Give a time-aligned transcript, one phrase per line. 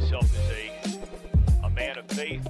[0.00, 2.44] myself as a, a man of faith.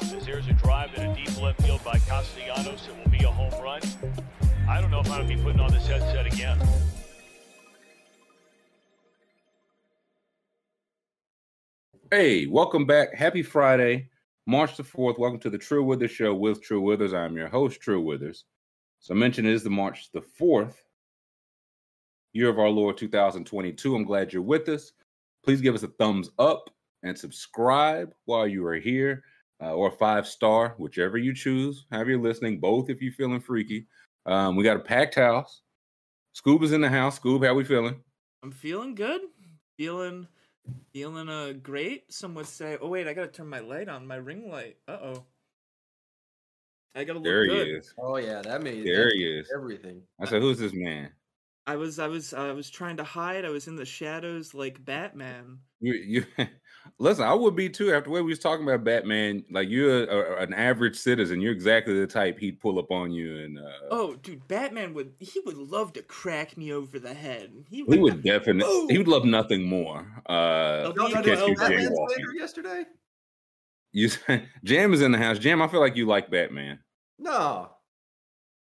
[0.00, 3.30] As there's a drive in a deep left field by Castellanos, it will be a
[3.30, 3.80] home run.
[4.68, 6.58] I don't know if to be putting on this headset again.
[12.10, 13.14] Hey, welcome back.
[13.14, 14.10] Happy Friday,
[14.44, 15.16] March the 4th.
[15.16, 17.14] Welcome to the True Withers Show with True Withers.
[17.14, 18.46] I'm your host, True Withers.
[18.98, 20.74] So I mentioned it is the March the 4th,
[22.32, 23.94] year of our Lord 2022.
[23.94, 24.90] I'm glad you're with us.
[25.48, 26.68] Please give us a thumbs up
[27.02, 29.24] and subscribe while you are here,
[29.62, 31.86] uh, or five star, whichever you choose.
[31.90, 33.86] Have you listening, both if you're feeling freaky.
[34.26, 35.62] Um, we got a packed house.
[36.36, 37.18] Scoob is in the house.
[37.18, 37.98] Scoob, how we feeling?
[38.42, 39.22] I'm feeling good.
[39.78, 40.28] Feeling
[40.92, 42.12] feeling uh great.
[42.12, 44.98] Some would say, "Oh wait, I gotta turn my light on, my ring light." Uh
[45.02, 45.24] oh.
[46.94, 47.68] I gotta look There he good.
[47.68, 47.94] is.
[47.98, 49.50] Oh yeah, that made There that he is.
[49.54, 50.02] Everything.
[50.20, 51.08] I said, "Who's this man?"
[51.68, 53.44] I was I was I was trying to hide.
[53.44, 55.58] I was in the shadows like Batman.
[55.80, 56.24] You, you
[56.98, 57.24] listen.
[57.24, 57.92] I would be too.
[57.92, 61.42] After the way we was talking about Batman, like you're a, an average citizen.
[61.42, 65.12] You're exactly the type he'd pull up on you, and uh, Oh, dude, Batman would
[65.20, 67.52] he would love to crack me over the head.
[67.68, 68.00] He he would.
[68.00, 68.62] would definitely.
[68.62, 68.88] Boom!
[68.88, 70.06] He would love nothing more.
[70.26, 72.08] Uh, Y'all Y'all got you catch you go, Batman jaywalking.
[72.08, 72.84] Slater yesterday?
[73.92, 74.10] You
[74.64, 75.38] Jam is in the house.
[75.38, 76.78] Jam, I feel like you like Batman.
[77.18, 77.70] No.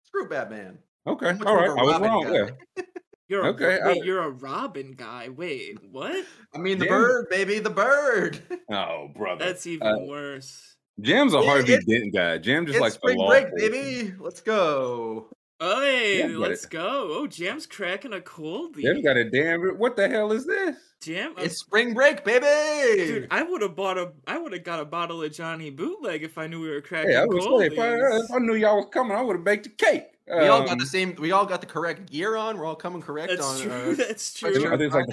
[0.03, 0.77] Screw Batman.
[1.05, 1.37] Okay, all right.
[1.37, 1.69] I'm much all more right.
[1.69, 2.23] of a I was Robin wrong.
[2.23, 2.53] guy.
[2.77, 2.83] Yeah,
[3.29, 5.29] You're a, Okay, wait, I- you're a Robin guy.
[5.29, 6.25] Wait, what?
[6.53, 6.93] I mean the Damn.
[7.01, 8.39] bird, baby, the bird.
[8.71, 9.45] Oh, brother.
[9.45, 10.75] That's even Uh, worse.
[10.99, 12.37] Jam's a Yeah, Harvey it's- Dent guy.
[12.37, 13.71] Jam just it's likes the spring break, enforcement.
[13.73, 14.13] baby.
[14.19, 15.29] Let's go.
[15.59, 17.07] Hey, Yeah, let's go.
[17.11, 18.75] Oh, Jam's cracking a cold.
[18.79, 19.61] Jam's got a damn.
[19.79, 20.75] What the hell is this?
[21.01, 23.05] Jam, I'm It's spring break, baby.
[23.05, 26.23] Dude, I would have bought a, I would have got a bottle of Johnny Bootleg
[26.23, 28.55] if I knew we were cracking Hey, I was say, if I, if I knew
[28.55, 30.03] y'all was coming, I would have baked a cake.
[30.27, 31.15] We all got Um, the same.
[31.19, 32.57] We all got the correct gear on.
[32.57, 33.61] We're all coming correct That's on.
[33.61, 33.71] true.
[33.71, 34.49] Uh, That's Sure.
[34.49, 34.77] I true.
[34.77, 35.07] think it's like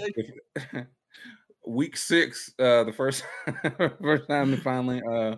[0.72, 0.86] the,
[1.66, 3.24] week six, uh, the first
[4.02, 5.36] first time it finally uh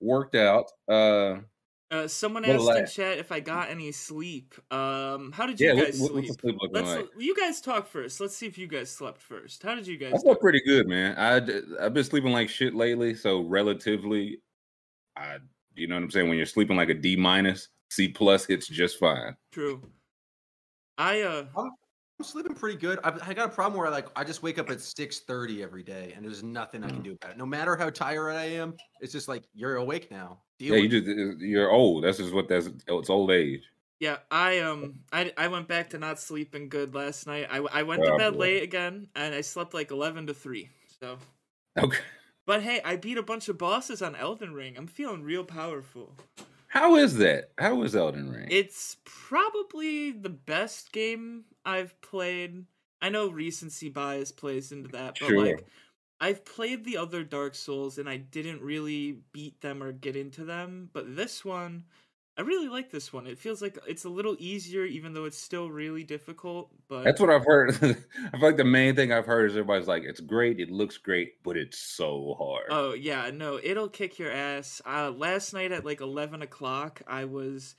[0.00, 0.66] worked out.
[0.88, 1.40] Uh,
[1.92, 4.54] Uh, someone asked in chat if I got any sleep.
[4.72, 6.24] Um, how did you yeah, guys what- sleep?
[6.24, 7.08] what's the sleep looking Let's like?
[7.18, 8.20] you guys talk first.
[8.20, 9.62] Let's see if you guys slept first.
[9.64, 10.14] How did you guys?
[10.14, 11.16] I slept pretty good, man.
[11.18, 11.36] I
[11.84, 14.40] I've been sleeping like shit lately, so relatively,
[15.16, 15.38] I
[15.74, 16.28] you know what I'm saying.
[16.28, 19.36] When you're sleeping like a D minus, C plus hits just fine.
[19.52, 19.82] True.
[20.98, 22.98] I uh I'm sleeping pretty good.
[23.02, 25.62] I've, I got a problem where I like I just wake up at six thirty
[25.62, 26.94] every day, and there's nothing I Mm.
[26.94, 27.38] can do about it.
[27.38, 30.42] No matter how tired I am, it's just like you're awake now.
[30.58, 32.04] Deal Yeah, you just uh, you're old.
[32.04, 33.62] That's just what that's it's old age.
[33.98, 37.48] yeah I um I I went back to not sleeping good last night.
[37.50, 38.38] I I went to Oh, bed boy.
[38.38, 40.70] late again and I slept like eleven to three.
[41.00, 41.18] So.
[41.78, 42.02] Okay,
[42.46, 44.76] But hey, I beat a bunch of bosses on Elden Ring.
[44.76, 46.16] I'm feeling real powerful.
[46.70, 47.52] How is that?
[47.58, 48.48] How is Elden Ring?
[48.48, 52.66] It's probably the best game I've played.
[53.00, 55.36] I know recency bias plays into that, but Sure.
[55.36, 55.66] like
[56.20, 60.44] I've played the other Dark Souls and I didn't really beat them or get into
[60.44, 61.86] them, but this one
[62.38, 63.26] I really like this one.
[63.26, 67.20] It feels like it's a little easier even though it's still really difficult, but That's
[67.20, 67.70] what I've heard.
[67.74, 67.76] I
[68.38, 71.42] feel like the main thing I've heard is everybody's like, "It's great, it looks great,
[71.42, 74.80] but it's so hard." Oh yeah, no, it'll kick your ass.
[74.86, 77.74] Uh, last night at like eleven o'clock, I was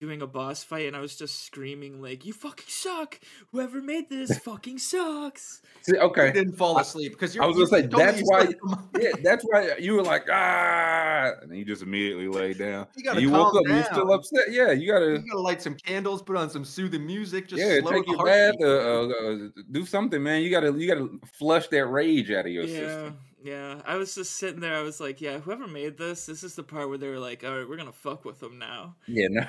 [0.00, 3.20] doing a boss fight and I was just screaming like, "You fucking suck!
[3.52, 7.44] Whoever made this fucking sucks!" See, okay, You didn't fall asleep because you're.
[7.44, 8.44] I was you gonna say that's why.
[8.44, 8.88] slept for months.
[9.00, 12.86] Yeah, that's why you were like ah, and then you just immediately laid down.
[12.96, 14.18] You gotta And you woke calm up, and you're still down.
[14.18, 14.50] upset.
[14.50, 15.12] Yeah, you gotta.
[15.12, 18.24] You gotta light some candles, put on some soothing music, just yeah, slow take your
[18.24, 19.38] bath, uh, uh, uh,
[19.70, 20.42] do something, man.
[20.42, 23.18] You gotta, you gotta flush that rage out of your Yeah, system.
[23.44, 23.80] Yeah.
[23.86, 24.74] I was just sitting there.
[24.74, 27.44] I was like, "Yeah, whoever made this, this is the part where they were like,
[27.44, 29.46] all right, we're gonna fuck with them now." Yeah, no,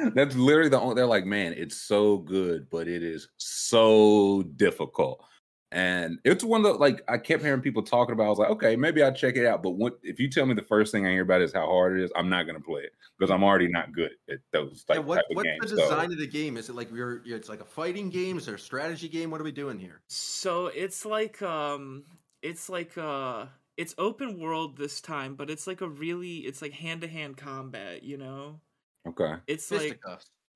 [0.14, 0.94] that's literally the only.
[0.94, 5.22] They're like, man, it's so good, but it is so difficult.
[5.70, 8.26] And it's one of the like I kept hearing people talking about.
[8.26, 9.60] I was like, okay, maybe I'll check it out.
[9.60, 11.98] But what if you tell me the first thing I hear about is how hard
[11.98, 12.12] it is?
[12.14, 15.16] I'm not gonna play it because I'm already not good at those type, Yeah, what,
[15.16, 15.70] type of what's games.
[15.72, 16.56] the so- design of the game?
[16.56, 17.36] Is it like you're, you're?
[17.36, 18.38] It's like a fighting game?
[18.38, 19.32] Is there a strategy game?
[19.32, 20.00] What are we doing here?
[20.06, 22.04] So it's like um,
[22.44, 23.48] it's like uh,
[23.78, 27.38] it's open world this time, but it's like a really, it's like hand to hand
[27.38, 28.04] combat.
[28.04, 28.62] You know,
[29.06, 30.00] okay, it's like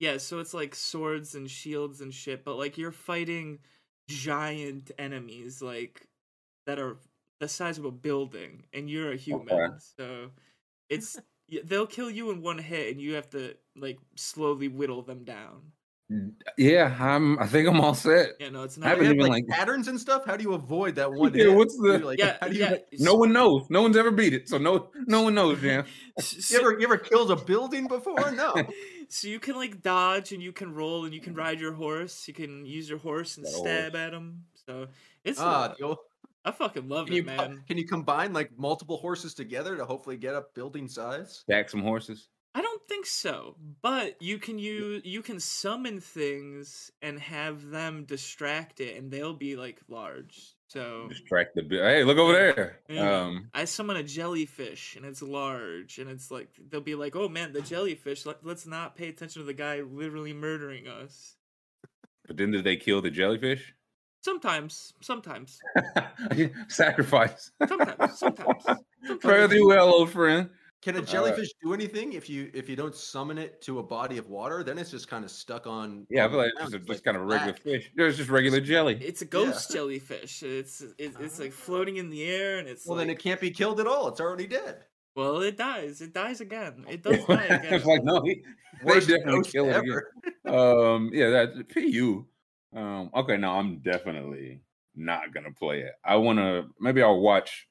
[0.00, 3.60] Yeah, so it's like swords and shields and shit, but like you're fighting
[4.08, 6.08] giant enemies like
[6.66, 6.98] that are
[7.40, 9.78] the size of a building and you're a human.
[9.78, 10.32] So
[10.90, 11.20] it's
[11.64, 15.72] they'll kill you in one hit and you have to like slowly whittle them down.
[16.56, 17.38] Yeah, I'm.
[17.38, 18.30] I think I'm all set.
[18.40, 20.24] Yeah, no, it's I haven't have, even, like, like- patterns and stuff.
[20.24, 21.34] How do you avoid that one?
[21.34, 21.54] Yeah, hit?
[21.54, 22.76] what's the- like, Yeah, how do you, yeah.
[22.98, 23.66] No one knows.
[23.68, 25.84] No one's ever beat it, so no, no one knows, Jam.
[26.18, 28.30] S- You ever you ever killed a building before?
[28.32, 28.54] No.
[29.08, 32.26] so you can like dodge and you can roll and you can ride your horse.
[32.26, 34.44] You can use your horse and That stab at them.
[34.66, 34.86] So
[35.24, 35.94] it's ah, uh,
[36.44, 37.62] I fucking love Can it, you, man.
[37.68, 41.40] can you combine like multiple horses together to hopefully get up building size?
[41.40, 42.28] Stack some horses.
[42.54, 48.04] I don't think so, but you can use you can summon things and have them
[48.04, 50.54] distract it, and they'll be like large.
[50.68, 51.62] So Distract the.
[51.70, 52.80] Hey, look over there.
[52.88, 53.22] Yeah.
[53.22, 57.28] Um, I summon a jellyfish, and it's large, and it's like they'll be like, "Oh
[57.28, 58.26] man, the jellyfish!
[58.26, 61.36] Let, let's not pay attention to the guy literally murdering us."
[62.28, 63.74] but then did they kill the jellyfish?
[64.22, 65.58] Sometimes, sometimes,
[66.68, 67.50] Sacrifice.
[67.66, 68.64] sometimes, sometimes.
[69.22, 70.50] Fare thee well, old friend.
[70.80, 73.82] Can a Uh, jellyfish do anything if you if you don't summon it to a
[73.82, 74.62] body of water?
[74.62, 76.06] Then it's just kind of stuck on.
[76.08, 77.62] Yeah, I feel like it's It's just like kind of a regular black.
[77.62, 77.90] fish.
[77.96, 78.96] There's just regular jelly.
[79.00, 80.42] It's a ghost jellyfish.
[80.42, 83.40] It's it, it's like floating in the air, and it's Well, like, then it can't
[83.40, 84.08] be killed at all.
[84.08, 84.84] It's already dead.
[85.16, 86.00] well, it dies.
[86.00, 86.84] It dies again.
[86.88, 87.74] It does die again.
[87.74, 88.44] it's like no, he,
[88.84, 90.00] they definitely ghost kill it again.
[90.46, 92.26] Um, yeah, that PU.
[92.74, 94.62] Um, okay, no, I'm definitely
[94.94, 95.92] not gonna play it.
[96.04, 97.67] I wanna maybe I'll watch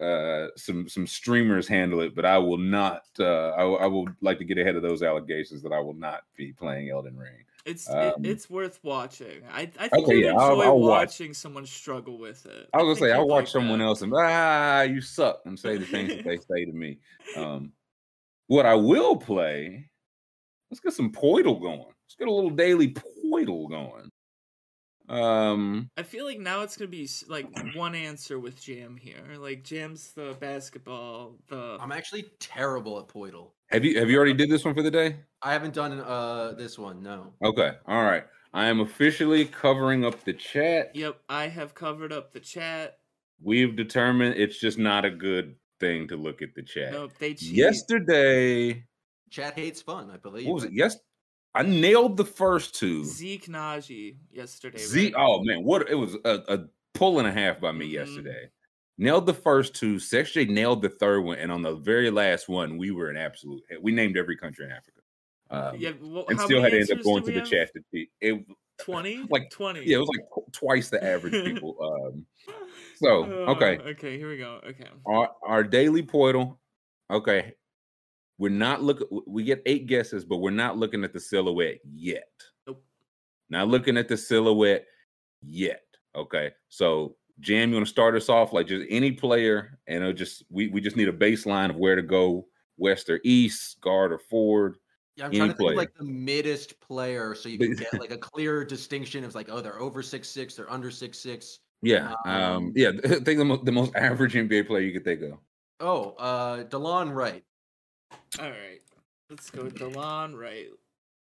[0.00, 3.02] uh some some streamers handle it, but I will not.
[3.18, 6.22] Uh, I, I will like to get ahead of those allegations that I will not
[6.36, 7.44] be playing Elden Ring.
[7.66, 9.42] It's Um, it, it's worth watching.
[9.52, 11.08] I I think Okay, you'd yeah, I'll- enjoy I'll watch.
[11.08, 12.68] watching someone struggle with it.
[12.72, 13.84] I was gonna say I'll watch like someone that.
[13.84, 16.98] else and ah, you suck, and say the things that they say to me.
[17.36, 17.72] Um,
[18.46, 19.90] what I will play,
[20.70, 21.78] let's get some Poeltl going.
[21.78, 24.10] Let's get a little daily Poeltl going.
[25.10, 29.24] Um, I feel like now it's gonna be like one answer with Jam here.
[29.38, 31.36] Like Jam's the basketball.
[31.48, 33.50] The I'm actually terrible at Poeltl.
[33.70, 35.16] have you have you already did this one for the day?
[35.42, 37.02] I haven't done uh this one.
[37.02, 37.32] No.
[37.44, 38.24] Okay, all right.
[38.52, 40.92] I am officially covering up the chat.
[40.94, 41.20] yep.
[41.28, 42.98] I have covered up the chat.
[43.42, 46.92] We've determined it's just not a good thing to look at the chat.
[46.92, 47.12] Nope.
[47.18, 47.52] They cheat.
[47.52, 48.84] Yesterday,
[49.30, 50.10] Chat hates fun.
[50.10, 50.46] I believe.
[50.46, 50.72] what was it?
[50.72, 50.96] Yes,
[51.54, 53.04] I nailed the first two.
[53.04, 54.78] Zeke Nnaji yesterday.
[54.78, 55.04] Z.
[55.06, 55.14] right?
[55.16, 56.58] Oh man, what it was a, a
[56.94, 57.92] pull and a half by me Mhm.
[57.92, 58.50] yesterday.
[58.98, 59.98] Nailed the first two.
[59.98, 63.16] Sex J nailed the third one, and on the very last one, we were in
[63.16, 63.62] absolute.
[63.80, 65.00] We named every country in Africa,
[65.50, 65.92] um, Yeah.
[66.00, 68.10] Well, and still had to end up going to the chat to cheat.
[68.20, 68.44] It,
[68.78, 69.26] Twenty.
[69.30, 69.84] Like, twenty.
[69.84, 71.76] yeah, it was like twice the average people.
[71.82, 72.26] Um,
[72.96, 74.18] so Uh, okay, Okay.
[74.18, 74.60] Here we go.
[74.66, 74.86] Okay.
[75.06, 76.60] our our daily portal.
[77.10, 77.54] Okay,
[78.40, 79.06] we're not looking.
[79.26, 82.32] We get eight guesses, but we're not looking at the silhouette yet.
[82.66, 82.82] Nope.
[83.50, 84.86] Not looking at the silhouette
[85.42, 85.84] yet.
[86.16, 90.14] Okay, so Jam, you want to start us off like just any player, and it'll
[90.14, 92.46] just we we just need a baseline of where to go,
[92.78, 94.78] west or east, guard or forward.
[95.16, 95.72] Yeah, I'm trying to think player.
[95.72, 99.50] of like the middest player, so you can get like a clear distinction of like,
[99.50, 101.58] oh, they're over six six, they're under six six.
[101.82, 102.92] Yeah, um, Um, yeah.
[103.04, 105.38] Think the most the most average NBA player you could think of.
[105.78, 107.44] Oh, uh, Delon Wright.
[108.38, 108.80] All right.
[109.28, 109.64] Let's go.
[109.64, 110.68] With Delon Wright.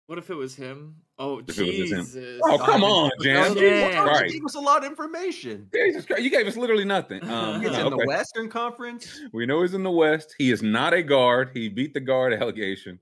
[0.07, 0.95] What if it was him?
[1.19, 2.05] Oh If it was him.
[2.05, 2.41] Jesus!
[2.45, 3.47] Oh come Oh, on, Jam!
[3.51, 3.63] Oh, Jesus
[3.95, 4.23] yeah.
[4.23, 5.69] You gave us a lot of information.
[5.75, 6.23] Jesus Christ!
[6.23, 7.23] You gave us literally nothing.
[7.29, 7.97] Um, He's no, in okay.
[8.03, 9.21] the Western Conference.
[9.33, 10.35] We know he's in the West.
[10.39, 11.51] He is not a guard.
[11.55, 13.01] He beat the guard allegation.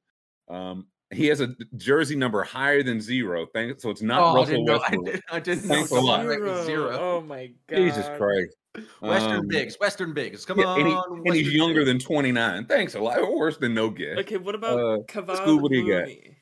[0.49, 3.47] Um, he has a jersey number higher than zero.
[3.53, 4.75] Thank, so it's not oh, I Russell didn't know.
[4.76, 5.05] I Westbrook.
[5.05, 6.21] didn't, I didn't know Thanks a lot.
[6.21, 6.99] Delon Wright zero.
[6.99, 7.76] Oh my god!
[7.76, 8.56] Jesus Christ.
[9.00, 9.76] Western Um, Bigs.
[9.81, 10.44] Western Bigs.
[10.44, 10.81] Come yeah, on.
[10.81, 12.67] and, he- and he's Western younger than 29.
[12.67, 13.19] Thanks a lot.
[13.32, 14.19] Worse than no guess.
[14.19, 16.09] Okay, what about Uh, Kavad Scoob, what do you got?
[16.09, 16.35] Okay.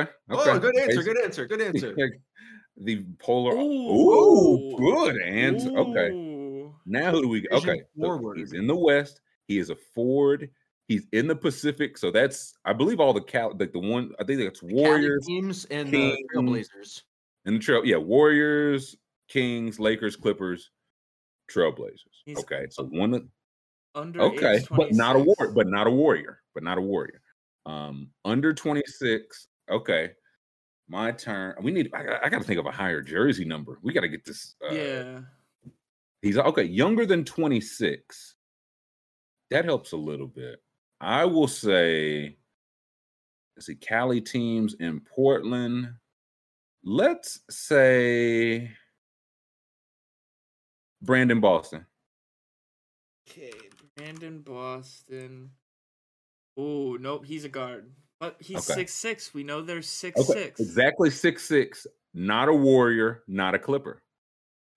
[0.00, 0.10] Okay.
[0.28, 1.00] Oh, good answer.
[1.00, 1.46] Basi- Good answer.
[1.46, 1.94] Good answer.
[2.76, 3.54] the polar.
[3.54, 3.90] Ooh.
[3.92, 5.70] Ooh, good answer.
[5.76, 6.10] Okay.
[6.86, 7.40] Now who do we?
[7.40, 9.20] Vision Okay, so he's in the West.
[9.48, 10.50] He is a Ford.
[10.88, 11.96] He's in the Pacific.
[11.98, 15.24] So that's I believe all the Cal like the one I think it's Cali Warriors
[15.26, 16.28] teams and the Kings.
[16.34, 17.02] Trailblazers.
[17.46, 17.84] and the trail.
[17.84, 18.96] Yeah, Warriors,
[19.28, 20.70] Kings, Lakers, Clippers,
[21.50, 22.22] Trailblazers.
[22.24, 23.24] He's okay, so one of
[23.94, 27.20] Under okay, but not a war, but not a warrior, but not a warrior.
[27.66, 29.48] Um, under twenty six.
[29.70, 30.10] Okay,
[30.88, 31.54] my turn.
[31.62, 31.90] We need.
[31.94, 33.78] I, got- I got to think of a higher jersey number.
[33.82, 34.54] We got to get this.
[34.64, 35.20] Uh, yeah.
[36.22, 38.34] He's okay, younger than 26.
[39.50, 40.62] That helps a little bit.
[41.00, 42.36] I will say,
[43.56, 45.94] let's see, Cali teams in Portland.
[46.84, 48.70] Let's say
[51.02, 51.86] Brandon Boston.
[53.28, 53.52] Okay,
[53.96, 55.50] Brandon Boston.
[56.56, 58.80] Oh nope, he's a guard, but he's Okay.
[58.80, 59.32] six six.
[59.32, 60.60] We know there's six Okay, six.
[60.60, 61.86] exactly six six.
[62.12, 64.02] Not a warrior, not a Clipper.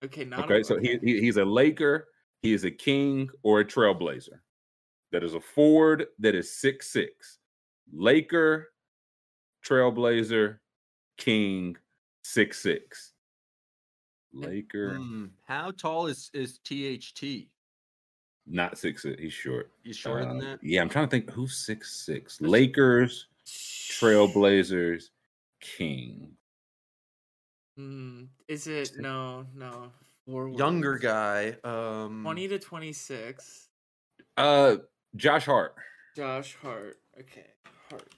[0.04, 2.08] Okay, not okay, so he, he he's a Laker,
[2.42, 4.38] he is a King or a Trailblazer.
[5.12, 6.06] That is a Ford.
[6.20, 7.38] that is six six.
[7.92, 8.68] Laker,
[9.66, 10.58] Trailblazer,
[11.18, 11.76] King,
[12.22, 13.13] six six.
[14.34, 17.48] Laker, Hmm, How tall is is THT?
[18.46, 19.20] not six six.
[19.20, 19.70] He's short.
[19.82, 20.58] He's shorter than Uh, that.
[20.62, 22.40] Yeah, I'm trying to think who's six six.
[22.40, 25.10] Lakers, Trailblazers,
[25.60, 26.36] King.
[27.76, 29.92] Hmm, is it no no?
[30.26, 30.58] Forwards.
[30.58, 31.56] Younger guy.
[31.64, 33.68] Um, 20 to 26.
[34.38, 34.76] Uh,
[35.16, 35.74] Josh Hart.
[36.16, 36.98] Josh Hart.
[37.20, 37.46] Okay,
[37.90, 38.08] Hart.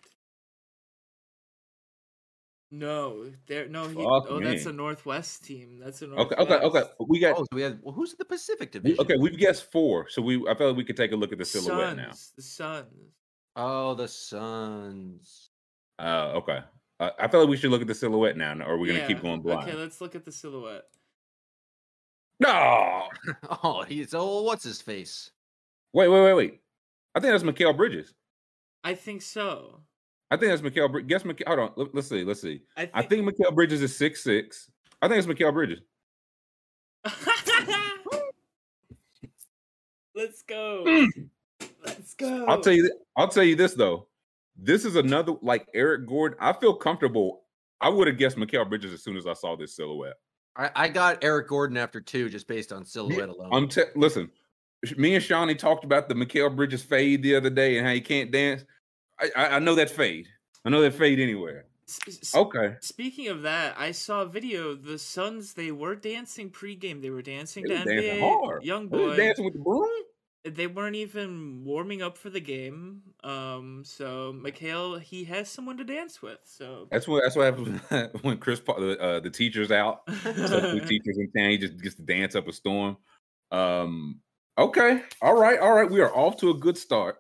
[2.73, 3.69] No, there.
[3.69, 3.95] No, he.
[3.95, 4.71] Fuck oh, that's me.
[4.71, 5.79] a Northwest team.
[5.83, 6.41] That's a Okay, Northwest.
[6.51, 6.89] okay, okay.
[7.09, 7.79] We got Oh, so we had.
[7.83, 9.01] Well, who's in the Pacific we- Division?
[9.01, 9.15] okay.
[9.21, 11.45] We've guessed four, so we I feel like we could take a look at the
[11.45, 12.11] silhouette now.
[12.11, 12.33] Suns.
[12.37, 13.13] The Suns.
[13.55, 15.51] Oh, the Suns.
[15.99, 16.61] Uh, okay.
[16.99, 19.07] Uh, I feel like we should look at the silhouette now, or we're gonna Yeah,
[19.07, 19.69] keep going blind.
[19.69, 20.85] Okay, let's look at the silhouette.
[22.41, 23.09] No,
[23.63, 25.31] Oh, he's oh, what's his face?
[25.95, 26.61] wait, wait, wait, wait.
[27.15, 28.13] I think that's Mikal Bridges.
[28.85, 29.81] I think so.
[30.31, 30.91] I think that's Mikal.
[30.91, 31.47] Brid- Guess Mikal.
[31.47, 31.73] Hold on.
[31.77, 32.25] Let, us see.
[32.25, 32.63] Let's see.
[32.77, 32.91] I think.
[32.95, 34.71] I think Mikal Bridges is six six.
[35.01, 35.81] I think it's Mikal Bridges.
[40.15, 41.07] let's go.
[41.85, 42.27] Let's go.
[42.27, 42.49] Mm.
[42.49, 42.83] I'll tell you.
[42.83, 44.09] th- I'll tell you this though.
[44.57, 46.39] This is another like Eric Gordon.
[46.41, 47.43] I feel comfortable.
[47.81, 50.15] I would have guessed Mikal Bridges as soon as I saw this silhouette.
[50.57, 53.51] I, I got Eric Gordon after two, just based on silhouette alone.
[53.53, 54.31] I'm te- listen.
[54.97, 58.01] Me and Shawnee talked about the Mikal Bridges fade the other day and how he
[58.01, 58.65] can't dance.
[59.21, 60.29] I, I, know that fade.
[60.65, 61.67] I know that fade anywhere.
[61.89, 62.75] S- Okay.
[62.81, 64.75] Speaking of that, I saw a video.
[64.75, 67.01] The Suns they were dancing pregame.
[67.01, 68.65] They were dancing They to was dancing NBA hard.
[68.65, 69.17] Young Boy.
[69.17, 69.89] dancing with the broom.
[70.45, 73.03] They weren't even warming up for the game.
[73.25, 76.39] Um, so Mikal he has someone to dance with.
[76.45, 77.23] So That's what.
[77.25, 80.03] That's what happens when Chris Paul, the, uh, the teacher's out.
[80.23, 81.51] So the teachers in town.
[81.51, 82.97] He just gets to dance up a storm.
[83.51, 84.21] Um.
[84.59, 85.03] Okay.
[85.21, 85.59] All right.
[85.59, 85.91] All right.
[85.91, 87.17] We are off to a good start.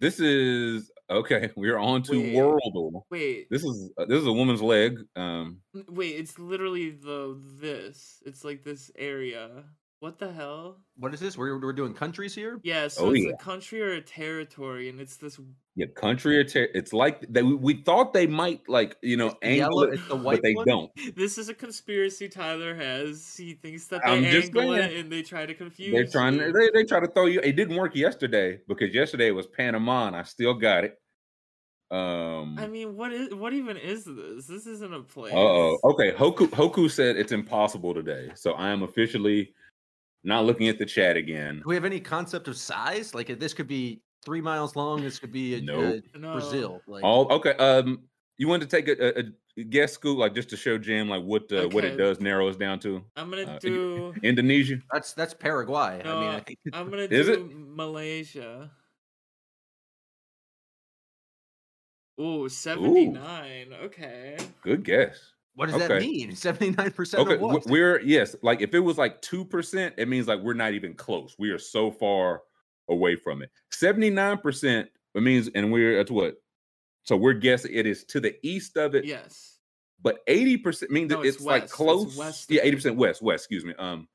[0.00, 1.50] This is okay.
[1.56, 2.34] We are on to Wait.
[2.34, 3.04] World.
[3.10, 4.98] wait, This is uh, this is a woman's leg.
[5.16, 5.58] Um.
[5.88, 6.16] wait.
[6.16, 8.22] It's literally the this.
[8.24, 9.64] It's like this area.
[10.00, 10.76] What the hell?
[10.98, 11.38] what is this?
[11.38, 12.60] We're, we're doing countries here.
[12.62, 12.88] Yeah.
[12.88, 13.32] So Oh, it's yeah.
[13.32, 15.38] a country or a territory, and it's this.
[15.74, 19.28] Yeah, country or ter- it's like they we, we thought they might like you know
[19.28, 20.66] It's angle yellow- it, it's the but they one?
[20.66, 20.90] don't.
[21.16, 23.34] This is a conspiracy Tyler has.
[23.36, 25.92] He thinks that they I'm just angle it and they try to confuse.
[25.92, 26.34] They're trying.
[26.34, 26.52] you.
[26.52, 27.40] They they try to throw you.
[27.40, 30.98] It didn't work yesterday because yesterday was Panama, and I still got it.
[31.90, 32.58] Um.
[32.58, 34.46] I mean, what is what even is this?
[34.46, 35.32] This isn't a place.
[35.32, 35.78] Uh oh.
[35.84, 36.12] Okay.
[36.12, 39.52] Hoku Hoku said it's impossible today, so I am officially
[40.26, 41.56] not looking at the chat again.
[41.62, 43.14] Do we have any concept of size?
[43.14, 45.00] Like this could be three miles long.
[45.02, 46.02] This could be a, Nope.
[46.14, 46.32] a No.
[46.32, 46.82] Brazil.
[46.86, 47.52] Like All okay.
[47.54, 48.00] Um.
[48.38, 49.24] You want to take a, a,
[49.56, 52.48] a guess, Scoob, like just to show Jim like what uh, what it does narrow
[52.50, 53.02] us down to?
[53.16, 54.12] I'm gonna Uh, do.
[54.22, 54.76] Indonesia.
[54.92, 56.02] that's that's Paraguay.
[56.04, 57.40] I mean, I No, think I'm gonna Is do it?
[57.56, 58.70] Malaysia.
[62.20, 63.72] Ooh, 79.
[63.84, 64.36] Okay.
[64.62, 65.32] Good guess.
[65.56, 66.34] What does that mean?
[66.36, 67.66] Seventy nine percent Okay, of what?
[67.66, 68.36] we're yes.
[68.42, 71.34] Like if it was like two percent, it means like we're not even close.
[71.38, 72.42] We are so far
[72.88, 73.50] away from it.
[73.72, 74.88] Seventy nine percent.
[75.14, 76.34] It means, and we're at what?
[77.04, 79.04] So we're guessing it is to the east of it.
[79.04, 79.58] Yes.
[80.02, 81.62] But eighty percent means No, that it's it's, like.
[81.64, 82.16] It's close.
[82.16, 83.22] west yeah, eighty percent west.
[83.22, 83.44] West.
[83.44, 83.74] Excuse me.
[83.78, 84.06] Um,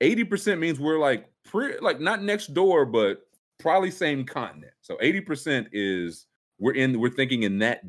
[0.00, 3.20] eighty percent means we're like pretty like not next door, but
[3.60, 4.72] probably same continent.
[4.80, 6.26] So eighty percent is
[6.58, 6.98] we're in.
[6.98, 7.82] We're thinking in that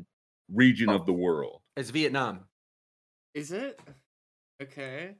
[0.54, 0.94] region Oh.
[0.94, 1.60] of the world.
[1.76, 2.40] It's Vietnam.
[3.34, 3.78] Is it?
[4.62, 5.14] Okay.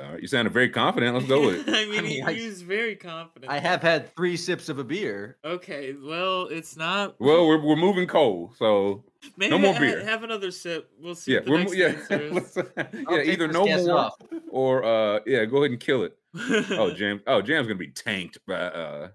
[0.00, 1.14] All right, you sounded very confident.
[1.14, 1.74] Let's go with it.
[1.74, 3.50] I mean, mean, he, I- he was very confident.
[3.52, 5.36] I have had three sips of a beer.
[5.44, 7.20] Okay, well, it's not.
[7.20, 9.04] Well, we're we're moving cold, so
[9.36, 10.04] Maybe more ha- beer.
[10.04, 10.90] Have another sip.
[10.98, 11.32] We'll see.
[11.34, 12.58] yeah, what the we're next mo- yeah, is.
[13.26, 13.32] yeah.
[13.32, 14.14] Either no more off.
[14.50, 16.16] or uh, yeah, go ahead and kill it.
[16.70, 19.08] Oh, Jam, oh, Jam's gonna be tanked by uh.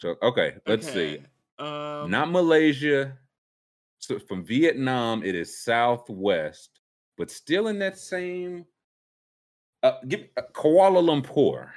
[0.00, 1.18] So okay, let's see.
[1.58, 3.18] Um, Not Malaysia.
[3.98, 6.80] So from Vietnam, it is southwest,
[7.16, 8.64] but still in that same.
[9.82, 11.68] Uh, give uh, Kuala Lumpur.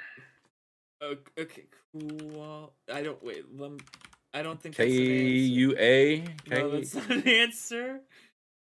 [1.02, 2.72] Okay, cool.
[2.92, 3.44] I don't wait.
[3.52, 3.78] Lum,
[4.32, 6.24] I don't think K U A.
[6.46, 6.60] that's an answer.
[6.62, 8.00] No, that's not an answer.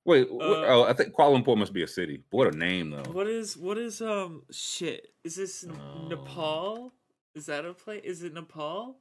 [0.03, 2.23] Wait, uh, oh, I think Kuala Lumpur must be a city.
[2.31, 3.11] What a name though.
[3.11, 5.07] What is what is um shit?
[5.23, 6.07] Is this Oh.
[6.07, 6.93] Nepal?
[7.35, 8.01] Is that a place?
[8.03, 8.97] Is it Nepal?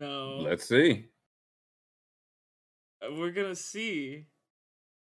[0.00, 0.38] No.
[0.38, 1.06] Let's see.
[3.02, 4.24] Uh, We're gonna see.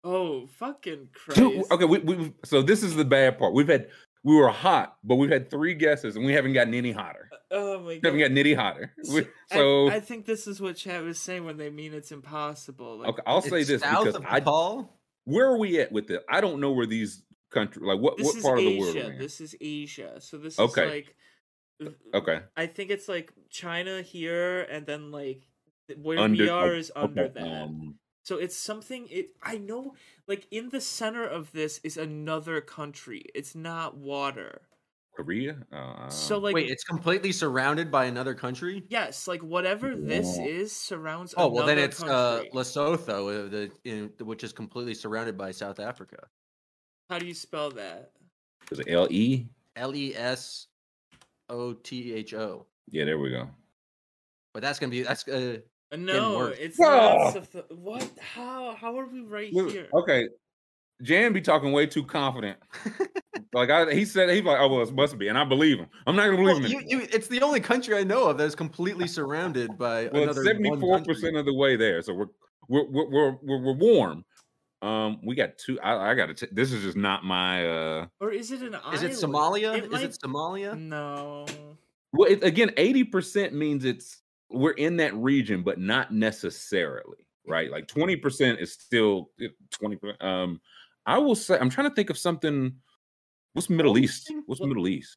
[0.04, 1.38] Oh fucking Christ!
[1.40, 3.54] Dude, okay, we, we so this is the bad part.
[3.54, 3.88] We've had
[4.24, 7.28] we were hot, but we've had three guesses and we haven't gotten any hotter.
[7.52, 8.28] Oh my god, We haven't god.
[8.28, 8.92] got nitty hotter.
[9.12, 12.98] We- So I, think this is what Chad was saying when they mean it's impossible.
[12.98, 14.98] Like, okay, I'll say this south because of I Nepal.
[15.24, 16.22] where are we at with it?
[16.30, 17.22] I don't know where these
[17.52, 19.06] countries like what this what is part of the world Asia.
[19.06, 19.18] are we in?
[19.20, 20.20] This is Asia.
[20.20, 20.82] So this Okay.
[20.84, 21.16] is like.
[22.14, 25.46] Okay, I think it's like China here, and then like th-
[26.00, 27.62] where under we are is under okay, that.
[27.64, 29.94] um, So it's something it I know
[30.26, 33.24] like in the center of this is another country.
[33.34, 34.62] It's not water.
[35.14, 35.56] Korea.
[35.72, 38.84] Uh, So like Wait, it's completely surrounded by another country.
[38.88, 42.42] yes, like whatever this is surrounds Oh well, then another it's uh.
[42.54, 46.28] Lesotho, uh, the, in, which is completely surrounded by South Africa.
[47.10, 48.12] How do you spell that?
[48.70, 49.48] is it L E?
[49.76, 50.68] L E S
[51.48, 52.66] O T H O.
[52.90, 53.48] Yeah, there we go.
[54.54, 55.58] But that's gonna be that's uh Uh,
[55.96, 56.58] No, worse.
[56.58, 57.32] it's not.
[57.34, 58.08] Soph- what?
[58.20, 58.74] How?
[58.74, 59.88] How are we right Look, here?
[59.92, 60.28] Okay,
[61.02, 62.58] Jan be talking way too confident.
[63.52, 65.88] like I, he said, he's like, "Oh well, it must be," and I believe him.
[66.06, 66.84] I'm not gonna believe Well, him.
[66.88, 70.32] you, you, it's the only country I know of that is completely surrounded by Well,
[70.32, 72.26] seventy-four percent of the way there, so we're
[72.68, 74.24] we're we're we're, we're, we're warm.
[74.80, 75.78] Um, we got two.
[75.80, 76.48] I, I got to.
[76.50, 77.66] This is just not my.
[77.66, 78.94] uh Or is it an island?
[78.94, 79.76] Is it Somalia?
[79.76, 80.78] It is might- it Somalia?
[80.78, 81.44] No.
[82.14, 84.21] Well, it, again, eighty percent means it's
[84.52, 87.70] we're in that region, but not necessarily, right?
[87.70, 89.30] Like twenty percent is still
[89.70, 90.22] twenty percent.
[90.22, 90.60] Um,
[91.06, 92.74] I will say, I'm trying to think of something.
[93.54, 94.32] What's Middle East?
[94.46, 95.16] What's What- Middle East?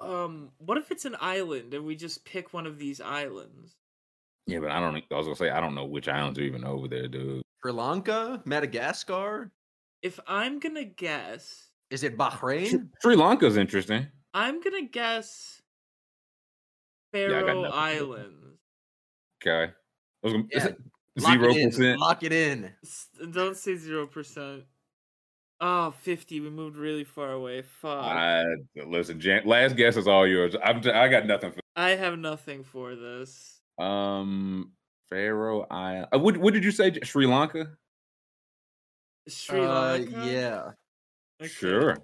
[0.00, 0.50] Um.
[0.58, 3.76] What if it's an island and we just pick one of these islands?
[4.48, 4.96] Yeah, but I don't.
[4.96, 7.42] I was gonna say I don't know which islands are even over there, dude.
[7.62, 8.42] Sri Lanka?
[8.44, 9.52] Madagascar?
[10.02, 12.88] If I'm gonna guess, Is it Bahrain?
[13.00, 14.08] Sri Lanka's interesting.
[14.34, 15.61] I'm gonna guess I got
[17.12, 17.72] Faroe nothing.
[17.72, 18.46] Islands.
[19.42, 20.68] Okay, I was gonna, Yeah,
[21.18, 21.70] Lock zero it in.
[21.70, 22.00] percent.
[22.00, 22.72] Lock it in.
[23.32, 24.64] Don't say zero percent.
[25.64, 26.40] Oh, 50.
[26.40, 27.62] We moved really far away.
[27.62, 28.04] Fuck.
[28.04, 28.44] I
[28.84, 29.20] listen.
[29.20, 30.56] Jan, last guess is all yours.
[30.64, 30.82] I'm.
[30.82, 31.60] j- I got nothing for.
[31.76, 33.60] I have nothing for this.
[33.78, 34.72] Um,
[35.08, 36.08] Faroe Island.
[36.12, 36.92] Uh, what, what did you say?
[37.04, 37.76] Sri Lanka?
[39.28, 40.26] Sri Uh, Lanka?
[40.26, 40.70] yeah.
[41.40, 41.48] Okay.
[41.48, 41.96] Sure.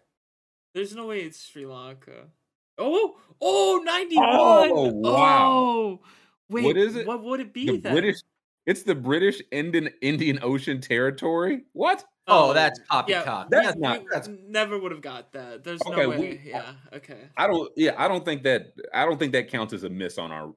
[0.74, 2.28] There's no way it's Sri Lanka.
[2.78, 4.26] Oh, oh, 91.
[4.30, 5.48] Oh, wow.
[5.50, 6.00] Oh,
[6.50, 6.64] wait.
[6.64, 7.06] What is it?
[7.06, 7.92] What would it be The then?
[7.92, 8.16] British.
[8.66, 11.62] It's the British Indian Indian Ocean Territory.
[11.72, 12.04] What?
[12.26, 13.50] Oh, oh that's yeah, poppycock.
[13.50, 15.64] That's we- not- that's- never would have got that.
[15.64, 16.42] There's Okay, no we- way.
[16.44, 16.72] yeah.
[16.92, 17.28] Okay.
[17.38, 17.72] I don't.
[17.76, 18.74] Yeah, I don't think that.
[18.92, 20.52] I don't think that counts as a miss on our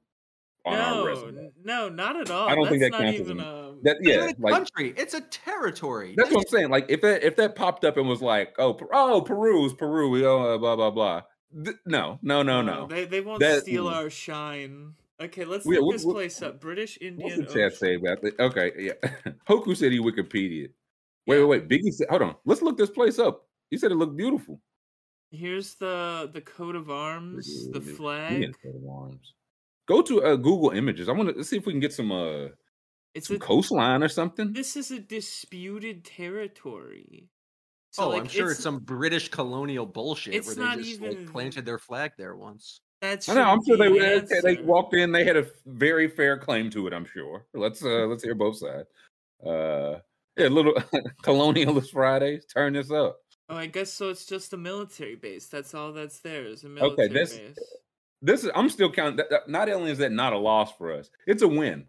[0.66, 1.50] on our No, resume.
[1.64, 2.48] no, not at all.
[2.48, 3.68] I don't think that not counts as a- a.
[3.70, 4.94] Um, that It's yeah, not a like country.
[4.98, 6.14] It's a territory.
[6.16, 6.68] that's what I'm saying.
[6.68, 10.24] Like if that if that popped up and was like, oh, oh, Peru's Peru, we
[10.26, 11.22] oh, blah blah blah.
[11.64, 12.86] Th- no, no, no, no.
[12.86, 13.92] They they won't That- steal mm.
[13.94, 14.94] our shine.
[15.20, 16.60] Okay, let's Yeah, look what- this what- place up.
[16.60, 17.44] British What's Indian.
[17.44, 18.38] the chat say about that?
[18.40, 19.10] Okay, yeah.
[19.48, 20.68] Hoku City Wikipedia.
[21.26, 21.44] Wait, Yeah.
[21.44, 21.68] wait, wait.
[21.68, 22.34] Biggie said, hold on.
[22.44, 23.46] Let's look this place up.
[23.70, 24.60] He said it looked beautiful.
[25.30, 28.54] Here's the the coat of arms, the flag.
[28.62, 29.34] Coat of arms.
[29.86, 31.08] Go to uh, Google Images.
[31.08, 32.48] I want to see if we can get some uh
[33.14, 34.52] It's some a coastline or something.
[34.52, 37.28] this is a disputed territory.
[37.92, 41.00] So, oh, like, I'm sure it's, some British colonial bullshit it's where they not just
[41.02, 42.80] like, even- planted their flag there once.
[43.02, 43.42] That's I know.
[43.42, 45.10] I'm sure they the they, they walked in.
[45.12, 46.92] They had a very fair claim to it.
[46.92, 47.44] I'm sure.
[47.52, 48.88] Let's uh let's hear both sides.
[49.44, 49.98] Uh,
[50.38, 50.72] yeah, little
[51.24, 52.46] colonialist Fridays.
[52.46, 53.18] Turn this up.
[53.48, 54.08] Oh, I guess so.
[54.10, 55.48] It's just a military base.
[55.48, 56.74] That's all that's there is a Okay,
[57.08, 57.40] military base.
[58.22, 58.50] This is.
[58.54, 59.16] I'm still counting.
[59.16, 61.84] that- that- Not only is that not a loss for us, it's a win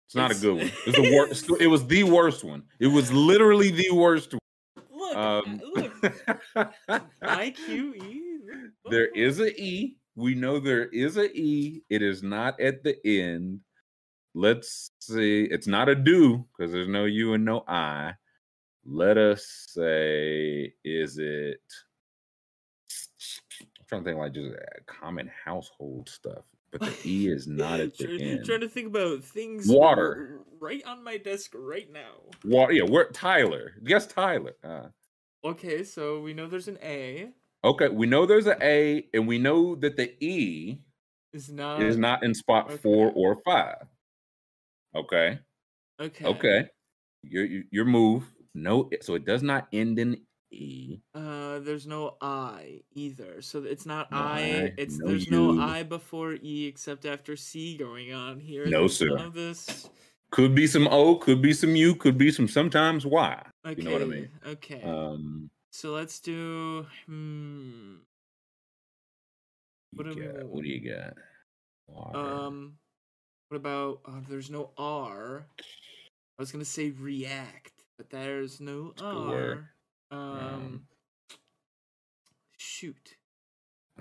[0.10, 0.72] It's not a good one.
[0.88, 1.62] It's the worst.
[1.62, 2.64] it was the worst one.
[2.80, 4.34] It was literally the worst.
[4.34, 4.40] one.
[4.92, 6.74] Look, Um, look.
[7.22, 8.22] I Q E.
[8.90, 9.98] there is a e.
[10.16, 11.84] We know there is a e.
[11.92, 13.60] It is not at the end.
[14.34, 15.44] Let's see.
[15.44, 18.14] It's not a do because there's no u and no i.
[18.86, 21.62] Let us say, is it?
[23.62, 27.80] I'm trying to think like just uh, common household stuff, but the e is not
[27.80, 28.46] at the Trying, end.
[28.46, 29.68] trying to think about things.
[29.68, 30.42] Water.
[30.60, 32.12] right on my desk right now.
[32.44, 33.74] Water, yeah, where Tyler?
[33.84, 34.56] Guess Tyler.
[34.64, 34.88] Uh,
[35.46, 37.30] Okay, so we know there's an A.
[37.64, 40.80] okay, we know there's an A, and we know that the E
[41.32, 41.82] Is not.
[41.82, 43.86] is not in spot four or five.
[44.96, 45.40] Okay,
[46.02, 46.26] Okay.
[46.26, 46.66] okay,
[47.24, 48.26] your your move.
[48.54, 50.20] No, so it does not end in
[50.52, 51.00] E.
[51.14, 54.40] Uh, there's no I either, so it's not No I.
[54.40, 55.32] I, It's no there's U.
[55.56, 58.66] no I before E except after C going on here.
[58.66, 59.30] No, There's sir.
[59.30, 59.90] This.
[60.32, 63.42] Could be some O, could be some U, could be some sometimes Y.
[63.66, 63.82] Okay.
[63.82, 64.30] You know what I mean?
[64.46, 64.82] Okay.
[64.84, 66.86] Um, so let's do.
[67.06, 67.96] Hmm.
[69.94, 72.16] What got- what do you got?
[72.16, 72.78] Um.
[73.50, 74.02] What about?
[74.06, 75.46] Uh, there's no R.
[75.60, 79.10] I was gonna say react, but there's no Score.
[79.36, 79.70] R.
[80.12, 80.20] Um.
[80.20, 80.82] Um,
[82.58, 83.16] shoot.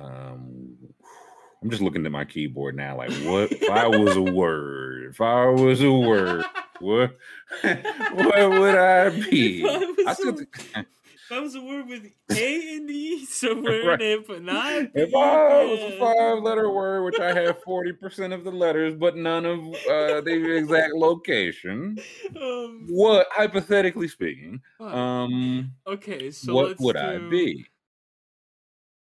[0.01, 0.77] Um,
[1.63, 2.97] I'm just looking at my keyboard now.
[2.97, 5.11] Like, what if I was a word?
[5.11, 6.45] If I was a word,
[6.81, 7.17] what?
[7.63, 9.65] what would I be?
[9.69, 10.87] I I still think-
[11.31, 14.01] Was a word with A and E somewhere Right.
[14.01, 18.33] in it, but not if I was a five-letter word, which I have forty percent
[18.33, 21.99] of the letters, but none of uh, the exact location,
[22.41, 27.67] Um, what, hypothetically speaking, um, okay, so what let's would I be?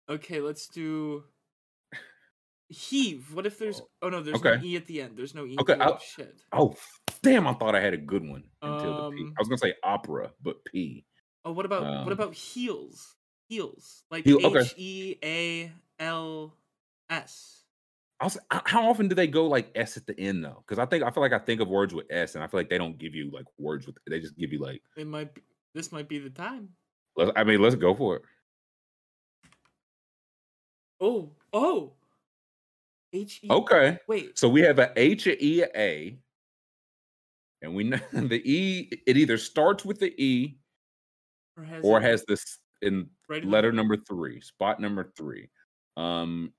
[0.08, 1.24] Okay, let's do
[2.68, 3.32] heave.
[3.34, 3.82] What if there's?
[4.02, 4.56] Oh no, there's Okay.
[4.56, 5.16] no e at the end.
[5.16, 5.56] There's no e.
[5.60, 5.92] Okay, At the end.
[5.92, 6.42] I'll- Shit.
[6.52, 6.76] Oh,
[7.22, 7.46] damn!
[7.46, 9.22] I thought I had a good one until the P.
[9.22, 11.04] Um, I was gonna say opera, but P.
[11.44, 13.14] Oh, what about um, what about heels?
[13.48, 14.26] Heels, like.
[14.26, 16.54] H E A L
[17.10, 17.60] S.
[18.20, 20.62] Also, how often do they go like S at the end though?
[20.66, 22.60] Because I think I feel like I think of words with S, and I feel
[22.60, 23.96] like they don't give you like words with.
[24.08, 24.82] They just give you like.
[24.96, 25.34] It might.
[25.34, 25.42] Be,
[25.74, 26.70] this might be the time.
[27.16, 28.22] Let's, I mean, let's go for it.
[31.00, 31.92] Oh, oh.
[33.12, 33.50] H E.
[33.50, 34.38] Okay, Wait.
[34.38, 36.18] so we have a H, E, A,
[37.62, 38.90] and we know the E.
[39.06, 40.58] It either starts with the E
[41.56, 41.84] Or has.
[41.84, 45.48] or has this in right letter number three, spot number three.
[45.96, 46.52] Um,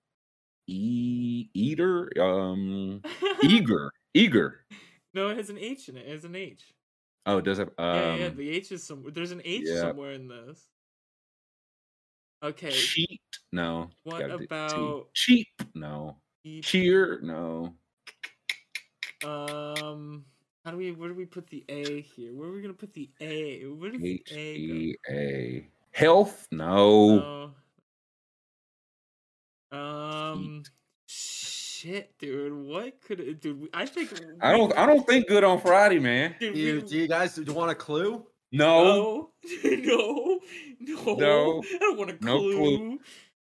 [0.67, 3.01] E eater, um,
[3.43, 4.65] eager, eager.
[5.13, 6.07] no, it has an H in it.
[6.07, 6.73] It has an H.
[7.27, 8.29] Oh, it does have um, yeah, yeah.
[8.29, 9.11] The H is somewhere.
[9.11, 9.81] There's an H yeah.
[9.81, 10.65] somewhere in this.
[12.43, 12.71] Okay.
[12.71, 13.21] cheat.
[13.51, 13.89] No.
[14.03, 15.47] What about- cheap?
[15.73, 16.17] No.
[16.43, 17.19] E- Cheer?
[17.23, 17.73] No.
[19.23, 20.25] Um.
[20.65, 20.91] How do we?
[20.91, 22.33] Where do we put the A here?
[22.33, 23.65] Where are we gonna put the A?
[23.65, 25.67] Where does the H A E A.
[25.91, 26.47] Health?
[26.51, 27.51] No.
[29.71, 29.77] No.
[29.77, 30.63] Um.
[31.07, 32.51] Shit, dude.
[32.53, 33.69] What could it, dude?
[33.75, 34.75] I think I don't.
[34.75, 36.33] I don't think good on Friday, man.
[36.39, 38.25] Dude, Do you, we- do you guys do you want a clue?
[38.51, 39.29] No.
[39.63, 40.39] no,
[40.79, 41.63] no, No.
[41.63, 42.57] I don't want a No clue.
[42.57, 42.99] clue.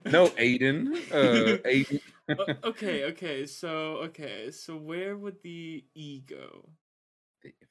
[0.07, 0.95] No, Aiden.
[1.13, 2.01] Uh, Aiden.
[2.65, 6.65] Okay, okay, so okay, so where would the E go?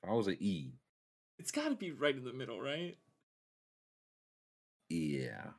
[0.04, 0.72] If I was an E,
[1.38, 2.98] It's got to be right in the middle, right?
[4.90, 5.52] yeah.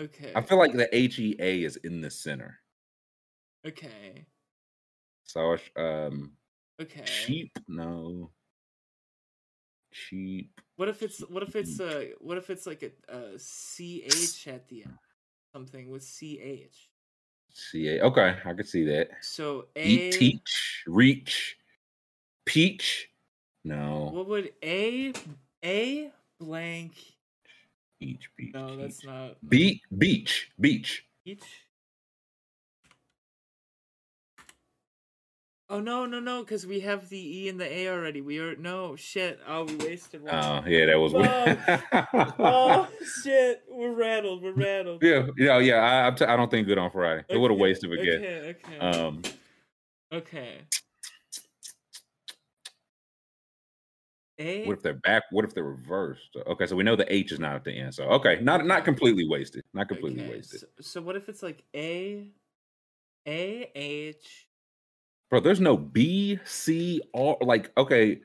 [0.00, 0.32] Okay.
[0.34, 2.60] I feel like the H E A is in the center.
[3.66, 4.24] Okay.
[5.24, 6.32] So, um,
[6.80, 7.02] Okay.
[7.04, 7.58] cheap?
[7.66, 8.30] No.
[9.92, 10.60] Cheap.
[10.76, 14.46] What if it's what if it's uh what if it's like a, a C H
[14.46, 14.94] at the end?
[15.52, 16.88] Something with C H.
[17.52, 18.04] C A.
[18.04, 19.10] Okay, I could see that.
[19.22, 19.82] So A.
[19.84, 21.56] Eat, teach, reach,
[22.44, 23.10] peach.
[23.64, 25.12] No, What would A
[25.64, 26.92] A blank?
[28.00, 28.54] each, beach.
[28.54, 31.04] No, that's not Beat, beach, beach.
[31.24, 31.42] Beach.
[35.70, 36.40] Oh no no no!
[36.42, 38.22] Because we have the E and the A already.
[38.22, 39.38] We are no shit.
[39.46, 40.34] Oh, we wasted one.
[40.34, 41.58] Oh, yeah, that was weird.
[42.38, 42.88] oh
[43.22, 43.62] shit!
[43.70, 44.42] We're rattled.
[44.42, 45.02] We're rattled.
[45.02, 46.08] yeah, yeah, yeah.
[46.18, 47.22] I, I don't think good on Friday.
[47.28, 48.14] It would have Okay, wasted a guess.
[48.14, 48.56] Okay.
[48.64, 48.78] Okay.
[48.78, 49.20] Um,
[50.10, 50.60] okay.
[54.38, 54.66] A.
[54.66, 55.24] what if they're back?
[55.30, 56.36] What if they're reversed?
[56.46, 57.94] Okay, so we know the H is not at the end.
[57.94, 59.64] So okay, not not completely wasted.
[59.74, 60.60] Not completely okay, wasted.
[60.60, 62.28] So, so what if it's like A,
[63.26, 64.48] A H?
[65.30, 67.36] Bro, there's no B, C, R.
[67.40, 68.20] Like, okay,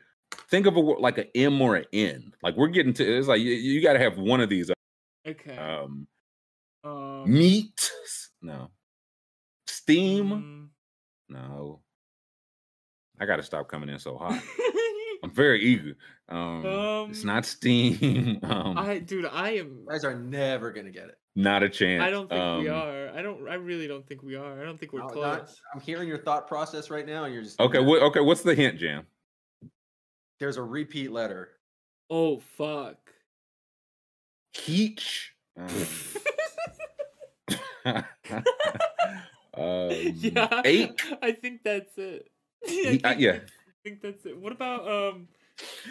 [0.49, 2.33] think of a like an M or an N.
[2.41, 4.71] Like, we're getting to it's like you, you got to have one of these.
[5.27, 5.57] Okay.
[5.57, 6.07] Um,
[6.83, 7.91] um, meat,
[8.41, 8.69] no.
[9.67, 10.67] Steam, mm,
[11.29, 11.81] no.
[13.19, 14.41] I got to stop coming in so hot.
[15.23, 15.95] I'm very eager.
[16.29, 18.39] Um, it's Um, not Steam.
[18.43, 19.67] um, I, dude, I am.
[19.81, 21.17] You guys are never gonna get it.
[21.35, 22.03] not a chance.
[22.03, 23.09] I don't think we Um, are.
[23.17, 23.47] I don't.
[23.49, 24.61] I really don't think we are.
[24.61, 25.23] I don't think we're No, close.
[25.37, 27.83] not- I'm hearing your thought process right now, and you're just Okay, no.
[27.83, 28.19] what, okay.
[28.19, 29.07] What's the hint, Jam?
[30.39, 31.49] There's a repeat letter.
[32.09, 32.97] Oh fuck.
[34.53, 35.33] Peach.
[37.85, 37.95] Um,
[39.55, 40.61] um, yeah.
[40.63, 41.01] Eight.
[41.21, 42.29] I think that's it.
[42.65, 43.39] I think, uh, yeah.
[43.85, 44.37] I think that's it.
[44.37, 45.27] What about um?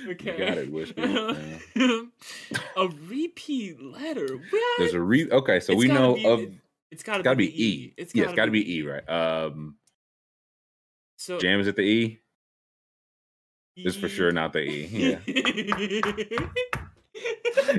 [0.09, 0.37] Okay.
[0.39, 1.03] got it, Whiskey.
[1.03, 4.27] A repeat letter.
[4.37, 4.79] What?
[4.79, 5.31] There's a re.
[5.31, 6.41] Okay, so It's we know be- of.
[6.41, 6.53] it-
[6.91, 7.95] It's gotta, It's got to be, be the E.
[7.99, 9.09] It's yeah, gotta it's got to be E, right?
[9.09, 9.77] Um,
[11.19, 12.19] So Jam is at the E.
[13.77, 14.33] It's for sure E.
[14.33, 14.87] not the E.
[14.91, 15.19] Yeah,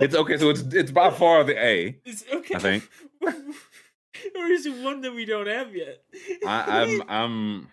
[0.01, 0.37] it's okay.
[0.37, 1.99] So it's it's by far the A.
[2.05, 2.55] It's okay.
[2.55, 2.89] I think.
[3.23, 6.03] or is it one that we don't have yet?
[6.45, 7.67] I, I'm I'm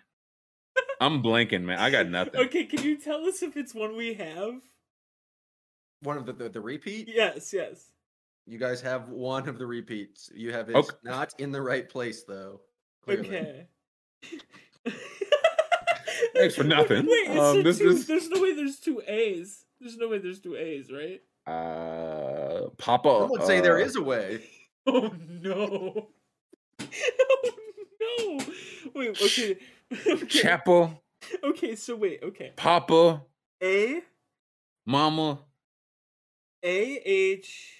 [1.00, 1.78] I'm blanking, man.
[1.78, 2.40] I got nothing.
[2.42, 4.60] Okay, can you tell us if it's one we have?
[6.02, 7.08] One of the, the the repeat.
[7.12, 7.90] Yes, yes.
[8.46, 10.30] You guys have one of the repeats.
[10.34, 10.96] You have it Okay.
[11.04, 12.60] not in the right place though.
[13.04, 13.28] clearly.
[13.28, 13.66] Okay.
[16.34, 17.06] Thanks for nothing.
[17.06, 19.64] Wait, it's Um, a this two, is- there's no way there's two A's.
[19.80, 21.20] There's no way there's two A's, right?
[21.46, 23.20] Uh, Papa.
[23.22, 24.42] Some would say there uh, is a way.
[24.86, 26.08] Oh no.
[26.80, 27.50] Oh
[28.00, 28.44] no.
[28.94, 29.58] Wait, okay.
[30.06, 30.26] okay.
[30.26, 31.02] Chapel.
[31.44, 32.52] Okay, so wait, okay.
[32.56, 33.22] Papa.
[33.62, 34.02] A
[34.86, 35.40] Mama.
[36.62, 37.74] A H.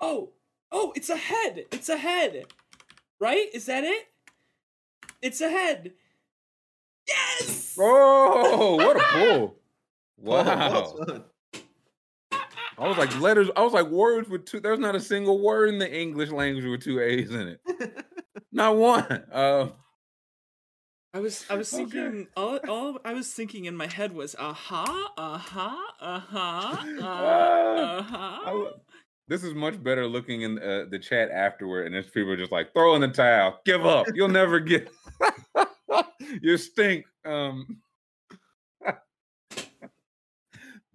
[0.00, 0.30] Oh,
[0.70, 1.64] oh, it's a head.
[1.70, 2.44] It's a head.
[3.20, 3.46] Right?
[3.54, 4.08] Is that it?
[5.20, 5.92] It's a head.
[7.06, 7.76] Yes.
[7.78, 9.56] Oh, what a pull!
[10.18, 10.96] Well Wow.
[11.06, 11.24] done.
[12.78, 13.48] I was like letters.
[13.56, 14.58] I was like words with two.
[14.60, 17.60] There's not a single word in the English language with two A's in it.
[18.52, 19.02] Not one.
[19.32, 19.70] Uh,
[21.14, 21.84] I was I was Okay.
[21.84, 28.70] thinking all, all I was thinking in my head was aha aha aha Ah, aha.
[29.28, 32.72] this is much better looking in uh, the chat afterward, and there's people just like
[32.72, 34.08] throw in the towel, give up.
[34.14, 34.90] You'll never get.
[36.42, 37.04] you stink.
[37.24, 37.78] Um,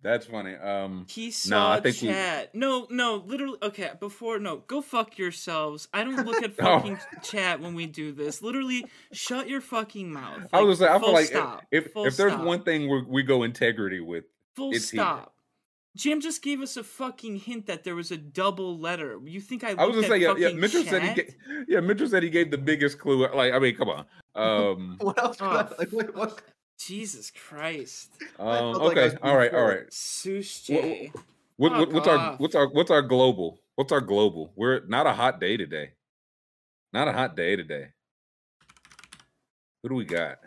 [0.01, 0.55] that's funny.
[0.55, 2.53] Um, He No, saw I think we- chat.
[2.55, 3.57] No, no, literally.
[3.63, 5.87] Okay, before no, go fuck yourselves.
[5.93, 6.63] I don't look at Oh.
[6.63, 8.41] fucking chat when we do this.
[8.41, 10.47] Literally, shut your fucking mouth.
[10.53, 11.63] I was Like, gonna say, I feel like stop.
[11.71, 12.45] if full if there's stop.
[12.45, 14.99] one thing we we go integrity with, full it's here.
[15.01, 15.33] stop.
[15.95, 19.19] Jam just gave us a fucking hint that there was a double letter.
[19.25, 19.71] You think I?
[19.71, 20.45] I was looked gonna say, yeah, yeah.
[20.45, 21.35] fucking Mitchell said he gave,
[21.67, 23.27] yeah, Mitchell said he gave the biggest clue.
[23.33, 24.05] Like, I mean, come on.
[24.35, 25.37] Um, What else?
[25.37, 26.41] Could Oh, I, like, what, what?
[26.77, 29.87] Jesus Christ, um felt like I okay, was all right, all being.
[29.91, 31.11] Seuss Wha- J.
[31.57, 33.59] What, what, Fuck what's our what's our what's our global?
[33.75, 34.53] What's our global?
[34.55, 35.91] We're not a hot day today.
[36.93, 37.87] Not a hot day today.
[39.83, 40.37] Who do we got?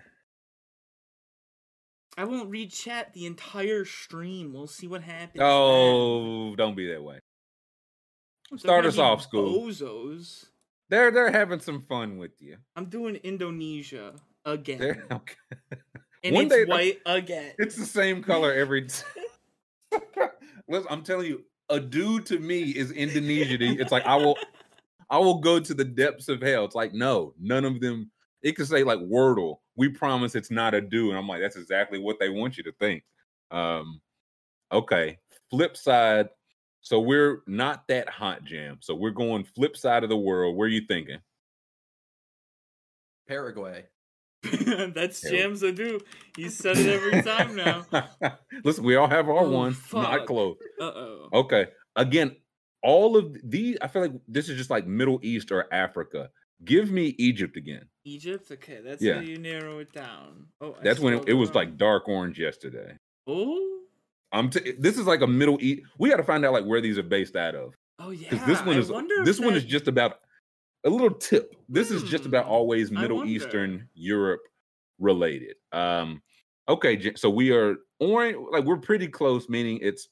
[2.17, 4.53] I won't read chat the entire stream.
[4.53, 5.39] We'll see what happens.
[5.39, 5.47] then.
[5.47, 7.19] Oh, don't be that way.
[8.51, 9.61] They're start us off, school.
[9.61, 10.47] Bozos.
[10.89, 12.57] They're they're having some fun with you.
[12.75, 14.15] I'm doing Indonesia
[14.45, 14.79] again.
[14.79, 15.35] They're okay.
[16.23, 17.53] And one it's day- white again.
[17.59, 18.87] It's the same color every.
[18.89, 19.03] T-
[20.69, 23.57] Listen, I'm telling you, a dude to me is Indonesia.
[23.61, 24.37] It's like I will,
[25.09, 26.65] I will go to the depths of hell.
[26.65, 28.11] It's like no, none of them.
[28.43, 29.57] It could say like Wordle.
[29.77, 32.63] We promise it's not a do, and I'm like, that's exactly what they want you
[32.65, 33.03] to think.
[33.51, 34.01] Um,
[34.73, 35.19] okay.
[35.51, 36.29] Flip side.
[36.83, 38.79] So we're not that hot, jam.
[38.81, 40.57] So we're going flip side of the world.
[40.57, 41.19] Where are you thinking?
[43.29, 43.85] Paraguay.
[44.95, 45.21] That's.
[45.23, 46.01] Jams Adu.
[46.37, 47.85] He said it every time now.
[48.65, 49.77] Listen, we all have our Oh, one.
[49.93, 50.57] Not close.
[50.81, 51.29] Uh oh.
[51.35, 51.67] Okay.
[51.97, 52.37] Again,
[52.83, 56.31] all of these, I feel like this is just like Middle East or Africa.
[56.65, 57.85] Give me Egypt again.
[58.05, 58.51] Egypt?
[58.51, 59.15] Okay, that's Yeah.
[59.17, 60.47] how you narrow it down.
[60.61, 62.97] Oh, I That's when it, it was like dark orange yesterday.
[63.27, 63.81] Oh,
[64.33, 64.51] I'm.
[64.51, 65.83] T- this is like a Middle East.
[65.99, 68.31] We got to find out like where these are based out of oh yeah.
[68.47, 68.91] this one is
[69.25, 70.21] this one is just about
[70.85, 71.55] a little tip.
[71.69, 73.25] This is just about Hmm, always Middle.
[73.25, 74.43] Eastern Europe
[74.99, 75.57] related.
[75.73, 76.23] Um.
[76.69, 78.37] Okay, so we are orange.
[78.53, 80.09] Like we're pretty close, meaning it's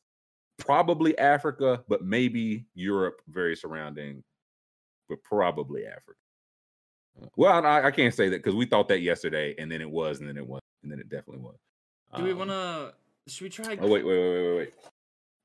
[0.58, 4.24] probably Africa, but maybe Europe, very surrounding,
[5.08, 6.18] but probably Africa.
[7.36, 10.20] Well, I, I can't say that because we thought that yesterday, and then it was,
[10.20, 11.56] and then it was, and then it definitely was.
[12.16, 12.94] Do we Um, want to?
[13.28, 13.76] Should we try?
[13.80, 14.74] Oh wait, wait, wait, wait, wait, wait.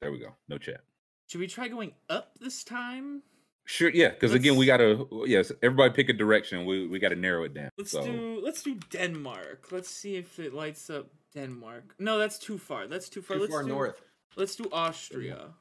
[0.02, 0.36] There we go.
[0.48, 0.82] No chat.
[1.28, 3.22] Should we try going up this time?
[3.66, 4.10] Sure, yeah.
[4.10, 6.66] Because again, we gotta yes, everybody pick a direction.
[6.66, 7.70] We we gotta narrow it down.
[7.78, 8.42] Let's so do.
[8.44, 9.72] Let's do Denmark.
[9.72, 11.96] Let's see if it lights up Denmark.
[11.98, 12.88] No, that's too far.
[12.88, 13.38] That's too far.
[13.38, 14.02] Too let's far do, north.
[14.36, 15.54] Let's do Austria.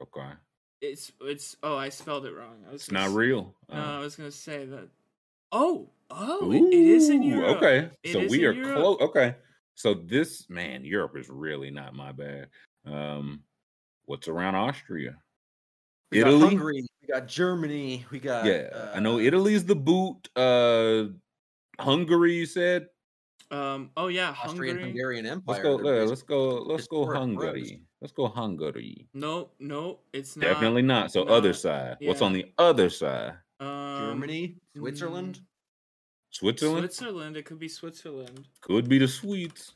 [0.00, 0.32] okay,
[0.80, 1.56] It's it's.
[1.62, 2.64] Oh, I spelled it wrong.
[2.68, 3.54] I was it's not s- real.
[3.68, 4.88] No, Uh, I was gonna say that.
[5.50, 7.56] Oh, oh, it, it is in Europe.
[7.56, 9.00] Okay, It so we are close.
[9.00, 9.34] Okay,
[9.74, 12.48] so this man, Europe is really not my bad.
[12.84, 13.42] Um,
[14.04, 15.16] what's around Austria?
[16.10, 16.48] We got Italy?
[16.48, 16.86] Hungary.
[17.02, 18.04] We got Germany.
[18.10, 18.44] We got.
[18.44, 20.28] yeah, I know uh, Italy's the boot.
[20.36, 21.04] Uh,
[21.80, 22.86] Hungary, you said.
[23.50, 23.90] Um.
[23.96, 24.90] Oh yeah, Austrian Hungary.
[24.90, 25.54] Hungarian Empire.
[25.54, 25.82] Let's go.
[25.82, 26.48] They're yeah, based- let's go.
[26.62, 27.44] Let's go historic roots.
[27.44, 27.82] Hungary.
[28.00, 29.08] Let's go Hungary.
[29.14, 30.46] No, no, it's not.
[30.46, 31.12] Definitely not.
[31.12, 31.96] So other not- side.
[32.02, 33.34] What's on the other side?
[33.60, 35.40] Um, Germany, Switzerland.
[36.30, 36.92] Switzerland.
[36.92, 37.36] Switzerland.
[37.36, 38.48] It could be Switzerland.
[38.60, 39.72] Could be the Swedes.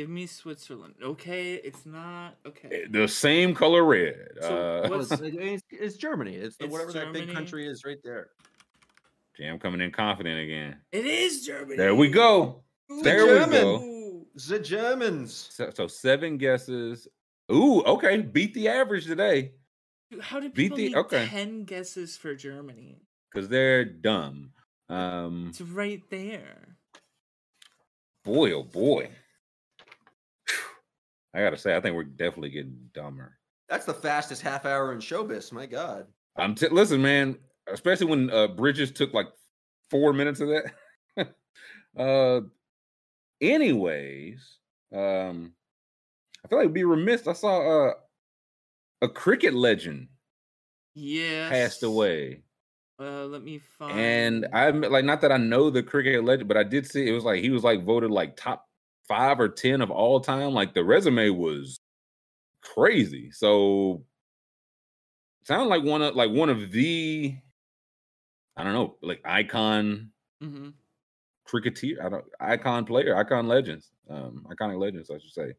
[0.00, 0.94] Give me Switzerland.
[1.02, 2.38] Okay, it's not.
[2.46, 2.84] Eh, Okay.
[2.90, 4.28] The same color red.
[4.40, 6.36] So uh, What's- it's, it's, it's Germany.
[6.36, 8.30] It's, the, It's whatever that big country is right there.
[9.36, 10.78] Jam coming in confident again.
[10.90, 11.76] It is Germany.
[11.76, 12.62] There we go.
[12.90, 13.02] Ooh.
[13.02, 13.82] There we go.
[13.82, 14.26] Ooh.
[14.48, 15.34] The Germans.
[15.52, 17.06] So, so seven guesses.
[17.52, 18.22] Ooh, okay.
[18.22, 19.52] Beat the average today
[20.18, 21.26] How did Beat people the- need okay.
[21.26, 23.02] ten guesses for Germany?
[23.30, 24.52] because they're dumb.
[24.88, 26.78] Um, It's right there.
[28.24, 29.10] boy, oh boy.
[31.34, 33.38] I gotta say, I think we're definitely getting dumber.
[33.68, 35.52] That's the fastest half hour in showbiz.
[35.52, 36.06] My God.
[36.36, 37.38] I'm t- listen, man.
[37.68, 39.28] Especially when uh, Bridges took like
[39.90, 41.34] four minutes of that.
[41.96, 42.40] uh,
[43.40, 44.58] anyways,
[44.92, 45.52] um,
[46.44, 47.26] I feel like it'd be remiss.
[47.28, 47.92] I saw uh,
[49.02, 50.08] a cricket legend
[50.94, 51.48] Yeah.
[51.48, 52.42] passed away.
[52.98, 53.98] Uh, let me find.
[53.98, 57.08] And I admit, like, not that I know the cricket legend, but I did see
[57.08, 58.66] it was like he was like voted like top
[59.10, 60.52] five or ten of all time.
[60.54, 61.80] Like the resume was
[62.62, 63.30] crazy.
[63.32, 64.06] So
[65.44, 67.38] sound like one of like one of the
[68.56, 70.80] I don't know, like icon Mhm.
[71.44, 75.54] cricketer, I don't icon player, icon legends, um, iconic legends, I should say.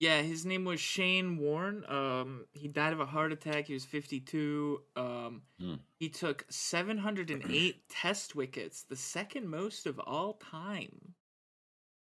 [0.00, 1.84] Yeah, his name was Shane Warne.
[1.86, 3.66] Um, he died of a heart attack.
[3.66, 4.84] He was 52.
[4.96, 5.76] Um, Hmm.
[5.98, 11.14] he took 708 test wickets, the second most of all time.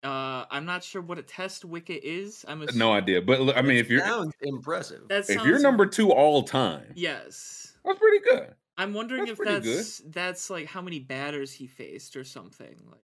[0.04, 2.44] Uh, I'm not sure what a test wicket is.
[2.46, 5.08] I'm a No idea, but I mean, if you're sounds impressive.
[5.08, 7.72] That if you're number two all time, yes.
[7.84, 8.54] that's pretty good.
[8.76, 9.76] I'm wondering That's if pretty good.
[9.78, 12.76] that's that's like how many batters he faced or something.
[12.88, 13.02] Like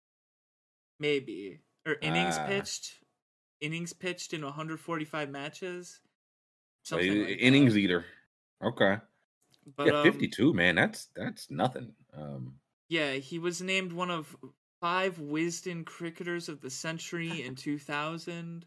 [1.00, 2.48] maybe or innings Ah.
[2.48, 2.96] pitched,
[3.62, 6.00] innings pitched in 145 matches.
[6.84, 7.40] So Something he- like that.
[7.46, 8.06] innings eater.
[8.64, 8.98] Okay,
[9.78, 10.76] But, yeah, um, 52, man.
[10.76, 11.94] That's that's nothing.
[12.14, 12.56] Um,
[12.90, 14.36] Yeah, he was named one of
[14.82, 18.66] five Wisden cricketers of the century in 2000.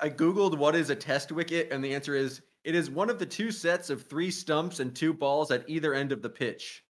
[0.00, 3.18] I googled what is a test wicket, and the answer is it is one of
[3.18, 6.84] the two sets of three stumps and two balls at either end of the pitch.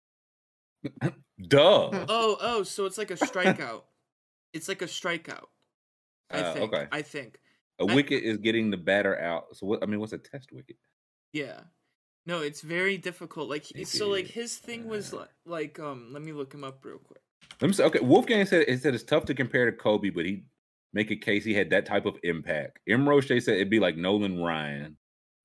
[1.48, 1.90] duh.
[2.08, 3.82] Oh, oh, so it's like a strikeout.
[4.52, 5.44] it's like a strikeout.
[6.30, 6.72] I Uh, think.
[6.74, 6.86] okay.
[6.92, 7.38] I think.
[7.80, 9.56] A I- wicket is getting the batter out.
[9.56, 9.82] So what?
[9.82, 10.76] I mean, what's a test wicket?
[11.32, 11.60] Yeah.
[12.26, 13.48] No, it's very difficult.
[13.48, 16.64] Like he- so like his thing was uh, like, like um let me look him
[16.64, 17.22] up real quick.
[17.60, 17.84] Let me say.
[17.84, 20.44] Okay, Wolfgang said it said it's tough to compare to Kobe, but he
[20.92, 22.78] make a case he had that type of impact.
[22.88, 23.08] M.
[23.08, 24.96] Roche said it'd be like Nolan Ryan.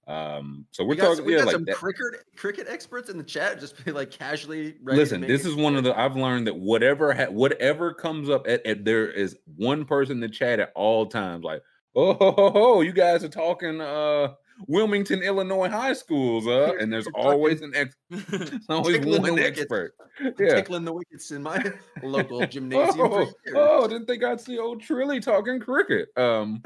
[0.05, 1.75] Um, so we're we got, talking we yeah, got like some that.
[1.75, 2.03] cricket
[2.35, 4.75] cricket experts in the chat just be like casually.
[4.83, 8.65] Listen, this is one of the I've learned that whatever ha- whatever comes up at,
[8.65, 11.63] at there is one person in the chat at all times like
[11.95, 14.33] oh ho, ho, ho, you guys are talking uh
[14.67, 17.95] Wilmington Illinois high schools uh and there's You're always an ex
[18.69, 19.59] always tickling the one wickets.
[19.61, 23.33] expert I'm yeah tickling the wickets in my local gymnasium oh, years.
[23.55, 26.61] oh didn't think I'd see old Trilly talking cricket um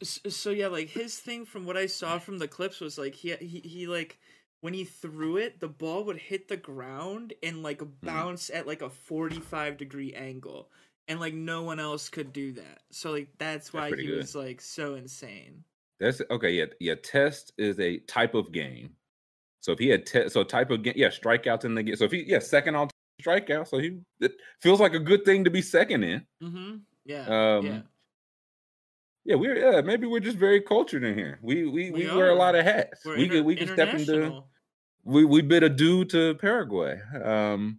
[0.00, 2.98] S- s- So yeah, like his thing from what I saw from the clips was
[2.98, 4.18] like he he, he like
[4.60, 8.80] when he threw it, the ball would hit the ground and like bounce at like
[8.80, 10.70] a 45 degree angle.
[11.08, 12.82] And like no one else could do that.
[12.92, 14.18] So like that's why pretty he good.
[14.18, 15.64] was like so insane.
[16.02, 16.50] That's okay.
[16.50, 16.96] Yeah, yeah.
[17.00, 18.90] Test is a type of game.
[19.60, 21.94] So if he had te- so type of game, yeah, strikeouts in the game.
[21.94, 22.90] So if he yeah second on
[23.22, 26.26] strikeout, so he it feels like a good thing to be second in.
[26.42, 26.76] Mm-hmm.
[27.04, 27.26] Yeah.
[27.56, 27.80] Um, yeah.
[29.24, 31.38] Yeah, we're yeah maybe we're just very cultured in here.
[31.40, 33.04] We we we, We wear a lot of hats.
[33.04, 34.42] We're we inter- could we can step into
[35.04, 37.00] we we bid adieu to Paraguay.
[37.22, 37.78] Um,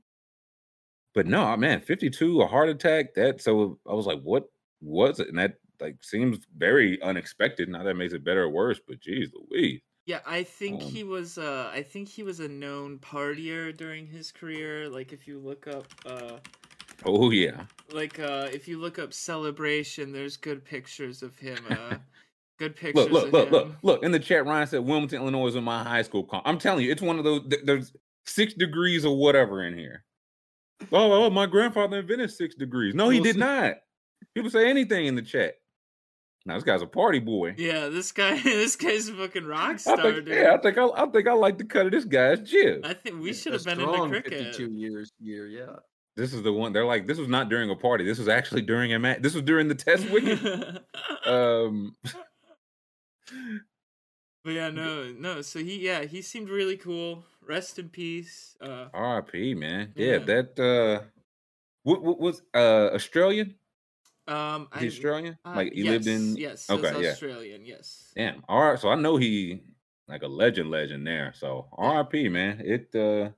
[1.14, 3.16] but no, man, fifty two a heart attack.
[3.16, 4.46] That so I was like, what
[4.80, 5.28] was it?
[5.28, 7.69] And that like seems very unexpected.
[7.69, 8.80] Now that makes it better or worse.
[8.88, 9.82] But geez, Louise.
[10.06, 14.08] Yeah, I think Um, he was uh I think he was a known partier during
[14.08, 14.89] his career.
[14.89, 16.38] Like if you look up uh
[17.06, 17.65] Oh yeah.
[17.91, 21.58] like uh if you look up celebration, there's good pictures of him.
[21.69, 21.98] Uh
[22.60, 23.69] good pictures Look, look, of look, him.
[23.69, 24.04] look, look.
[24.04, 26.24] In the chat, Ryan said Wilmington, Illinois is in my high school.
[26.24, 26.41] Con-.
[26.46, 27.41] I'm telling you, it's one of those.
[27.50, 27.93] th- There's
[28.26, 30.04] six degrees or whatever in here.
[30.91, 32.93] Oh, oh, my grandfather invented six degrees.
[32.93, 33.76] No, he did not.
[34.36, 35.56] People say anything in the chat.
[36.45, 37.56] Now this guy's a party boy.
[37.58, 40.27] Yeah, this guy this guy's a fucking rock I star, think, dude.
[40.29, 42.82] yeah, I think I, I think I like the cut of this guy's jib.
[42.86, 44.56] I think we should have been strong into cricket.
[44.56, 45.75] 52 years year, yeah.
[46.15, 46.73] This is the one.
[46.73, 48.03] They're like, this was not during a party.
[48.06, 49.21] This was actually during a match.
[49.21, 50.39] This was during the test wicket.
[51.25, 51.95] um,
[54.43, 55.41] but yeah, no, no.
[55.41, 57.23] So he, yeah, he seemed really cool.
[57.47, 58.56] Rest in peace.
[58.62, 59.56] Uh, R.I.P.
[59.56, 59.93] Man.
[59.95, 60.17] Yeah, Yeah.
[60.19, 60.60] that.
[60.60, 61.06] uh
[61.84, 63.56] What, what was uh Australian?
[64.28, 65.38] Um, I, Australian?
[65.46, 66.36] uh, like he yes, lived in.
[66.36, 67.10] yes, okay, that's yeah.
[67.10, 68.12] Australian, yes.
[68.16, 68.44] Damn.
[68.48, 68.80] All right.
[68.80, 69.62] So I know he
[70.08, 71.34] like a legend, legend there.
[71.36, 72.30] So R.I.P.
[72.30, 72.62] Man.
[72.64, 72.96] It.
[72.96, 73.32] uh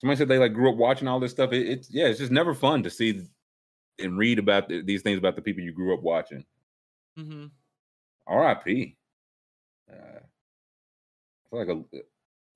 [0.00, 1.52] Somebody said they like grew up watching all this stuff.
[1.52, 2.06] It, it's yeah.
[2.06, 3.22] It's just never fun to see
[4.00, 6.44] and read about th- these things about the people you grew up watching.
[7.16, 7.46] Mm-hmm.
[8.26, 8.96] R.I.P.
[9.88, 11.98] Uh, I feel like a.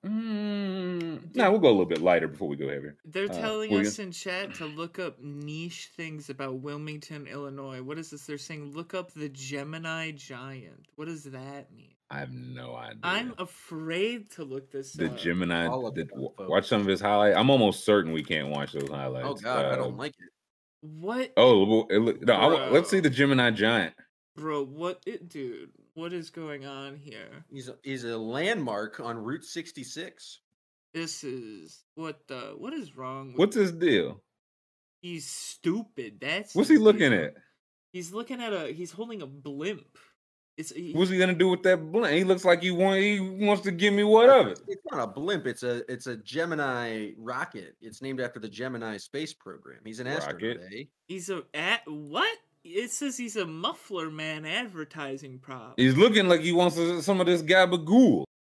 [0.06, 2.96] Mm, no, we'll go a little bit lighter before we go heavier.
[3.04, 6.60] They're Uh, telling what were you us in chat to look up niche things about
[6.60, 7.82] Wilmington, Illinois.
[7.82, 8.26] What is this?
[8.26, 10.86] They're saying look up the Gemini Giant.
[10.96, 11.94] What does that mean?
[12.10, 13.00] I have no idea.
[13.02, 15.18] I'm afraid to look this the up.
[15.18, 15.66] Gemini.
[15.66, 17.36] The- it up, watch some of his highlights.
[17.36, 19.26] I'm almost certain we can't watch those highlights.
[19.28, 20.30] Oh god, I Uh, don't like it.
[20.82, 21.32] What?
[21.36, 23.94] Oh, it look- no, I let's see the Gemini Giant.
[24.36, 27.44] Bro, what it dude, what is going on here?
[27.50, 30.40] He's a, he's a landmark on Route 66.
[30.94, 34.22] This is what the what is wrong with What's his deal?
[35.02, 36.18] he's stupid.
[36.20, 37.24] That's What's he looking deal.
[37.24, 37.34] at?
[37.92, 39.98] He's looking at a he's holding a blimp.
[40.56, 42.14] It's he- What's he gonna do with that blimp?
[42.14, 44.60] He looks like he want he wants to give me what of it.
[44.68, 45.46] It's not a blimp.
[45.46, 47.76] It's a it's a Gemini rocket.
[47.82, 49.80] It's named after the Gemini space program.
[49.84, 50.42] He's an astronaut.
[50.42, 50.60] Rocket.
[50.72, 50.84] Eh?
[51.08, 52.38] he's a at what?
[52.66, 55.74] It says he's a muffler man advertising prop.
[55.76, 58.24] He's looking like he wants some of this gabagool.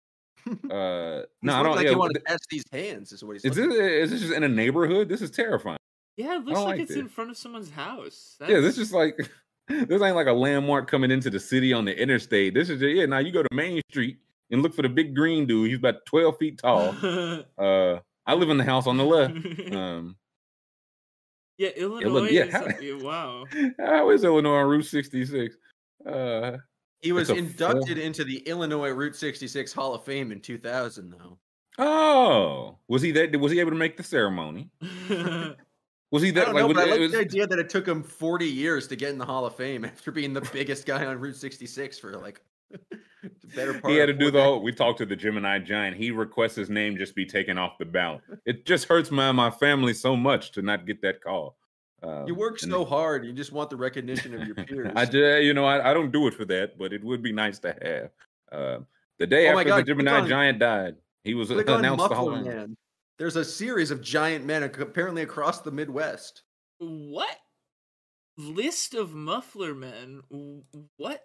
[0.44, 1.76] Uh, He's no, I don't.
[1.76, 3.12] like yeah, he want to th- catch these hands.
[3.12, 3.44] Is what he's.
[3.44, 5.08] is this is this just in a neighborhood?
[5.08, 5.78] This is terrifying.
[6.16, 6.98] yeah, it looks like, like it's this.
[6.98, 8.36] in front of someone's house.
[8.40, 9.16] Yeah, this is like
[9.68, 12.54] this ain't like a landmark coming into the city on the interstate.
[12.54, 13.06] This is just, yeah.
[13.06, 14.16] Now you go to Main Street
[14.50, 15.68] and look for the big green dude.
[15.68, 16.92] He's about twelve feet tall.
[17.56, 19.34] Uh, I live in the house on the left.
[19.72, 20.16] Um,
[21.66, 22.28] yeah, Illinois.
[22.30, 23.44] yeah, is, yeah, wow.
[23.78, 25.56] how is Illinois on Route sixty six?
[26.06, 26.56] Uh,
[27.00, 31.38] He was inducted full- into the Illinois Route 66 Hall of Fame in 2000, though.
[31.78, 33.38] oh, was he that?
[33.40, 34.70] Was he able to make the ceremony?
[36.12, 36.44] Was he I that?
[36.44, 38.44] don't like, know, was- but I like was- the idea that it took him 40
[38.46, 41.36] years to get in the Hall of Fame after being the biggest guy on Route
[41.36, 42.78] 66 for like the
[43.54, 43.92] better part.
[43.92, 44.62] he had to do the whole.
[44.62, 45.96] We talked to the Gemini giant.
[45.96, 48.22] He requests his name just be taken off the ballot.
[48.46, 51.56] It just hurts my my family so much to not get that call.
[52.02, 54.92] Um, You work and so hard, you just want the recognition of your peers.
[54.96, 57.32] I just, you know, I, I don't do it for that, but it would be
[57.32, 58.10] nice to have.
[58.60, 58.78] Uh,
[59.18, 62.08] the day Oh after God, the Gemini on- giant died, he was Click on announced
[62.08, 62.30] the whole.
[62.32, 62.76] Muffler Man.
[63.18, 66.42] There's a series of giant men apparently across the Midwest.
[66.78, 67.36] what?
[68.38, 70.22] List of muffler men.
[70.96, 71.22] What,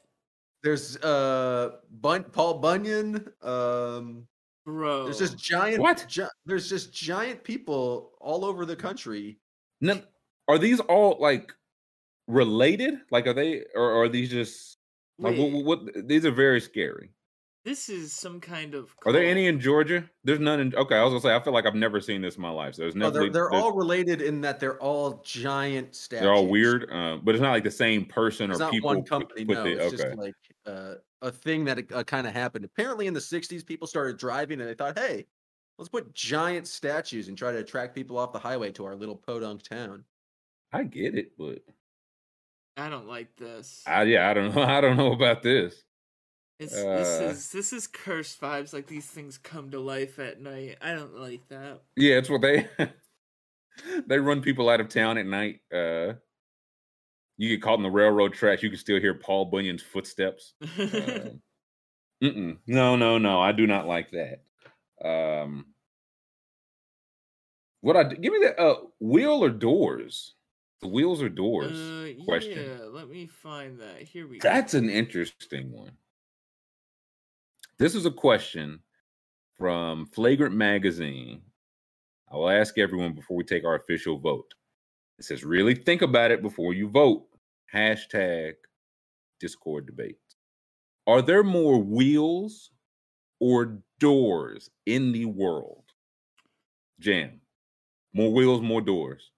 [0.64, 3.28] There's uh Bun- Paul Bunyan.
[3.42, 4.28] Um,
[4.66, 5.06] bro?
[5.06, 5.80] there's just giant.
[5.82, 6.06] What?
[6.08, 9.40] gi- there's just giant people all over the country.
[9.82, 10.02] Now,
[10.48, 11.54] are these all like
[12.28, 12.96] related?
[13.12, 14.78] Like, are they, or are these just
[15.20, 16.08] like what, Wait, what?
[16.08, 17.12] These are very scary.
[17.68, 18.96] This is some kind of.
[19.06, 20.10] Are there any in Georgia?
[20.24, 20.74] There's none in.
[20.74, 22.76] Okay, I was gonna say I feel like I've never seen this in my life.
[22.76, 23.20] So there's No, never.
[23.20, 26.22] they're, they're there's- all related in that they're all giant statues.
[26.24, 28.88] they're all weird, uh, but it's not like the same person It's or not people.
[28.88, 29.44] one put- company.
[29.44, 30.04] put no, the- it's okay.
[30.04, 30.34] just like
[30.66, 32.64] uh, a thing that uh, kind of happened.
[32.64, 35.26] Apparently, in the '60s, people started driving and they thought, "Hey,
[35.78, 39.18] let's put giant statues and try to attract people off the highway to our little
[39.18, 40.06] podunk town."
[40.72, 41.60] I get it, but
[42.78, 43.84] I don't like this.
[43.86, 44.62] I yeah, I don't know.
[44.78, 45.84] I don't know about this.
[46.60, 48.74] It's this Uh, is this is cursed vibes.
[48.74, 50.78] Like these things come to life at night.
[50.82, 51.82] I don't like that.
[51.96, 52.68] Yeah, it's what they
[54.08, 55.60] they run people out of town at night.
[55.72, 56.14] Uh
[57.40, 60.56] you get caught in the railroad tracks, you can still hear Paul Bunyan's footsteps.
[60.64, 60.70] Um,
[62.24, 62.58] mm-mm.
[62.66, 63.40] No, no, no.
[63.40, 64.44] I do not like that.
[65.08, 65.68] Um
[67.82, 70.34] what I give me that uh wheel or doors?
[70.82, 71.72] The wheels or doors?
[71.72, 72.64] Uh, question.
[72.64, 74.02] Yeah, let me find that.
[74.04, 74.48] Here we go.
[74.48, 75.92] That's an interesting one.
[77.80, 78.80] This is a question
[79.56, 81.42] from Flagrant Magazine.
[82.32, 84.56] I will ask everyone before we take our official vote.
[85.20, 87.28] It says, really think about it before you vote.
[87.72, 88.54] Hashtag
[89.40, 90.18] Discord debate.
[91.06, 92.72] Are there more wheels
[93.40, 95.84] or doors in the world?
[97.00, 97.42] Jam.
[98.12, 99.30] More wheels, more doors.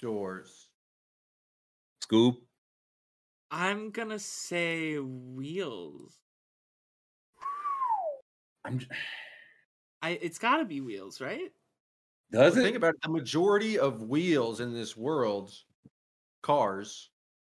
[0.00, 0.68] Doors.
[2.02, 2.36] Scoob.
[3.50, 6.21] I'm gonna say wheels.
[8.64, 8.88] I'm j-
[10.02, 11.52] I it's gotta be wheels, right?
[12.32, 12.64] does Well, it?
[12.64, 13.02] Think about it.
[13.02, 15.52] The majority of wheels in this world,
[16.42, 17.10] cars,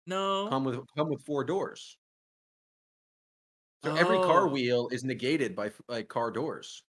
[0.08, 0.48] No.
[0.50, 1.98] come with come with four doors.
[3.84, 4.52] So every car Oh.
[4.52, 6.84] wheel is negated by f- by car doors.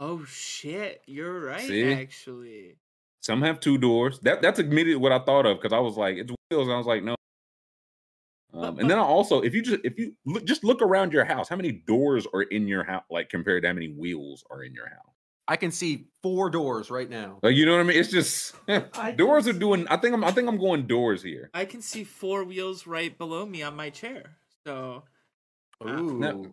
[0.00, 1.60] Oh shit, you're right.
[1.68, 1.92] See?
[1.92, 2.78] Actually,
[3.20, 4.20] Some have two doors.
[4.20, 6.66] That that's admitted what I thought of because I was like, it's wheels.
[6.66, 7.14] And I was like, no.
[8.54, 11.48] Um, and then also, if you just if you look, just look around your house,
[11.48, 14.72] how many doors are in your house, like compared to how many wheels are in
[14.74, 15.00] your house?
[15.46, 17.38] I can see four doors right now.
[17.42, 17.98] Like you know what I mean?
[17.98, 18.54] It's just
[19.16, 19.86] doors are doing.
[19.88, 20.24] I think I'm.
[20.24, 21.50] I think I'm going doors here.
[21.52, 24.36] I can see four wheels right below me on my chair.
[24.66, 25.02] So
[25.84, 26.18] Uh, Ooh.
[26.18, 26.46] no.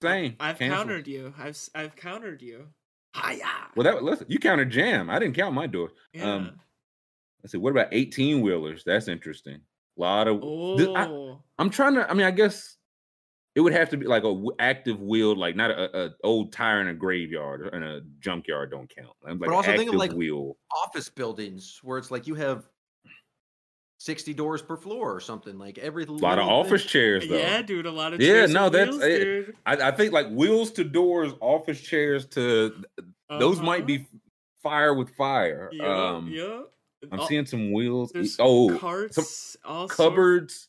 [0.00, 0.36] Same.
[0.38, 0.76] I've Cancel.
[0.78, 1.34] countered you.
[1.38, 2.68] I've I've countered you.
[3.16, 3.48] Hiya.
[3.74, 5.10] Well, that listen, you counted jam.
[5.10, 5.90] I didn't count my door.
[6.12, 6.34] Yeah.
[6.34, 6.60] Um,
[7.42, 7.58] let's see.
[7.58, 8.84] What about 18 wheelers?
[8.86, 9.60] That's interesting.
[9.98, 10.40] A lot of.
[10.78, 12.08] th- I, oh, I'm trying to.
[12.08, 12.76] I mean, I guess
[13.54, 16.52] it would have to be like a w- active wheel, like not a, a old
[16.52, 18.70] tire in a graveyard or in a junkyard.
[18.70, 19.10] Don't count.
[19.22, 20.56] Like But also think of, like, wheel.
[20.84, 22.64] Office buildings where it's like you have
[24.00, 25.58] sixty doors per floor or something.
[25.58, 27.36] Like every A lot of office chairs, though.
[27.36, 27.86] yeah, dude.
[27.86, 28.50] A lot of chairs.
[28.50, 32.84] Yeah, no, that's- wheels, it- I, I think like wheels to doors, office chairs to
[33.28, 33.86] those might Uh-huh.
[33.86, 34.06] be
[34.62, 35.68] fire with fire.
[35.72, 36.60] Yeah, um, yeah.
[37.10, 38.10] I'm Oh, seeing some wheels.
[38.12, 40.68] There's Oh, carts, all sorts- cupboards,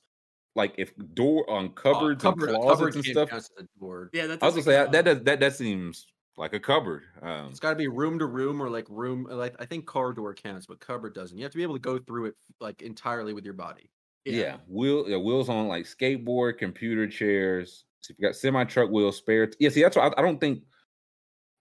[0.55, 3.49] like if door on Oh, cupboards cupboard, and a cupboards cupboard and stuff.
[3.57, 4.09] a door.
[4.13, 6.05] Yeah, that I was gonna say that that, does, that that seems
[6.37, 7.03] like a cupboard.
[7.21, 9.27] Um, It's got to be room to room or like room.
[9.29, 11.37] Like I think car door counts, but cupboard doesn't.
[11.37, 13.89] You have to be able to go through it like entirely with your body.
[14.25, 17.85] Yeah, wheel yeah, wheels on like skateboard, computer chairs.
[18.01, 19.47] So if you got semi truck wheels, spare.
[19.47, 20.63] T- yeah, see that's why I, I don't think.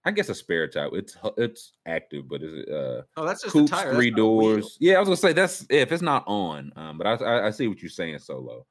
[0.08, 0.88] I guess a spare tire.
[0.92, 3.84] It's it's active, but is it uh Oh, that's just coops, a tire.
[3.84, 4.78] that's three a doors?
[4.80, 6.72] Yeah, I was gonna say that's if it's not on.
[6.76, 8.66] Um, but I I, I see what you're saying, Solo.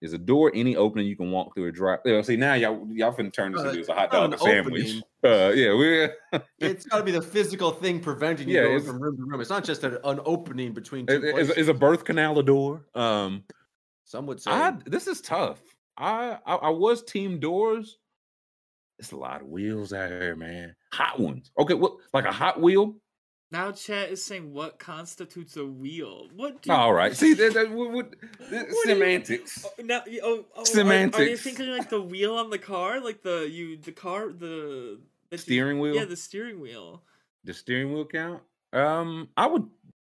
[0.00, 1.98] Is a door any opening you can walk through a drive?
[2.04, 5.02] Yeah, see now y'all y'all finna turn this Uh, into a hot dog an sandwich.
[5.24, 6.08] Uh, yeah, we
[6.60, 9.40] It's got to be the physical thing preventing you Yeah, going from room to room.
[9.40, 12.44] It's not just a, an opening between two is, is, is a birth canal a
[12.44, 12.84] door?
[12.94, 13.42] Um,
[14.04, 14.52] Some would say.
[14.52, 15.60] I this is tough.
[15.96, 17.98] I, I I was team doors.
[18.98, 20.74] It's a lot of wheels out here, man.
[20.92, 21.50] Hot ones.
[21.58, 22.96] Okay, what like a hot wheel?
[23.50, 26.28] Now chat is saying what constitutes a wheel.
[26.34, 26.60] What?
[26.60, 27.16] Do All right.
[27.16, 28.14] See that, that what, what,
[28.50, 29.64] you- semantics.
[29.64, 33.22] Oh, now, oh, oh, Are, are you thinking like the wheel on the car, like
[33.22, 35.94] the you the car the that you- Steering wheel.
[35.94, 37.02] Yeah, the steering wheel.
[37.44, 38.42] the steering wheel count?
[38.72, 39.66] Um, I would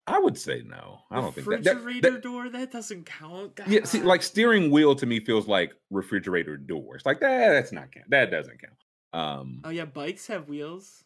[0.08, 0.99] I would say no.
[1.12, 3.60] I don't think that, refrigerator door that doesn't count.
[3.68, 7.04] Yeah, see, like steering wheel to me feels like refrigerator doors.
[7.06, 8.10] Like that, that's not count.
[8.10, 8.74] That doesn't count.
[9.14, 11.04] Um, oh yeah, bikes have wheels.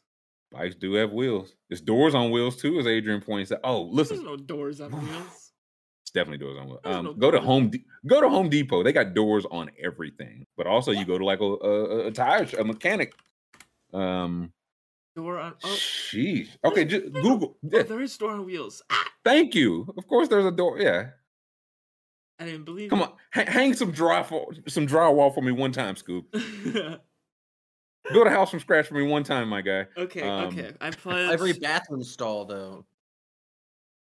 [0.52, 1.54] bikes do have wheels.
[1.70, 3.60] It's doors on wheels too, as Adrian points out.
[3.64, 5.52] Oh, listen, There's no doors on wheels.
[6.04, 6.68] It's definitely doors on.
[6.68, 6.80] wheels.
[6.86, 7.40] Um, no go to.
[7.42, 8.84] Home De- go to Home Depot.
[8.84, 10.46] They got doors on everything.
[10.56, 13.12] But also, you go to like a a, a tire a mechanic.
[13.92, 14.54] Um,
[15.16, 15.54] Door on.
[15.64, 16.50] Oh, sheesh.
[16.64, 17.58] Okay, There's- just there's Google.
[17.64, 18.82] oh, Yeah, there is door on wheels.
[18.90, 19.94] Ah, thank you.
[19.98, 20.78] Of course, there's a door.
[20.80, 21.12] Yeah,
[22.40, 22.90] I didn't believe.
[22.90, 26.26] come on, ha- hang some dry for, some drywall for me one time, Scoob.
[28.12, 29.88] Build a house from scratch for me one time, my guy.
[29.98, 30.72] okay, Um, okay.
[30.80, 31.32] I pledge.
[31.32, 32.86] Every bathroom stall, though.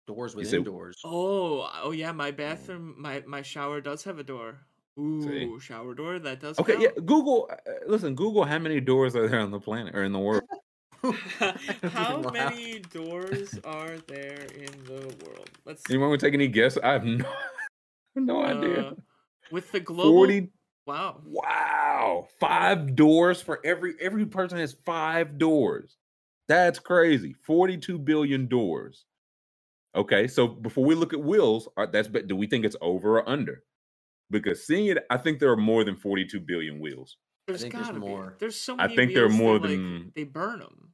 [0.07, 0.99] Doors You within said- doors.
[1.03, 4.59] Oh, oh yeah, my bathroom, my my shower does have a door.
[4.99, 5.65] Ooh, See?
[5.65, 6.59] shower door that does.
[6.59, 6.83] Okay, count.
[6.83, 6.89] yeah.
[7.05, 7.49] Google.
[7.51, 7.55] Uh,
[7.87, 8.43] listen, Google.
[8.45, 10.43] How many doors are there on the planet or in the world?
[11.91, 12.31] How Wow.
[12.31, 15.49] many doors are there in the world?
[15.65, 15.93] Let's see.
[15.93, 16.77] Anyone want to take any guess?
[16.83, 17.25] I have no,
[18.15, 18.79] no idea.
[18.81, 18.93] Uh,
[19.51, 20.11] with the global.
[20.11, 20.49] Forty.
[20.87, 21.21] Wow.
[21.25, 25.97] Wow, five doors for every every person has five doors.
[26.47, 27.33] That's crazy.
[27.45, 29.05] Forty-two billion doors.
[29.95, 33.17] Okay, so before we look at wills, are, that's but do we think it's over
[33.19, 33.63] or under?
[34.29, 37.17] Because seeing it, I think there are more than forty-two billion wheels.
[37.47, 38.31] There's think there's gotta more.
[38.31, 38.35] be.
[38.39, 38.83] There's so many.
[38.83, 38.95] I many.
[38.97, 40.89] think there are wheels that, more like, than- they burn them.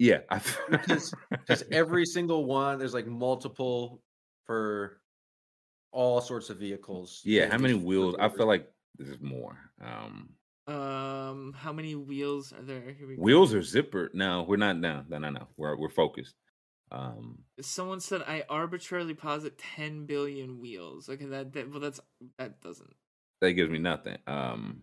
[0.00, 0.40] Yeah, I,
[0.70, 4.00] Because- Because every single one, there's like multiple
[4.46, 4.98] for
[5.92, 7.20] all sorts of vehicles.
[7.24, 7.50] yeah.
[7.50, 8.16] How many wheels?
[8.18, 9.56] I feel like there's more.
[9.80, 10.30] Um,
[10.66, 12.80] Um, how many wheels are there?
[12.96, 13.22] Here we go.
[13.22, 14.10] wheels are zipper.
[14.14, 14.78] No, we're not.
[14.78, 15.48] No, no, no, no.
[15.58, 16.34] We're we're focused.
[16.92, 21.08] Um, Someone said I arbitrarily posit 10 billion wheels.
[21.08, 22.00] Okay, that, that well, that's
[22.38, 22.94] that doesn't.
[23.40, 24.16] that gives me nothing.
[24.26, 24.82] Um,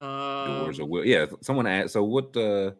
[0.00, 1.04] doors or Um, wheel.
[1.04, 1.92] Yeah, someone asked.
[1.92, 2.34] So what?
[2.36, 2.72] Uh,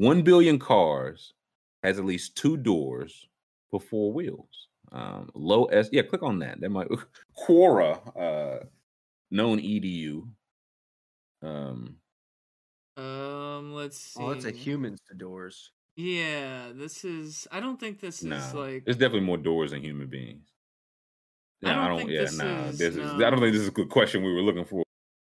[0.00, 1.34] one billion cars
[1.82, 3.28] has at least two doors
[3.70, 4.68] for four wheels.
[4.92, 5.90] Um, low S.
[5.92, 6.58] Yeah, click on that.
[6.60, 6.88] That might
[7.38, 8.64] Quora, uh,
[9.30, 10.26] known edu.
[11.42, 11.96] Um,
[12.96, 14.22] Um, let's see.
[14.22, 15.70] Oh, it's a humans to doors.
[15.96, 17.46] Yeah, this is.
[17.52, 18.84] I don't think this no, is like.
[18.84, 20.48] there's definitely more doors than human beings.
[21.62, 21.98] I don't I don't.
[21.98, 22.64] think yeah, this nah.
[22.64, 23.12] is- This is.
[23.12, 24.82] I don't think this is a good question we were looking for.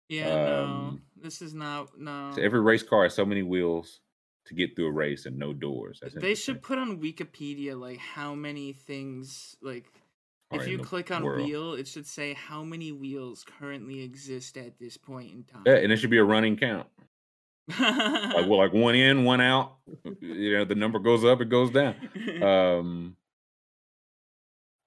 [0.10, 1.98] Yeah, no, um, this is not.
[1.98, 2.34] No.
[2.36, 4.02] So every race car has so many wheels
[4.46, 6.00] to get through a race and no doors.
[6.02, 9.86] That's they should put on Wikipedia like how many things like.
[10.52, 11.44] Are If you click on world.
[11.44, 15.64] wheel, it should say how many wheels currently exist at this point in time.
[15.66, 16.88] Yeah, and it should be a running count.
[17.68, 17.80] like
[18.48, 19.78] well, like one in, one out.
[20.22, 21.96] You know, the number goes up, it goes down.
[22.44, 23.18] Um,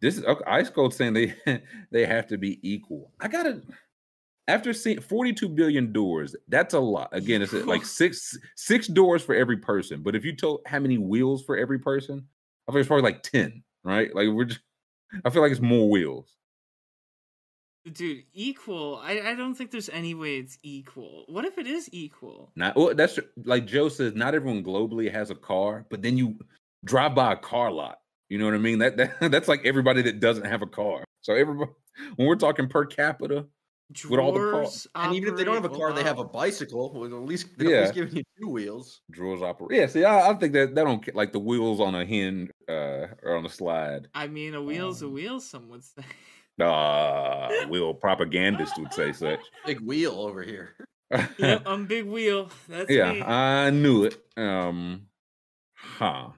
[0.01, 1.35] this is okay, Ice Cold saying they
[1.91, 3.11] they have to be equal.
[3.21, 3.63] I gotta
[4.49, 7.11] after seeing 42 billion doors, that's a lot.
[7.13, 10.03] Again, it's like six six doors for every person.
[10.03, 12.27] But if you told how many wheels for every person,
[12.67, 14.13] I think it's probably like 10, right?
[14.15, 14.61] Like we're just
[15.25, 16.35] I feel like it's more wheels.
[17.93, 19.01] Dude, equal.
[19.03, 21.25] I, I don't think there's any way it's equal.
[21.29, 22.53] What if it is equal?
[22.57, 26.39] Not well, that's like Joe says, not everyone globally has a car, but then you
[26.85, 27.99] drive by a car lot.
[28.29, 28.79] You know what I mean?
[28.79, 31.05] That, that that's like everybody that doesn't have a car.
[31.23, 31.71] So everybody
[32.17, 33.47] when we're talking per capita,
[34.11, 36.03] With all the car- Drawers And even if they don't have a operate- car, they
[36.03, 36.93] have a bicycle.
[36.93, 37.81] With at least they're at Yeah.
[37.83, 39.01] least giving you two wheels.
[39.11, 39.79] drawers operate.
[39.81, 42.51] Yeah, see, I, I think that that don't ca- like the wheels on a hinge
[42.69, 44.09] uh or on a slide.
[44.15, 46.03] I mean, a wheel's a Um, wheel, some would say.
[46.61, 49.41] Uh wheel propagandist would say such.
[49.67, 50.75] Big wheel over here.
[51.39, 52.51] yep, I'm big wheel.
[52.69, 53.23] That's yeah, me.
[53.23, 54.19] I knew it.
[54.37, 55.07] Um,
[55.77, 56.29] huh.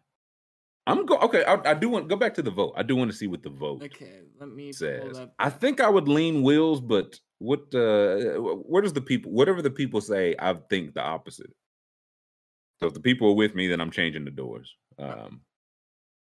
[0.87, 1.45] I'm go okay.
[1.45, 2.75] I, I do want go back to the vote.
[2.77, 5.19] I do want to see what the vote okay, let me pull says.
[5.19, 5.33] up.
[5.39, 7.75] I think I would lean wheels, but what?
[7.75, 8.37] uh
[8.71, 9.33] Where does the people?
[9.33, 11.53] Whatever the people say, I think the opposite.
[12.79, 14.73] So if the people are with me, then I'm changing the doors.
[14.99, 15.41] Um,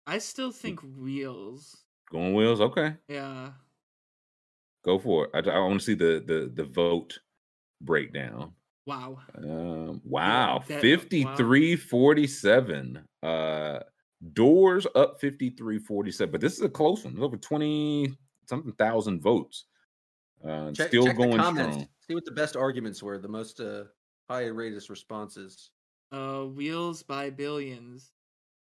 [0.06, 1.76] I still think wheels.
[2.10, 2.94] going wheels, okay.
[3.08, 3.50] Yeah.
[4.84, 5.46] Go for it.
[5.46, 7.18] I, I want to see the the the vote
[7.82, 8.52] breakdown.
[8.86, 9.18] Wow.
[9.36, 10.80] Um, wow, that- wow.
[10.80, 13.04] 53 47.
[13.22, 13.80] Uh,
[14.32, 16.32] doors up 53 47.
[16.32, 17.12] But this is a close one.
[17.14, 18.14] It's over 20
[18.48, 19.66] something thousand votes.
[20.46, 21.74] Uh, Check, still check the going comments.
[21.76, 21.88] strong.
[22.06, 23.18] See what the best arguments were.
[23.18, 23.84] The most uh,
[24.30, 25.70] high rated responses.
[26.12, 28.12] Uh, wheels by billions.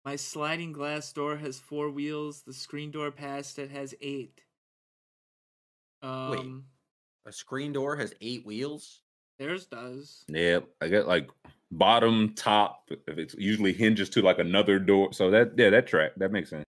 [0.04, 2.42] My sliding glass door has four wheels.
[2.46, 4.40] The screen door past it has eight.
[6.02, 6.64] Um,
[7.26, 9.00] A screen door has eight wheels.
[9.38, 10.24] theirs does.
[10.28, 11.28] Yeah, I get like
[11.72, 12.88] bottom, top.
[12.90, 15.12] If it's usually hinges to like another door.
[15.12, 16.65] So that yeah, that track that makes sense.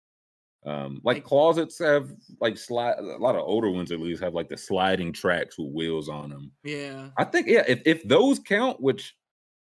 [0.69, 2.11] Um, like Like- closets have
[2.41, 2.99] like slide.
[2.99, 6.31] A lot of older ones at least have like the sliding tracks with wheels on
[6.31, 6.53] them.
[6.65, 7.11] Yeah.
[7.17, 9.17] I think yeah, if if those count, which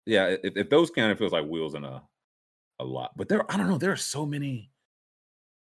[0.06, 2.02] yeah, if, if those count, it feels like wheels in a
[2.80, 3.12] a lot.
[3.16, 3.78] But there, I don't know.
[3.78, 4.70] There are so many.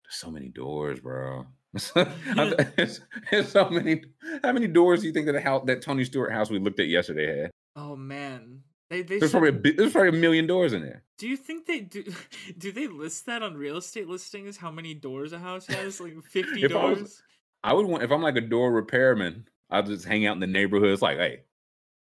[0.03, 1.45] There's so many doors, bro.
[1.95, 4.01] there's, there's so many.
[4.43, 6.79] How many doors do you think that the house that Tony Stewart house we looked
[6.79, 7.51] at yesterday had?
[7.75, 8.61] Oh man.
[8.89, 11.03] They they There's should, probably a there's probably a million doors in there.
[11.17, 12.03] do you think they do
[12.57, 15.99] do they list that on real estate listings how many doors a house has?
[15.99, 17.23] Like 50 If I was- doors?
[17.63, 20.47] I would want if I'm like a door repairman, I'll just hang out in the
[20.47, 20.89] neighborhood.
[20.89, 21.41] It's like, hey,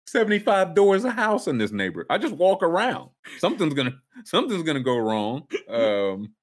[0.07, 2.07] 75 doors a house in this neighborhood.
[2.09, 3.11] I just walk around.
[3.37, 3.95] Something's gonna
[4.25, 5.47] something's gonna go wrong.
[5.69, 6.33] Um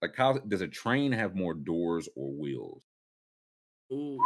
[0.00, 2.82] like how does a train have more doors or wheels?
[3.92, 4.18] Ooh.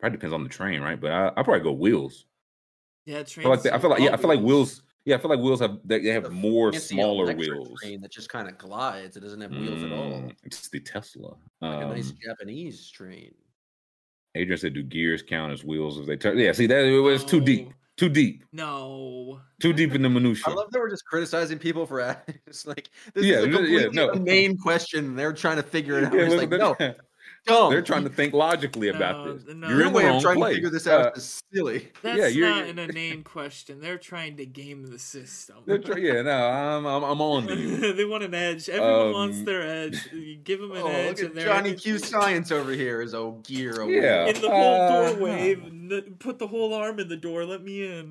[0.00, 1.00] Probably depends on the train, right?
[1.00, 2.24] But I I probably go wheels.
[3.06, 4.48] Yeah, I feel like they, I feel like yeah, I feel like wheels.
[4.48, 4.82] wheels.
[5.04, 7.80] Yeah, I feel like wheels have they, they have The more fancy smaller wheels.
[7.80, 9.16] Train that just kind of glides.
[9.16, 10.22] It doesn't have wheels at all.
[10.22, 11.36] Mm, It's the Tesla.
[11.60, 13.32] Like a nice Um, Japanese train.
[14.34, 17.24] Adrian said, "Do gears count as wheels if they turn?" Yeah, see that it was
[17.24, 19.40] too deep, too deep, No.
[19.60, 20.52] too deep in the minutia.
[20.52, 22.40] I love that we're just criticizing people for asking.
[22.46, 24.14] It's like this Yeah, is a yeah, completely no.
[24.24, 25.14] main question.
[25.14, 26.12] They're trying to figure it out.
[26.14, 26.96] Yeah, It's like, no, they're,
[27.46, 27.70] dumb.
[27.70, 29.44] they're trying to think logically about No, this.
[29.54, 29.68] no.
[29.68, 30.50] You're Your in the way wrong of trying place.
[30.50, 31.88] to figure this out Uh, is silly.
[32.02, 33.80] That's you're- not you're- an inane question.
[33.80, 35.56] They're trying to game the system.
[35.66, 37.92] they're try- yeah, no, I'm, I'm, I'm on to you.
[37.94, 38.68] they want an edge.
[38.68, 40.08] Everyone wants Um, their edge.
[40.12, 43.00] You give them an Oh, edge, look at and Johnny in, Q Science over here
[43.02, 43.80] is a gear.
[43.82, 44.26] A Yeah.
[44.26, 45.54] in the whole Uh, doorway.
[45.56, 47.44] n- Put the whole arm in the door.
[47.44, 48.10] Let me in.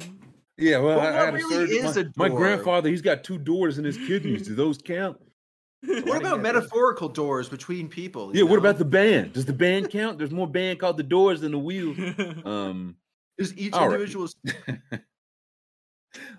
[0.58, 1.76] Yeah, well, But I, I what had a really surgery.
[1.90, 4.48] is my, a my grandfather, he's got two doors in his kidneys.
[4.48, 5.18] Do those count?
[5.84, 8.32] What about metaphorical doors between people?
[8.34, 8.40] Yeah.
[8.40, 9.34] you What about the band?
[9.34, 10.18] Does the band count?
[10.18, 11.98] There's more band called the Doors than the Wheels.
[12.46, 12.96] Um.
[13.38, 13.94] Is each All right.
[13.96, 14.30] individual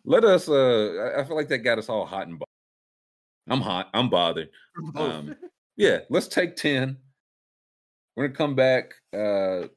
[0.05, 0.49] Let us.
[0.49, 2.47] Uh, I- feel like that got us all hot and bothered.
[3.49, 3.91] I'm hot.
[3.93, 4.49] I'm bothered.
[4.95, 5.37] Um,
[5.77, 6.97] yeah, let's take 10.
[8.17, 8.95] We're gonna come back.
[9.17, 9.69] Uh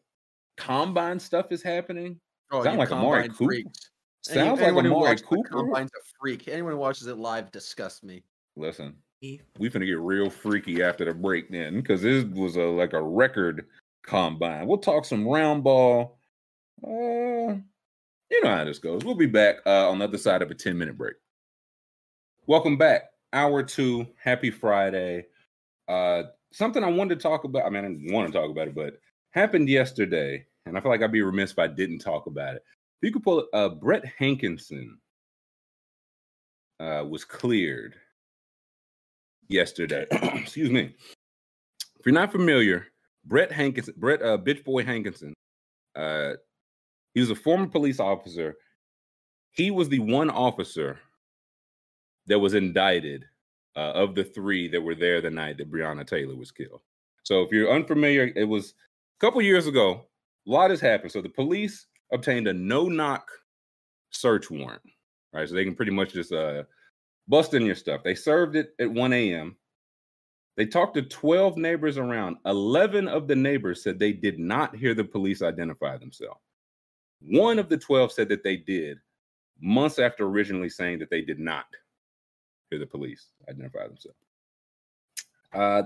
[0.57, 2.20] combine stuff is happening.
[2.51, 3.43] oh, sound like Amari Cooper.
[3.45, 3.91] freaks.
[4.30, 5.49] Any- Sounds like Amari Cooper.
[5.49, 6.47] Combine's a freak.
[6.47, 8.24] Anyone who watches it live disgusts me.
[8.55, 8.95] Listen.
[9.22, 13.01] We finna get real freaky after the break then, because this was a like a
[13.01, 13.65] record
[14.03, 14.67] combine.
[14.67, 16.17] We'll talk some round ball.
[16.86, 17.57] Uh
[18.32, 19.03] you know how this goes.
[19.03, 21.15] We'll be back uh on the other side of a 10 minute break.
[22.47, 23.03] Welcome back.
[23.34, 24.07] Hour two.
[24.22, 25.26] Happy Friday.
[25.88, 27.65] Uh something I wanted to talk about.
[27.65, 28.99] I mean, I didn't want to talk about it, but
[29.32, 32.63] happened yesterday, and I feel like I'd be remiss if I didn't talk about it.
[33.01, 34.97] If you could pull it, uh Brett Hankinson
[36.80, 37.95] uh was cleared
[39.50, 40.06] yesterday.
[40.12, 40.95] Excuse me.
[42.00, 42.88] If you're not familiar,
[43.26, 45.34] Brett Hankinson, Brett uh Bitch Boy Hankinson,
[45.95, 46.34] uh
[47.14, 48.56] he was a former police officer.
[49.52, 51.00] He was the one officer
[52.28, 53.26] that was indicted
[53.76, 56.82] uh, of the three that were there the night that Breonna Taylor was killed.
[57.24, 58.74] So if you're unfamiliar, it was
[59.20, 60.06] a couple years ago.
[60.47, 61.12] A lot has happened.
[61.12, 63.28] So the police obtained a no-knock
[64.12, 64.82] search warrant,
[65.34, 65.47] right?
[65.47, 66.64] So they can pretty much just uh,
[67.30, 68.03] bust in your stuff.
[68.03, 69.55] They served it at 1 a.m.
[70.57, 72.38] They talked to 12 neighbors around.
[72.45, 76.41] 11 of the neighbors said they did not hear the police identify themselves.
[77.21, 78.97] One of the 12 said that they did,
[79.61, 81.65] months after originally saying that they did not
[82.69, 84.17] hear the police identify themselves.
[85.53, 85.84] Uh,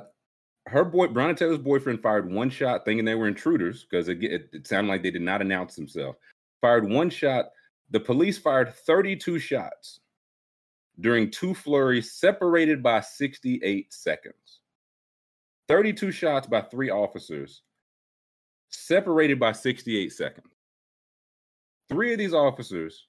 [0.67, 4.65] her boy, Breonna Taylor's boyfriend, fired one shot, thinking they were intruders because it, it
[4.65, 6.17] sounded like they did not announce themselves.
[6.61, 7.45] Fired one shot.
[7.91, 9.99] The police fired 32 shots
[10.99, 14.59] during two flurries, separated by 68 seconds.
[15.67, 17.61] 32 shots by three officers,
[18.69, 20.47] separated by 68 seconds.
[21.89, 23.07] Three of these officers,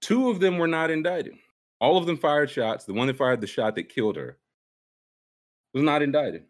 [0.00, 1.34] two of them were not indicted.
[1.80, 2.84] All of them fired shots.
[2.84, 4.38] The one that fired the shot that killed her
[5.74, 6.44] was not indicted.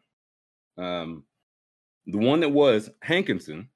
[0.76, 1.24] Um,
[2.06, 3.68] the one that was Hankinson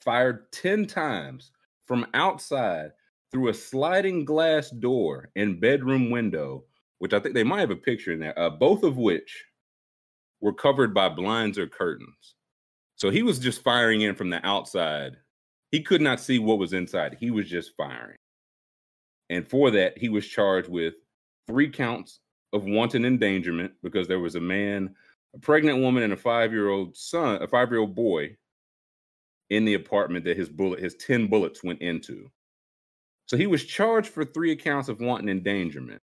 [0.00, 1.50] fired 10 times
[1.84, 2.92] from outside
[3.30, 6.64] through a sliding glass door and bedroom window,
[6.98, 9.44] which I think they might have a picture in there, uh, both of which
[10.40, 12.34] were covered by blinds or curtains.
[12.96, 15.16] So he was just firing in from the outside.
[15.70, 17.16] He could not see what was inside.
[17.18, 18.16] He was just firing.
[19.28, 20.94] And for that, he was charged with
[21.46, 22.20] three counts
[22.52, 24.94] of wanton endangerment because there was a man,
[25.34, 28.36] a pregnant woman, and a five-year-old son, a five-year-old boy
[29.50, 32.30] in the apartment that his bullet, his 10 bullets went into.
[33.26, 36.00] So he was charged for three accounts of wanton endangerment.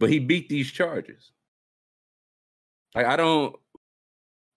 [0.00, 1.32] But he beat these charges.
[2.94, 3.54] Like, I don't,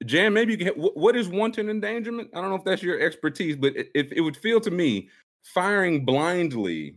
[0.06, 2.30] Jam, maybe you can, what is wanton endangerment?
[2.34, 5.10] I don't know if that's your expertise, but if it would feel to me
[5.43, 6.95] firing blindly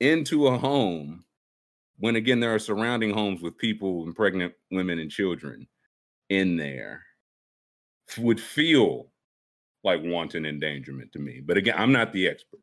[0.00, 1.24] into a home
[1.98, 5.66] when again there are surrounding homes with people and pregnant women and children
[6.28, 7.02] in there
[8.18, 9.10] would feel
[9.86, 11.40] like wanton endangerment to me.
[11.40, 12.60] But again, I'm not the expert.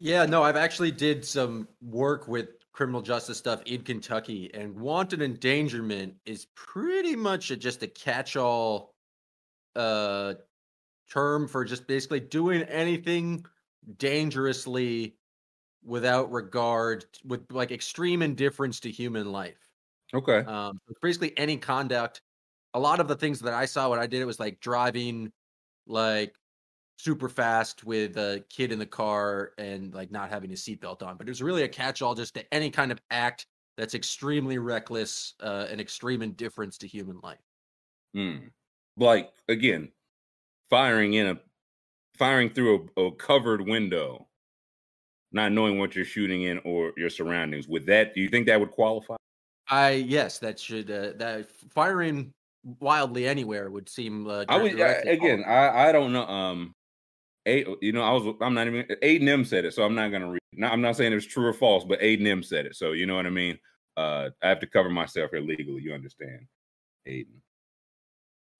[0.00, 5.22] Yeah, no, I've actually did some work with criminal justice stuff in Kentucky, and wanton
[5.22, 8.94] endangerment is pretty much a, just a catch-all
[9.76, 10.34] uh,
[11.10, 13.44] term for just basically doing anything
[13.98, 15.14] dangerously
[15.84, 19.58] without regard with like extreme indifference to human life.
[20.14, 20.38] Okay.
[20.38, 22.22] Um, basically any conduct.
[22.74, 25.32] A lot of the things that I saw when I did it was like driving
[25.88, 26.34] like
[26.96, 31.16] super fast with a kid in the car and like not having a seatbelt on.
[31.16, 35.34] But it was really a catch-all just to any kind of act that's extremely reckless
[35.40, 37.38] uh, and extreme indifference to human life.
[38.14, 38.48] Hmm.
[38.96, 39.90] Like again,
[40.70, 41.40] firing in a
[42.16, 44.28] firing through a, a covered window
[45.32, 47.68] not knowing what you're shooting in or your surroundings.
[47.68, 49.16] Would that do you think that would qualify?
[49.68, 52.32] I yes, that should uh, that firing
[52.62, 54.26] wildly anywhere would seem.
[54.26, 55.44] Uh, I would I, again.
[55.46, 56.26] I I don't know.
[56.26, 56.74] Um,
[57.46, 60.10] a you know I was I'm not even Aiden M said it, so I'm not
[60.10, 60.40] gonna read.
[60.52, 63.06] Now, I'm not saying it's true or false, but Aiden M said it, so you
[63.06, 63.58] know what I mean.
[63.96, 65.82] Uh, I have to cover myself here legally.
[65.82, 66.46] You understand,
[67.06, 67.40] Aiden.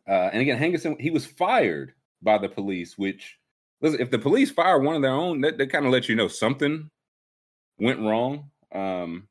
[0.09, 1.93] Uh, and again, Hankerson he was fired
[2.23, 3.37] by the police, which
[3.81, 6.17] listen, if the police fire one of their own, that, that kind of lets you
[6.17, 6.91] know something
[7.79, 8.51] went wrong.
[8.75, 9.28] Um,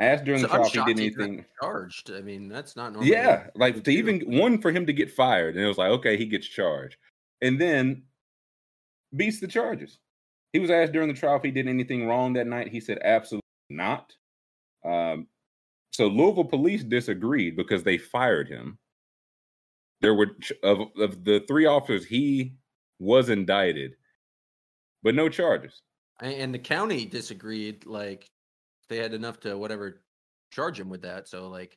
[0.00, 2.10] asked during so the trial if he did anything charged.
[2.10, 3.08] I mean, that's not normal.
[3.08, 6.16] Yeah, like to even one for him to get fired, and it was like, okay,
[6.16, 6.96] he gets charged,
[7.42, 8.02] and then
[9.14, 9.98] beats the charges.
[10.52, 12.68] He was asked during the trial if he did anything wrong that night.
[12.68, 14.12] He said absolutely not.
[14.84, 15.26] Um,
[15.92, 18.78] so Louisville police disagreed because they fired him.
[20.00, 22.54] There were of, of the three officers he
[22.98, 23.92] was indicted,
[25.02, 25.82] but no charges.
[26.20, 27.86] And the county disagreed.
[27.86, 28.28] Like
[28.88, 30.02] they had enough to whatever
[30.50, 31.28] charge him with that.
[31.28, 31.76] So like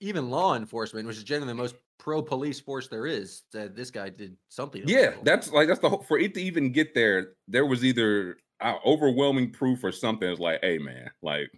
[0.00, 3.90] even law enforcement, which is generally the most pro police force there is, said this
[3.90, 4.82] guy did something.
[4.86, 7.34] Yeah, that's like that's the whole for it to even get there.
[7.48, 10.28] There was either uh, overwhelming proof or something.
[10.28, 11.50] It's like, hey man, like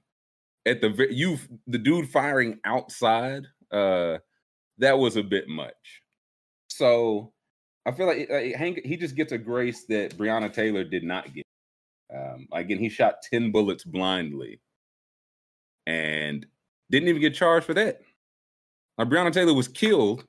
[0.67, 4.19] at the you the dude firing outside, uh,
[4.79, 6.03] that was a bit much.
[6.69, 7.33] So
[7.87, 11.33] I feel like, like Hank he just gets a grace that Breonna Taylor did not
[11.35, 11.45] get.
[12.15, 14.61] Um, again, he shot ten bullets blindly,
[15.89, 16.45] and
[16.91, 18.03] didn't even get charged for that.
[18.99, 20.23] Like Breonna Taylor was killed.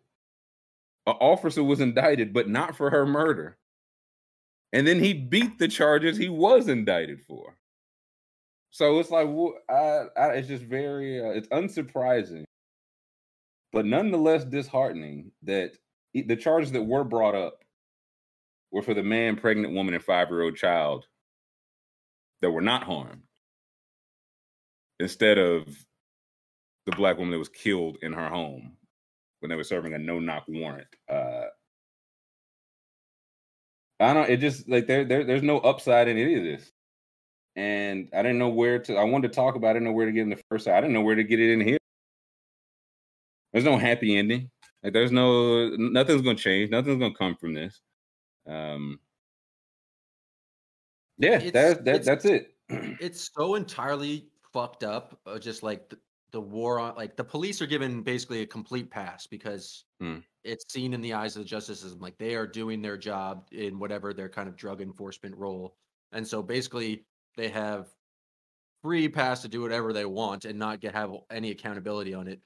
[1.06, 3.58] An officer was indicted, but not for her murder.
[4.72, 7.58] And then he beat the charges he was indicted for.
[8.72, 9.28] So it's like,
[9.70, 12.46] I, I, it's just very, uh, it's unsurprising,
[13.74, 15.72] but nonetheless disheartening that
[16.14, 17.64] the charges that were brought up
[18.72, 21.06] were for the man, pregnant woman, and five year old child
[22.42, 23.24] that were not harmed
[25.00, 25.68] instead of
[26.86, 28.74] the black woman that was killed in her home
[29.40, 30.88] when they were serving a no knock warrant.
[31.10, 31.46] Uh,
[34.00, 34.30] I don't.
[34.30, 36.72] It just like there, there, there's no upside in any of this,
[37.56, 38.96] and I didn't know where to.
[38.96, 39.68] I wanted to talk about.
[39.68, 40.68] It, I didn't know where to get in the first.
[40.68, 41.78] I didn't know where to get it in here.
[43.52, 44.50] There's no happy ending.
[44.84, 46.70] Like there's no nothing's gonna change.
[46.70, 47.82] Nothing's gonna come from this.
[48.48, 49.00] Um.
[51.18, 52.56] Yeah, it's, that, that that's it.
[52.70, 55.20] it's so entirely fucked up.
[55.26, 55.98] Uh, just like the,
[56.32, 60.18] the, war on, like the police are given basically a complete pass because hmm.
[60.44, 63.48] it's seen in the eyes of the justice system like they are doing their job
[63.52, 65.76] in whatever their kind of drug enforcement role,
[66.12, 67.88] and so basically they have
[68.82, 72.40] free pass to do whatever they want and not get have any accountability on it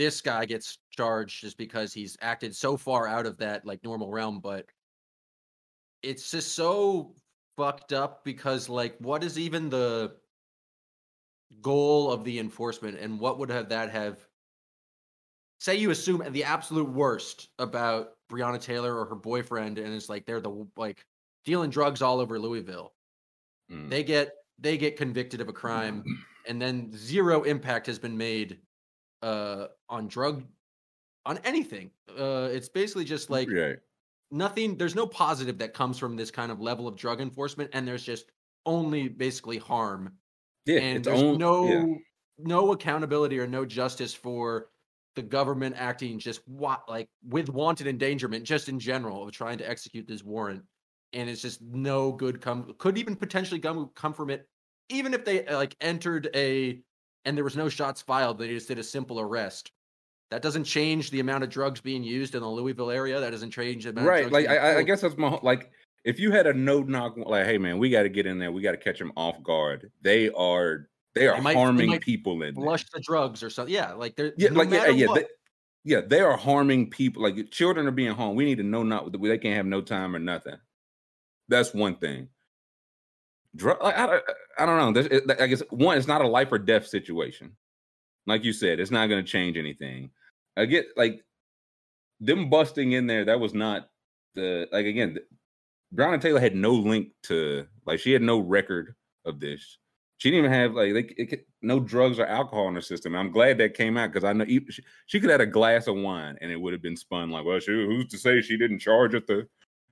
[0.00, 4.10] this guy gets charged just because he's acted so far out of that like normal
[4.10, 4.64] realm but
[6.02, 7.14] it's just so
[7.56, 10.12] fucked up because like what is even the
[11.62, 14.18] goal of the enforcement and what would have that have
[15.58, 20.24] say you assume the absolute worst about Breonna Taylor or her boyfriend and it's like
[20.24, 21.04] they're the like
[21.44, 22.92] dealing drugs all over Louisville.
[23.70, 23.90] Mm.
[23.90, 26.04] They get they get convicted of a crime
[26.46, 28.58] and then zero impact has been made
[29.22, 30.44] uh, on drug
[31.26, 31.90] on anything.
[32.08, 33.76] Uh, it's basically just like right.
[34.30, 34.76] nothing.
[34.76, 38.04] There's no positive that comes from this kind of level of drug enforcement, and there's
[38.04, 38.30] just
[38.66, 40.12] only basically harm.
[40.70, 41.94] Yeah, and there's own- no yeah.
[42.38, 44.68] no accountability or no justice for
[45.16, 49.68] the government acting just what like with wanton endangerment just in general of trying to
[49.68, 50.62] execute this warrant.
[51.12, 54.48] And it's just no good come could even potentially come come from it
[54.88, 56.80] even if they uh, like entered a
[57.24, 59.72] and there was no shots filed they just did a simple arrest.
[60.30, 63.18] That doesn't change the amount of drugs being used in the Louisville area.
[63.18, 65.72] That doesn't change the amount of right drugs like I, I guess that's my like
[66.04, 68.52] if you had a no knock like hey man we got to get in there.
[68.52, 71.88] We got to catch them off guard they are they are They might- they harming
[71.90, 72.64] might people in there.
[72.64, 75.24] flush the drugs or something yeah like they're yeah no like yeah yeah they,
[75.84, 78.36] yeah they are harming people like children are being harmed.
[78.36, 80.56] We need to know not they can't have no time or nothing.
[81.48, 82.28] That's one thing.
[83.56, 84.20] Drug, like, I, I,
[84.60, 87.56] I don't know i guess one it's not a life or death situation.
[88.26, 90.10] Like you said it's not going to change anything.
[90.56, 91.24] I get like
[92.20, 93.88] them busting in there that was not
[94.34, 95.18] the like again
[95.94, 99.78] Breonna Taylor had no link to like she had no record of this.
[100.18, 103.74] She didn't even have like no drugs or alcohol in her system i'm glad that
[103.74, 106.50] came out because i know she, she could have had a glass of wine and
[106.50, 109.26] it would have been spun like well she, who's to say she didn't charge at
[109.26, 109.46] the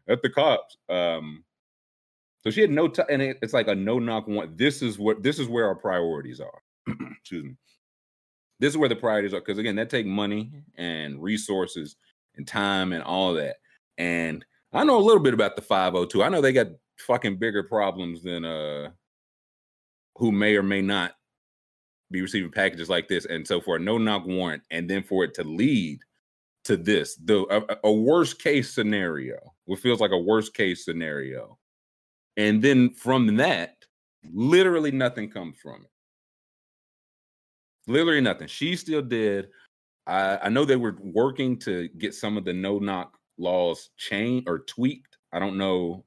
[0.08, 0.76] at the cops?
[0.88, 1.44] Um
[2.42, 5.22] so she had no and it, it's like a no knock one this is what
[5.22, 6.62] this is where our priorities are.
[7.20, 7.56] Excuse me.
[8.60, 11.96] This is where the priorities are because again that take money and resources
[12.36, 13.56] and time and all that
[13.98, 17.62] and i know a little bit about the 502 i know they got fucking bigger
[17.62, 18.90] problems than uh
[20.16, 21.12] who may or may not
[22.10, 23.24] be receiving packages like this.
[23.26, 26.00] And so for a no knock warrant and then for it to lead
[26.64, 31.58] to this the a, a worst case scenario what feels like a worst case scenario.
[32.36, 33.76] And then from that
[34.32, 35.90] literally nothing comes from it.
[37.86, 38.48] Literally nothing.
[38.48, 39.48] She's still dead.
[40.06, 44.48] I, I know they were working to get some of the no knock laws changed
[44.48, 46.04] or tweaked i don't know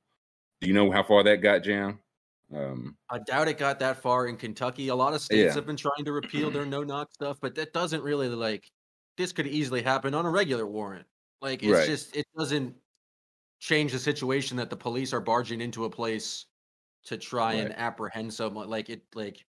[0.62, 2.00] do you know how far that got jam
[2.54, 4.88] um I doubt it got that far in Kentucky.
[4.88, 5.56] A lot of states Yeah.
[5.56, 8.72] have been trying to repeal their no knock stuff, but that doesn't really like
[9.18, 11.08] this could easily happen on a regular warrant.
[11.42, 11.84] Like it's Right.
[11.84, 12.78] just it doesn't
[13.62, 16.48] change the situation that the police are barging into a place
[17.06, 18.70] to try and apprehend someone.
[18.70, 19.46] Like it like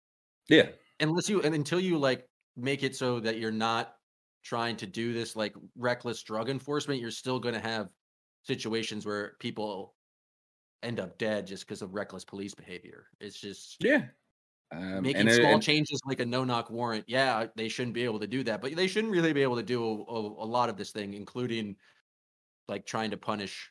[0.49, 3.95] yeah unless you and until you like make it so that you're not
[4.43, 7.89] trying to do this like reckless drug enforcement, you're still going to have
[8.43, 9.95] situations where people
[10.83, 13.05] end up dead just because of reckless police behavior.
[13.19, 14.05] It's just yeah
[14.71, 17.05] um, making it- small and- changes like a no knock warrant.
[17.07, 19.63] Yeah, they shouldn't be able to do that, but they shouldn't really be able to
[19.63, 21.75] do a, a, a lot of this thing, including
[22.67, 23.69] like trying to punish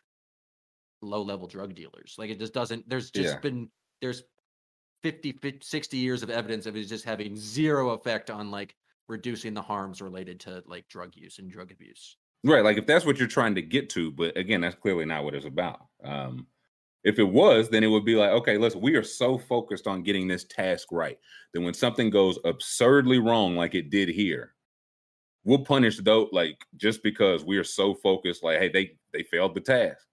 [1.03, 2.15] low level drug dealers.
[2.19, 2.89] Like it just doesn't.
[2.89, 3.41] There's just Yeah.
[3.41, 4.23] been there's
[5.03, 8.77] 50, 50 60 years of evidence of it just having zero effect on like
[9.11, 12.17] reducing the harms related to like drug use and drug abuse.
[12.43, 15.25] Right, like if that's what you're trying to get to, but again, that's clearly not
[15.25, 15.81] what it's about.
[16.03, 16.47] Um,
[17.05, 20.03] if it was, then it would be like, okay, listen, we are so focused on
[20.03, 21.19] getting this task right
[21.53, 24.55] that when something goes absurdly wrong, like it did here,
[25.45, 29.55] we'll punish though, like just because we are so focused, like, hey, they they failed
[29.55, 30.07] the task.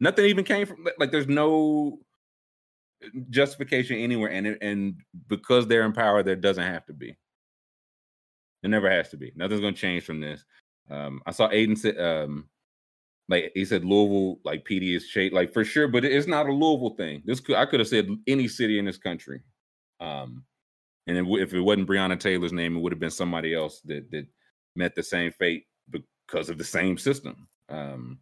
[0.00, 1.98] Nothing even came from like there's no
[3.30, 4.96] justification anywhere, and and
[5.28, 7.16] because they're in power, there doesn't have to be.
[8.64, 9.30] It never has to be.
[9.36, 10.44] Nothing's gonna change from this.
[10.90, 12.48] Um, I saw Aiden say, um,
[13.28, 16.52] like he said, Louisville, like PD is shade, like for sure, but it's not a
[16.52, 17.22] Louisville thing.
[17.24, 19.42] This could I could have said any city in this country.
[20.00, 20.44] Um,
[21.06, 24.10] and it, if it wasn't Breonna Taylor's name, it would have been somebody else that
[24.10, 24.26] that
[24.74, 27.46] met the same fate because of the same system.
[27.68, 28.18] Um,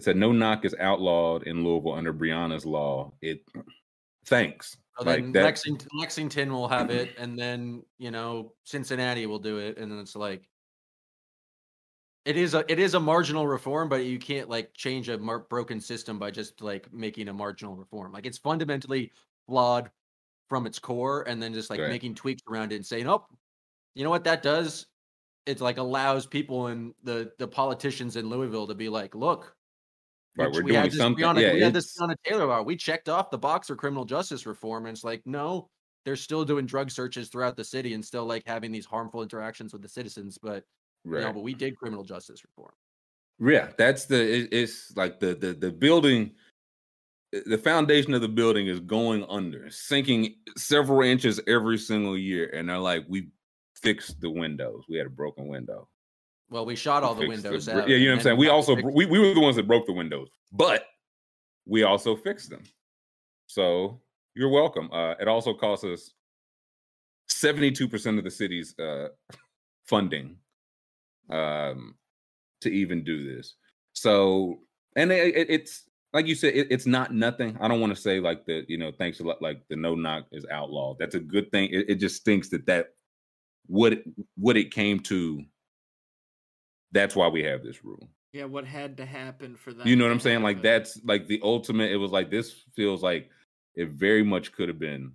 [0.00, 3.12] said no knock is outlawed in Louisville under Breonna's law.
[3.20, 3.42] It
[4.26, 4.76] thanks.
[4.98, 9.38] So Like then that- Lexington, Lexington will have it, and then you know Cincinnati will
[9.38, 10.48] do it, and then it's like
[12.24, 15.40] it is a it is a marginal reform, but you can't like change a mar-
[15.48, 18.12] broken system by just like making a marginal reform.
[18.12, 19.12] Like it's fundamentally
[19.46, 19.90] flawed
[20.48, 21.88] from its core, and then just like Right.
[21.88, 23.26] making tweaks around it and saying, "Oh,
[23.94, 24.86] you know what that does?
[25.46, 29.56] It like allows people and the the politicians in Louisville to be like, look,
[30.36, 31.24] Right, we're we doing had this something.
[31.24, 32.62] Breonna, yeah, we had this Breonna Taylor law.
[32.62, 35.68] We checked off the box for criminal justice reform, and it's like, no,
[36.04, 39.72] they're still doing drug searches throughout the city and still like having these harmful interactions
[39.72, 40.38] with the citizens.
[40.42, 40.64] But
[41.04, 41.34] you know, right.
[41.34, 42.72] but we did criminal justice reform.
[43.40, 46.32] Yeah, that's the it, it's like the the the building
[47.46, 52.68] the foundation of the building is going under, sinking several inches every single year and
[52.68, 53.28] they're like we
[53.74, 54.84] fixed the windows.
[54.88, 55.88] We had a broken window.
[56.52, 57.88] Well, we shot all We the windows br- out.
[57.88, 58.36] Yeah, you know what I'm saying?
[58.36, 60.84] We also we, we were the ones that broke the windows, but
[61.66, 62.62] we also fixed them.
[63.46, 64.00] So
[64.34, 64.90] you're welcome.
[64.92, 66.12] Uh, it also costs us
[67.30, 69.08] 72% of the city's uh,
[69.86, 70.36] funding
[71.30, 71.94] um,
[72.60, 73.54] to even do this.
[73.94, 74.60] So,
[74.96, 77.56] and it, it, it's like you said, it, it's not nothing.
[77.60, 79.94] I don't want to say like the you know thanks a lot like the no
[79.94, 80.98] knock is outlawed.
[80.98, 81.70] That's a good thing.
[81.72, 82.88] It, it just stinks that that
[83.66, 83.94] what
[84.36, 85.42] what it came to.
[86.92, 88.08] That's why we have this rule.
[88.32, 89.86] Yeah, what had to happen for that?
[89.86, 90.40] You know what I'm saying?
[90.40, 90.56] Happen.
[90.56, 91.90] Like that's like the ultimate.
[91.90, 93.30] It was like this feels like
[93.74, 95.12] it very much could have been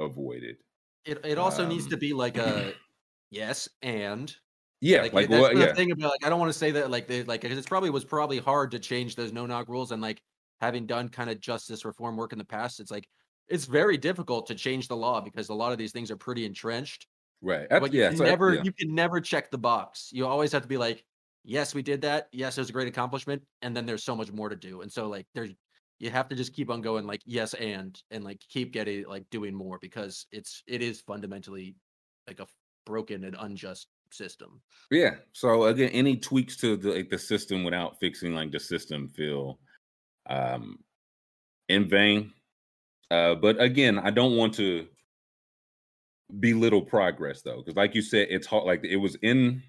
[0.00, 0.56] avoided.
[1.04, 2.74] It it also um, needs to um, be like a
[3.30, 4.34] yes and
[4.80, 5.74] yeah, like, like that's well, the yeah.
[5.74, 8.04] thing about like I don't want to say that like they like it probably was
[8.04, 10.20] probably hard to change those no knock rules and like
[10.60, 13.08] having done kind of justice reform work in the past, it's like
[13.48, 16.46] it's very difficult to change the law because a lot of these things are pretty
[16.46, 17.06] entrenched.
[17.44, 17.66] Right.
[17.68, 18.62] But yeah, you so never yeah.
[18.64, 20.08] you can never check the box.
[20.12, 21.04] You always have to be like,
[21.44, 22.28] yes, we did that.
[22.32, 24.80] Yes, it was a great accomplishment, and then there's so much more to do.
[24.80, 25.50] And so like there's
[25.98, 29.28] you have to just keep on going like yes and and like keep getting like
[29.30, 31.76] doing more because it's it is fundamentally
[32.26, 32.46] like a
[32.86, 34.60] broken and unjust system.
[34.90, 35.16] Yeah.
[35.32, 39.58] So again, any tweaks to the like the system without fixing like the system feel
[40.30, 40.78] um
[41.68, 42.32] in vain.
[43.10, 44.86] Uh but again, I don't want to
[46.40, 49.62] belittle progress though, because like you said, it's hard like it was in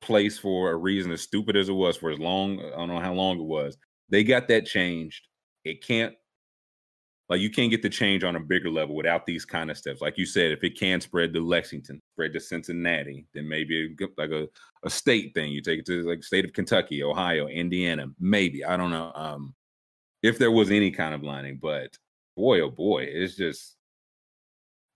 [0.00, 3.00] place for a reason as stupid as it was for as long I don't know
[3.00, 3.76] how long it was.
[4.08, 5.28] They got that changed.
[5.64, 6.14] It can't
[7.28, 10.02] like you can't get the change on a bigger level without these kind of steps.
[10.02, 14.30] Like you said, if it can spread to Lexington, spread to Cincinnati, then maybe like
[14.30, 14.48] a,
[14.84, 15.50] a state thing.
[15.50, 18.64] You take it to like state of Kentucky, Ohio, Indiana, maybe.
[18.64, 19.12] I don't know.
[19.14, 19.54] Um,
[20.22, 21.96] if there was any kind of lining, but
[22.36, 23.76] boy, oh boy, it's just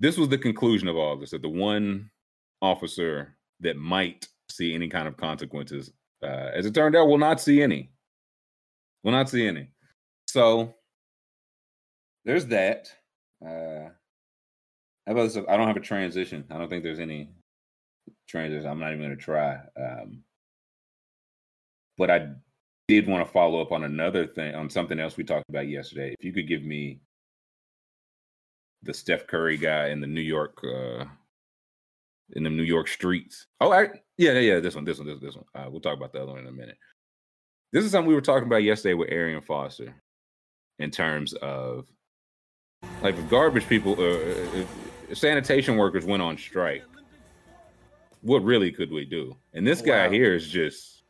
[0.01, 2.11] this was the conclusion of all this that the one
[2.62, 5.92] officer that might see any kind of consequences,
[6.22, 7.90] uh, as it turned out, will not see any.
[9.03, 9.68] Will not see any.
[10.26, 10.74] So
[12.24, 12.90] there's that.
[13.44, 13.90] Uh,
[15.07, 15.36] about this?
[15.49, 16.44] I don't have a transition.
[16.51, 17.30] I don't think there's any
[18.28, 18.68] transition.
[18.68, 19.59] I'm not even going to try.
[19.78, 20.22] Um,
[21.97, 22.28] but I
[22.88, 26.14] did want to follow up on another thing, on something else we talked about yesterday.
[26.18, 27.01] If you could give me
[28.87, 31.05] the Steph Curry guy in the New York, uh,
[32.32, 33.47] in the New York streets.
[33.61, 35.45] Oh, I, yeah, yeah, this one, this one, this, this one.
[35.55, 36.78] Uh, we'll talk about the other one in a minute.
[37.72, 39.95] This is something we were talking about yesterday with Arian Foster
[40.78, 41.87] in terms of
[43.03, 44.64] like if garbage people, uh,
[45.09, 46.84] if sanitation workers went on strike,
[48.22, 49.37] what really could we do?
[49.55, 50.12] And this guy wow.
[50.12, 51.03] here is just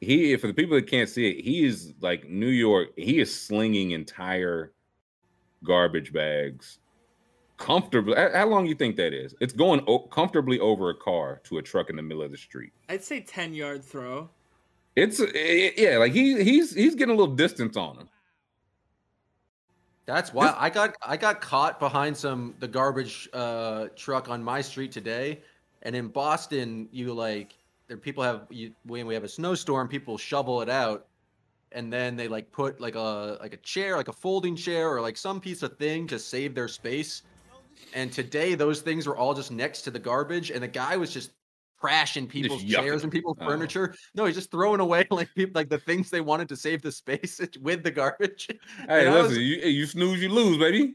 [0.00, 0.36] he.
[0.36, 2.88] For the people that can't see it, he is like New York.
[2.96, 4.72] He is slinging entire
[5.64, 6.78] garbage bags
[7.56, 8.14] comfortably.
[8.16, 9.34] How long you think that is?
[9.40, 12.36] It's going o- comfortably over a car to a truck in the middle of the
[12.36, 12.72] street.
[12.88, 14.30] I'd say ten yard throw.
[14.96, 18.08] It's it, yeah, like he he's he's getting a little distance on him.
[20.06, 24.62] That's why I got I got caught behind some the garbage uh, truck on my
[24.62, 25.40] street today,
[25.82, 27.54] and in Boston, you like
[27.88, 31.06] there people have you when we have a snowstorm, people shovel it out,
[31.72, 35.00] and then they like put like a like a chair, like a folding chair, or
[35.00, 37.22] like some piece of thing to save their space.
[37.94, 41.12] And today, those things were all just next to the garbage, and the guy was
[41.12, 41.30] just
[41.82, 43.46] trashing people's chairs and people's oh.
[43.46, 43.94] furniture.
[44.14, 46.92] No, he's just throwing away like people like the things they wanted to save the
[46.92, 48.48] space with the garbage.
[48.88, 50.94] Hey, and listen, was, you, you snooze, you lose, baby.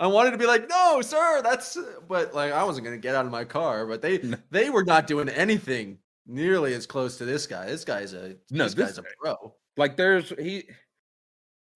[0.00, 1.76] I wanted to be like, no, sir, that's
[2.08, 4.18] but like I wasn't gonna get out of my car, but they
[4.50, 7.66] they were not doing anything nearly as close to this guy.
[7.66, 9.54] This guy's a no, this, this guy's a pro.
[9.76, 10.64] Like there's he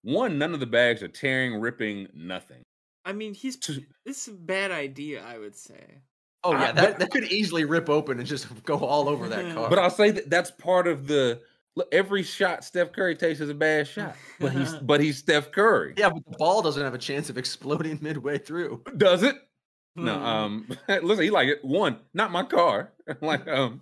[0.03, 2.63] one, none of the bags are tearing, ripping, nothing.
[3.05, 6.01] I mean, he's this is a bad idea, I would say.
[6.43, 9.69] Oh yeah, that, that could easily rip open and just go all over that car.
[9.69, 11.41] But I'll say that that's part of the
[11.75, 14.15] look, every shot Steph Curry takes is a bad shot.
[14.39, 15.93] But he's but he's Steph Curry.
[15.97, 18.83] Yeah, but the ball doesn't have a chance of exploding midway through.
[18.97, 19.35] Does it?
[19.95, 20.17] No.
[20.17, 20.25] Hmm.
[20.25, 20.67] Um
[21.03, 21.63] listen, he like it.
[21.63, 22.91] One, not my car.
[23.21, 23.81] like um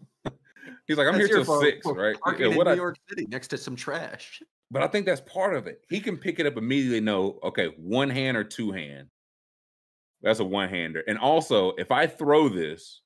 [0.90, 2.18] he's like, I'm that's here till six, right?
[2.38, 4.42] Yeah, in New I, York City next to some trash.
[4.72, 5.82] But I think that's part of it.
[5.88, 9.08] He can pick it up immediately, know, okay, one hand or two hand.
[10.22, 11.04] That's a one hander.
[11.08, 13.02] And also, if I throw this,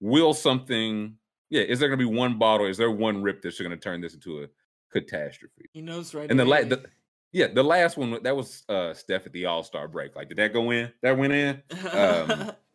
[0.00, 1.16] will something?
[1.50, 2.66] Yeah, is there going to be one bottle?
[2.66, 4.46] Is there one rip that's going to turn this into a
[4.90, 5.66] catastrophe?
[5.72, 6.30] He knows right.
[6.30, 6.84] And the, la- the
[7.32, 10.16] yeah, the last one that was uh Steph at the All Star break.
[10.16, 10.92] Like, did that go in?
[11.02, 11.62] That went in.
[11.92, 12.52] Um,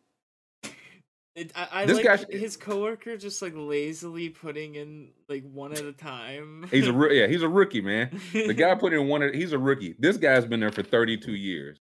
[1.34, 5.72] it, I, I this like guy, his coworker just like lazily putting in like one
[5.72, 6.66] at a time.
[6.70, 8.20] he's a yeah, he's a rookie, man.
[8.32, 9.22] The guy put in one.
[9.22, 9.94] At, he's a rookie.
[9.98, 11.80] This guy's been there for 32 years,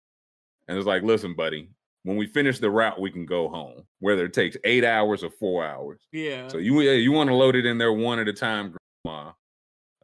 [0.67, 1.69] and it's like, listen, buddy,
[2.03, 5.29] when we finish the route, we can go home, whether it takes eight hours or
[5.29, 6.01] four hours.
[6.11, 6.49] Yeah.
[6.49, 8.75] So you you want to load it in there one at a time,
[9.05, 9.31] grandma.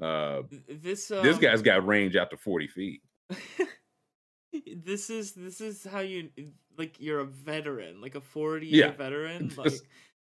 [0.01, 3.01] Uh, this um, this guy's got range out to forty feet.
[4.75, 6.29] this is this is how you
[6.77, 8.91] like you're a veteran, like a forty year yeah.
[8.91, 9.51] veteran.
[9.57, 9.73] Like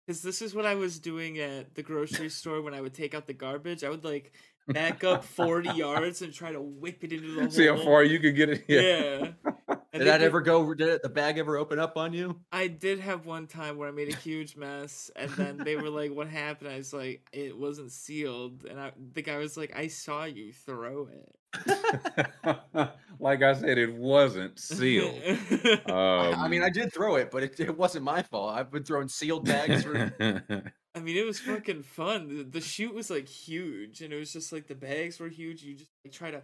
[0.06, 3.14] because this is what I was doing at the grocery store when I would take
[3.14, 3.84] out the garbage.
[3.84, 4.32] I would like
[4.68, 7.52] back up 40 yards and try to whip it into the hole.
[7.52, 8.66] See how far you could get it.
[8.68, 9.32] Yeah.
[9.93, 10.74] And Did that ever go?
[10.74, 12.41] Did the bag ever open up on you?
[12.52, 15.89] I did have one time where I made a huge mess, and then they were
[15.89, 19.76] like, "What happened?" I was like, "It wasn't sealed," and I, the guy was like,
[19.76, 21.36] "I saw you throw it."
[23.20, 25.20] like I said, it wasn't sealed.
[25.26, 28.55] Um, I, I mean, I did throw it, but it, it wasn't my fault.
[28.58, 30.14] I've been throwing sealed bags for.
[30.95, 32.28] I mean, it was fucking fun.
[32.38, 35.62] The, the shoot was like huge, and it was just like the bags were huge.
[35.64, 36.41] You just like try to,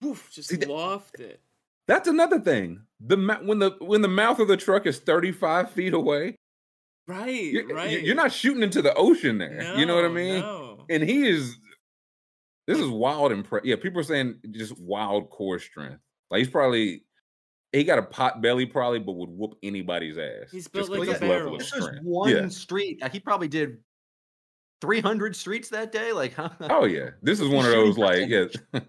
[0.00, 1.40] woof, just See, that- loft it.
[1.88, 2.80] That's another thing.
[3.00, 6.34] The when the when the mouth of the truck is thirty five feet away,
[7.06, 8.02] Right, you're, right.
[8.02, 9.74] you're not shooting into the ocean there.
[9.76, 10.40] you know what I mean?
[10.40, 10.84] no.
[10.90, 11.56] And he is.
[12.66, 13.76] This is wild and pre- yeah.
[13.76, 16.00] People are saying just wild core strength.
[16.30, 17.04] Like he's probably
[17.72, 20.50] he got a pot belly probably, but would whoop anybody's ass.
[20.50, 21.58] He's just built like 'cause a his level barrel.
[21.58, 22.48] This is one Yeah.
[22.48, 23.06] street.
[23.12, 23.78] He probably did
[24.80, 26.12] 300 streets that day.
[26.12, 26.50] Like, huh?
[26.62, 28.46] Oh yeah, this is one of those like yeah.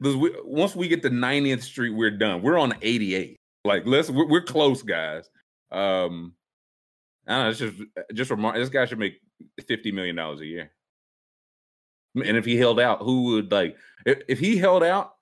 [0.00, 2.40] Those we, once we get to 90th Street, we're done.
[2.40, 3.36] We're on 88.
[3.64, 5.28] Like let's we're, we're close, guys.
[5.72, 6.34] Um,
[7.26, 7.50] I don't know.
[7.50, 7.74] It's just
[8.14, 9.14] just remar- This guy should make
[9.66, 10.70] 50 million dollars a year.
[12.16, 13.76] And if he held out, who would like?
[14.04, 15.14] If, if he held out,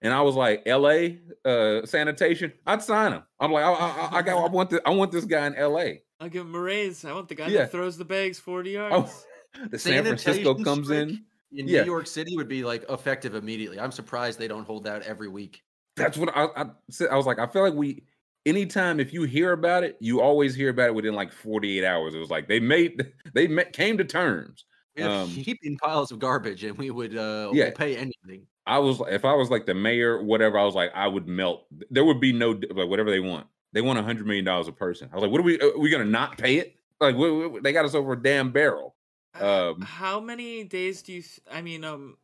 [0.00, 1.20] and I was like L.A.
[1.44, 3.22] Uh, sanitation, I'd sign him.
[3.40, 6.02] I'm like, I, I, I got, I want this, I want this guy in L.A.
[6.20, 7.04] I'll give him a raise.
[7.04, 7.60] I want the guy Yeah.
[7.60, 9.26] that throws the bags 40 Oh, yards.
[9.70, 11.24] the San Francisco comes in.
[11.52, 11.80] in Yeah.
[11.80, 13.78] New York City would be like effective immediately.
[13.80, 15.62] I'm surprised they don't hold that every week.
[15.96, 17.08] That's what I, I said.
[17.10, 18.04] I was like, I feel like we,
[18.46, 22.14] anytime if you hear about it, you always hear about it within like 48 hours.
[22.14, 24.64] It was like they made, they met, came to terms.
[24.96, 27.70] We have Um, heaping piles of garbage, and we would uh, Yeah.
[27.70, 28.46] pay anything.
[28.66, 31.66] I was, if I was like the mayor, whatever, I was like, I would melt.
[31.90, 33.46] There would be no, like, whatever they want.
[33.72, 35.08] They want a hundred million dollars a person.
[35.12, 36.76] I was like, what are we, are we going to not pay it?
[37.00, 38.94] Like, what, what- they got us over a damn barrel.
[39.36, 41.22] H- um, how many days do you?
[41.22, 42.16] Th- I mean, um,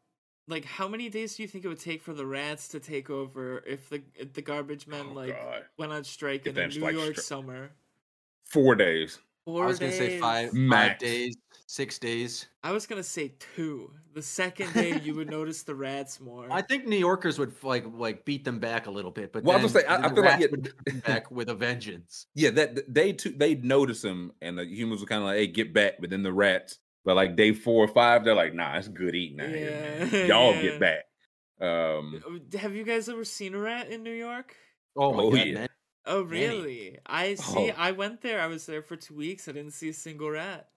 [0.49, 3.09] like how many days do you think it would take for the rats to take
[3.09, 5.65] over if the if the garbage men Oh, like God.
[5.79, 7.71] went on strike If in a New like York stri- summer?
[8.45, 9.19] Four days.
[9.45, 10.21] Four I was gonna say days.
[10.21, 11.37] five, five days,
[11.67, 12.47] six days.
[12.63, 13.91] I was gonna say two.
[14.15, 16.47] The second day you would notice the rats more.
[16.51, 19.59] I think New Yorkers would like like beat them back a little bit, but Well,
[19.59, 21.49] I was then, gonna say, I- I feel like, rats yeah, would come back with
[21.49, 22.27] a vengeance.
[22.35, 25.37] Yeah, that th- they too they notice them, and the humans were kind of like,
[25.39, 28.55] "Hey, get back!" But then the rats, but like day four or five, they're like,
[28.55, 29.51] "Nah, it's good eating out.
[29.51, 30.29] Yeah, man.
[30.29, 30.63] Y'all yeah.
[30.63, 31.05] get back."
[31.61, 34.55] Um, Uh, Have you guys ever seen a rat in New York?
[34.97, 35.55] Oh my Oh, god, yeah.
[35.55, 35.69] man.
[36.07, 36.39] Oh, Many.
[36.59, 36.99] really?
[37.07, 37.71] I see.
[37.73, 37.75] Oh.
[37.79, 38.41] I went there.
[38.41, 39.49] I was there for two weeks.
[39.49, 40.69] I didn't see a single rat.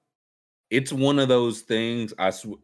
[0.69, 2.13] It's one of those things.
[2.17, 2.61] I sw-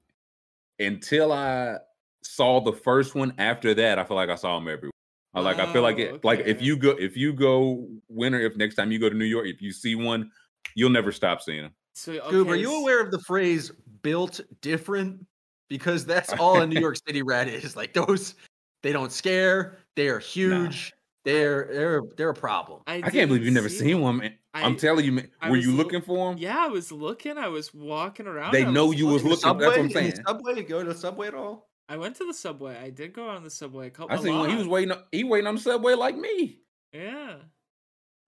[0.79, 1.77] until I
[2.21, 3.33] saw the first one.
[3.37, 4.91] After that, I feel like I saw them everywhere.
[5.33, 5.59] I like.
[5.59, 6.23] I feel like Oh, it.
[6.23, 9.25] Like if you go, if you go winter, if next time you go to New
[9.25, 10.31] York, if you see one,
[10.75, 11.73] you'll never stop seeing them.
[11.95, 13.71] So, Scoob, are you aware of the phrase
[14.03, 15.25] "built different"?
[15.69, 17.75] Because that's all a New York City rat is.
[17.75, 18.35] Like those,
[18.83, 19.77] they don't scare.
[19.95, 20.93] They are huge.
[21.25, 22.81] They're they're they're a problem.
[22.85, 24.17] I, I can't believe you've never see seen one.
[24.17, 24.37] one, man.
[24.53, 25.29] I- I'm telling you, man.
[25.41, 26.37] I Were you loo- looking for them?
[26.37, 27.37] Yeah, I was looking.
[27.37, 28.53] I was walking around.
[28.53, 29.79] They I know you was In the looking- that's what I'm subway?
[29.79, 30.25] In the saying.
[30.27, 31.69] subway, go to the subway at all?
[31.89, 32.77] I went to the subway.
[32.77, 34.15] I did go on the subway a couple.
[34.15, 34.49] I a seen one.
[34.49, 34.91] He was waiting.
[34.91, 36.59] on- He waiting on the subway like me.
[36.91, 37.35] Yeah.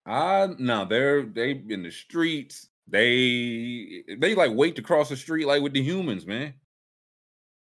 [0.05, 2.69] Ah, no, they're they in the streets.
[2.87, 6.53] They they like wait to cross the street like with the humans, man.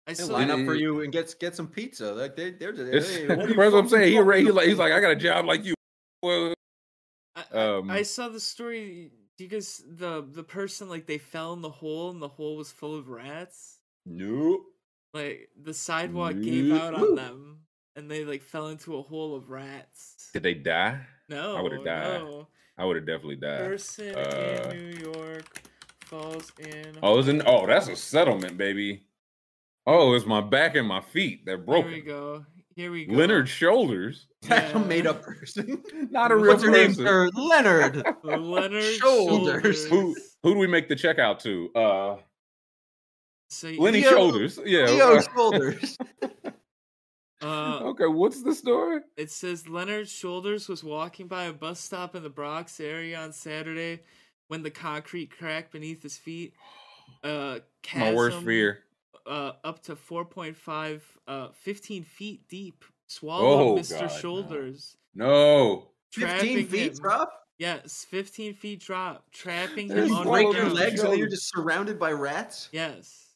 [0.08, 0.34] I They saw.
[0.34, 2.14] line up for you and get get some pizza.
[2.14, 2.94] Like they they're just.
[2.94, 4.12] It's, Hey, that's what are what I'm saying.
[4.14, 5.76] He, ra- he like he's like I got a job like you.
[6.22, 6.54] Well,
[7.36, 9.12] I, I- um, I saw the story.
[9.38, 12.56] Do you guys the the person like they fell in the hole and the hole
[12.58, 13.80] was full of rats?
[14.06, 14.62] nope.
[15.14, 17.60] Like the sidewalk gave out on them
[17.96, 20.30] and they like fell into a hole of rats.
[20.34, 21.00] Did they die?
[21.30, 22.22] No, I would've died.
[22.22, 22.48] no.
[22.78, 23.60] I would have definitely died.
[23.60, 25.62] Person Uh, in New York
[26.06, 26.98] falls in.
[27.04, 27.44] Oh, isn't?
[27.44, 27.62] hole.
[27.64, 29.04] Oh, that's a settlement, baby.
[29.86, 31.46] Oh, it's my back and my feet.
[31.46, 32.46] They're Here we go.
[32.76, 33.14] Here we go.
[33.16, 34.84] Leonard Shoulders, That's a Yeah.
[34.86, 35.84] made up person.
[36.12, 37.30] not a real What's her name, person.
[37.36, 38.04] Leonard.
[38.24, 39.64] Leonard Shoulders.
[39.64, 39.86] Shoulders.
[39.88, 41.70] Who who do we make the check out to?
[41.76, 42.16] Uh,
[43.50, 44.60] So, Lenny Leo- Shoulders.
[44.66, 44.86] Yeah.
[44.86, 45.98] Leo Shoulders.
[47.42, 49.02] uh, okay, what's the story?
[49.18, 53.34] It says Leonard Shoulders was walking by a bus stop in the Bronx area on
[53.34, 54.00] Saturday
[54.48, 56.54] when the concrete cracked beneath his feet.
[57.24, 57.60] Uh,
[57.96, 58.80] My worst fear.
[59.26, 62.84] Uh, up to 4.5, uh, 15 feet deep.
[63.08, 64.02] Swallowed Oh, Mr.
[64.02, 64.08] God.
[64.08, 64.98] Shoulders.
[65.16, 65.88] No.
[66.12, 66.98] 15 feet him.
[67.02, 67.32] drop?
[67.60, 69.26] Yes, 15 feet drop.
[69.32, 72.70] Trapping There's him one break your legs and then you're just surrounded by rats?
[72.72, 73.28] Yes.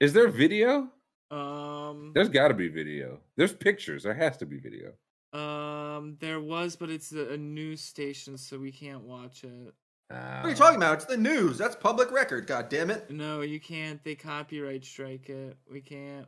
[0.00, 0.88] Is there video?
[1.30, 3.18] Um, There's got to be video.
[3.36, 4.02] There's pictures.
[4.04, 4.92] There has to be video.
[5.32, 9.74] um, there was, but it's a, a news station, so we can't watch it.
[10.08, 10.94] What are you talking about?
[10.94, 11.58] It's the news.
[11.58, 12.46] That's public record.
[12.46, 13.10] God damn it!
[13.10, 14.02] No, you can't.
[14.04, 15.56] They copyright strike it.
[15.70, 16.26] We can't.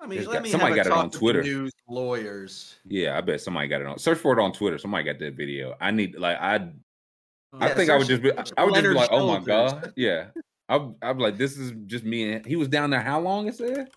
[0.00, 1.42] I mean, let me somebody got it on Twitter.
[1.42, 2.76] News lawyers.
[2.86, 3.98] Yeah, I bet somebody got it on.
[3.98, 4.78] Search for it on Twitter.
[4.78, 5.74] Somebody got that video.
[5.80, 6.68] I need like I.
[7.52, 8.30] Oh, I think I would just be.
[8.56, 10.26] I would just be like, oh my god, yeah.
[10.68, 13.00] I'm, I'm like, this is just me and he was down there.
[13.00, 13.48] How long?
[13.48, 13.88] It said.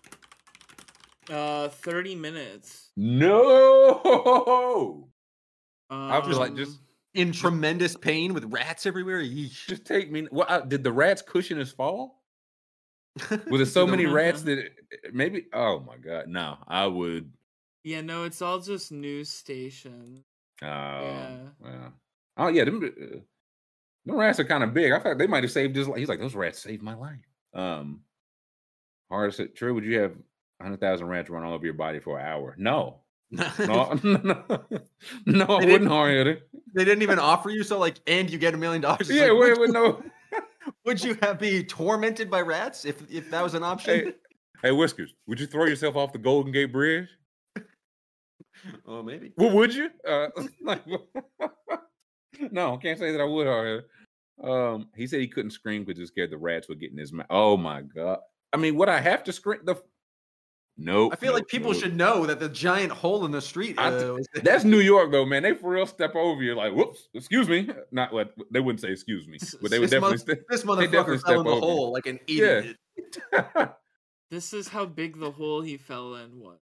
[1.30, 2.90] Uh, thirty minutes.
[2.96, 4.00] No.
[5.90, 6.80] Um, I was like, just
[7.14, 9.20] in tremendous pain with rats everywhere.
[9.20, 9.66] Yeesh.
[9.66, 10.26] Just take me.
[10.30, 12.22] What well, did the rats cushion his fall?
[13.30, 14.70] Was there so many rats that
[15.12, 15.46] maybe?
[15.52, 16.56] Oh my god, no!
[16.66, 17.30] I would.
[17.84, 20.24] Yeah, no, it's all just news station.
[20.62, 21.36] Oh, yeah.
[21.60, 21.92] Well.
[22.36, 23.18] Oh yeah, them, uh,
[24.06, 24.92] them rats are kind of big.
[24.92, 25.98] I thought they might have saved his life.
[25.98, 27.18] He's like, those rats saved my life.
[27.52, 28.00] Um,
[29.10, 29.74] hard to true.
[29.74, 30.14] Would you have
[30.60, 32.54] hundred thousand rats run all over your body for an hour?
[32.56, 33.01] No.
[33.58, 34.44] no, no,
[35.24, 36.48] no, I wouldn't harm it.
[36.74, 39.08] They didn't even offer you so like, and you get a million dollars.
[39.08, 40.02] Yeah, like, wait, wait, no.
[40.84, 44.06] would you have be tormented by rats if if that was an option?
[44.06, 44.12] Hey,
[44.62, 47.08] hey, Whiskers, would you throw yourself off the Golden Gate Bridge?
[48.86, 49.32] Oh, maybe.
[49.36, 49.90] Well, would you?
[50.08, 50.28] Uh,
[50.62, 50.82] like,
[52.52, 53.84] no, can't say that I would.
[54.40, 57.12] Um, he said he couldn't scream because he scared the rats would get in his
[57.12, 57.26] mouth.
[57.28, 58.18] Oh my god!
[58.52, 59.62] I mean, would I have to scream?
[59.64, 59.82] The
[60.78, 61.80] no, I feel nope, like people nope.
[61.82, 63.78] should know that the giant hole in the street.
[63.78, 65.42] Uh, that's New York, though, man.
[65.42, 67.68] They for real step over you, like, whoops, excuse me.
[67.90, 70.34] Not what they wouldn't say, excuse me, but they would this definitely.
[70.34, 72.76] Mother, this motherfucker fell in the hole like an idiot.
[73.32, 73.68] Yeah.
[74.30, 76.58] this is how big the hole he fell in was.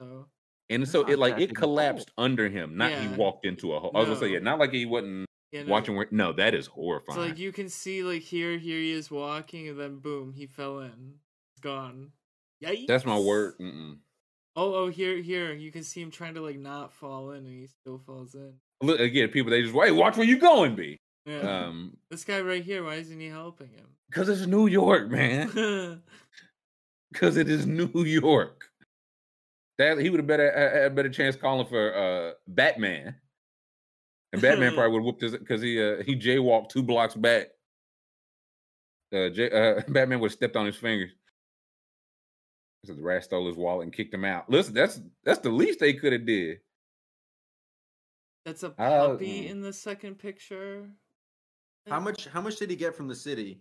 [0.00, 0.26] So.
[0.68, 3.02] And so it like it collapsed under him, not yeah.
[3.02, 3.92] he walked into a hole.
[3.94, 4.00] No.
[4.00, 5.70] I was gonna say, yeah, not like he wasn't yeah, no.
[5.70, 6.08] watching where.
[6.10, 7.16] No, that is horrifying.
[7.16, 10.46] So like you can see, like here, here he is walking, and then boom, he
[10.46, 11.14] fell in.
[11.54, 12.10] It's gone.
[12.64, 12.86] Yikes.
[12.86, 13.54] That's my word.
[13.60, 13.98] Mm-mm.
[14.54, 15.52] Oh, oh, here, here.
[15.52, 18.54] You can see him trying to like not fall in, and he still falls in.
[18.82, 19.50] Look again, people.
[19.50, 19.92] They just wait.
[19.92, 20.98] Watch where you going, be.
[21.26, 21.40] Yeah.
[21.40, 22.84] Um, this guy right here.
[22.84, 23.86] Why isn't he helping him?
[24.08, 26.02] Because it's New York, man.
[27.12, 28.64] Because it is New York.
[29.78, 33.14] That he would have better had a better chance calling for uh, Batman,
[34.32, 37.48] and Batman probably would whoop whooped his because he uh, he jaywalked two blocks back.
[39.14, 41.12] Uh, J, uh, Batman would have stepped on his fingers.
[42.86, 44.48] So the rat stole his wallet and kicked him out.
[44.48, 46.58] Listen, that's that's the least they could have did.
[48.44, 50.88] That's a puppy uh, in the second picture.
[51.88, 52.26] How much?
[52.28, 53.60] How much did he get from the city?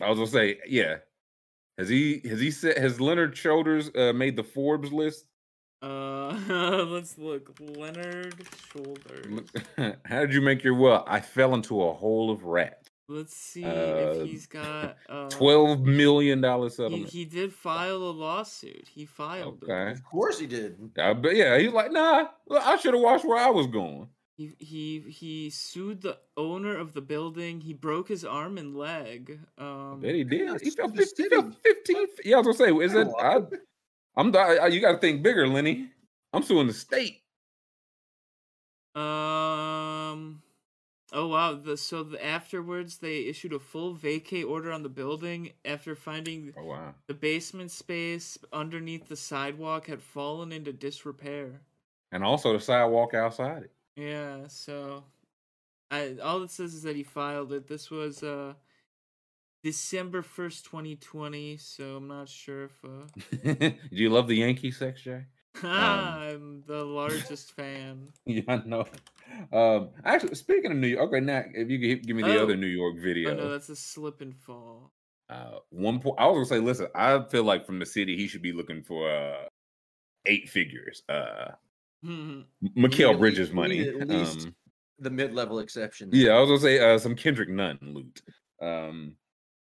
[0.00, 0.96] I was gonna say, yeah.
[1.78, 5.26] Has he has he said has Leonard Shoulders uh, made the Forbes list?
[5.82, 6.32] Uh,
[6.88, 7.54] let's look.
[7.60, 8.34] Leonard
[8.72, 9.48] Shoulders.
[10.04, 11.04] How did you make your well?
[11.06, 12.85] I fell into a hole of rat.
[13.08, 17.08] Let's see uh, if he's got uh, twelve million dollar settlement.
[17.08, 18.88] He, he, did file a lawsuit.
[18.92, 19.62] He filed.
[19.62, 19.98] Okay, it.
[19.98, 20.76] of course he did.
[20.96, 24.08] Yeah, but yeah, he's like, nah, I should have watched where I was going.
[24.36, 27.60] He he he sued the owner of the building.
[27.60, 29.38] He broke his arm and leg.
[29.56, 30.60] Um, he did.
[30.60, 31.96] He felt, 15, he felt 15.
[32.24, 33.08] Yeah, I was gonna say, is it?
[33.18, 33.40] I,
[34.16, 34.34] I'm.
[34.34, 35.90] I, you got to think bigger, Lenny.
[36.32, 37.22] I'm suing the state.
[38.96, 40.42] Um.
[41.12, 41.54] Oh wow!
[41.54, 46.52] The, so the, afterwards, they issued a full vacate order on the building after finding
[46.58, 46.94] oh, wow.
[47.06, 51.60] the basement space underneath the sidewalk had fallen into disrepair,
[52.10, 53.72] and also the sidewalk outside it.
[53.94, 54.48] Yeah.
[54.48, 55.04] So,
[55.92, 57.68] I all it says is that he filed it.
[57.68, 58.54] This was uh
[59.62, 61.56] December first, twenty twenty.
[61.56, 62.84] So I'm not sure if.
[62.84, 65.22] uh Do you love the Yankee sex, Jay?
[65.62, 68.08] Um, I'm the largest fan.
[68.26, 68.86] Yeah, I know.
[69.52, 72.42] Um, actually, speaking of New York, okay, now if you could give me the oh.
[72.42, 73.30] other New York video.
[73.30, 74.92] Oh no, that's a slip and fall.
[75.28, 76.16] Uh, one point.
[76.18, 78.82] I was gonna say, listen, I feel like from the city, he should be looking
[78.82, 79.44] for uh
[80.26, 81.02] eight figures.
[81.08, 81.52] Uh,
[82.04, 82.40] mm-hmm.
[82.78, 83.88] Mikal Bridges money.
[83.88, 84.54] At least um,
[84.98, 86.10] the mid-level exception.
[86.12, 88.22] Yeah, I was gonna say uh, some Kendrick Nunn loot.
[88.60, 89.16] Um,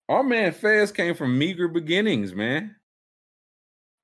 [0.09, 2.77] our man Fez came from meager beginnings, man.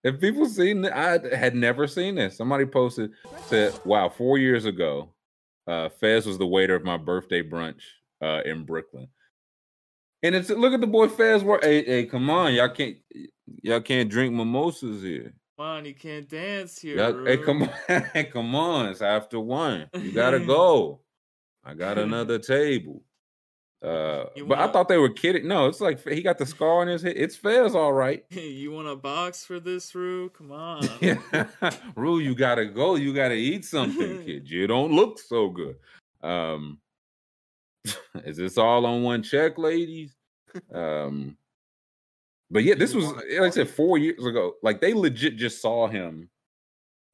[0.08, 2.36] If people seen I had never seen this.
[2.36, 3.12] Somebody posted
[3.46, 5.10] said, "Wow, four years ago,
[5.66, 7.82] uh, Fez was the waiter of my birthday brunch
[8.22, 9.08] uh, in Brooklyn."
[10.22, 11.62] And it's look at the boy Fez work.
[11.62, 12.96] Hey, hey, come on, y'all can't
[13.62, 15.34] y'all can't drink mimosas here.
[15.58, 17.24] Come on, you can't dance here.
[17.26, 18.86] hey, come on, come on.
[18.86, 19.88] It's after one.
[19.94, 21.00] You gotta go.
[21.64, 23.02] I got another table.
[23.80, 25.46] Uh, but I thought they were kidding.
[25.46, 27.14] No, it's like he got the scar on his head.
[27.16, 28.24] It's Fez, all right.
[28.30, 30.30] you want a box for this, Rue?
[30.30, 30.88] Come on.
[31.94, 32.96] Rue, you gotta go.
[32.96, 34.50] You gotta eat something, kid.
[34.50, 35.76] You don't look so good.
[36.22, 36.78] Um,
[38.24, 40.16] is this all on one check, ladies?
[40.72, 41.36] Um,
[42.50, 44.54] but yeah, this was like I said four years ago.
[44.60, 46.28] Like they legit just saw him.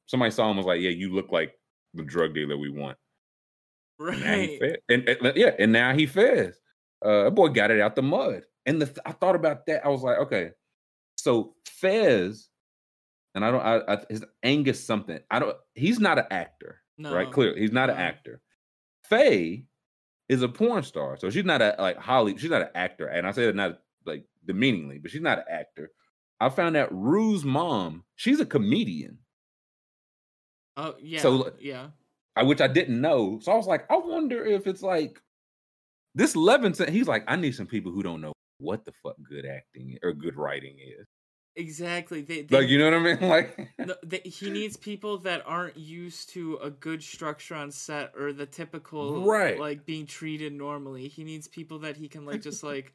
[0.07, 1.53] Somebody saw him was like, "Yeah, you look like
[1.93, 2.97] the drug dealer we want."
[3.99, 4.59] Right.
[4.59, 6.59] Fed, and, and yeah, and now he fez.
[7.01, 8.43] Uh, boy got it out the mud.
[8.65, 9.85] And the I thought about that.
[9.85, 10.51] I was like, okay,
[11.17, 12.49] so Fez,
[13.35, 15.19] and I don't, I, I his Angus something.
[15.29, 15.55] I don't.
[15.73, 17.13] He's not an actor, no.
[17.13, 17.31] right?
[17.31, 17.93] Clearly, he's not no.
[17.93, 18.41] an actor.
[19.03, 19.65] Faye
[20.29, 22.37] is a porn star, so she's not a like Holly.
[22.37, 25.45] She's not an actor, and I say that not like demeaningly, but she's not an
[25.49, 25.91] actor.
[26.39, 29.19] I found out Rue's mom, she's a comedian.
[30.77, 31.21] Oh yeah.
[31.21, 31.87] So yeah.
[32.35, 33.39] I, which I didn't know.
[33.41, 35.21] So I was like, I wonder if it's like
[36.13, 36.89] this Levinson.
[36.89, 40.13] He's like, I need some people who don't know what the fuck good acting or
[40.13, 41.05] good writing is.
[41.57, 42.21] Exactly.
[42.21, 43.17] They, they, like you know what I mean?
[43.29, 48.11] Like no, they, he needs people that aren't used to a good structure on set
[48.17, 51.07] or the typical right like being treated normally.
[51.07, 52.93] He needs people that he can like just like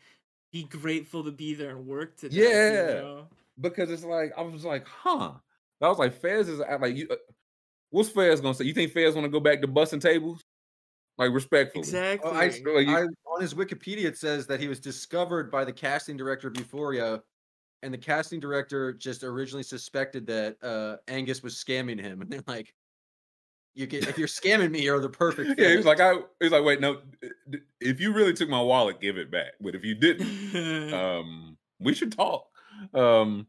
[0.52, 2.28] be grateful to be there and work to.
[2.30, 2.88] Yeah.
[2.88, 3.26] You know?
[3.58, 5.32] Because it's like I was like, huh.
[5.82, 7.08] I was like, Fez is uh, like you.
[7.10, 7.16] Uh,
[7.90, 8.64] What's Fez gonna say?
[8.64, 10.42] You think Fez want to go back to busting tables?
[11.18, 11.80] Like respectfully.
[11.80, 12.30] Exactly.
[12.30, 15.72] I, like you, I, on his Wikipedia, it says that he was discovered by the
[15.72, 17.20] casting director of Euphoria,
[17.82, 22.44] and the casting director just originally suspected that uh, Angus was scamming him, and they're
[22.46, 22.72] like,
[23.74, 26.14] "You get if you're scamming me, you're the perfect." yeah, he's like, I.
[26.40, 27.02] He's like, wait, no.
[27.80, 29.52] If you really took my wallet, give it back.
[29.60, 32.46] But if you didn't, um, we should talk.
[32.94, 33.46] Um,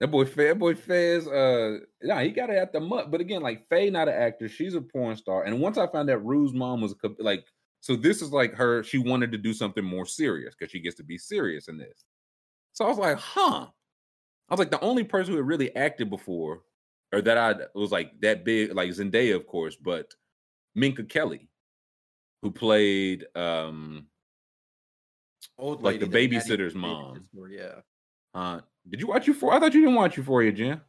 [0.00, 3.10] that boy, that boy Fez, uh, yeah, he got it at the mud.
[3.10, 5.44] But again, like Faye, not an actor, she's a porn star.
[5.44, 7.44] And once I found out Rue's mom was a, like,
[7.80, 8.82] so this is like her.
[8.82, 12.04] She wanted to do something more serious because she gets to be serious in this.
[12.72, 13.66] So I was like, huh.
[14.48, 16.62] I was like, the only person who had really acted before,
[17.12, 20.12] or that I was like that big, like Zendaya, of course, but
[20.74, 21.48] Minka Kelly,
[22.42, 24.06] who played um
[25.58, 27.26] old like the babysitter's mom.
[27.48, 27.80] Yeah.
[28.34, 29.56] Uh, did you watch Euphoria?
[29.56, 30.80] I thought you didn't watch Euphoria, Jen.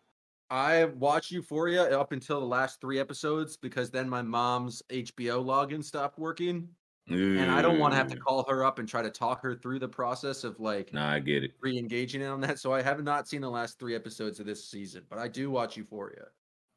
[0.49, 5.84] I watched Euphoria up until the last three episodes because then my mom's HBO login
[5.84, 6.67] stopped working.
[7.11, 7.38] Ooh.
[7.38, 9.55] And I don't want to have to call her up and try to talk her
[9.55, 11.51] through the process of like nah, I get it.
[11.61, 12.59] Re-engaging on that.
[12.59, 15.51] So I have not seen the last three episodes of this season, but I do
[15.51, 16.26] watch Euphoria.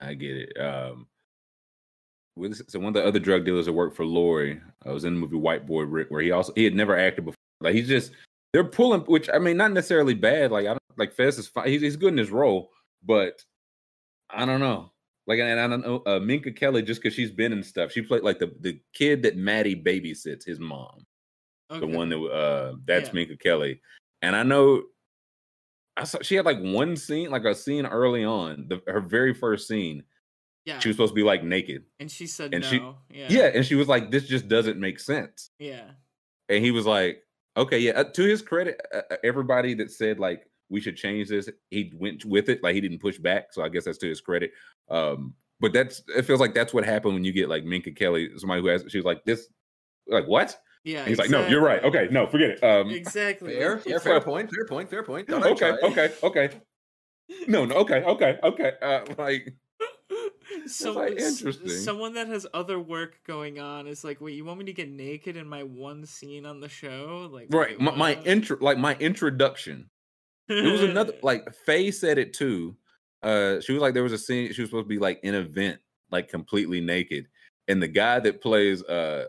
[0.00, 0.60] I get it.
[0.60, 1.06] Um
[2.36, 5.14] with, so one of the other drug dealers that worked for Laurie I was in
[5.14, 7.36] the movie White Boy Rick, where he also he had never acted before.
[7.60, 8.12] Like he's just
[8.52, 10.50] they're pulling, which I mean, not necessarily bad.
[10.52, 11.68] Like I don't like Fez is fine.
[11.68, 12.70] He's, he's good in his role,
[13.04, 13.42] but
[14.30, 14.92] I don't know.
[15.26, 17.92] Like, and I don't know uh, Minka Kelly just because she's been in stuff.
[17.92, 21.06] She played like the the kid that Maddie babysits, his mom,
[21.70, 21.80] okay.
[21.80, 23.14] the one that uh that's yeah.
[23.14, 23.80] Minka Kelly.
[24.22, 24.82] And I know
[25.98, 29.34] I saw she had like one scene, like a scene early on, the, her very
[29.34, 30.04] first scene.
[30.64, 32.70] Yeah, she was supposed to be like naked, and she said and no.
[32.70, 32.76] She,
[33.10, 35.90] yeah, yeah, and she was like, "This just doesn't make sense." Yeah,
[36.48, 37.22] and he was like,
[37.56, 41.28] "Okay, yeah." Uh, to his credit, uh, uh everybody that said like we should change
[41.28, 41.48] this.
[41.70, 43.52] He went with it, like he didn't push back.
[43.52, 44.52] So I guess that's to his credit.
[44.90, 48.30] Um, but that's it feels like that's what happened when you get like Minka Kelly,
[48.36, 49.48] somebody who has she's like this,
[50.06, 50.58] like what?
[50.84, 51.36] Yeah, he's exactly.
[51.36, 51.82] like, no, you're right.
[51.82, 52.64] Okay, no, forget it.
[52.64, 53.54] Um, exactly.
[53.54, 54.50] Fair, fair, fair point.
[54.50, 54.88] Fair point.
[54.88, 55.28] Fair point.
[55.30, 56.50] okay, okay, okay.
[57.46, 58.72] No, no, okay, okay, okay.
[58.82, 59.54] Uh, like.
[60.66, 61.68] So, like interesting.
[61.68, 64.90] Someone that has other work going on is like, wait, you want me to get
[64.90, 67.28] naked in my one scene on the show?
[67.30, 69.90] Like, right, my, my intro, like my introduction
[70.48, 72.76] it was another like Faye said it too.
[73.22, 75.34] Uh, she was like there was a scene she was supposed to be like in
[75.34, 75.80] a vent,
[76.10, 77.26] like completely naked,
[77.66, 79.26] and the guy that plays uh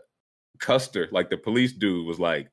[0.60, 2.50] Custer, like the police dude, was like,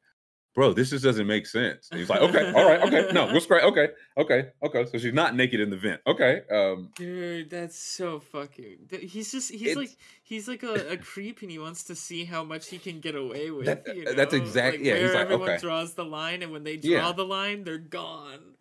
[0.58, 3.40] "Bro, this just doesn't make sense." And he's like, "Okay, all right, okay, no, we'll
[3.42, 3.64] scratch.
[3.64, 6.02] Okay, okay, okay." So she's not naked in the vent.
[6.08, 8.90] Okay, um, dude, that's so fucking.
[9.02, 12.44] He's just he's like he's like a, a, creep, and he wants to see how
[12.44, 13.68] much he can get away with.
[13.68, 14.14] That, you know?
[14.14, 14.94] That's exactly like, yeah.
[14.94, 15.62] Where he's like, everyone okay.
[15.62, 17.12] draws the line, and when they draw yeah.
[17.12, 18.56] the line, they're gone.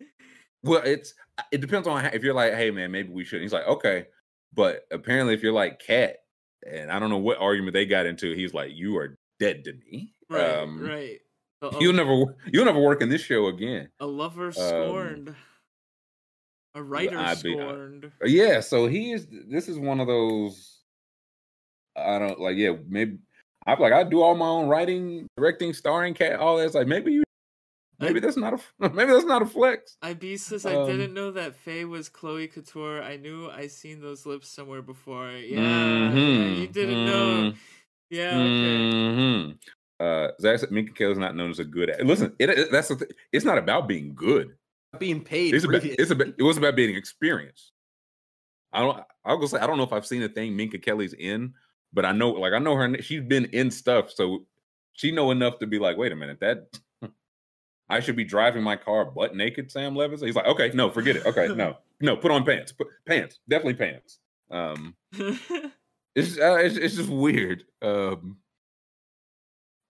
[0.61, 1.15] Well, it's
[1.51, 3.41] it depends on how, if you're like, hey man, maybe we should.
[3.41, 4.05] He's like, okay,
[4.53, 6.17] but apparently if you're like Kat,
[6.63, 9.73] and I don't know what argument they got into, he's like, you are dead to
[9.73, 10.13] me.
[10.29, 11.19] Right, um, right.
[11.79, 13.89] You'll never you'll never work in this show again.
[13.99, 15.29] A lover um, scorned.
[15.29, 15.35] Um,
[16.75, 18.05] a writer I, scorned.
[18.05, 19.27] Uh, yeah, so he is.
[19.49, 20.81] This is one of those.
[21.95, 22.57] I don't like.
[22.57, 23.17] Yeah, maybe
[23.65, 26.65] I'm like I do all my own writing, directing, starring, cat, all that.
[26.65, 27.23] It's like maybe you
[27.99, 28.59] Maybe I, that's not a
[28.89, 29.97] maybe that's not a flex.
[30.03, 33.01] Ibisus, um, I didn't know that Faye was Chloe Couture.
[33.01, 35.31] I knew I seen those lips somewhere before.
[35.31, 37.53] Yeah, mm-hmm, yeah you didn't mm-hmm, know.
[38.09, 38.37] Yeah, okay.
[38.37, 39.51] Mm-hmm.
[39.99, 41.91] Uh, Zach said Minka Kelly's not known as a good.
[42.03, 44.55] Listen, it, it that's the th- it's not about being good.
[44.99, 45.53] Being paid.
[45.53, 47.71] It's about, it's about it was about being experienced.
[48.71, 49.03] I don't.
[49.25, 51.53] I'll go say I don't know if I've seen a thing Minka Kelly's in,
[51.93, 53.01] but I know like I know her.
[53.01, 54.45] She's been in stuff, so
[54.93, 56.79] she know enough to be like, wait a minute, that
[57.89, 60.21] I should be driving my car butt naked, Sam Levis.
[60.21, 61.25] He's like, okay, no, forget it.
[61.25, 62.71] Okay, no, no, put on pants.
[62.71, 64.19] Put pants, definitely pants.
[64.51, 67.63] Um, it's uh, it's, it's just weird.
[67.81, 68.37] Um,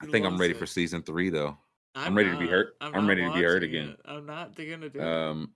[0.02, 0.60] I think I'm ready it.
[0.60, 1.57] for season three though.
[1.95, 2.76] I'm, I'm ready not, to be hurt.
[2.80, 3.90] I'm, I'm ready to be hurt again.
[3.90, 3.99] It.
[4.06, 5.52] I'm not gonna do um,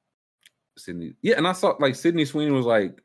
[0.77, 3.01] Sydney, yeah, and I saw like Sydney Sweeney was like,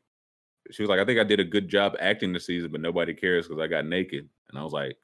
[0.71, 3.13] she was like, I think I did a good job acting this season, but nobody
[3.13, 4.97] cares because I got naked, and I was like,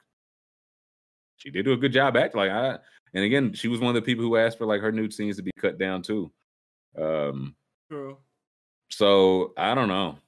[1.36, 2.40] she did do a good job acting.
[2.40, 2.78] Like I,
[3.14, 5.36] and again, she was one of the people who asked for like her nude scenes
[5.36, 6.32] to be cut down too.
[7.00, 7.54] Um,
[7.88, 8.18] True.
[8.90, 10.18] So I don't know.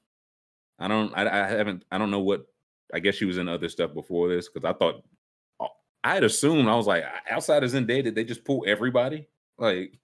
[0.79, 1.13] I don't.
[1.17, 1.85] I, I haven't.
[1.91, 2.47] I don't know what.
[2.95, 5.03] I guess she was in other stuff before this because I thought
[6.07, 9.27] I had assumed I was like outside of Zendaya, did they just pull everybody?
[9.59, 9.99] Like,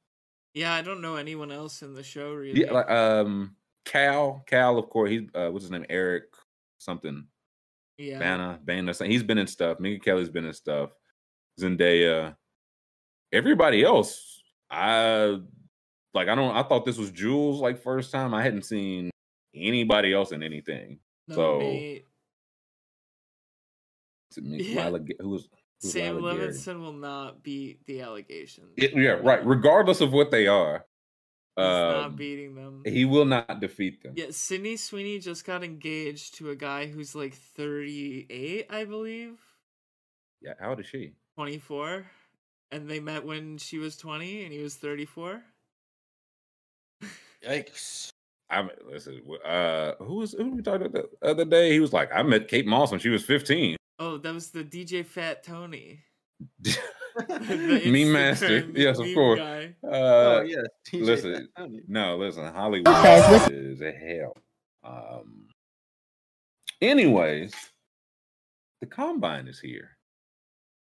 [0.53, 2.61] yeah, I don't know anyone else in the show really.
[2.61, 3.55] Yeah, like um,
[3.85, 5.11] Cal, Cal, of course.
[5.11, 5.87] He's uh, what's his name?
[5.89, 6.25] Eric
[6.79, 7.25] something.
[7.99, 8.93] Yeah, Bana, Bana.
[9.05, 9.79] He's been in stuff.
[9.79, 10.91] Minka Kelly's been in stuff.
[11.61, 12.35] Zendaya.
[13.33, 15.39] Everybody else, I
[16.15, 16.27] like.
[16.27, 16.57] I don't.
[16.57, 18.35] I thought this was Jules like first time.
[18.35, 19.13] I hadn't seen
[19.55, 20.99] anybody else in anything.
[21.29, 21.59] No, so.
[21.61, 22.07] Mate.
[24.37, 24.91] Yeah.
[25.21, 25.49] who was
[25.83, 28.73] Sam Levinson will not beat the allegations.
[28.77, 29.45] It, yeah, right.
[29.45, 30.87] Regardless of what they are,
[31.57, 32.83] He's um, not beating them.
[32.87, 34.15] He will not defeat them.
[34.17, 39.39] Yeah, Sydney Sweeney just got engaged to a guy who's like 38, I believe.
[40.41, 41.13] Yeah, how old is she?
[41.35, 42.07] 24.
[42.71, 45.43] And they met when she was 20 and he was 34.
[47.47, 48.09] Yikes.
[48.49, 51.73] I mean, listen, uh, who was who we talked about the other day?
[51.73, 53.77] He was like, I met Kate Moss when she was 15.
[54.05, 56.01] Oh, that was the DJ Fat Tony.
[57.87, 59.39] Me master, yes, of course.
[59.39, 59.77] Guy.
[59.85, 61.49] Uh, oh yeah, DJ listen,
[61.87, 62.93] no, listen, Hollywood
[63.53, 64.37] is a hell.
[64.83, 65.47] Um.
[66.81, 67.55] Anyways,
[68.81, 69.91] the combine is here.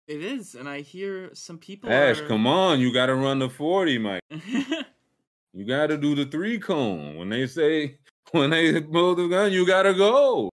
[0.08, 1.92] It is, and I hear some people.
[1.92, 2.28] Ash, are...
[2.28, 4.22] come on, you got to run the forty, Mike.
[4.30, 7.98] you got to do the three cone when they say
[8.34, 9.52] when they pull the gun.
[9.52, 10.52] You got to go.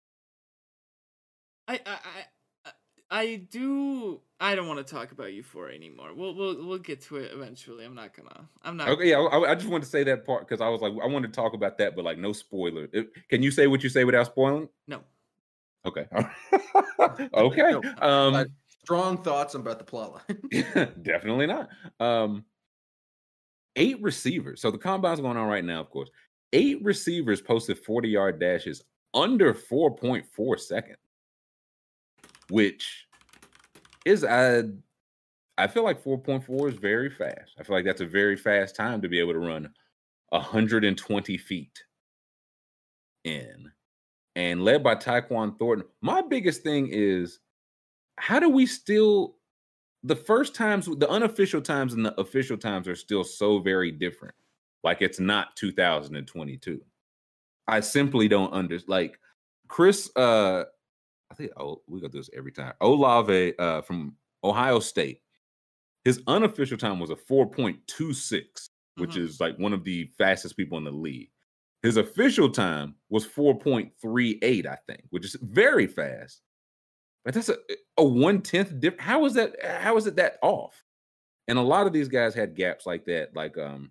[1.69, 2.12] I, I
[3.13, 4.23] I do.
[4.41, 6.15] I don't want to talk about Euphoria anymore.
[6.15, 7.85] We'll we'll we'll get to it eventually.
[7.85, 8.49] I'm not gonna.
[8.63, 8.89] I'm not.
[8.89, 9.19] Okay, yeah.
[9.19, 11.37] I, I just wanted to say that part because I was like, I wanted to
[11.37, 12.89] talk about that, but like, no spoiler.
[13.29, 14.67] Can you say what you say without spoiling?
[14.89, 15.03] No.
[15.85, 16.07] Okay.
[17.35, 17.75] okay.
[18.01, 18.47] Um,
[18.83, 20.95] strong thoughts about the plot line.
[21.03, 21.69] definitely not.
[22.01, 22.47] Um,
[23.77, 24.63] eight receivers.
[24.63, 26.09] So the combine's going on right now, of course.
[26.55, 28.83] Eight receivers posted 40 yard dashes
[29.13, 30.97] under 4.4 seconds
[32.53, 33.07] which
[34.05, 34.65] is I
[35.57, 37.53] I feel like 4.4 is very fast.
[37.59, 39.73] I feel like that's a very fast time to be able to run
[40.31, 41.83] 120 feet
[43.25, 43.71] in.
[44.37, 45.87] And led by Tyquan Thornton.
[46.03, 47.39] My biggest thing is
[48.17, 49.37] how do we still
[50.05, 54.35] the first times the unofficial times and the official times are still so very different.
[54.85, 56.83] Like it's not 2022.
[57.67, 58.91] I simply don't understand.
[58.91, 59.19] Like
[59.69, 60.65] Chris uh
[61.33, 62.75] I think oh, we got this every time.
[62.83, 64.15] Olave uh, from
[64.45, 65.21] Ohio State.
[66.05, 69.25] His unofficial time was a 4.26, which mm-hmm.
[69.25, 71.31] is like one of the fastest people in the league.
[71.83, 76.43] His official time was 4.38, I think, which is very fast.
[77.25, 77.57] But that's a,
[77.97, 79.01] a one tenth dip.
[79.01, 79.55] How is that?
[79.65, 80.85] How is it that off?
[81.49, 83.35] And a lot of these guys had gaps like that.
[83.35, 83.91] Like um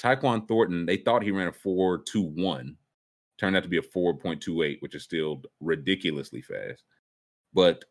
[0.00, 2.74] Tyquan Thornton, they thought he ran a 4.21
[3.38, 6.82] turned out to be a 4.28, which is still ridiculously fast.
[7.54, 7.84] But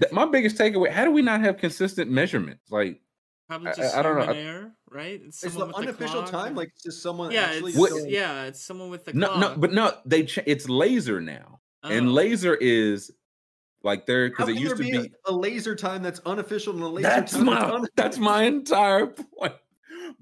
[0.00, 2.70] th- my biggest takeaway: how do we not have consistent measurements?
[2.70, 3.00] Like,
[3.48, 4.32] probably just I, I don't know.
[4.32, 5.20] Air, right?
[5.24, 7.32] It's is the unofficial the time like just someone?
[7.32, 9.40] Yeah, it's, what, yeah, it's someone with the no, clock.
[9.40, 11.90] no, but no, they ch- it's laser now, oh.
[11.90, 13.10] and laser is
[13.82, 16.88] like there because it used to be a, a, laser time that's unofficial and a
[16.88, 19.52] laser that's time my that's, that's my entire point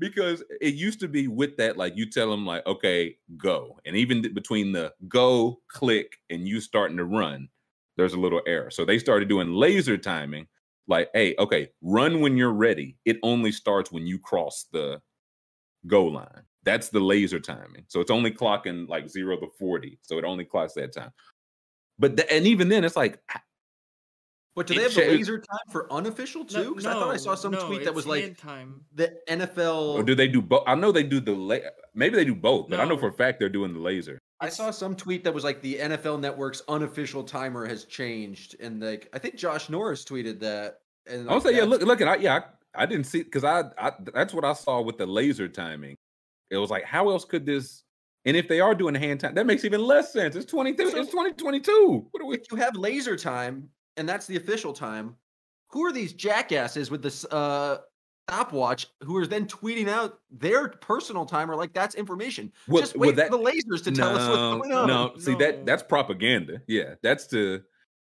[0.03, 3.79] because it used to be with that, like you tell them, like, okay, go.
[3.87, 7.49] And even th- between the go, click, and you starting to run,
[7.97, 8.69] there's a little error.
[8.69, 10.49] So they started doing laser timing,
[10.89, 12.97] like, hey, okay, run when you're ready.
[13.05, 15.01] It only starts when you cross the
[15.87, 16.43] go line.
[16.65, 17.85] That's the laser timing.
[17.87, 20.01] So it's only clocking like zero to 40.
[20.03, 21.13] So it only clocks that time.
[22.01, 23.21] But, and even then, it's like,
[24.55, 26.71] but do they have a laser time for unofficial too?
[26.71, 28.83] Because no, I thought I saw some no, tweet that was like time.
[28.95, 29.95] the NFL.
[29.95, 30.65] Or oh, do they do both?
[30.67, 31.57] I know they do the la-
[31.95, 32.83] maybe they do both, but no.
[32.83, 34.19] I know for a fact they're doing the laser.
[34.41, 38.83] I saw some tweet that was like the NFL Network's unofficial timer has changed, and
[38.83, 40.81] like I think Josh Norris tweeted that.
[41.07, 42.41] And like, I was like, yeah, look, look at I, yeah,
[42.75, 45.97] I, I didn't see because I, I that's what I saw with the laser timing.
[46.51, 47.85] It was like, how else could this?
[48.27, 50.37] And if they are doing hand time, that makes even less sense.
[50.37, 50.77] It's twenty.
[50.77, 52.07] So, it's twenty twenty two.
[52.11, 52.39] What do we?
[52.51, 55.17] You have laser time and that's the official time.
[55.69, 57.79] Who are these jackasses with this uh
[58.29, 62.53] stopwatch who are then tweeting out their personal timer like that's information.
[62.69, 64.87] Well, Just wait that, for the lasers to no, tell us what's going on.
[64.87, 65.39] No, see no.
[65.39, 66.63] that that's propaganda.
[66.67, 67.65] Yeah, that's the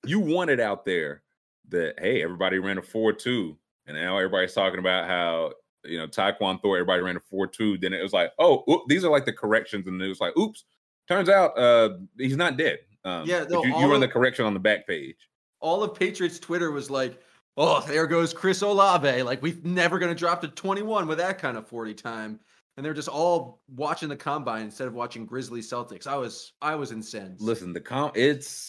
[0.06, 1.24] you want it out there
[1.70, 5.54] that hey, everybody ran a four two, and now everybody's talking about how
[5.86, 7.78] you know Tyquan Thor, everybody ran a four two.
[7.78, 10.38] Then it was like, oh, oops, these are like the corrections, and it was like,
[10.38, 10.66] oops,
[11.08, 12.80] turns out uh he's not dead.
[13.06, 15.28] Um, yeah, no, you, you run of, the correction on the back page.
[15.64, 17.20] All of Patriots Twitter was like,
[17.58, 19.24] oh, there goes Chris Olave.
[19.24, 22.40] Like we're never gonna drop to 21 with that kind of 40 time.
[22.76, 26.06] And they're just all watching the combine instead of watching Grizzly Celtics.
[26.06, 27.42] I was I was incensed.
[27.42, 28.68] Listen, the com it's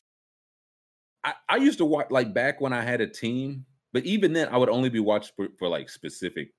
[1.24, 4.48] I, I used to watch like back when I had a team, but even then
[4.48, 6.52] I would only be watched for, for like specific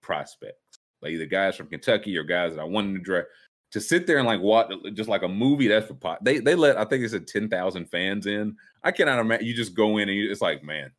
[0.00, 3.28] prospects, like either guys from Kentucky or guys that I wanted to draft.
[3.72, 6.22] To sit there and like watch just like a movie, that's for pot.
[6.22, 8.56] They they let I think it's a ten thousand fans in.
[8.82, 9.46] I cannot imagine.
[9.46, 10.90] You just go in and you, it's like, man,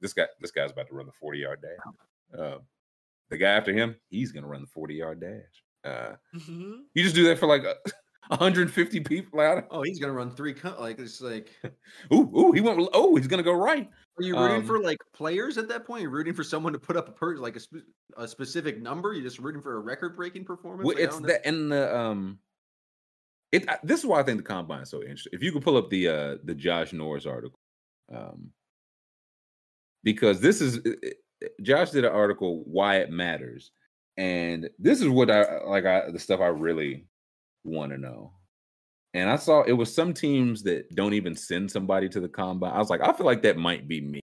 [0.00, 2.38] this guy this guy's about to run the forty yard dash.
[2.38, 2.58] Uh,
[3.30, 5.62] the guy after him, he's gonna run the forty yard dash.
[5.84, 6.74] Uh, mm-hmm.
[6.94, 7.64] You just do that for like.
[7.64, 7.74] A,
[8.28, 9.66] 150 people out.
[9.70, 10.54] Oh, he's gonna run three.
[10.78, 11.50] like it's like,
[12.12, 12.88] ooh, ooh, he went.
[12.92, 13.88] Oh, he's gonna go right.
[14.18, 16.02] Are you rooting um, for like players at that point?
[16.02, 17.86] You're rooting for someone to put up a per like a, sp-
[18.16, 19.12] a specific number.
[19.12, 20.86] You're just rooting for a record breaking performance.
[20.86, 22.38] Well, like, it's that and the um,
[23.52, 23.68] it.
[23.82, 25.32] This is why I think the combine is so interesting.
[25.34, 27.58] If you could pull up the uh the Josh Norris article,
[28.14, 28.50] um,
[30.04, 30.80] because this is
[31.62, 33.72] Josh did an article why it matters,
[34.16, 35.86] and this is what I like.
[35.86, 37.06] I the stuff I really
[37.64, 38.32] want to know.
[39.14, 42.72] And I saw it was some teams that don't even send somebody to the combine.
[42.72, 44.20] I was like, I feel like that might be me.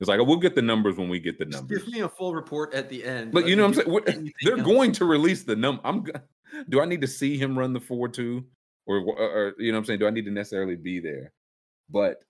[0.00, 1.78] It's like we'll get the numbers when we get the numbers.
[1.78, 3.32] Just give me a full report at the end.
[3.32, 4.32] But uh, you know what I'm saying?
[4.42, 4.66] They're else.
[4.66, 5.80] going to release the number.
[5.84, 6.04] I'm.
[6.68, 8.44] Do I need to see him run the four two,
[8.86, 9.98] or, or you know what I'm saying?
[9.98, 11.32] Do I need to necessarily be there?
[11.90, 12.22] But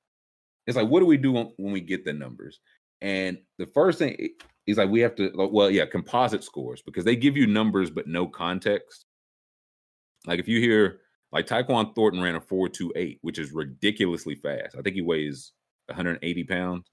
[0.66, 2.60] it's like, what do we do when we get the numbers?
[3.02, 4.30] And the first thing
[4.64, 5.30] he's like, we have to.
[5.34, 9.04] Well, yeah, composite scores because they give you numbers but no context.
[10.26, 11.00] Like if you hear
[11.32, 14.76] like Tyquan Thornton ran a 4.28, which is ridiculously fast.
[14.78, 15.52] I think he weighs
[15.86, 16.86] 180 pounds.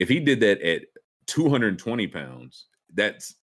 [0.00, 0.82] If he did that at
[1.26, 3.36] 220 pounds, that's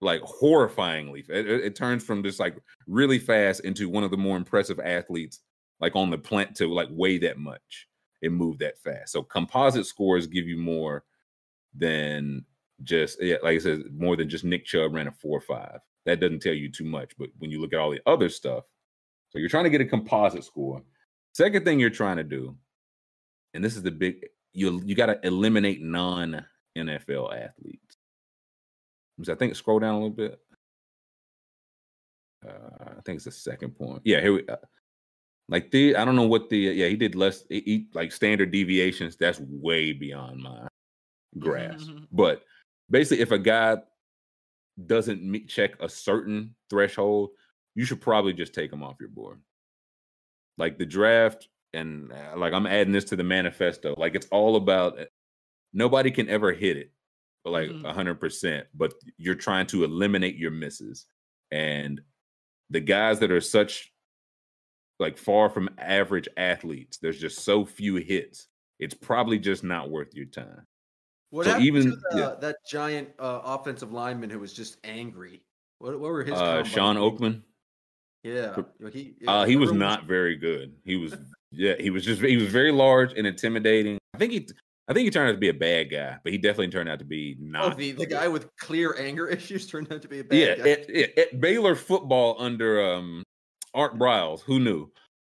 [0.00, 1.28] like horrifyingly.
[1.28, 5.40] It, it, turns from just like really fast into one of the more impressive athletes
[5.80, 7.88] like on the plant to like weigh that much
[8.22, 9.12] and move that fast.
[9.12, 11.04] So composite scores give you more
[11.74, 12.44] than
[12.84, 15.80] just yeah, like I said, more than just Nick Chubb ran a four or five
[16.06, 17.12] that doesn't tell you too much.
[17.18, 18.64] But when you look at all the other stuff,
[19.30, 20.82] so you're trying to get a composite score.
[21.32, 22.56] Second thing you're trying to do,
[23.54, 26.44] and this is the big you you got to eliminate non
[26.76, 27.96] NFL athletes.
[29.22, 30.38] So I think scroll down a little bit.
[32.46, 34.02] Uh, I think it's the second point.
[34.04, 34.46] Yeah, here we.
[34.46, 34.56] Uh,
[35.48, 38.50] like the I don't know what the yeah he did less he, he, like standard
[38.50, 39.16] deviations.
[39.16, 40.68] That's way beyond my
[41.38, 41.88] grasp.
[41.88, 42.04] Mm-hmm.
[42.12, 42.42] But
[42.90, 43.78] basically, if a guy
[44.86, 47.30] doesn't meet, check a certain threshold,
[47.74, 49.40] you should probably just take him off your board.
[50.58, 53.94] Like the draft, and uh, like I'm adding this to the manifesto.
[53.96, 55.04] Like it's all about uh,
[55.72, 56.92] nobody can ever hit it,
[57.44, 58.66] like a hundred percent.
[58.74, 61.06] But you're trying to eliminate your misses,
[61.50, 62.00] and
[62.70, 63.92] the guys that are such
[65.00, 68.46] like far from average athletes, there's just so few hits.
[68.78, 70.66] It's probably just not worth your time.
[71.30, 72.34] What so even the, yeah.
[72.40, 75.42] that giant uh, offensive lineman who was just angry?
[75.78, 76.34] What, what were his?
[76.34, 77.42] Uh, Shawn Oakman.
[78.22, 78.56] Yeah,
[78.92, 79.14] he.
[79.26, 80.74] Uh, he was not very good.
[80.84, 81.14] He was.
[81.50, 82.22] yeah, he was just.
[82.22, 83.98] He was very large and intimidating.
[84.14, 84.48] I think he.
[84.86, 86.98] I think he turned out to be a bad guy, but he definitely turned out
[86.98, 87.72] to be oh, not.
[87.72, 90.56] Oh, the, the guy with clear anger issues turned out to be a bad yeah,
[90.56, 90.84] guy.
[90.88, 93.22] Yeah, at, at Baylor football under um,
[93.74, 94.90] Art Briles, who knew?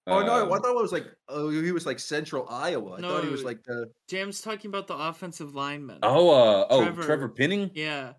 [0.08, 2.96] Oh no, I um, thought it was like oh he was like Central Iowa.
[2.96, 5.98] I no, thought he was like the Jam's talking about the offensive lineman.
[6.02, 7.70] Oh, uh, oh, Trevor, Trevor Penning.
[7.74, 8.12] Yeah.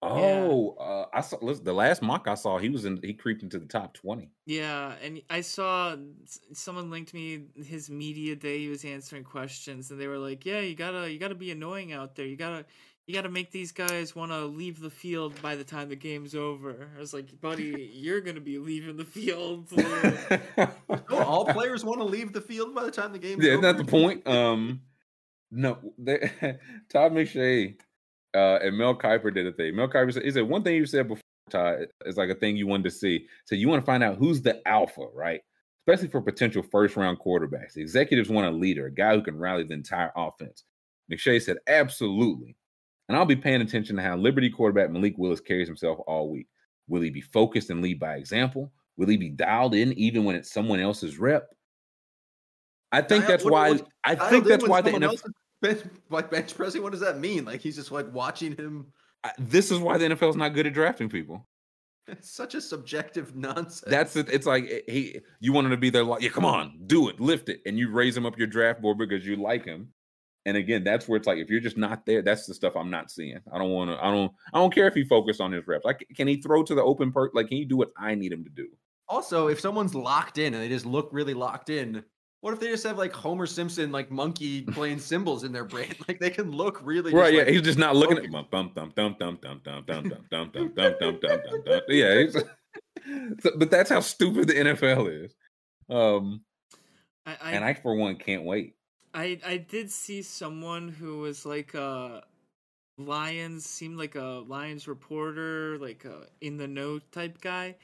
[0.00, 0.84] Oh, yeah.
[0.84, 2.58] Uh, I saw listen, the last mock I saw.
[2.58, 3.00] He was in.
[3.02, 4.30] He creeped into the top twenty.
[4.46, 5.96] Yeah, and I saw
[6.52, 8.60] someone linked me his media day.
[8.60, 11.92] He was answering questions, and they were like, "Yeah, you gotta, you gotta be annoying
[11.92, 12.26] out there.
[12.26, 12.64] You gotta,
[13.08, 15.96] you got to make these guys want to leave the field by the time the
[15.96, 16.90] game's over.
[16.94, 19.72] I was like, buddy, you're going to be leaving the field.
[21.10, 23.62] all players want to leave the field by the time the game's yeah, over.
[23.62, 24.26] That's the point.
[24.28, 24.82] Um,
[25.50, 26.18] no, they,
[26.92, 27.76] Todd McShay
[28.34, 29.74] uh, and Mel Kiper did a thing.
[29.74, 32.58] Mel Kiper said, he said, one thing you said before, Todd, is like a thing
[32.58, 33.24] you wanted to see.
[33.46, 35.40] So you want to find out who's the alpha, right?
[35.86, 37.72] Especially for potential first round quarterbacks.
[37.72, 40.64] The executives want a leader, a guy who can rally the entire offense.
[41.10, 42.54] McShay said, absolutely.
[43.08, 46.46] And I'll be paying attention to how Liberty quarterback Malik Willis carries himself all week.
[46.88, 48.72] Will he be focused and lead by example?
[48.96, 51.48] Will he be dialed in even when it's someone else's rep?
[52.92, 53.78] I think that's why.
[54.04, 55.30] I think that's why the NFL
[55.60, 56.82] bench, like bench pressing.
[56.82, 57.44] What does that mean?
[57.44, 58.92] Like he's just like watching him
[59.38, 61.46] this is why the NFL is not good at drafting people.
[62.10, 63.84] It's such a subjective nonsense.
[63.86, 64.30] That's it.
[64.30, 67.20] It's like he, you want him to be there, like, yeah, come on, do it,
[67.20, 69.92] lift it, and you raise him up your draft board because you like him.
[70.48, 72.88] And again, that's where it's like if you're just not there, that's the stuff I'm
[72.88, 73.38] not seeing.
[73.52, 74.02] I don't want to.
[74.02, 74.32] I don't.
[74.54, 75.84] I don't care if he focused on his reps.
[75.84, 77.34] Like, can he throw to the open part?
[77.34, 78.66] Like, can he do what I need him to do?
[79.10, 82.02] Also, if someone's locked in and they just look really locked in,
[82.40, 85.94] what if they just have like Homer Simpson, like monkey playing cymbals in their brain?
[86.08, 87.34] Like they can look really right.
[87.34, 90.50] Yeah, he's just not looking at bum bum bum bum bum bum bum bum bum
[90.50, 91.80] bum bum bum bum bum.
[91.88, 92.24] Yeah,
[93.54, 95.34] but that's how stupid the NFL is.
[95.90, 96.40] Um,
[97.26, 98.76] I, I, and I for one can't wait.
[99.18, 102.22] I I did see someone who was like a
[102.98, 107.74] Lions seemed like a Lions reporter, like a in the know type guy.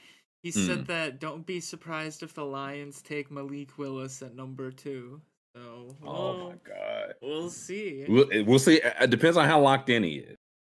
[0.43, 0.65] He mm.
[0.65, 5.19] said that don't be surprised if the Lions take Malik Willis at number two.
[5.53, 8.05] So, oh my god, we'll see.
[8.07, 8.79] We'll, we'll see.
[9.01, 10.25] It depends on how locked in he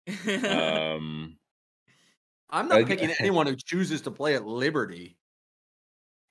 [0.09, 0.45] is.
[0.51, 1.37] um,
[2.51, 5.17] I'm not picking anyone who chooses to play at Liberty.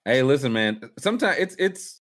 [0.04, 0.82] Hey, listen, man.
[1.00, 2.02] Sometimes it's it's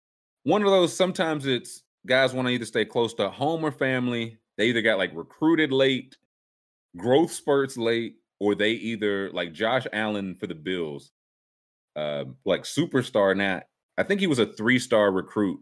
[0.41, 0.95] one of those.
[0.95, 4.37] Sometimes it's guys want to either stay close to home or family.
[4.57, 6.15] They either got like recruited late,
[6.97, 11.11] growth spurts late, or they either like Josh Allen for the Bills,
[11.95, 13.35] uh, like superstar.
[13.35, 13.61] Now,
[13.97, 15.59] I think he was a three star recruit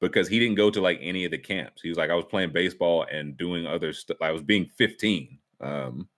[0.00, 1.82] because he didn't go to like any of the camps.
[1.82, 4.18] He was like, I was playing baseball and doing other stuff.
[4.22, 5.38] I was being 15.
[5.60, 6.08] Um,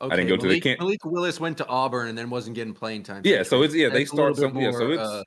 [0.00, 0.80] okay, I didn't go Malik, to the camp.
[0.80, 3.22] Malik Willis went to Auburn and then wasn't getting playing time.
[3.24, 5.22] Yeah, so it's yeah, That's they start some more, yeah, so it's uh,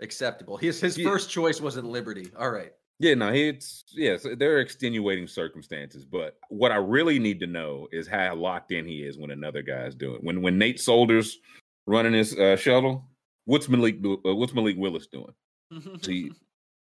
[0.00, 0.56] acceptable.
[0.56, 1.08] His his yeah.
[1.08, 2.30] first choice wasn't Liberty.
[2.36, 2.72] All right.
[3.00, 7.38] Yeah, no, it's yes, yeah, so there are extenuating circumstances, but what I really need
[7.40, 10.18] to know is how locked in he is when another guy's doing.
[10.20, 11.38] When when Nate Solder's
[11.86, 13.04] running his uh, shuttle,
[13.44, 15.32] what's Malik uh, what's Malik Willis doing?
[15.70, 16.36] is, he, is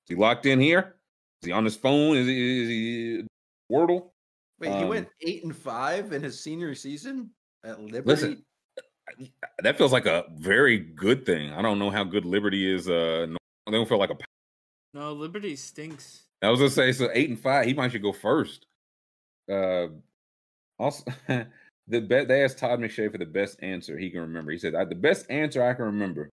[0.07, 0.95] he locked in here?
[1.43, 2.17] Is he on his phone?
[2.17, 3.27] Is he, is he
[3.71, 4.09] Wordle?
[4.59, 7.29] Wait, um, he went eight and five in his senior season
[7.63, 8.07] at Liberty.
[8.07, 8.45] Listen,
[9.61, 11.53] that feels like a very good thing.
[11.53, 12.89] I don't know how good Liberty is.
[12.89, 13.27] Uh,
[13.67, 14.17] they don't feel like a
[14.93, 16.23] no, Liberty stinks.
[16.41, 17.65] I was gonna say so eight and five.
[17.65, 18.65] He might should go first.
[19.51, 19.87] Uh,
[20.77, 21.03] also,
[21.87, 24.51] the best they asked Todd McShay for the best answer he can remember.
[24.51, 26.29] He said the best answer I can remember.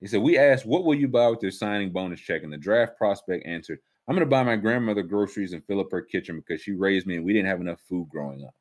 [0.00, 2.58] He said we asked what will you buy with your signing bonus check, and the
[2.58, 3.78] draft prospect answered,
[4.08, 7.16] "I'm gonna buy my grandmother groceries and fill up her kitchen because she raised me
[7.16, 8.54] and we didn't have enough food growing up."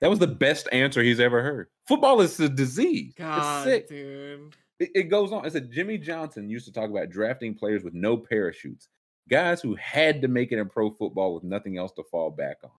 [0.00, 1.68] That was the best answer he's ever heard.
[1.86, 3.14] Football is a disease.
[3.16, 3.88] God, it's sick.
[3.88, 4.56] dude.
[4.82, 5.46] It, it goes on.
[5.46, 8.88] It's a Jimmy Johnson used to talk about drafting players with no parachutes,
[9.30, 12.56] guys who had to make it in pro football with nothing else to fall back
[12.64, 12.70] on.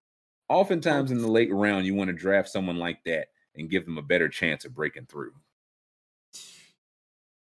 [0.50, 3.96] Oftentimes in the late round, you want to draft someone like that and give them
[3.96, 5.32] a better chance of breaking through.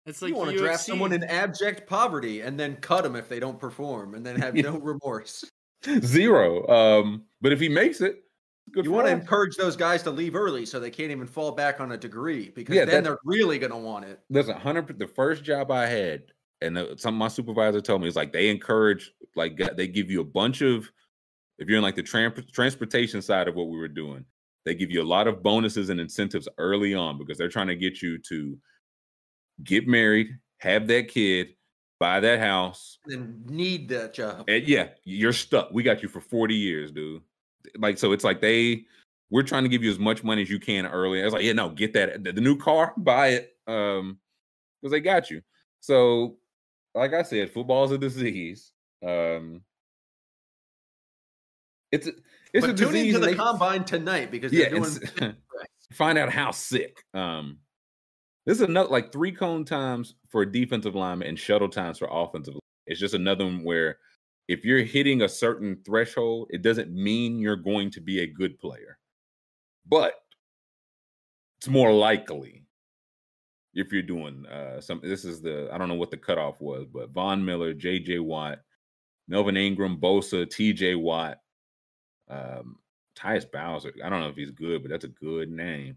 [0.05, 3.31] It's like you want to draft someone in abject poverty and then cut them if
[3.31, 5.43] they don't perform and then have no remorse.
[6.01, 6.67] Zero.
[6.69, 8.25] Um, but if he makes it,
[8.73, 11.53] Good you want to encourage those guys to leave early so they can't even fall
[11.53, 14.21] back on a degree because yeah, then they're really going to want it.
[14.29, 14.99] Listen, hundred.
[14.99, 16.23] The first job I had,
[16.61, 19.89] and uh, the, some of my supervisor told me is like they encourage, like they
[19.89, 20.91] give you a bunch of.
[21.59, 22.03] If you're in like the
[22.53, 24.25] transportation side of what we were doing,
[24.65, 27.77] they give you a lot of bonuses and incentives early on because they're trying to
[27.77, 28.59] get you to
[29.63, 31.49] get married, have that kid,
[31.99, 34.45] buy that house, and need that job.
[34.49, 35.71] And yeah, you're stuck.
[35.71, 37.21] We got you for 40 years, dude
[37.79, 38.85] like so it's like they
[39.31, 41.23] we're trying to give you as much money as you can early.
[41.23, 43.53] I was like, yeah, no, get that the, the new car, buy it.
[43.67, 44.19] Um,
[44.81, 45.43] because they got you.
[45.81, 46.37] So,
[46.95, 48.73] like I said, football is a disease.
[49.07, 49.63] Um,
[51.93, 52.13] it's a,
[52.53, 53.15] it's but a tune disease.
[53.15, 54.85] into the they, combine tonight because yeah, doing
[55.93, 57.05] find out how sick.
[57.15, 57.59] Um,
[58.47, 62.55] this is another like three cone times for defensive lineman and shuttle times for offensive.
[62.87, 63.99] It's just another one where
[64.51, 68.59] if you're hitting a certain threshold, it doesn't mean you're going to be a good
[68.59, 68.99] player.
[69.87, 70.15] But
[71.59, 72.65] it's more likely
[73.75, 76.87] if you're doing uh some this is the I don't know what the cutoff was,
[76.93, 78.59] but Von Miller, JJ Watt,
[79.29, 81.39] Melvin Ingram, Bosa, TJ Watt,
[82.29, 82.77] um,
[83.17, 83.93] Tyus Bowser.
[84.05, 85.97] I don't know if he's good, but that's a good name.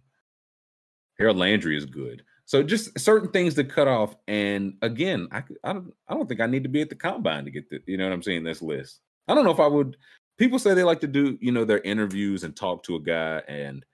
[1.17, 2.23] Harold Landry is good.
[2.45, 4.15] So just certain things to cut off.
[4.27, 7.45] And again, I I don't I don't think I need to be at the combine
[7.45, 8.99] to get the you know what I'm saying this list.
[9.27, 9.97] I don't know if I would.
[10.37, 13.41] People say they like to do you know their interviews and talk to a guy,
[13.47, 13.85] and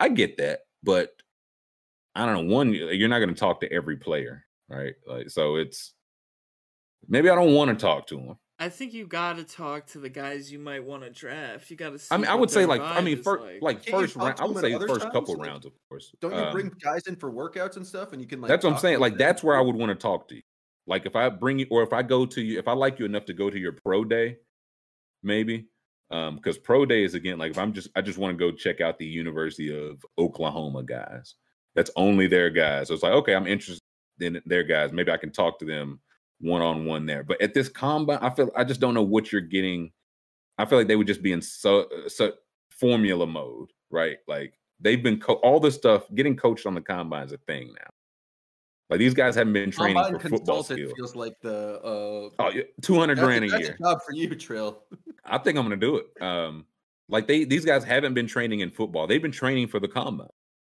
[0.00, 1.14] I get that, but
[2.14, 2.54] I don't know.
[2.54, 4.94] One, you're not going to talk to every player, right?
[5.06, 5.92] Like so, it's
[7.06, 8.36] maybe I don't want to talk to him.
[8.60, 11.70] I think you got to talk to the guys you might want to draft.
[11.70, 12.04] You got to.
[12.10, 14.40] I mean, I would say like I mean, first like, like first round.
[14.40, 15.12] I would say first times?
[15.12, 16.12] couple like, rounds, of course.
[16.20, 18.48] Don't you um, bring guys in for workouts and stuff, and you can like.
[18.48, 18.98] That's what I'm saying.
[18.98, 20.42] Like that's where I would want to talk to you.
[20.88, 23.04] Like if I bring you, or if I go to you, if I like you
[23.04, 24.38] enough to go to your pro day,
[25.22, 25.68] maybe.
[26.10, 28.50] Um, because pro day is again like if I'm just I just want to go
[28.50, 31.34] check out the University of Oklahoma guys.
[31.76, 32.88] That's only their guys.
[32.88, 33.82] So it's like, okay, I'm interested
[34.18, 34.90] in their guys.
[34.90, 36.00] Maybe I can talk to them
[36.40, 37.22] one on one there.
[37.24, 39.92] But at this combine, I feel I just don't know what you're getting.
[40.58, 42.32] I feel like they would just be in so, so
[42.70, 44.18] formula mode, right?
[44.26, 47.68] Like they've been co- all this stuff getting coached on the combine is a thing
[47.68, 47.90] now.
[48.90, 50.92] Like these guys haven't been training Combine for football skills.
[50.96, 53.76] Feels like the uh, oh, two hundred grand a, a year.
[53.78, 54.82] A job for you, Trill.
[55.26, 56.22] I think I'm gonna do it.
[56.22, 56.64] Um,
[57.10, 59.06] like they these guys haven't been training in football.
[59.06, 60.28] They've been training for the combine.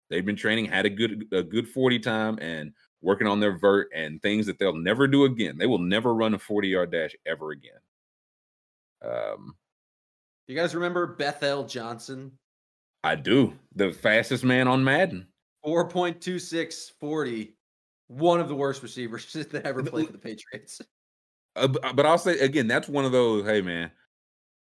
[0.08, 2.72] They've been training, had a good a good forty time, and
[3.02, 5.58] working on their vert and things that they'll never do again.
[5.58, 7.78] They will never run a forty yard dash ever again.
[9.04, 9.54] Um,
[10.46, 12.32] you guys remember Bethel Johnson?
[13.02, 13.54] I do.
[13.76, 15.26] The fastest man on Madden.
[15.64, 17.54] 4.26 40
[18.10, 20.80] one of the worst receivers that ever played for the Patriots.
[21.54, 23.44] Uh, uh, but I'll say again, that's one of those.
[23.44, 23.90] Hey, man,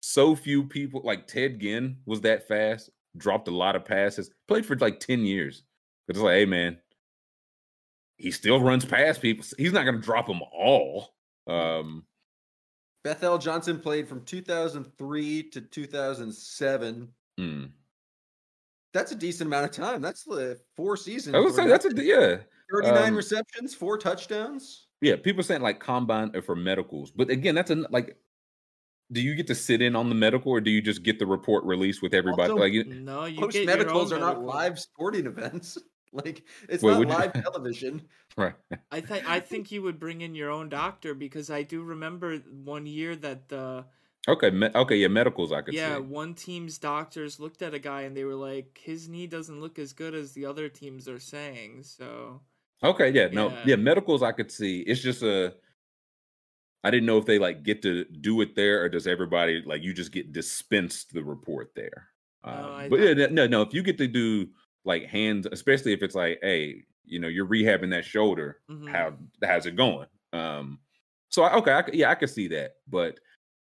[0.00, 4.66] so few people like Ted Ginn was that fast, dropped a lot of passes, played
[4.66, 5.62] for like ten years.
[6.08, 6.78] It's like, hey, man,
[8.18, 9.44] he still runs past people.
[9.56, 11.14] He's not going to drop them all.
[11.46, 12.04] Um,
[13.04, 17.08] Bethel Johnson played from 2003 to 2007.
[17.38, 17.64] Hmm.
[18.92, 20.02] That's a decent amount of time.
[20.02, 21.36] That's the four seasons.
[21.36, 22.38] I would say that's a yeah.
[22.74, 24.88] 39 um, receptions, four touchdowns.
[25.00, 28.16] Yeah, people saying like combine for medicals, but again, that's a like.
[29.10, 31.26] Do you get to sit in on the medical, or do you just get the
[31.26, 32.50] report released with everybody?
[32.50, 35.78] Also, like, no, you post medicals are not live sporting events.
[36.12, 37.42] like it's Wait, not live you...
[37.42, 38.02] television.
[38.36, 38.54] Right.
[38.90, 42.36] I think I think you would bring in your own doctor because I do remember
[42.36, 43.84] one year that the
[44.26, 46.02] Okay, me- okay, yeah, medicals I could yeah, see.
[46.02, 49.78] one team's doctors looked at a guy and they were like, his knee doesn't look
[49.78, 51.84] as good as the other teams are saying.
[51.84, 52.42] So
[52.82, 53.62] Okay, yeah, no, yeah.
[53.66, 54.80] yeah, medicals I could see.
[54.80, 55.54] It's just a
[56.84, 59.82] I didn't know if they like get to do it there or does everybody like
[59.82, 62.08] you just get dispensed the report there.
[62.44, 64.48] Um, oh, but yeah, no, no, if you get to do
[64.84, 68.88] like hands, especially if it's like, hey, you know, you're rehabbing that shoulder, mm-hmm.
[68.88, 69.14] how
[69.44, 70.06] how's it going?
[70.32, 70.78] Um,
[71.28, 73.18] so I, okay, I, yeah, I could see that, but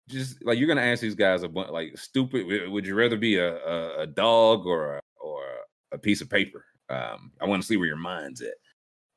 [0.07, 2.69] just like you're gonna ask these guys a bunch like stupid.
[2.69, 5.43] Would you rather be a a, a dog or a, or
[5.91, 6.65] a piece of paper?
[6.89, 8.53] Um, I want to see where your mind's at,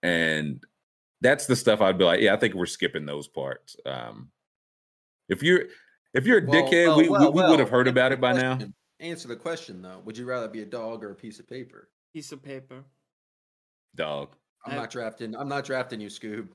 [0.03, 0.63] and
[1.21, 3.77] that's the stuff I'd be like, yeah, I think we're skipping those parts.
[3.85, 4.31] Um,
[5.29, 5.65] if you're
[6.15, 8.21] if you're a well, dickhead, well, we, well, we, we would have heard about it
[8.21, 8.59] by now.
[9.01, 10.01] Answer the question though.
[10.05, 11.89] Would you rather be a dog or a piece of paper?
[12.13, 12.85] Piece of paper.
[13.95, 14.35] Dog.
[14.67, 15.37] I'm I, not drafting.
[15.37, 16.49] I'm not drafting you, Scoob.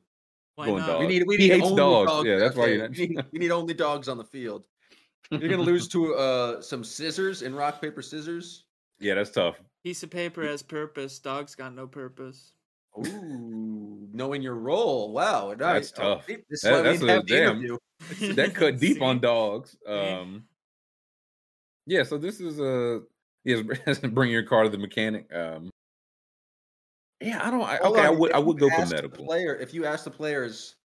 [0.55, 0.87] Why going not?
[0.87, 0.99] dog.
[1.01, 2.11] We need we he need hates dogs.
[2.11, 2.27] dogs.
[2.27, 4.63] Yeah, that's why you we need, we need only dogs on the field.
[5.31, 8.65] You're gonna lose to uh some scissors in rock paper scissors.
[8.99, 9.55] Yeah, that's tough.
[9.83, 11.19] Piece of paper has purpose.
[11.19, 12.53] Dogs got no purpose.
[12.97, 15.11] Ooh, knowing your role.
[15.11, 16.27] Wow, that's oh, tough.
[16.27, 17.77] This that, that's a damn.
[18.35, 19.75] that cut deep on dogs.
[19.87, 20.43] Um,
[21.85, 22.03] yeah.
[22.03, 23.01] So this is a
[23.43, 23.99] yes.
[24.11, 25.33] Bring your car to the mechanic.
[25.33, 25.69] Um,
[27.21, 27.63] yeah, I don't.
[27.63, 28.31] I, okay, on, I would.
[28.33, 29.25] I would go for medical.
[29.25, 30.75] Player, if you ask the players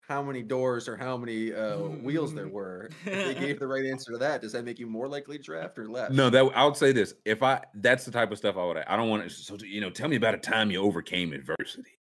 [0.00, 3.84] how many doors or how many uh, wheels there were, if they gave the right
[3.84, 6.12] answer to that, does that make you more likely to draft or less?
[6.12, 7.14] No, that I would say this.
[7.24, 8.78] If I, that's the type of stuff I would.
[8.78, 9.30] I don't want to.
[9.30, 11.98] So you know, tell me about a time you overcame adversity.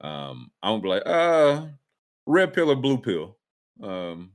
[0.00, 1.66] Um, I won't be like, uh,
[2.26, 3.36] red pill or blue pill.
[3.82, 4.30] Um,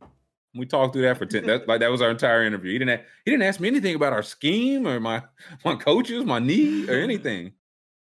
[0.56, 1.46] we talked through that for ten.
[1.46, 2.74] That like that was our entire interview.
[2.74, 3.02] He didn't.
[3.26, 5.24] he didn't ask me anything about our scheme or my
[5.66, 7.54] my coaches, my knee or anything.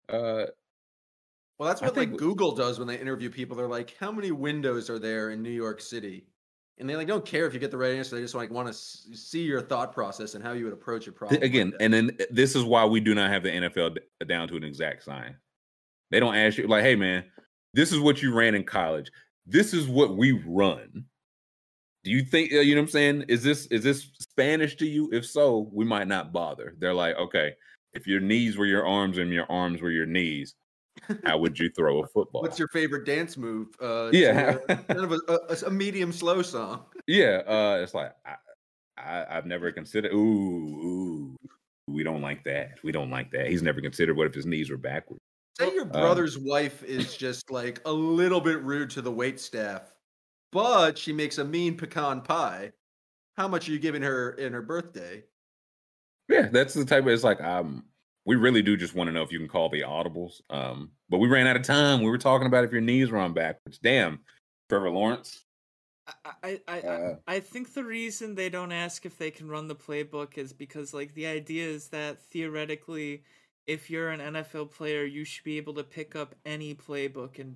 [0.08, 0.46] Uh,
[1.60, 3.56] well, that's what like Google does when they interview people.
[3.56, 6.26] They're like, "How many windows are there in New York City?"
[6.78, 8.16] And they like don't care if you get the right answer.
[8.16, 11.12] They just like want to see your thought process and how you would approach a
[11.12, 11.44] problem.
[11.44, 13.98] Again, like and then eh, this is why we do not have the NFL
[14.28, 15.36] down to an exact science.
[16.12, 17.26] They don't ask you like, "Hey, man,
[17.74, 19.12] this is what you ran in college.
[19.46, 21.06] This is what we run."
[22.04, 23.26] Do you think you know what I'm saying?
[23.28, 25.10] Is this is this Spanish to you?
[25.12, 26.76] If so, we might not bother.
[26.80, 27.54] They're like, okay,
[27.94, 30.56] if your knees were your arms and your arms were your knees,
[31.26, 32.42] how would you throw a football?
[32.42, 33.68] What's your favorite dance move?
[33.82, 36.86] Uh, yeah, kind of a, a, a, medium slow song.
[37.08, 40.14] Yeah, uh, it's like I, I, have never considered.
[40.14, 41.36] Ooh, ooh,
[41.88, 42.78] we don't like that.
[42.84, 43.48] We don't like that.
[43.48, 45.22] He's never considered what if his knees were backwards.
[45.58, 49.12] Say your um brother's um, wife is just like a little bit rude to the
[49.12, 49.94] wait staff,
[50.52, 52.72] but she makes a mean pecan pie.
[53.38, 55.24] How much are you giving her in her birthday?
[56.28, 57.10] Yeah, that's the type of.
[57.10, 57.86] It's like um,
[58.26, 60.42] we really do just want to know if you can call the audibles.
[60.50, 62.04] Um, but we ran out of time.
[62.04, 63.80] We were talking about if your knees run backwards.
[63.80, 64.20] Damn,
[64.70, 65.46] Trevor Lawrence.
[66.44, 69.76] I I, uh, I think the reason they don't ask if they can run the
[69.76, 73.24] playbook is because like the idea is that theoretically,
[73.68, 77.56] if you're an NFL player, you should be able to pick up any playbook and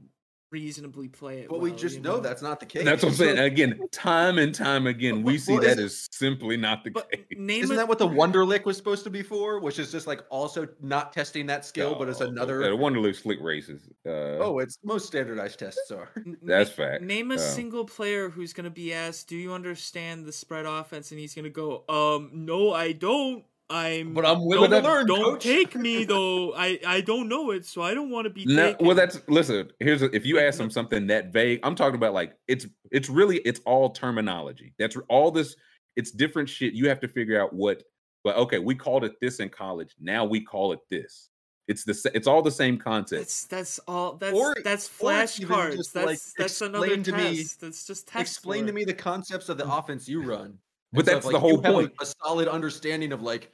[0.54, 1.50] reasonably play it.
[1.50, 2.86] But well, we just you know, that's not the case.
[2.86, 3.40] That's what I'm saying.
[3.40, 7.12] Again, time and time again, we see Well, that is is simply not the But
[7.12, 7.26] case.
[7.36, 9.60] name Isn't a, that what the Wonderlic was supposed to be for?
[9.60, 12.62] Which is just like also not testing that skill, but it's Oh, another.
[12.62, 13.90] okay, the Wonderlic slick races.
[14.06, 16.10] Uh, Oh, it's most standardized tests are.
[16.44, 17.02] that's na- fact.
[17.04, 20.66] Name a Uh, single player who's going to be asked, "Do you understand the spread
[20.68, 23.44] offense?" and he's going to go, "Um, no, I don't.
[23.70, 26.54] I'm But I'm willing don't, to learn, Don't coach." take me though.
[26.54, 29.20] I I don't know it, so I don't want to be No, taken." well, that's
[29.28, 29.72] listen.
[29.80, 33.10] Here's a, if you ask them something that vague, I'm talking about like it's it's
[33.10, 34.74] really it's all terminology.
[34.78, 35.56] That's all this.
[35.96, 36.74] It's different shit.
[36.74, 37.84] You have to figure out what.
[38.24, 39.96] But okay, we called it this in college.
[40.00, 41.30] Now we call it this.
[41.68, 43.22] It's the it's all the same concept.
[43.22, 44.16] That's that's all.
[44.16, 45.92] That's Or- that's or it's even flashcards.
[45.94, 47.62] That's like, that's another explain to me- test.
[47.62, 48.76] that's just test Explain to work.
[48.76, 49.78] me the concepts of the mm.
[49.80, 50.58] offense you run.
[50.94, 51.94] But that's if, the whole you like, point.
[52.02, 53.52] a solid understanding of like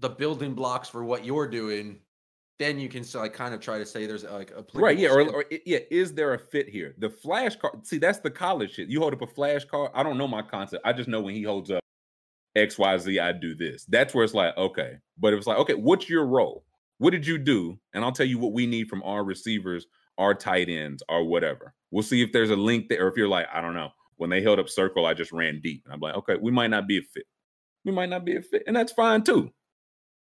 [0.00, 2.00] the building blocks for what you're doing.
[2.58, 5.08] Then you can so, like kind of try to say there's like a Right, yeah,
[5.08, 6.94] or, or yeah, is there a fit here?
[6.98, 8.88] The flashcard, see, that's the college shit.
[8.88, 9.90] You hold up a flashcard.
[9.92, 10.86] I don't know my concept.
[10.86, 11.82] I just know when he holds up
[12.54, 13.84] X, Y, Z, I do this.
[13.86, 14.98] That's where it's like, okay.
[15.18, 16.64] But it was like, okay, what's your role?
[16.98, 17.76] What did you do?
[17.92, 19.86] And I'll tell you what we need from our receivers,
[20.18, 21.74] our tight ends, or whatever.
[21.90, 23.90] We'll see if there's a link there, or if you're like, I don't know.
[24.16, 25.82] When they held up circle, I just ran deep.
[25.84, 27.24] And I'm like, okay, we might not be a fit.
[27.84, 29.50] We might not be a fit, and that's fine too.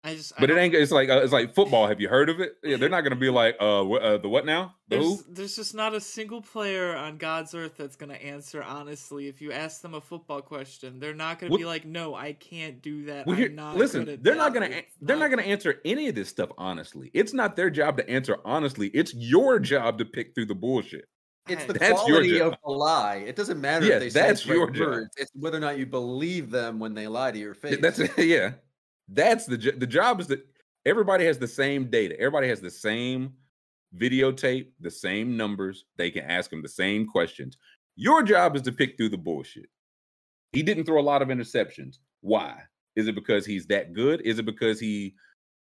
[0.05, 0.33] I just.
[0.37, 0.75] I But it ain't.
[0.75, 1.89] It's like uh, it's like football.
[1.89, 2.53] Have you heard of it?
[2.63, 4.75] Yeah, they're not gonna be like, uh, wh- uh the what now?
[4.89, 5.17] The who?
[5.17, 9.27] There's, there's just not a single player on God's earth that's gonna answer honestly.
[9.27, 12.35] If you ask them a football question, they're not gonna What- be like, "No, I
[12.35, 15.81] can't do that." Well, here, not listen, they're not gonna It's they're not gonna answer
[15.85, 17.11] any of this stuff honestly.
[17.13, 18.89] It's not their job to answer honestly.
[18.95, 21.07] It's your job to pick through the bullshit.
[21.49, 23.17] It's the That's quality of the lie.
[23.27, 24.87] It doesn't matter Yeah, if they say that's right your job.
[24.89, 25.11] words.
[25.17, 27.79] It's whether or not you believe them when they lie to your face.
[27.81, 28.53] That's yeah.
[29.09, 30.47] That's the the job is that
[30.85, 32.15] everybody has the same data.
[32.19, 33.33] Everybody has the same
[33.97, 35.85] videotape, the same numbers.
[35.97, 37.57] They can ask them the same questions.
[37.97, 39.67] Your job is to pick through the bullshit.
[40.53, 41.97] He didn't throw a lot of interceptions.
[42.21, 42.63] Why?
[42.97, 44.21] Is it because he's that good?
[44.23, 45.15] Is it because he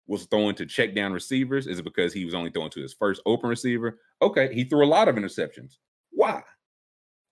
[0.06, 1.66] was throwing to check down receivers?
[1.66, 3.98] Is it because he was only throwing to his first open receiver?
[4.22, 5.76] Okay, he threw a lot of interceptions.
[6.10, 6.42] Why?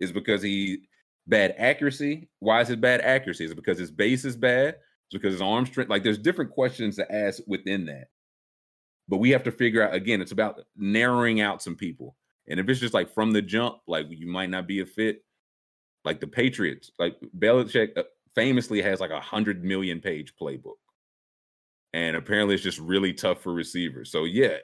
[0.01, 0.89] Is because he
[1.27, 2.29] bad accuracy?
[2.41, 3.45] Why is it bad accuracy?
[3.45, 4.75] Is it because his base is bad?
[4.75, 4.75] Is
[5.15, 5.91] it because his arm strength?
[5.91, 8.09] Like there's different questions to ask within that.
[9.09, 12.17] But we have to figure out again, it's about narrowing out some people.
[12.49, 15.25] And if it's just like from the jump, like you might not be a fit,
[16.05, 18.03] like the Patriots, like Belichick uh,
[18.35, 20.77] famously has like a hundred million page playbook.
[21.95, 24.11] And apparently it's just really tough for receivers.
[24.11, 24.57] So yeah,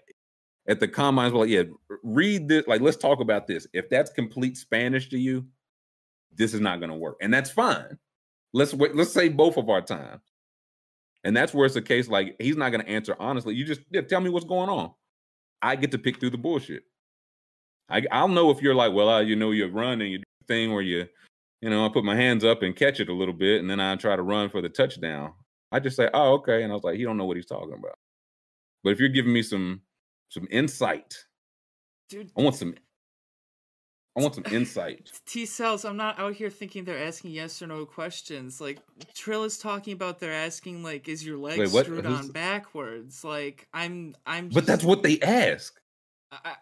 [0.69, 1.63] at the combines, well, yeah,
[2.03, 2.67] read this.
[2.67, 3.69] Like, let's talk about this.
[3.73, 5.47] If that's complete Spanish to you,
[6.35, 7.19] this is not gonna work.
[7.23, 7.97] And that's fine.
[8.53, 10.21] Let's wait, let's say both of our time.
[11.23, 13.55] And that's where it's a case like he's not gonna answer honestly.
[13.55, 14.93] You just yeah, tell me what's going on.
[15.63, 16.83] I get to pick through the bullshit.
[17.89, 20.25] I, I'll know if you're like, well, uh, you know, you run and you do
[20.49, 21.07] thing where you,
[21.61, 23.79] you know, I put my hands up and catch it a little bit, and then
[23.79, 25.33] I try to run for the touchdown.
[25.73, 27.75] I just say, oh, okay, and I was like, he don't know what he's talking
[27.75, 27.99] about.
[28.83, 29.83] But if you're giving me some
[30.29, 31.15] some insight,
[32.09, 32.31] dude.
[32.37, 32.75] I want some,
[34.17, 35.11] I want some insight.
[35.27, 35.85] T cells.
[35.85, 38.61] I'm not out here thinking they're asking yes or no questions.
[38.61, 38.79] Like
[39.15, 41.85] Trill is talking about, they're asking like, "Is your leg Wait, what?
[41.87, 44.49] screwed Who's- on backwards?" Like I'm, I'm.
[44.49, 45.79] But that's what they ask.
[46.33, 46.55] I,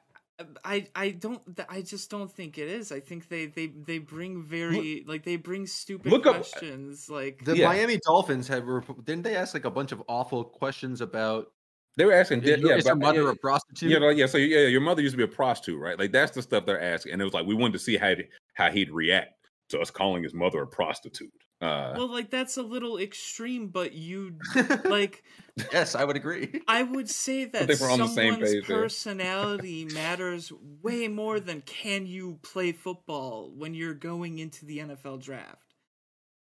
[0.64, 2.92] I I don't I just don't think it is.
[2.92, 7.08] I think they they they bring very like they bring stupid look up- uh, questions
[7.10, 7.66] like the Yeah.
[7.68, 11.50] Miami Dolphins had rep- didn't they ask like a bunch of awful questions about
[11.96, 13.90] They were asking, is, your- yeah, is your mother yeah, a prostitute?
[13.90, 14.26] Yeah, like, yeah.
[14.26, 15.98] So yeah, your mother used to be a prostitute, right?
[15.98, 18.14] Like that's the stuff they're asking, and it was like we wanted to see how
[18.54, 19.34] how he'd react
[19.70, 21.32] to us calling his mother a prostitute.
[21.60, 24.38] Uh, well like that's a little extreme, but you
[24.84, 25.24] like
[25.72, 26.62] yes, I would agree.
[26.68, 30.52] I would say that they were on the same someone's page personality matters
[30.82, 35.74] way more than can you play football when you're going into the NFL draft.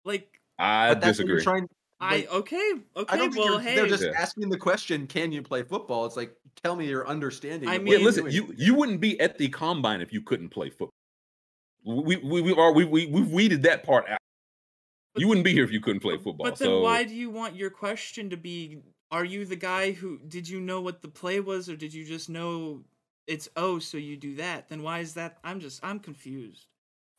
[0.04, 1.42] Like I But that's what disagree.
[1.42, 1.68] trying.
[1.98, 4.10] I Like, okay I okay don't well hey they're just Yeah.
[4.18, 7.70] asking the question, "Can you play football?" It's like, tell me your understanding.
[7.70, 10.50] I of mean- Yeah, listen, you you wouldn't be at the combine if you couldn't
[10.50, 10.90] play football.
[11.86, 14.18] We we we are we we we've weeded that part out.
[15.16, 16.44] But- you wouldn't be here if you couldn't play football.
[16.44, 18.78] But then so why do you want your question to be
[19.10, 22.04] are you the guy who did you know what the play was or did you
[22.04, 22.82] just know
[23.26, 24.68] it's oh so you do that?
[24.68, 26.66] Then why is that I'm just I'm confused.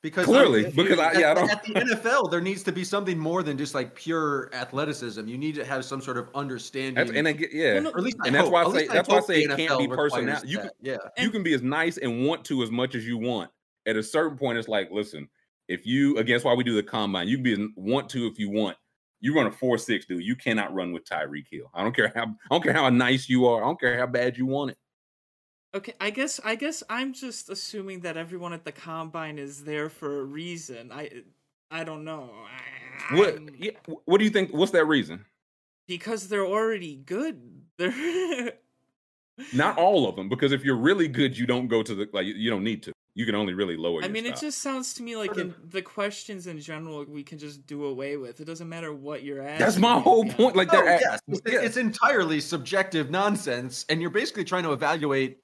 [0.03, 2.71] because Clearly, at- because I- at, yeah, I don't- at the NFL, there needs to
[2.71, 5.27] be something more than just like pure athleticism.
[5.27, 6.93] You need to have some sort of understanding.
[6.95, 7.73] that's, and I get yeah.
[7.75, 9.17] Well, no, or at least I and that's hope- why I say least that's why
[9.17, 10.47] I say it can't be requires personality.
[10.49, 10.93] You that, can yeah.
[11.17, 13.49] you And- can be as nice and want to as much as you want.
[13.87, 15.29] At a certain point, it's like, listen,
[15.67, 18.49] if you against why we do the combine, you can be want to if you
[18.49, 18.77] want.
[19.19, 20.23] You run a four six, dude.
[20.23, 21.69] You cannot run with Tyreek Hill.
[21.73, 23.63] I don't care how I don't care how nice you are.
[23.63, 24.77] I don't care how bad you want it.
[25.75, 29.89] Okay, I guess I guess I'm just assuming that everyone at the combine is there
[29.89, 30.91] for a reason.
[30.91, 31.23] I
[31.69, 32.29] I don't know.
[33.11, 33.71] What yeah,
[34.05, 35.25] what do you think what's that reason?
[35.87, 37.41] Because they're already good.
[37.77, 38.53] They're
[39.53, 42.25] Not all of them because if you're really good you don't go to the like
[42.25, 42.93] you don't need to.
[43.17, 44.37] You can only really lower I mean, stock.
[44.37, 47.85] it just sounds to me like in the questions in general we can just do
[47.85, 48.39] away with.
[48.39, 49.65] It doesn't matter what you're asking.
[49.65, 50.35] That's my whole yeah.
[50.35, 50.55] point.
[50.55, 51.19] Like Oh, they're yes.
[51.27, 51.61] It's, yeah.
[51.61, 55.39] it's entirely subjective nonsense, and you're basically trying to evaluate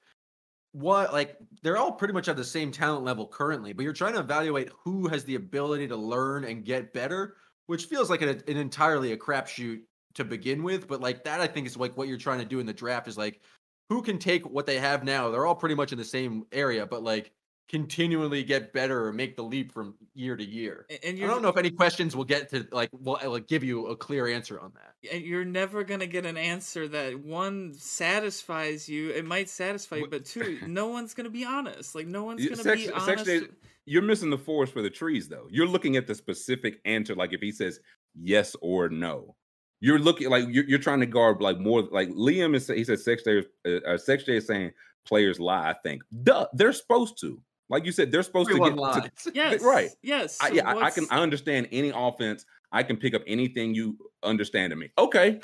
[0.74, 4.14] what like they're all pretty much at the same talent level currently, but you're trying
[4.14, 8.30] to evaluate who has the ability to learn and get better, which feels like an,
[8.30, 9.80] an entirely a crapshoot
[10.14, 10.88] to begin with.
[10.88, 13.08] But like that, I think is like what you're trying to do in the draft
[13.08, 13.42] is like
[13.90, 15.32] who can take what they have now.
[15.32, 17.32] They're all pretty much in the same area, but like
[17.70, 20.86] continually get better or make the leap from year to year.
[21.04, 23.88] And I don't know if any questions will get to like will like give you
[23.88, 25.14] a clear answer on that.
[25.14, 29.10] and you're never gonna get an answer that one satisfies you.
[29.12, 31.96] It might satisfy you, but two, no one's gonna be honest.
[31.96, 33.28] Like no one's gonna section- be honest.
[33.30, 33.52] eight-
[33.86, 35.48] you're missing the forest for the trees though.
[35.50, 37.80] You're looking at the specific answer like if he says
[38.16, 39.36] yes or no.
[39.82, 43.00] You're looking like you're, you're trying to guard like more like Liam is he said
[43.00, 44.72] sex day uh, uh, sex day is saying
[45.06, 46.02] players lie, I think.
[46.24, 47.42] Duh, they're supposed to.
[47.70, 49.02] Like you said, they're supposed Everyone to lies.
[49.04, 49.62] get to, Yes.
[49.64, 49.90] right.
[50.02, 50.38] Yes.
[50.42, 52.46] I, so yeah, I, I can I understand any offense.
[52.72, 54.90] I can pick up anything you understand to me.
[54.98, 55.40] Okay,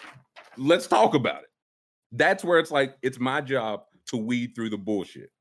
[0.57, 1.49] let's talk about it.
[2.11, 5.31] That's where it's like it's my job to weed through the bullshit.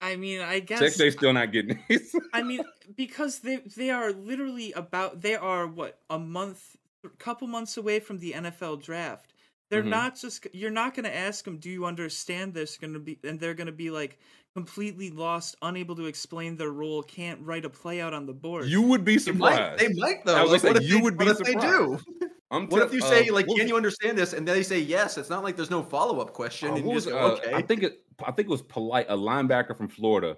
[0.00, 0.78] I mean, I guess.
[0.78, 2.02] Sex Day's still not getting it.
[2.32, 2.60] I mean,
[2.96, 7.98] because they they are literally about they are what a month, a couple months away
[8.00, 9.34] from the NFL draft.
[9.70, 9.88] They're Mhm.
[9.88, 13.18] not just you're not going to ask them, "Do you understand this?" Going to be
[13.24, 14.18] and they're going to be like
[14.54, 18.66] completely lost, unable to explain their role, can't write a play out on the board.
[18.66, 19.80] you would be They might, surprised.
[19.80, 20.34] they might though.
[20.36, 21.98] I was Like, gonna what if you they- would be what if they do?
[22.50, 24.48] I'm What if tell- you say uh, like, what "Can was- you understand this?" and
[24.48, 25.18] they say yes?
[25.18, 27.32] It's not like there's no follow up question, uh, and what you was, just uh,
[27.34, 28.02] "Okay." I think it.
[28.26, 29.06] I think it was polite.
[29.10, 30.36] A linebacker from Florida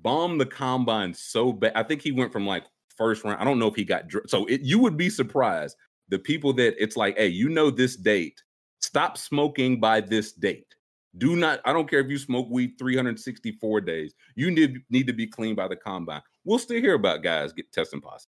[0.00, 1.72] bombed the combine so bad.
[1.74, 2.64] I think he went from like
[2.96, 3.38] first round.
[3.40, 4.46] I don't know if he got dr- so.
[4.46, 5.76] It, you would be surprised
[6.08, 8.42] the people that it's like, hey, you know this date.
[8.80, 10.74] Stop smoking by this date.
[11.18, 11.60] Do not.
[11.64, 14.14] I don't care if you smoke weed 364 days.
[14.36, 16.22] You need need to be clean by the combine.
[16.44, 18.30] We'll still hear about guys get testing positive.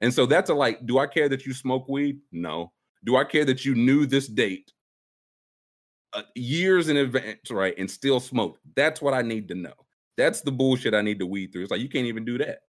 [0.00, 2.18] And so that's a like, do I care that you smoke weed?
[2.32, 2.72] No.
[3.04, 4.72] Do I care that you knew this date
[6.12, 8.58] uh, years in advance, right, and still smoke?
[8.76, 9.74] That's what I need to know.
[10.16, 11.62] That's the bullshit I need to weed through.
[11.62, 12.60] It's like you can't even do that.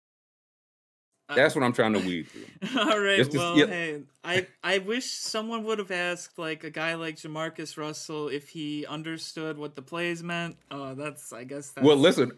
[1.36, 2.80] That's what I'm trying to weed through.
[2.80, 3.16] All right.
[3.16, 3.66] Just- well, yeah.
[3.66, 8.48] hey, I I wish someone would have asked like a guy like Jamarcus Russell if
[8.48, 10.56] he understood what the plays meant.
[10.70, 12.32] Oh, that's I guess that's Well, listen,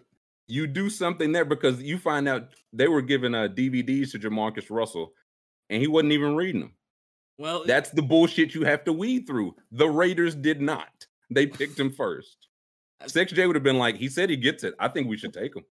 [0.46, 4.70] you do something there because you find out they were giving uh, DVDs to Jamarcus
[4.70, 5.12] Russell,
[5.70, 6.74] and he wasn't even reading them.
[7.38, 9.56] Well, That's the bullshit you have to weed through.
[9.72, 11.06] The Raiders did not.
[11.30, 12.48] They picked him first.
[13.06, 14.74] Six J would have been like, he said he gets it.
[14.78, 15.64] I think we should take him.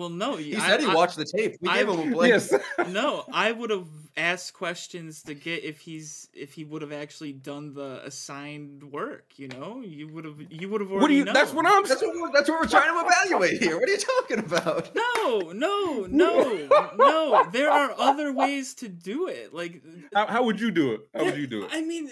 [0.00, 0.36] Well, no.
[0.36, 1.56] he I, said he I- watched the tape.
[1.60, 2.32] We I- gave him a blank.
[2.32, 2.54] Yes.
[2.88, 3.86] no, I would have
[4.16, 9.26] asked questions to get if he's if he would have actually done the assigned work.
[9.36, 11.02] You know, you would have you would have already.
[11.02, 11.24] what do you?
[11.26, 11.66] That's what.
[11.66, 13.78] I'm That's what, we're, that's what we're trying to evaluate here.
[13.78, 14.94] What are you talking about?
[14.94, 17.46] No, no, no, no.
[17.52, 19.52] There are other ways to do it.
[19.52, 19.82] Like,
[20.14, 21.00] How, how would you do it?
[21.14, 21.70] How would you do it?
[21.72, 22.10] I mean,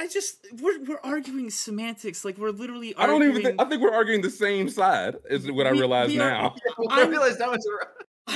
[0.00, 2.24] I- I just we're we're arguing semantics.
[2.24, 2.94] Like we're literally.
[2.96, 3.60] I don't Arguing, even think.
[3.60, 5.16] I think we're arguing the same side.
[5.28, 6.54] Is what I realize are- now.
[6.90, 7.86] I I'm- realized now it's a,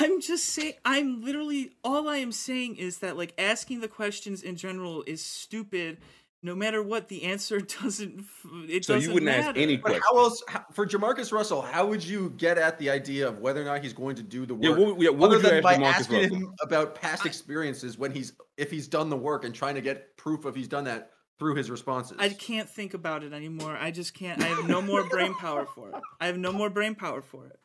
[0.03, 0.75] I'm just saying.
[0.85, 1.73] I'm literally.
[1.83, 5.99] All I am saying is that like asking the questions in general is stupid.
[6.43, 8.19] No matter what, the answer doesn't.
[8.21, 9.61] f- It So you doesn't wouldn't ask matter.
[9.61, 11.63] any But how else how, for Jamarcus Russell?
[11.63, 14.45] How would you get at the idea of whether or not he's going to do
[14.45, 14.63] the work?
[14.65, 16.37] Yeah, what, yeah, what other would you than ask by Jamarcus asking Russell?
[16.37, 20.15] him about past experiences when he's if he's done the work and trying to get
[20.19, 22.17] proof of he's done that through his responses.
[22.19, 23.77] I can't think about it anymore.
[23.79, 24.43] I just can't.
[24.43, 25.97] I have no more brain power for it.
[26.21, 27.59] I have no more brain power for it.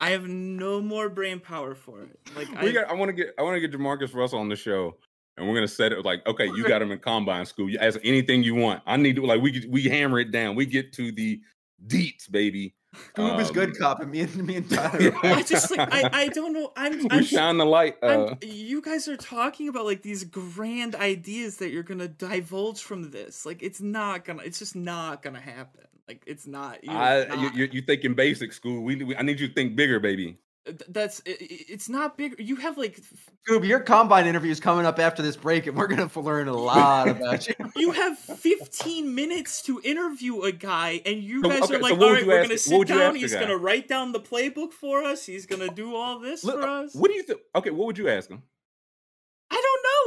[0.00, 2.18] I have no more brain power for it.
[2.36, 2.90] Like we I, got.
[2.90, 3.34] I want to get.
[3.38, 4.96] I want to get Jamarcus Russell on the show,
[5.36, 7.70] and we're gonna set it like, okay, you got him in combine school.
[7.70, 8.82] You ask anything you want.
[8.86, 10.56] I need to like we we hammer it down.
[10.56, 11.40] We get to the
[11.86, 12.74] deets, baby.
[13.16, 15.00] Goob is Um, good cop, and me and me and Tyler.
[15.24, 15.34] Yeah.
[15.36, 16.72] I just like I, I don't know.
[16.76, 17.96] I'm, We I'm shine the light.
[18.02, 22.82] Uh, I'm, you guys are talking about like these grand ideas that you're gonna divulge
[22.82, 23.44] from this.
[23.46, 24.42] Like it's not gonna.
[24.42, 25.82] It's just not gonna happen.
[26.08, 26.84] Like it's not.
[26.84, 27.40] You're I, not.
[27.40, 28.82] you, you, you thinking basic school?
[28.82, 30.38] We, we, I need you to think bigger, baby.
[30.66, 31.20] Th- That's.
[31.26, 32.36] It, it's not big.
[32.38, 32.98] You have like.
[32.98, 36.48] f- Goob, your combine interview is coming up after this break, and we're gonna learn
[36.48, 37.54] a lot about you.
[37.76, 41.92] You have 15 minutes to interview a guy, and you So, guys okay, are like,
[41.92, 43.14] what "All would right, you we're ask- gonna sit down.
[43.16, 45.26] He's gonna write down the playbook for us.
[45.26, 47.40] He's gonna do all this Look, for us." What do you think?
[47.54, 48.42] Okay, what would you ask him?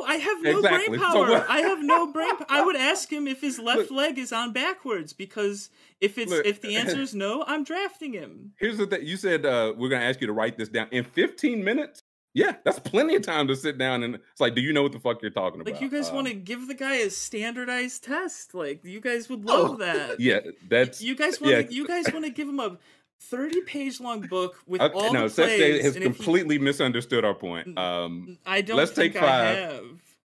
[0.07, 0.49] I don't know.
[0.49, 0.97] I have no exactly.
[0.97, 1.27] brain power.
[1.27, 2.31] So I have no brain.
[2.49, 5.69] I would ask him if his left look, leg is on backwards because
[6.01, 8.53] if it's look, if the answer is no, I'm drafting him.
[8.59, 11.03] Here's the thing: you said uh, we're gonna ask you to write this down in
[11.03, 12.03] 15 minutes.
[12.33, 14.91] Yeah, that's plenty of time to sit down and it's like, do you know what
[14.91, 15.73] the fuck you're talking about?
[15.73, 18.53] Like, you guys uh, want to give the guy a standardized test?
[18.53, 20.19] Like, you guys would love oh, that.
[20.19, 21.53] Yeah, that's you guys want.
[21.53, 21.63] Yeah.
[21.67, 22.77] You guys want to give him a
[23.21, 25.83] 30 page long book with okay, all no, the plays.
[25.83, 27.77] has completely he, misunderstood our point.
[27.77, 29.81] Um, I don't let's take five.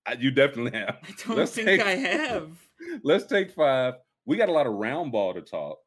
[0.06, 0.98] I you definitely have.
[1.02, 2.50] I don't let's think take, I have.
[3.02, 3.94] Let's take five.
[4.26, 5.78] We got a lot of round ball to talk.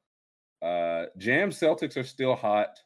[0.62, 2.80] Uh, Jam Celtics are still hot.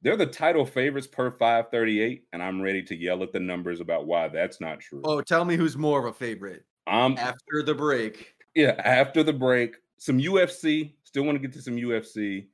[0.00, 4.06] They're the title favorites per 538, and I'm ready to yell at the numbers about
[4.06, 5.02] why that's not true.
[5.04, 6.64] Oh, tell me who's more of a favorite.
[6.86, 8.34] Um after the break.
[8.54, 9.76] Yeah, after the break.
[9.98, 10.94] Some UFC.
[11.04, 12.46] Still want to get to some UFC.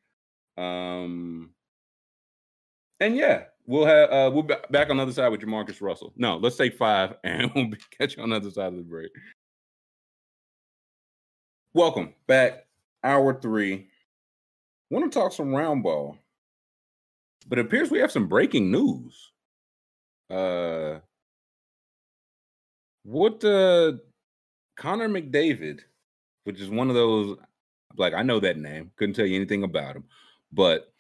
[0.57, 1.51] Um,
[3.01, 6.13] and yeah, we'll have uh, we'll be back on the other side with Jamarcus Russell.
[6.17, 9.11] No, let's take five, and we'll catch you on the other side of the break.
[11.73, 12.67] Welcome back,
[13.03, 13.89] hour three.
[14.91, 16.17] Want to talk some round ball,
[17.49, 19.33] but it appears we have some breaking news.
[20.31, 21.01] Uh,
[23.03, 23.93] what uh,
[24.77, 25.81] Connor McDavid,
[26.45, 27.37] which is one of those
[27.97, 30.05] like I know that name, couldn't tell you anything about him.
[30.55, 30.93] But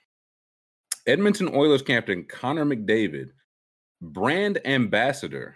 [1.07, 3.31] Edmonton Oilers captain Connor McDavid,
[4.01, 5.55] brand ambassador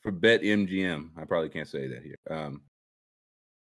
[0.00, 1.10] for BetMGM.
[1.16, 2.16] I probably can't say that here.
[2.30, 2.62] Um,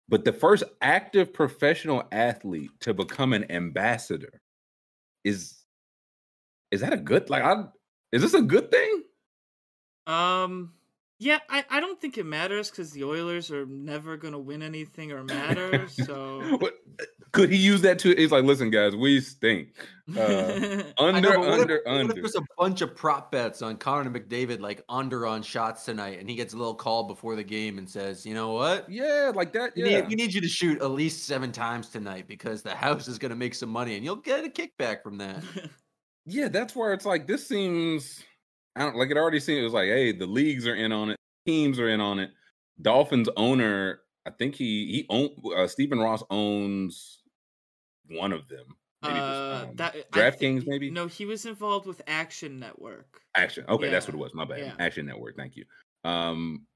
[0.08, 4.42] but the first active professional athlete to become an ambassador
[5.24, 5.56] is
[6.70, 7.64] is that a good like I
[8.10, 9.04] is this a good thing?
[10.06, 10.72] Um
[11.18, 14.60] yeah, I, I don't think it matters because the Oilers are never going to win
[14.60, 15.86] anything or matter.
[15.88, 16.58] So
[17.32, 18.14] could he use that to?
[18.14, 19.68] He's like, listen, guys, we stink.
[20.18, 22.08] Uh, under, know, under, if, under.
[22.08, 25.84] What if there's a bunch of prop bets on Connor McDavid, like under on shots
[25.84, 28.90] tonight, and he gets a little call before the game and says, you know what?
[28.90, 29.72] Yeah, like that.
[29.74, 32.74] Yeah, we need, we need you to shoot at least seven times tonight because the
[32.74, 35.42] house is going to make some money, and you'll get a kickback from that.
[36.26, 38.22] yeah, that's where it's like this seems
[38.76, 41.10] I don't like it already seemed it was like, hey, the leagues are in on
[41.10, 42.30] it, teams are in on it.
[42.82, 47.21] Dolphins owner, I think he he own uh, Stephen Ross owns
[48.14, 48.76] one of them.
[49.02, 50.90] Maybe uh, um, that DraftKings, maybe.
[50.90, 53.20] No, he was involved with Action Network.
[53.34, 53.64] Action.
[53.68, 53.90] Okay, yeah.
[53.90, 54.32] that's what it was.
[54.32, 54.58] My bad.
[54.58, 54.72] Yeah.
[54.78, 55.36] Action Network.
[55.36, 55.64] Thank you.
[56.04, 56.66] Um,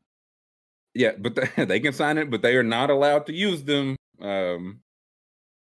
[0.95, 3.97] yeah, but they, they can sign it, but they are not allowed to use them.
[4.21, 4.81] Um,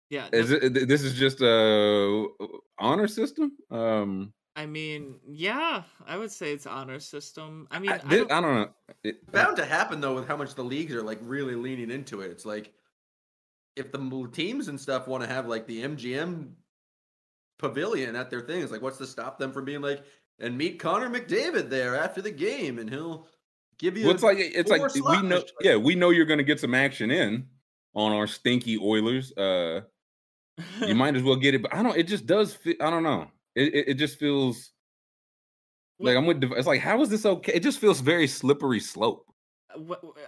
[0.09, 2.27] yeah, is it, this is just a
[2.81, 3.53] honor system.
[3.71, 7.69] Um, I mean, yeah, I would say it's honor system.
[7.71, 8.69] I mean, I, I, don't, I don't, know.
[9.05, 12.23] It, bound to happen though with how much the leagues are like really leaning into
[12.23, 12.31] it.
[12.33, 12.73] It's like
[13.77, 16.53] if the teams and stuff want to have like the MGM
[17.59, 20.03] pavilion at their thing, it's like what's to stop them from being like
[20.39, 23.27] and meet Connor McDavid there after the game and he'll
[23.79, 24.05] give you.
[24.05, 26.75] Well, it's like it's like we know, yeah, we know you're going to get some
[26.75, 27.47] action in
[27.95, 29.33] on our stinky Oilers.
[29.37, 29.83] Uh,
[30.81, 31.97] you might as well get it, but I don't.
[31.97, 32.55] It just does.
[32.55, 33.29] Fit, I don't know.
[33.55, 34.73] It, it, it just feels
[35.99, 36.43] like I'm with.
[36.43, 37.53] It's like how is this okay?
[37.53, 39.27] It just feels very slippery slope.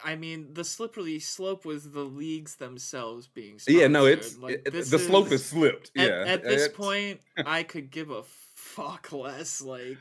[0.04, 3.58] I mean, the slippery slope was the leagues themselves being.
[3.58, 3.80] Sponsored.
[3.80, 5.90] Yeah, no, it's like, it, the slope is slipped.
[5.96, 6.76] At, yeah, at this it's...
[6.76, 8.22] point, I could give a
[8.54, 9.60] fuck less.
[9.60, 9.98] Like,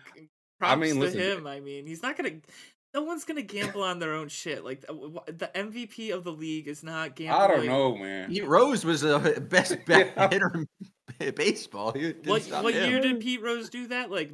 [0.60, 1.48] props I mean, to listen, him.
[1.48, 2.32] I mean, he's not gonna.
[2.94, 4.66] No one's gonna gamble on their own shit.
[4.66, 7.42] Like the MVP of the league is not gambling.
[7.42, 8.30] I don't know, man.
[8.30, 10.66] Pete Rose was the best hitter
[11.20, 11.94] in baseball.
[12.26, 14.12] What what year did Pete Rose do that?
[14.12, 14.32] Like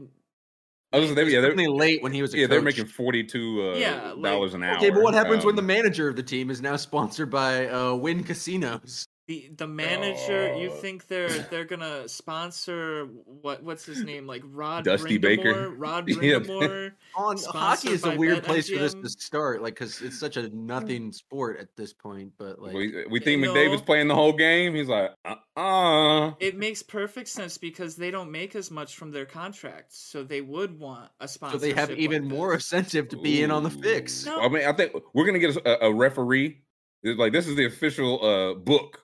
[0.97, 2.33] I was, they, yeah, they're late when he was.
[2.33, 2.49] yeah, coach.
[2.49, 4.77] they're making forty two uh, yeah, dollars an hour.
[4.77, 7.67] Okay, but what happens um, when the manager of the team is now sponsored by
[7.67, 9.05] uh, Wynn Casinos?
[9.27, 14.41] The the manager, uh, you think they're they're gonna sponsor what what's his name like
[14.45, 16.93] Rod Dusty Baker, Rod Brind'Amour.
[17.17, 20.47] On hockey is a weird place for this to start, like because it's such a
[20.55, 22.31] nothing sport at this point.
[22.37, 24.73] But like we, we think you McDavid's know, playing the whole game.
[24.75, 29.11] He's like, uh, uh It makes perfect sense because they don't make as much from
[29.11, 31.59] their contracts, so they would want a sponsor.
[31.59, 33.43] So they have even like more incentive to be Ooh.
[33.43, 34.25] in on the fix.
[34.25, 34.39] No.
[34.39, 36.61] I mean, I think we're gonna get a, a referee.
[37.03, 39.03] It's like this is the official uh, book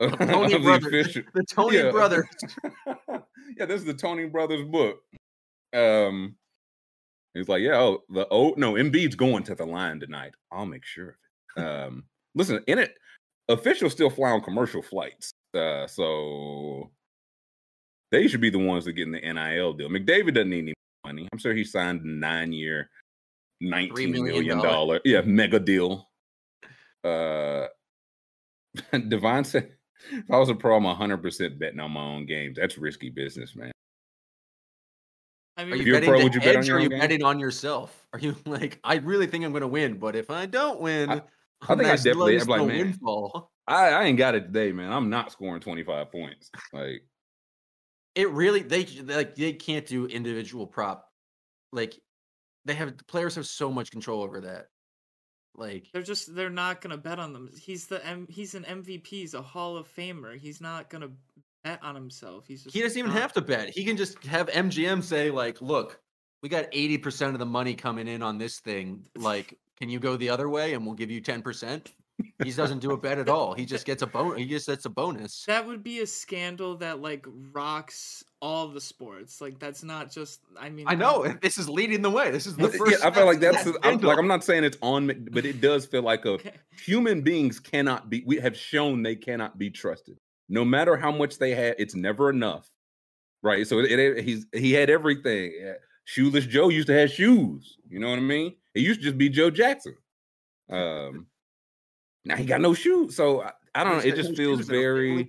[0.18, 1.14] Tony Brothers.
[1.14, 1.90] The, the Tony yeah.
[1.90, 2.26] brothers.
[3.56, 5.00] yeah, this is the Tony Brothers book.
[5.74, 6.36] Um,
[7.34, 10.32] he's like, yeah, oh, the oh no, Embiid's going to the line tonight.
[10.50, 11.14] I'll make sure of
[11.56, 11.62] it.
[11.62, 12.04] Um,
[12.34, 12.94] listen, in it,
[13.48, 16.90] officials still fly on commercial flights, uh, so
[18.10, 19.90] they should be the ones that get in the NIL deal.
[19.90, 20.74] McDavid doesn't need any
[21.04, 21.28] money.
[21.30, 22.88] I'm sure he signed a nine-year,
[23.60, 26.08] nineteen million dollar, yeah, mega deal.
[27.04, 27.66] Uh,
[29.08, 29.72] Devon said
[30.12, 32.56] if I was a pro, I'm 100 percent betting on my own games.
[32.56, 33.72] That's risky business, man.
[35.56, 37.00] I mean, are you, betting pro, would you bet on your or are you game?
[37.00, 38.06] betting on yourself?
[38.12, 41.10] Are you like, I really think I'm going to win, but if I don't win,
[41.10, 41.22] I,
[41.68, 42.40] I think I definitely.
[42.40, 43.52] I'm like, man, windfall.
[43.68, 44.92] I, I ain't got it today, man.
[44.92, 46.50] I'm not scoring 25 points.
[46.72, 47.02] Like,
[48.16, 51.06] it really they like they can't do individual prop.
[51.72, 52.00] Like,
[52.64, 54.66] they have players have so much control over that.
[55.60, 57.50] Like they're just they're not gonna bet on them.
[57.60, 59.06] He's the M, he's an MVP.
[59.06, 60.38] He's a Hall of Famer.
[60.38, 61.10] He's not gonna
[61.62, 62.46] bet on himself.
[62.48, 63.68] He's just he doesn't even have to bet.
[63.68, 66.00] He can just have MGM say like, "Look,
[66.42, 69.06] we got eighty percent of the money coming in on this thing.
[69.14, 71.92] Like, can you go the other way and we'll give you ten percent?"
[72.42, 73.52] He doesn't do a bet at all.
[73.52, 74.38] He just gets a bonus.
[74.38, 75.44] He just gets a bonus.
[75.46, 79.40] That would be a scandal that like rocks all the sports.
[79.40, 80.40] Like that's not just.
[80.58, 82.30] I mean, I know this is leading the way.
[82.30, 83.00] This is the first.
[83.00, 83.66] Yeah, I feel like that's.
[83.82, 86.52] I'm, like I'm not saying it's on, but it does feel like a okay.
[86.84, 88.22] human beings cannot be.
[88.26, 90.16] We have shown they cannot be trusted
[90.50, 92.68] no matter how much they had, it's never enough,
[93.42, 93.66] right?
[93.66, 95.52] So it, it, he's he had everything.
[96.04, 97.78] Shoeless Joe used to have shoes.
[97.88, 98.56] You know what I mean?
[98.74, 99.96] It used to just be Joe Jackson.
[100.72, 101.26] Um,
[102.24, 104.04] now he got no shoes, so I, I don't know.
[104.04, 105.28] It just feels very,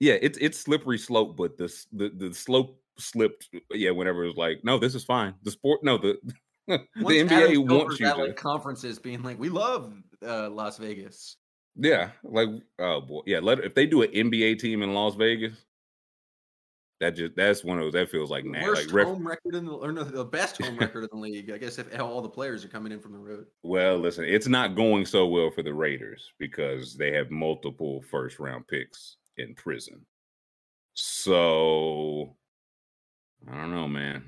[0.00, 0.16] yeah.
[0.20, 3.48] It's it's slippery slope, but the the the slope slipped.
[3.72, 5.34] Yeah, whenever it was like, no, this is fine.
[5.42, 6.18] The sport, no, the
[6.66, 9.92] the NBA wants you at, to like conferences being like, we love
[10.26, 11.36] uh, Las Vegas.
[11.76, 12.48] Yeah, like
[12.78, 13.38] oh boy, yeah.
[13.40, 15.64] Let if they do an NBA team in Las Vegas,
[17.00, 19.54] that just that's one of those that feels like nah, worst like ref- home record
[19.54, 21.50] in the or no, the best home record in the league.
[21.50, 23.46] I guess if all the players are coming in from the road.
[23.62, 28.38] Well, listen, it's not going so well for the Raiders because they have multiple first
[28.38, 30.06] round picks in prison.
[30.94, 32.36] So
[33.50, 34.24] I don't know, man.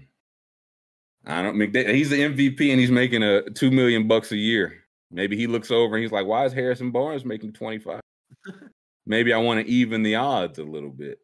[1.27, 1.61] I don't.
[1.61, 4.83] He's the MVP and he's making a two million bucks a year.
[5.11, 8.01] Maybe he looks over and he's like, why is Harrison Barnes making 25?
[9.07, 11.19] Maybe I want to even the odds a little bit.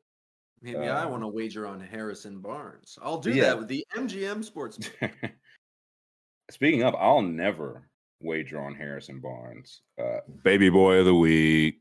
[0.61, 2.99] Maybe uh, I want to wager on Harrison Barnes.
[3.01, 3.45] I'll do yeah.
[3.45, 4.79] that with the MGM Sports.
[6.51, 7.89] Speaking of, I'll never
[8.21, 9.83] wager on Harrison Barnes.
[10.01, 11.81] Uh, baby boy of the week.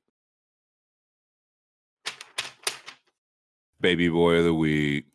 [3.80, 5.06] Baby boy of the week.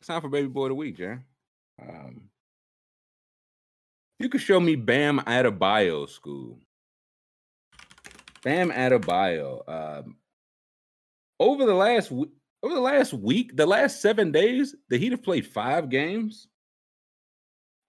[0.00, 1.24] It's time for baby boy of the week, Jam.
[1.80, 2.28] Um,
[4.18, 6.58] you could show me Bam Adebayo school.
[8.42, 9.62] Bam Adebayo.
[9.66, 10.16] Um,
[11.40, 15.46] over the last over the last week, the last seven days, the Heat have played
[15.46, 16.48] five games,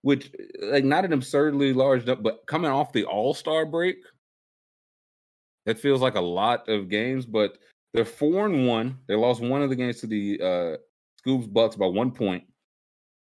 [0.02, 0.30] which
[0.62, 3.98] like not an absurdly large but coming off the All Star break,
[5.70, 7.26] that feels like a lot of games.
[7.26, 7.58] But
[7.94, 8.98] they're four and one.
[9.06, 10.76] They lost one of the games to the uh,
[11.22, 12.44] Scoob's Bucks by one point.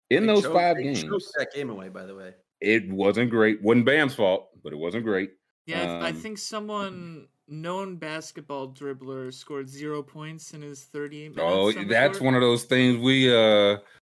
[0.09, 1.03] In they those choked, five games,
[1.37, 1.89] that game away.
[1.89, 3.61] By the way, it wasn't great.
[3.61, 5.31] wasn't Bam's fault, but it wasn't great.
[5.65, 11.39] Yeah, um, I think someone known basketball dribbler scored zero points in his 38 minutes.
[11.43, 12.25] Oh, that's court.
[12.25, 13.77] one of those things we uh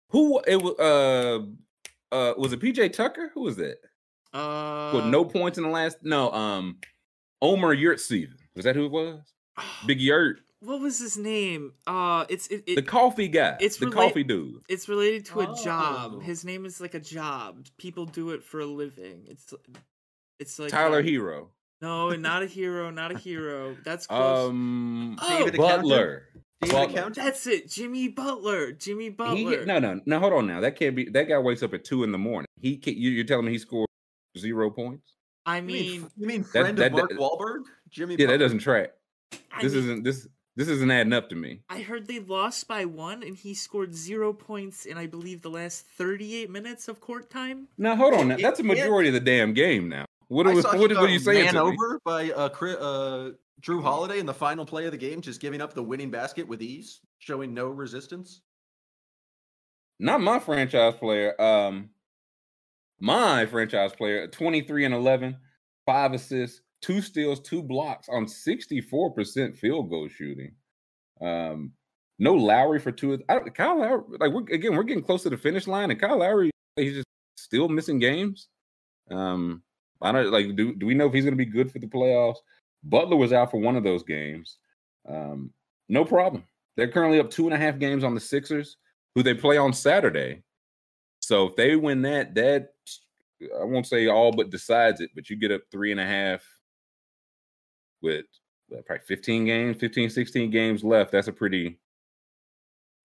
[0.09, 3.31] who it was uh uh was it PJ Tucker?
[3.33, 3.77] Who was that?
[4.33, 6.77] Uh with no points in the last no um
[7.41, 8.37] Omer Yurtseven.
[8.55, 9.21] Was that who it was?
[9.87, 11.73] Big Yurt what was his name?
[11.87, 13.57] Uh it's it, it, the coffee guy.
[13.59, 14.61] It's the rela- coffee dude.
[14.67, 15.63] It's related to a oh.
[15.63, 16.21] job.
[16.21, 17.65] His name is like a job.
[17.77, 19.25] People do it for a living.
[19.27, 19.53] It's
[20.39, 21.47] it's like Tyler Herro.
[21.81, 23.77] No, not a hero, not a hero.
[23.85, 24.49] That's close.
[24.49, 26.23] Um oh, David Butler.
[26.61, 28.73] David That's it, Jimmy Butler.
[28.73, 29.37] Jimmy Butler.
[29.37, 30.19] He, no, no, no.
[30.19, 30.59] Hold on now.
[30.59, 31.05] That can't be.
[31.05, 32.47] That guy wakes up at two in the morning.
[32.59, 33.87] He can, you, you're telling me he scored
[34.37, 35.13] zero points?
[35.49, 37.63] I mean, you mean, you mean friend that, of Mark that, Wahlberg?
[37.89, 38.13] Jimmy.
[38.13, 38.37] Yeah, Butler?
[38.37, 38.91] that doesn't track.
[39.51, 40.27] I this mean, isn't this.
[40.55, 41.61] This isn't adding up to me.
[41.69, 45.49] I heard they lost by one, and he scored zero points in, I believe, the
[45.49, 47.69] last 38 minutes of court time.
[47.77, 48.27] Now, hold on.
[48.27, 48.35] Now.
[48.35, 50.03] That's a majority of the damn game now.
[50.27, 51.45] What, was, what, what are you saying?
[51.45, 53.31] Man over by uh, uh,
[53.61, 56.45] Jrue Holiday in the final play of the game, just giving up the winning basket
[56.45, 58.41] with ease, showing no resistance.
[59.97, 61.39] Not my franchise player.
[61.41, 61.89] Um,
[62.99, 65.37] my franchise player, 23 and 11,
[65.85, 70.51] five assists, two steals, two blocks on 64% field goal shooting.
[71.21, 71.73] Um,
[72.19, 73.21] no Lowry for two.
[73.29, 75.99] I don't, Kyle Lowry, like we're again, we're getting close to the finish line, and
[75.99, 77.07] Kyle Lowry, he's just
[77.37, 78.49] still missing games.
[79.09, 79.63] Um,
[80.01, 80.55] I don't like.
[80.55, 82.37] Do do we know if he's going to be good for the playoffs?
[82.83, 84.57] Butler was out for one of those games.
[85.07, 85.51] Um,
[85.87, 86.43] no problem.
[86.77, 88.77] They're currently up two and a half games on the Sixers,
[89.15, 90.43] who they play on Saturday.
[91.19, 92.69] So if they win that, that
[93.59, 96.43] I won't say all but decides it, but you get up three and a half
[98.01, 98.25] with
[98.85, 101.11] probably 15 games, 15, 16 games left.
[101.11, 101.79] That's a pretty,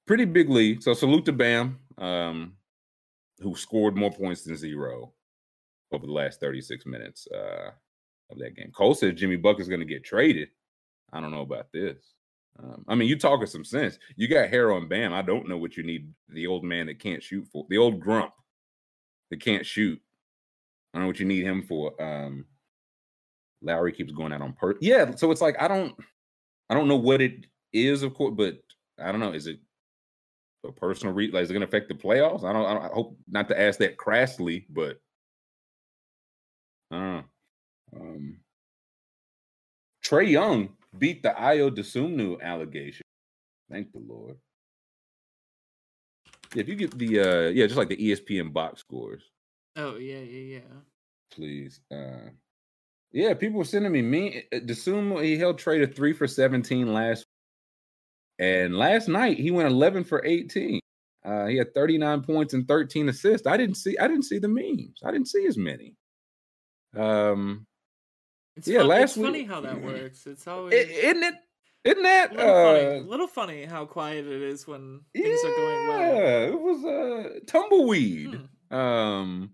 [0.07, 0.83] pretty big lead.
[0.83, 2.55] So salute to Bam, um,
[3.41, 5.13] who scored more points than zero
[5.93, 7.71] over the last 36 minutes uh,
[8.31, 8.73] of that game.
[8.73, 10.49] Cole says Jimmy Buck is going to get traded.
[11.13, 12.15] I don't know about this.
[12.59, 13.99] Um, I mean, you talking some sense.
[14.17, 15.13] You got hair on Bam.
[15.13, 17.67] I don't know what you need the old man that can't shoot for.
[17.69, 18.33] The old grump
[19.31, 20.01] that can't shoot.
[20.95, 22.01] I don't know what you need him for.
[22.01, 22.45] Um,
[23.63, 24.77] Lowry keeps going out on per.
[24.81, 25.93] Yeah, so it's like I don't,
[26.71, 28.59] I don't know what it is, of course, but
[29.03, 29.33] I don't know.
[29.33, 29.59] Is it
[30.65, 31.35] a personal read?
[31.35, 32.45] Like, is it going to affect the playoffs?
[32.45, 32.85] I don't, I don't.
[32.85, 34.99] I hope not to ask that crassly, but
[36.93, 37.25] I don't know.
[38.01, 38.37] Um,
[40.05, 43.03] Trae Young beat the Ayo Dosunmu allegation.
[43.69, 44.37] Thank the Lord.
[46.55, 49.23] If you get the uh yeah, just like the ESPN box scores.
[49.77, 50.81] Oh yeah, yeah, yeah.
[51.31, 51.81] Please.
[51.91, 52.31] Uh
[53.13, 57.25] yeah, people were sending me me Dosunmu he held Trae to three for 17 last
[58.39, 60.81] and last night he went 11 for 18.
[61.25, 63.47] Uh, he had 39 points and 13 assists.
[63.47, 65.01] I didn't see I didn't see the memes.
[65.05, 65.95] I didn't see as many.
[66.97, 67.67] Um
[68.57, 70.27] it's yeah, fun, last it's week, funny how that works.
[70.27, 71.35] It's always isn't it?
[71.85, 75.51] Isn't that a little, uh, funny, little funny how quiet it is when things yeah,
[75.51, 76.01] are going well?
[76.01, 78.41] Yeah, it was a uh, tumbleweed.
[78.71, 78.77] Hmm.
[78.77, 79.51] Um,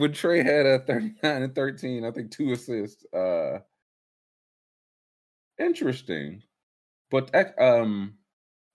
[0.00, 3.04] when Trae had a 39 and 13, I think two assists.
[3.12, 3.58] Uh,
[5.58, 6.42] interesting,
[7.10, 8.14] but um,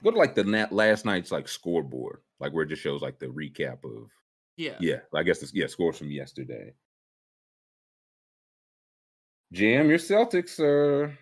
[0.03, 3.25] go to like the last night's like scoreboard, like where it just shows like the
[3.25, 4.11] recap of
[4.55, 4.99] yeah, yeah.
[5.15, 6.73] I guess it's yeah scores from yesterday.
[9.51, 11.17] Jam, your Celtics are.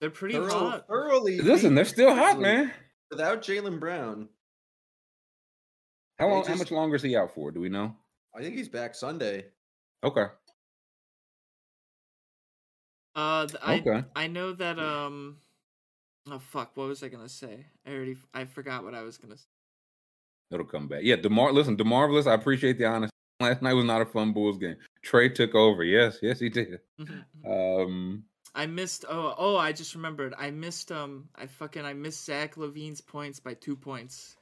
[0.00, 0.86] They're pretty Thorough, hot.
[0.88, 1.38] Thoroughly.
[1.38, 2.72] Listen, they're still hot, man.
[3.10, 4.28] Without Jaylen Brown.
[6.18, 6.40] How long?
[6.40, 7.50] Just, how much longer is he out for?
[7.50, 7.94] Do we know?
[8.34, 9.46] I think he's back Sunday.
[10.02, 10.26] Okay.
[13.16, 14.04] Uh, I okay.
[14.16, 15.36] I know that um,
[16.30, 17.66] oh fuck, what was I gonna say?
[17.86, 19.46] I already I forgot what I was gonna say.
[20.50, 21.00] It'll come back.
[21.02, 21.52] Yeah, Demar.
[21.52, 22.26] Listen, Demarvelous.
[22.26, 23.14] I appreciate the honesty.
[23.40, 24.76] Last night was not a fun Bulls game.
[25.04, 25.82] Trae took over.
[25.82, 26.80] Yes, yes, he did.
[27.00, 27.50] Mm-hmm.
[27.50, 28.24] Um,
[28.54, 29.04] I missed.
[29.08, 30.34] Oh, oh, I just remembered.
[30.38, 30.92] I missed.
[30.92, 34.36] Um, I fucking I missed Zach LaVine's points by two points.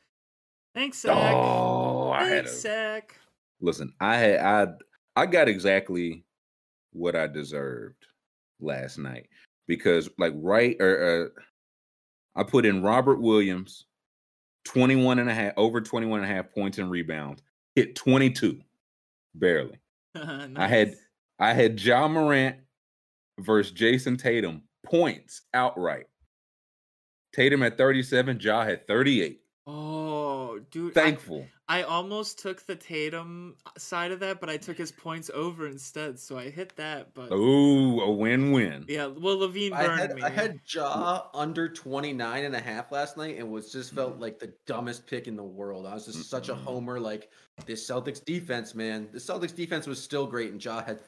[0.74, 1.35] Thanks, Zach.
[1.35, 3.16] Oh, Thanks, I had a, Zach.
[3.61, 4.66] Listen, I had I
[5.16, 6.24] I got exactly
[6.93, 8.07] what I deserved
[8.61, 9.28] last night
[9.66, 13.86] because like right or uh, I put in Robert Williams
[14.65, 17.43] 21 and a half over 21 and a half points and rebounds
[17.74, 18.61] hit 22
[19.35, 19.78] barely.
[20.15, 20.49] nice.
[20.57, 20.94] I had
[21.39, 22.57] I had Ja Morant
[23.40, 26.07] versus Jayson Tatum points outright.
[27.32, 29.40] Tatum at 37, Ja had 38.
[29.66, 30.02] Oh,
[30.59, 30.95] dude.
[30.95, 31.47] Thankful.
[31.69, 35.66] I, I, almost took the Tatum side of that, but I took his points over
[35.66, 36.19] instead.
[36.19, 37.15] So I hit that.
[37.15, 38.85] But Oh, a win-win.
[38.89, 40.23] Yeah, well LaVine burned I had, me.
[40.23, 44.39] I had Ja under 29 and a half last night and was just felt like
[44.39, 45.87] the dumbest pick in the world.
[45.87, 46.24] I was just mm-hmm.
[46.24, 47.01] such a homer.
[47.01, 47.31] Like
[47.66, 49.09] this Celtics defense, man.
[49.12, 51.01] The Celtics defense was still great, and Ja had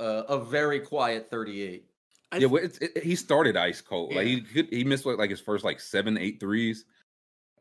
[0.00, 1.84] uh, a very quiet 38.
[2.32, 4.12] I yeah, well, it, he started ice cold.
[4.12, 4.18] Yeah.
[4.18, 6.84] Like he could, he missed like his first like seven, eight threes.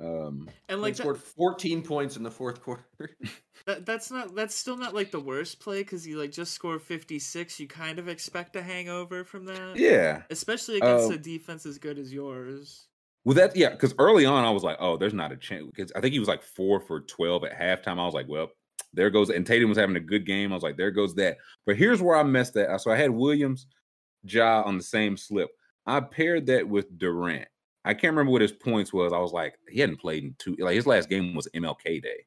[0.01, 2.85] Um, and like he scored 14 points in the fourth quarter.
[3.65, 6.81] that, that's not that's still not like the worst play because you like just scored
[6.81, 7.59] 56.
[7.59, 9.75] You kind of expect a hangover from that.
[9.75, 12.87] Yeah, especially against uh, a defense as good as yours.
[13.25, 15.65] Well, that yeah, because early on I was like, oh, there's not a chance.
[15.65, 17.99] Because I think he was like four for 12 at halftime.
[17.99, 18.49] I was like, well,
[18.93, 19.29] there goes.
[19.29, 20.51] And Tatum was having a good game.
[20.51, 21.37] I was like, there goes that.
[21.65, 22.79] But here's where I messed that.
[22.81, 23.67] So I had Williams,
[24.23, 25.49] Ja on the same slip.
[25.85, 27.47] I paired that with Durant.
[27.85, 29.13] I can't remember what his points was.
[29.13, 30.55] I was like, he hadn't played in two.
[30.59, 32.25] Like his last game was MLK Day,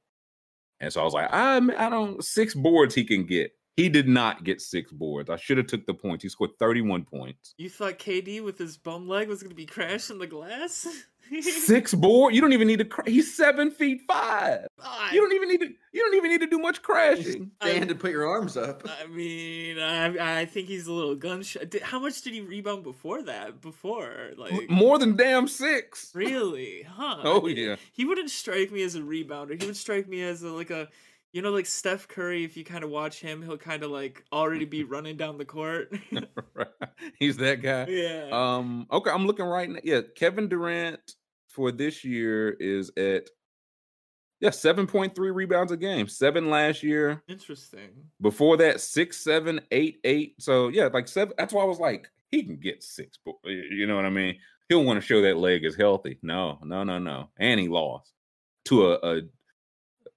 [0.80, 3.52] and so I was like, I I don't six boards he can get.
[3.76, 5.30] He did not get six boards.
[5.30, 6.22] I should have took the points.
[6.22, 7.54] He scored 31 points.
[7.56, 10.86] You thought KD with his bum leg was going to be crashing the glass?
[11.40, 12.34] Six board.
[12.34, 12.84] You don't even need to.
[12.84, 14.66] Cra- he's seven feet five.
[14.82, 15.68] I, you don't even need to.
[15.92, 17.50] You don't even need to do much crashing.
[17.62, 18.82] Stand and put your arms up.
[18.84, 21.74] I mean, I, I think he's a little gunshot.
[21.82, 23.60] How much did he rebound before that?
[23.60, 26.10] Before like more than damn six.
[26.14, 26.82] Really?
[26.82, 27.18] Huh?
[27.24, 27.76] oh yeah.
[27.92, 29.60] He wouldn't strike me as a rebounder.
[29.60, 30.88] He would strike me as a, like a
[31.32, 34.24] you know, like Steph Curry, if you kind of watch him, he'll kind of like
[34.32, 35.92] already be running down the court.
[37.18, 37.86] He's that guy.
[37.88, 38.28] Yeah.
[38.30, 38.86] Um.
[38.90, 39.80] Okay, I'm looking right now.
[39.82, 41.14] Yeah, Kevin Durant
[41.48, 43.28] for this year is at
[44.40, 46.06] yeah seven point three rebounds a game.
[46.06, 47.22] Seven last year.
[47.28, 47.90] Interesting.
[48.20, 50.34] Before that, six, seven, eight, eight.
[50.38, 51.34] So yeah, like seven.
[51.38, 53.18] That's why I was like, he can get six.
[53.44, 54.36] You know what I mean?
[54.68, 56.18] He'll want to show that leg is healthy.
[56.22, 57.30] No, no, no, no.
[57.38, 58.12] And he lost
[58.66, 59.22] to a, a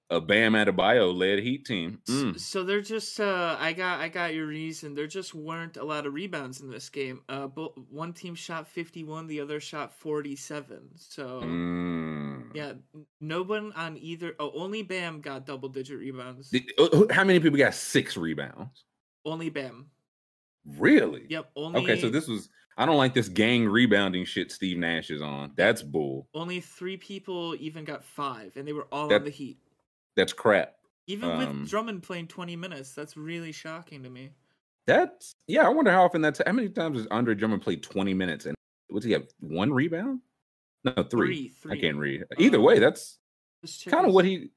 [0.10, 1.99] a Bam Adebayo led Heat team.
[2.07, 2.40] Mm.
[2.40, 4.94] So they're just uh, I got I got your reason.
[4.94, 7.22] There just weren't a lot of rebounds in this game.
[7.27, 10.90] Uh, both one team shot fifty one, the other shot forty seven.
[10.95, 12.44] So mm.
[12.53, 12.73] yeah,
[13.19, 14.36] no one on either.
[14.40, 16.53] Oh, only Bam got double digit rebounds.
[16.77, 18.86] Uh, how many people got six rebounds?
[19.26, 19.88] Only Bam.
[20.77, 21.26] Really?
[21.30, 21.52] Yep.
[21.56, 21.84] Only.
[21.84, 22.49] Okay, so this was.
[22.77, 25.53] I don't like this gang rebounding shit Steve Nash is on.
[25.56, 26.27] That's bull.
[26.34, 29.57] Only three people even got five, and they were all That- on the Heat.
[30.16, 30.74] That's crap.
[31.08, 34.32] Even um, with Drummond playing 20 minutes, that's really shocking to me.
[34.88, 35.66] That's yeah.
[35.66, 38.56] I wonder how often that's how many times has Andre Drummond played 20 minutes and
[38.90, 39.28] what's he have?
[39.40, 40.22] One rebound?
[40.84, 41.08] No, three.
[41.10, 41.72] Three, three.
[41.78, 42.24] I can't read.
[42.38, 43.18] Either Um, way, that's
[43.88, 44.52] kind of what he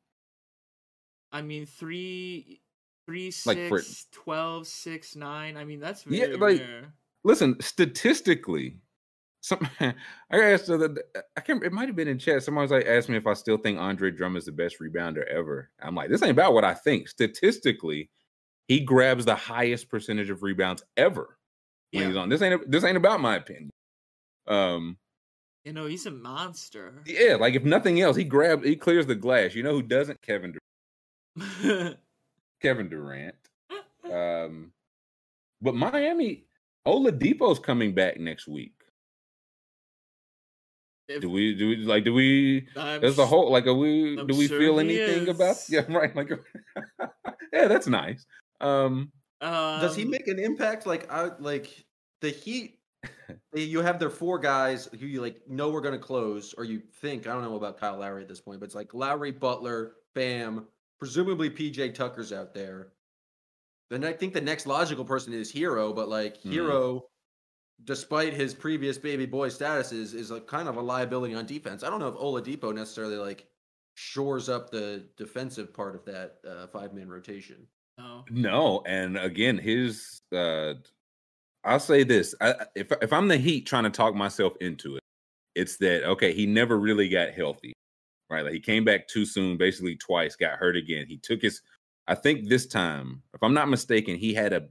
[1.33, 2.61] I mean, three,
[3.07, 3.83] three, Like, for-
[4.13, 5.57] 12, six, nine.
[5.59, 6.93] I mean, that's Yeah, like, rare.
[7.25, 8.81] listen statistically.
[9.49, 9.95] Some I
[10.31, 11.03] asked the
[11.37, 11.63] I can't.
[11.65, 12.43] It might have been in chat.
[12.43, 15.27] Someone was like asked me if I still think Andre Drummond is the best rebounder
[15.27, 15.71] ever.
[15.81, 17.09] I'm like, this ain't about what I think.
[17.09, 18.11] Statistically,
[18.67, 21.39] he grabs the highest percentage of rebounds ever
[21.93, 22.09] when Yeah.
[22.09, 22.29] he's on.
[22.29, 23.71] This ain't this ain't about my opinion.
[24.47, 24.99] Um,
[25.65, 27.03] You know, he's a monster.
[27.07, 29.55] yeah, like if nothing else, he grabs, he clears the glass.
[29.55, 30.21] You know who doesn't?
[30.23, 30.53] Kevin
[31.37, 31.97] Dur-
[32.63, 33.35] Kevin Durant.
[34.11, 34.73] Um,
[35.61, 36.47] but Miami,
[36.87, 38.73] Oladipo's coming back next week.
[41.09, 43.75] If- Do we do we like do we I'm there's the sh- whole like are
[43.75, 46.31] we I'm do we sure feel he anything about yeah right like
[47.53, 48.27] yeah that's nice
[48.61, 49.11] um
[49.41, 50.85] Does he um, make an impact?
[50.87, 51.85] Like, I like
[52.21, 52.75] the Heat.
[53.55, 56.83] you have their four guys who you like know we're going to close, or you
[57.01, 57.27] think.
[57.29, 60.67] I don't know about Kyle Lowry at this point, but it's like Lowry, Butler, Bam,
[60.99, 62.89] presumably PJ Tucker's out there.
[63.91, 66.53] Then I think the next logical person is Herro, but like Mhm.
[66.53, 67.03] Herro,
[67.85, 71.83] despite his previous baby boy status, is is a kind of a liability on defense.
[71.83, 73.47] I don't know if Oladipo necessarily like
[73.95, 77.67] shores up the defensive part of that uh, five man rotation.
[77.99, 78.25] No.
[78.31, 80.75] no and again his uh
[81.65, 84.95] i'll say this I, I- if if i'm the heat trying to talk myself into
[84.95, 85.03] it
[85.57, 87.73] it's that okay he never really got healthy
[88.31, 91.61] right like he came back too soon basically twice got hurt again he took his
[92.07, 94.69] i think this time if i'm not mistaken he had a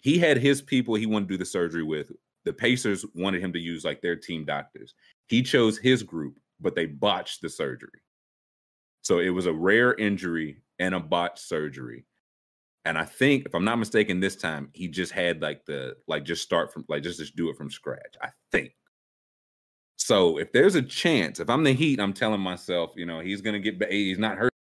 [0.00, 2.10] he had his people he wanted to do the surgery with.
[2.44, 4.94] The pacers wanted him to use like their team doctors.
[5.26, 8.02] He chose his group but they botched the surgery.
[9.02, 12.04] So it was a rare injury and a botched surgery.
[12.84, 16.24] And i think if i'm not mistaken this time he just had like the like
[16.24, 18.72] just start from like just just do it from scratch i think.
[19.96, 23.42] So if there's a chance if i'm the heat i'm telling myself you know he's
[23.42, 24.52] gonna get he's not hurt.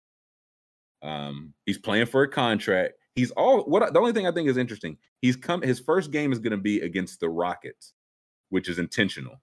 [1.03, 4.57] Um he's playing for a contract he's all what the only thing i think is
[4.57, 7.93] interesting he's come his first game is gonna be against the rockets
[8.51, 9.41] which is intentional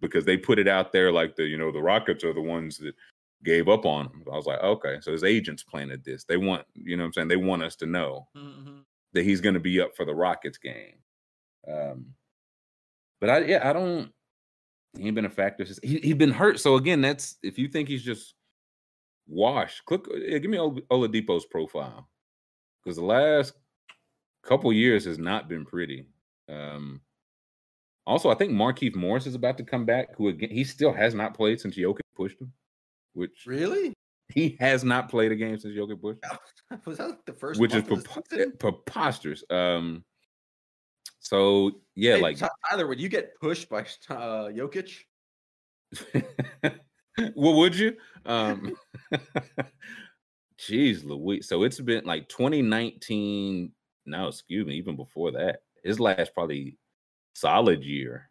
[0.00, 2.78] because they put it out there like the you know the rockets are the ones
[2.78, 2.94] that
[3.42, 6.64] gave up on him i was like okay so his agents planted this they want
[6.74, 8.82] you know what i'm saying they want us to know Mhm.
[9.14, 10.96] that he's going to be up for the Rockets game.
[11.68, 12.06] Um,
[13.20, 14.10] but I, yeah, I don't.
[14.98, 15.64] He ain't been a factor.
[15.64, 16.58] Since, he he's been hurt.
[16.58, 18.34] So again, that's if you think he's just
[19.28, 19.84] washed.
[19.84, 20.00] Click.
[20.16, 22.08] Yeah, give me Ol- Oladipo's profile
[22.84, 23.54] because the last
[24.42, 26.06] couple years has not been pretty.
[26.48, 27.00] Um,
[28.06, 30.14] also, I think Markieff Morris is about to come back.
[30.16, 30.50] Who again?
[30.50, 32.52] He still has not played since Jokic pushed him.
[33.14, 33.94] Which Really?
[34.32, 36.20] he has not played a game since Jokic pushed.
[36.70, 37.60] him Was that like the first?
[37.60, 39.42] which is month of the prepo- eh, preposterous.
[39.48, 40.04] Um,
[41.20, 42.38] so yeah, Hey, like,
[42.68, 43.80] Tyler, would you get pushed by
[44.10, 44.92] uh, Jokic?
[47.34, 47.96] well, would you?
[48.26, 48.74] Um,
[50.68, 51.48] Jeez, Louise.
[51.48, 53.72] So it's been like 2019.
[54.06, 56.78] No, excuse me, even before that, his last probably
[57.34, 58.30] solid year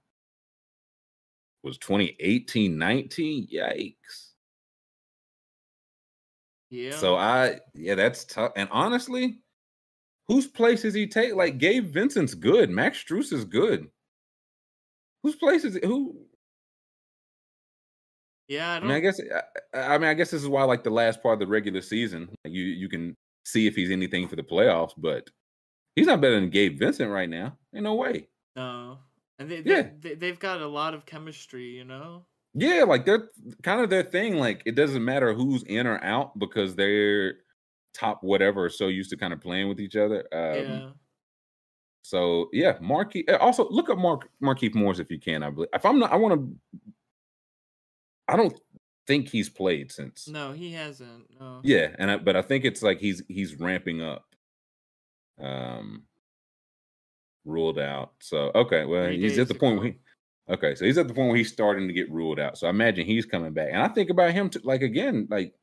[1.64, 3.48] was 2018 19.
[3.48, 3.96] Yikes.
[6.70, 6.98] Yeah.
[6.98, 8.52] So I, yeah, that's tough.
[8.56, 9.40] And honestly,
[10.28, 11.36] whose place is he take?
[11.36, 12.70] Like Gabe Vincent's good.
[12.70, 13.90] Max Strus is good.
[15.22, 15.86] Whose place is it?
[15.86, 16.26] Who?
[18.48, 19.20] Yeah, I I mean, I guess.
[19.74, 21.82] I, I mean, I guess this is why, like the last part of the regular
[21.82, 23.16] season, like, you you can
[23.46, 24.94] see if he's anything for the playoffs.
[24.98, 25.30] But
[25.96, 27.58] he's not better than Gabe Vincent right now.
[27.74, 28.28] Ain't no way.
[28.56, 29.00] no.
[29.40, 29.82] And they, Yeah.
[29.82, 32.26] they, they they've got a lot of chemistry, you know.
[32.54, 33.30] Yeah, like they're
[33.64, 34.36] kind of their thing.
[34.36, 37.38] Like it doesn't matter who's in or out because they're
[37.96, 40.20] top whatever so used to kind of playing with each other.
[40.32, 40.90] Um, yeah.
[42.04, 43.26] So yeah, Marquis.
[43.40, 45.42] Also, look up Mark Markieff Morris if you can.
[45.42, 45.70] I believe.
[45.74, 46.80] If I'm not, I want to.
[48.28, 48.58] I don't
[49.08, 50.28] think he's played since.
[50.28, 51.26] No, he hasn't.
[51.40, 51.62] No.
[51.64, 54.26] Yeah, and I, but I think it's like he's he's ramping up.
[55.42, 56.04] Um,
[57.46, 58.14] ruled out.
[58.22, 59.98] So okay, well Three he's at the days point where he.
[60.50, 62.58] Okay, so he's at the point where he's starting to get ruled out.
[62.58, 65.54] So I imagine he's coming back, and I think about him too, like again, like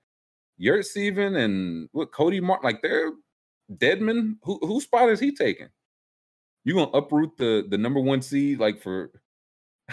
[0.57, 3.13] Yurt Steven and what Cody Mark, like they're
[3.73, 4.37] Dedmon.
[4.43, 5.69] Who whose spot is he taking?
[6.65, 9.11] You gonna uproot the the number one seed like for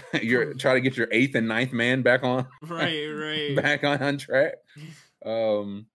[0.22, 3.56] you're try to get your eighth and ninth man back on Right, right.
[3.61, 4.53] back on, on track.
[5.26, 5.88] Um,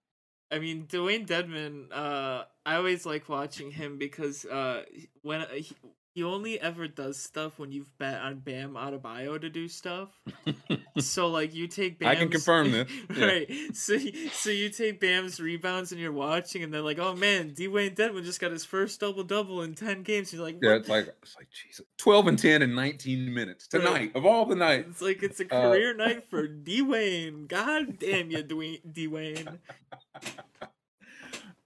[0.51, 1.87] I mean, Dewayne Dedmon.
[1.91, 4.83] Uh, I always like watching him because uh,
[5.23, 5.75] when he,
[6.13, 10.09] he only ever does stuff when you've bet on Bam Adebayo to do stuff.
[10.99, 12.87] so like you take Bam's, I can confirm this.
[13.15, 13.25] Yeah.
[13.25, 13.51] right.
[13.73, 13.97] So
[14.31, 18.23] so you take Bam's rebounds and you're watching and they're like, oh man, Dewayne Dedmon
[18.23, 20.31] just got his first double double in ten games.
[20.31, 20.63] You're like, what?
[20.63, 24.15] yeah, it's like it's like Jesus, twelve and ten in nineteen minutes tonight right.
[24.15, 24.89] of all the nights.
[24.91, 27.47] It's like it's a uh, career uh, night for Dewayne.
[27.47, 29.57] God damn you, Dewayne.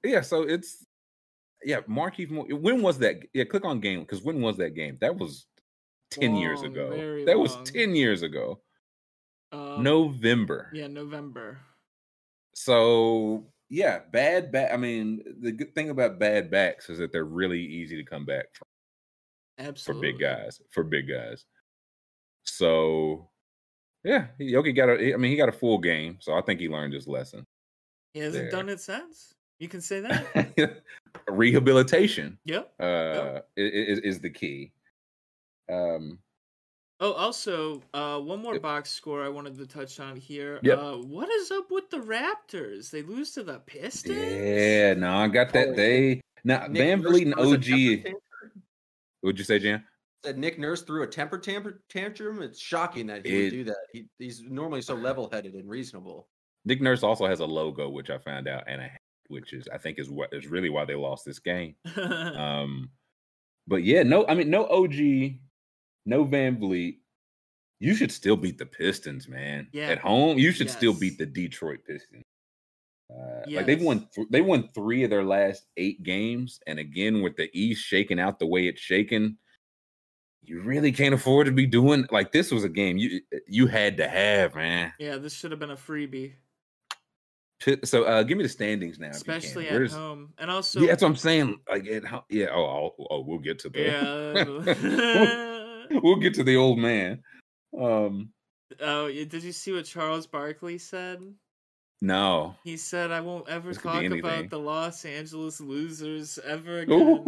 [0.06, 0.86] yeah, so it's
[1.68, 2.30] yeah, Markieff.
[2.62, 3.18] When was that?
[3.34, 4.98] Yeah, click on game because when was that game?
[5.02, 5.48] That was
[6.10, 6.92] ten long, years ago.
[7.26, 7.42] That long.
[7.42, 8.62] was ten years ago.
[9.52, 10.72] Um, November.
[10.74, 11.60] Yeah, November.
[12.54, 14.72] So yeah, bad back.
[14.74, 18.24] I mean, the good thing about bad backs is that they're really easy to come
[18.24, 18.68] back from.
[19.60, 20.14] Absolutely.
[20.14, 20.62] For big guys.
[20.72, 21.44] For big guys.
[22.46, 23.30] So
[24.06, 25.14] yeah, Yogi got a.
[25.14, 27.46] I mean, he got a full game, so I think he learned his lesson.
[28.14, 28.52] He hasn't there.
[28.52, 29.34] done it since.
[29.60, 30.84] You can say that.
[31.28, 32.38] Rehabilitation.
[32.46, 32.74] Yep.
[32.80, 33.50] Uh, yep.
[33.56, 34.72] Is, is the key.
[35.72, 36.20] Um.
[37.00, 40.60] Oh, also, uh, one more box score I wanted to touch on here.
[40.64, 40.80] Yep.
[40.80, 42.90] Uh, what is up with the Raptors?
[42.90, 44.18] They lose to the Pistons.
[44.18, 45.70] Yeah, no, I got that.
[45.70, 48.14] Oh, they now Nick VanVleet and OG.
[49.22, 49.84] What'd you say, Jam?
[50.24, 52.42] That Nick Nurse threw a temper tantrum.
[52.42, 53.78] It's shocking that he it, would do that.
[53.94, 56.28] He, he's normally so level-headed and reasonable.
[56.66, 58.90] Nick Nurse also has a logo, which I found out, and a
[59.30, 61.76] which is I think is what is really why they lost this game.
[61.98, 62.90] um,
[63.68, 64.96] but yeah, no, I mean no OG,
[66.06, 66.98] no VanVleet.
[67.80, 69.68] You should still beat the Pistons, man.
[69.72, 69.90] Yeah.
[69.90, 70.76] At home, you should yes.
[70.76, 72.26] still beat the Detroit Pistons.
[73.10, 73.58] Uh, yes.
[73.58, 77.36] Like they've won, th- they won three of their last eight games, and again with
[77.38, 79.38] the East shaking out the way it's shaken,
[80.44, 82.52] you really can't afford to be doing like this.
[82.52, 84.94] Was a game you you had to have, man.
[85.00, 86.34] Yeah, this should have been a freebie.
[87.84, 91.10] So uh, give me the standings now, especially at home, and also yeah, that's what
[91.10, 91.60] I'm saying.
[91.68, 92.48] Like, at home, yeah.
[92.52, 94.44] Oh, I'll, oh, we'll get to the yeah.
[95.92, 97.24] we'll, we'll, get to the old man.
[97.80, 98.30] Um.
[98.80, 101.20] Oh, did you see what Charles Barkley said?
[102.02, 102.56] No.
[102.64, 107.24] He said, I won't ever this talk about the Los Angeles losers ever again.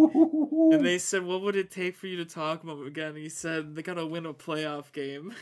[0.59, 0.73] Ooh.
[0.73, 3.09] And they said, What would it take for you to talk about them again?
[3.09, 5.33] And he said, They gotta win a playoff game.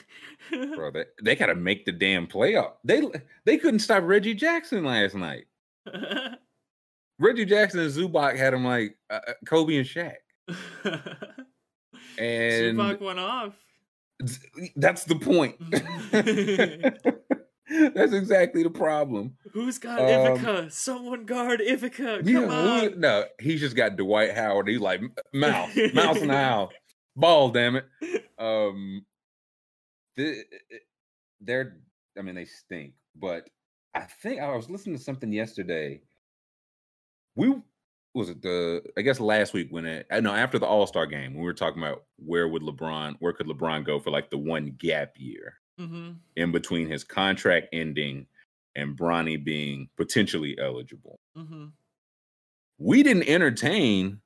[0.51, 2.73] Bro, they, they gotta make the damn playoff.
[2.83, 3.01] They
[3.45, 5.45] they couldn't stop Reggie Jackson last night.
[7.19, 10.13] Reggie Jackson and Zubac had him like uh, uh Kobe and Shaq.
[12.19, 13.55] and Zubac went off.
[14.75, 15.55] That's the point.
[17.93, 19.35] That's exactly the problem.
[19.51, 20.71] Who's got um, Ivica?
[20.71, 22.19] Someone guard Ivica.
[22.19, 22.99] Come yeah, on.
[22.99, 24.69] no, he's just got Dwight Howard.
[24.69, 25.01] He's like
[25.33, 26.71] mouse, mouse the house,
[27.15, 27.49] ball.
[27.49, 27.85] Damn it.
[28.37, 29.05] Um,
[30.15, 31.77] they're.
[32.17, 32.93] I mean, they stink.
[33.15, 33.49] But
[33.93, 36.01] I think I was listening to something yesterday.
[37.35, 37.53] We
[38.13, 41.35] was it the I guess last week when it no after the All Star game
[41.35, 44.73] we were talking about where would LeBron where could LeBron go for like the one
[44.79, 46.11] gap year mm-hmm.
[46.35, 48.27] in between his contract ending
[48.75, 51.19] and Bronny being potentially eligible.
[51.37, 51.65] Mm-hmm.
[52.77, 54.21] We didn't entertain.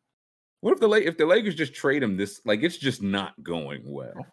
[0.60, 2.42] What if the if the Lakers just trade him this?
[2.46, 4.14] Like it's just not going well.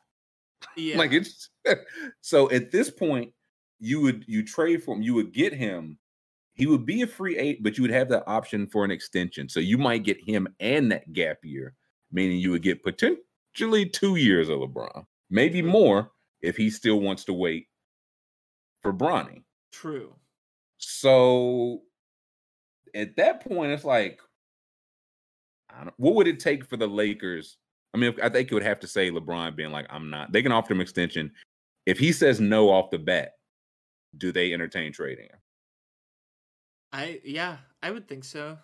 [0.76, 0.98] Yeah.
[0.98, 1.50] Like it's
[2.20, 3.32] so at this point,
[3.78, 5.98] you would you trade for him, you would get him.
[6.54, 9.48] He would be a free eight, but you would have the option for an extension.
[9.48, 11.74] So you might get him and that gap year,
[12.10, 16.10] meaning you would get potentially two years of LeBron, maybe more,
[16.42, 17.66] if he still wants to wait
[18.82, 19.42] for Bronny.
[19.72, 20.14] True.
[20.78, 21.82] So
[22.94, 24.20] at that point, it's like,
[25.96, 27.58] what would it take for the Lakers?
[27.94, 30.32] I mean, I think it would have to say LeBron being like, I'm not.
[30.32, 31.32] They can offer him extension.
[31.86, 33.32] If he says no off the bat,
[34.16, 35.38] do they entertain trading him?
[36.92, 38.58] I yeah, I would think so.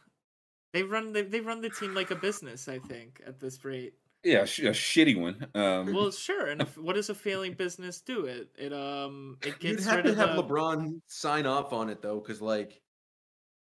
[0.73, 2.69] They run they, they run the team like a business.
[2.69, 3.95] I think at this rate.
[4.25, 5.47] Yeah, a, shitty one.
[5.55, 6.47] Um, well, sure.
[6.47, 8.25] And if, what does a failing business do?
[8.25, 10.43] It it um it gets You'd have to have the...
[10.43, 12.81] LeBron sign off on it though, because like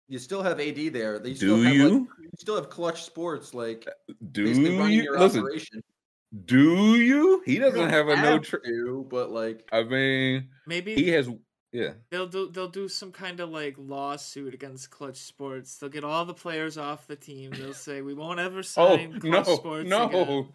[0.06, 1.18] you still have AD there.
[1.18, 1.88] They do have, you?
[1.88, 5.40] Like, you still have Klutch Sports like uh, do you listen?
[5.40, 5.82] Operation.
[6.44, 7.42] Do you?
[7.44, 8.38] He doesn't you have a no.
[8.38, 8.60] Tra-
[9.08, 11.28] but like I mean, maybe he has
[11.74, 11.90] yeah.
[12.08, 15.76] They'll do they'll do some kind of like lawsuit against Klutch Sports.
[15.76, 17.50] They'll get all the players off the team.
[17.50, 20.48] They'll say we won't ever oh, sign oh, Klutch no, Sports no.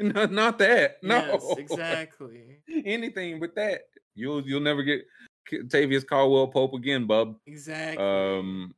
[0.00, 0.96] No, not that.
[1.04, 1.16] No.
[1.16, 2.58] Yes, exactly.
[2.84, 3.82] Anything but that.
[4.16, 5.02] You'll you'll never get
[5.48, 7.36] Tavius Caldwell Pope again, bub.
[7.46, 8.04] Exactly.
[8.04, 8.74] Um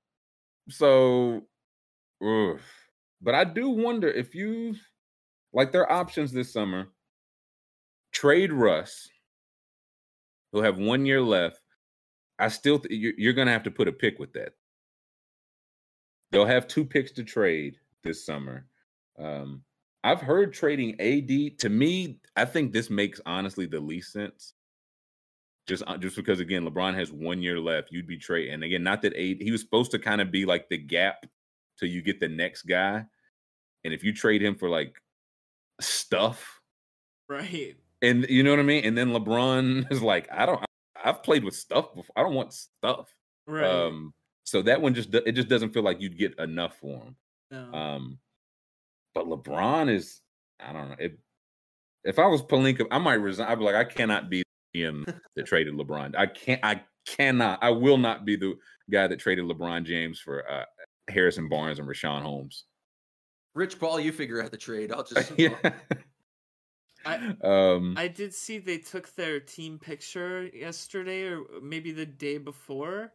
[0.69, 1.45] so
[2.23, 2.61] ugh.
[3.23, 4.75] but I do wonder if you
[5.55, 6.89] like their options this summer.
[8.13, 9.09] Trade Russ.
[10.53, 11.63] Who'll have one year left
[12.39, 14.53] I still th- you're, you're going to have to put a pick with that.
[16.31, 18.67] They'll have two picks to trade this summer.
[19.19, 19.63] Um,
[20.05, 21.59] I've heard trading AD.
[21.61, 24.53] To me, I think this makes honestly the least sense.
[25.67, 28.55] Just, uh, just because again, LeBron has one year left, you'd be trading.
[28.55, 31.27] And again, not that AD, he was supposed to kind of be like the gap
[31.79, 33.05] till you get the next guy.
[33.85, 35.01] And if you trade him for like
[35.81, 36.61] stuff,
[37.29, 37.77] right?
[38.03, 38.85] And you know what I mean.
[38.85, 40.66] And then LeBron is like, I don't.
[41.07, 42.13] I've played with stuff before.
[42.17, 43.09] I don't want stuff.
[43.47, 43.65] Right.
[43.65, 44.13] Um,
[44.45, 47.17] so that one just it just doesn't feel like you'd get enough for him.
[47.51, 47.79] No.
[47.79, 48.19] Um,
[49.15, 50.21] but LeBron is
[50.61, 51.13] I don't know if
[52.05, 53.49] if I was Pelinka, I might resign.
[53.49, 54.43] I'd be like, I cannot be
[54.73, 55.05] him
[55.35, 56.17] that traded LeBron.
[56.17, 56.61] I can't.
[56.65, 57.59] I cannot.
[57.63, 58.55] I will not be the
[58.91, 60.65] guy that traded LeBron James for uh,
[61.09, 62.65] Harrison Barnes and Richaun Holmes.
[63.55, 64.93] Rich Paul, you figure out the trade.
[64.93, 65.57] I'll just yeah.
[67.07, 72.39] I, um, I did see they took their team picture yesterday or maybe the day
[72.39, 73.13] before,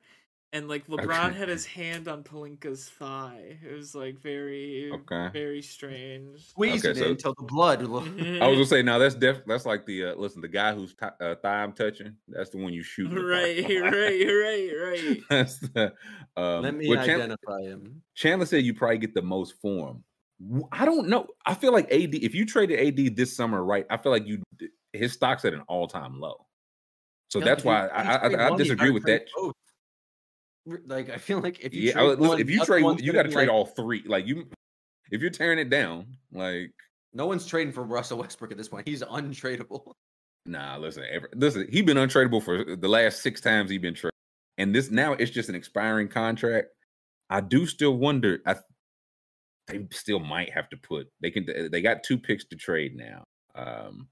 [0.54, 1.38] and like LeBron Okay.
[1.38, 3.58] had his hand on Pelinka's thigh.
[3.66, 5.30] It was like very, Okay.
[5.32, 6.40] very strange.
[6.50, 7.80] squeeze Okay, it so- in until the blood.
[7.84, 10.94] I was gonna say now that's def that's like the uh, listen the guy who's
[10.94, 12.16] th- uh, thigh I'm touching.
[12.28, 13.12] That's the one you shoot.
[13.12, 15.22] in right, parking right, right, right.
[15.30, 15.94] That's the.
[16.38, 18.02] Um, Let me well, Chan- identify him.
[18.16, 20.04] Chandler said you probably get the most for him.
[20.04, 20.04] W-
[20.72, 21.28] I don't know.
[21.46, 22.16] I feel like AD.
[22.16, 23.86] If you traded AD this summer, right?
[23.90, 24.42] I feel like you
[24.94, 26.46] his stock's at an all time low.
[27.30, 29.26] So Yeah, that's why you- I, I, I, disagree with that.
[29.36, 29.54] both.
[30.86, 33.32] Like I feel like if you yeah, trade listen, if you trade, you got to
[33.32, 34.04] trade like- all three.
[34.06, 34.48] Like you,
[35.12, 36.72] if you're tearing it down, like
[37.14, 38.88] No one's trading for Russell Westbrook at this point.
[38.88, 39.94] He's untradeable.
[40.48, 41.68] Nah, listen, ever, listen.
[41.70, 44.16] He's been untradeable for uh, the last six times he's been traded,
[44.58, 46.70] and this now it's just an expiring contract.
[47.30, 48.40] I do still wonder.
[48.48, 48.56] I
[49.72, 51.08] they still might have to put.
[51.22, 51.46] They can.
[51.72, 53.24] They got two picks to trade now.
[53.56, 54.08] Um,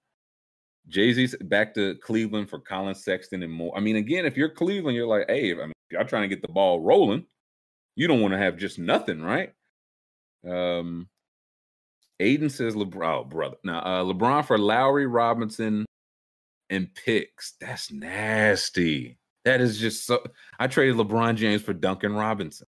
[0.88, 3.76] Jay Z's back to Cleveland for Collin Sexton and more.
[3.77, 6.41] I mean, again, if you're Cleveland, you're like, hey, I mean, y'all trying to get
[6.41, 7.26] the ball rolling.
[7.95, 9.52] You don't want to have just nothing, right?
[10.48, 11.07] Um,
[12.22, 13.57] Aiden says LeBron, oh, brother.
[13.64, 15.86] Now, uh, LeBron for Lowry, Robinson,
[16.69, 17.53] and picks.
[17.60, 19.18] That's nasty.
[19.45, 20.23] That is just so.
[20.60, 22.68] I traded LeBron James for Duncan Robinson.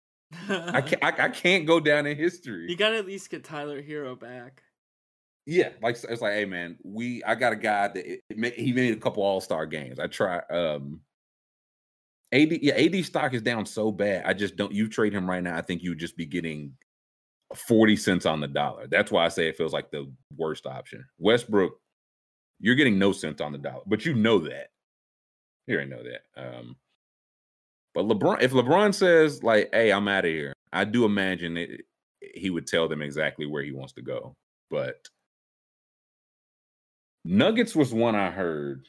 [0.48, 1.04] I can't.
[1.04, 2.66] I, I can't go down in history.
[2.68, 4.62] you gotta at least get Tyler Herro back.
[5.46, 7.22] Yeah, like it's like, hey man, we.
[7.24, 10.00] I got a guy that it, it he made a couple All Star games.
[10.00, 10.38] I try.
[10.50, 11.00] Um,
[12.32, 14.24] AD, yeah, AD stock is down so bad.
[14.26, 14.72] I just don't.
[14.72, 15.56] You trade him right now.
[15.56, 16.72] I think you would just be getting
[17.54, 18.88] forty cents on the dollar.
[18.88, 21.04] That's why I say it feels like the worst option.
[21.18, 21.78] Westbrook,
[22.58, 24.70] you're getting no cents on the dollar, but you know that.
[25.68, 26.22] You already know that.
[26.36, 26.76] Um,
[27.96, 31.86] but LeBron, if LeBron says like, "Hey, I'm out of here," I do imagine it,
[32.20, 34.34] he would tell them exactly where he wants to go.
[34.68, 35.08] But
[37.24, 38.86] Nuggets was one I heard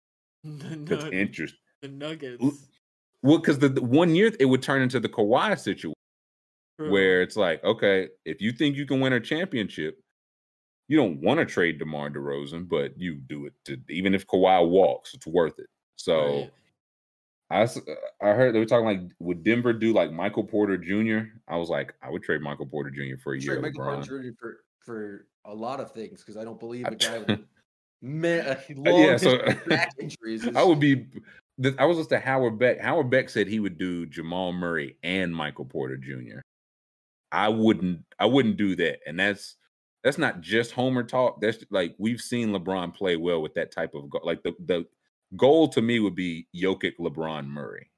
[0.44, 1.60] the, that's interesting.
[1.82, 2.42] the Nuggets.
[3.22, 5.94] Well, because the, the one year it would turn into the Kawhi situation
[6.80, 6.90] True.
[6.90, 10.00] where it's like, okay, if you think you can win a championship,
[10.88, 14.68] you don't want to trade DeMar DeRozan, but you do it to even if Kawhi
[14.68, 15.68] walks, it's worth it.
[15.94, 16.50] So Right.
[17.50, 17.68] I uh,
[18.22, 21.30] I heard they were talking like, would Denver do like Michael Porter Jr.?
[21.48, 23.16] I was like, I would trade Michael Porter Jr.
[23.22, 23.54] for a year.
[23.54, 24.36] Trade Michael Porter Jr.
[24.38, 27.40] for for a lot of things because I don't believe a guy with
[28.02, 30.46] man, a long Uh, yeah, so- back injuries.
[30.54, 31.06] I would be.
[31.78, 32.80] I was listening to Howard Beck.
[32.80, 36.40] Howard Beck said he would do Jamal Murray and Michael Porter Jr.
[37.32, 38.04] I wouldn't.
[38.18, 39.56] I wouldn't do that, and that's
[40.04, 41.40] that's not just Homer talk.
[41.40, 44.86] That's like we've seen LeBron play well with that type of like the the
[45.36, 47.90] goal to me would be Jokic, LeBron, Murray.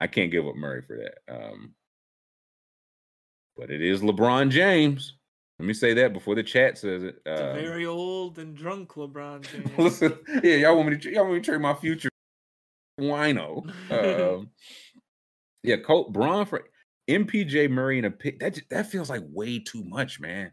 [0.00, 1.34] I can't give up Murray for that.
[1.34, 1.74] Um,
[3.56, 5.16] but it is LeBron James.
[5.58, 7.16] Let me say that before the chat says it.
[7.24, 9.78] It's a Um, very old and drunk LeBron James.
[9.78, 12.08] Listen, yeah, y'all want me to y'all want me to trade my future
[13.00, 13.64] wino.
[13.90, 14.50] Um,
[15.62, 16.64] yeah, Colt Braun for
[17.08, 18.40] MPJ Murray and a pick.
[18.40, 20.50] That that feels like way too much, man.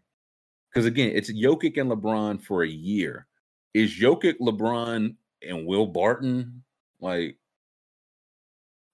[0.71, 3.27] Because again, it's Jokic and LeBron for a year.
[3.73, 5.15] Is Jokic, LeBron,
[5.47, 6.63] and Will Barton
[6.99, 7.37] like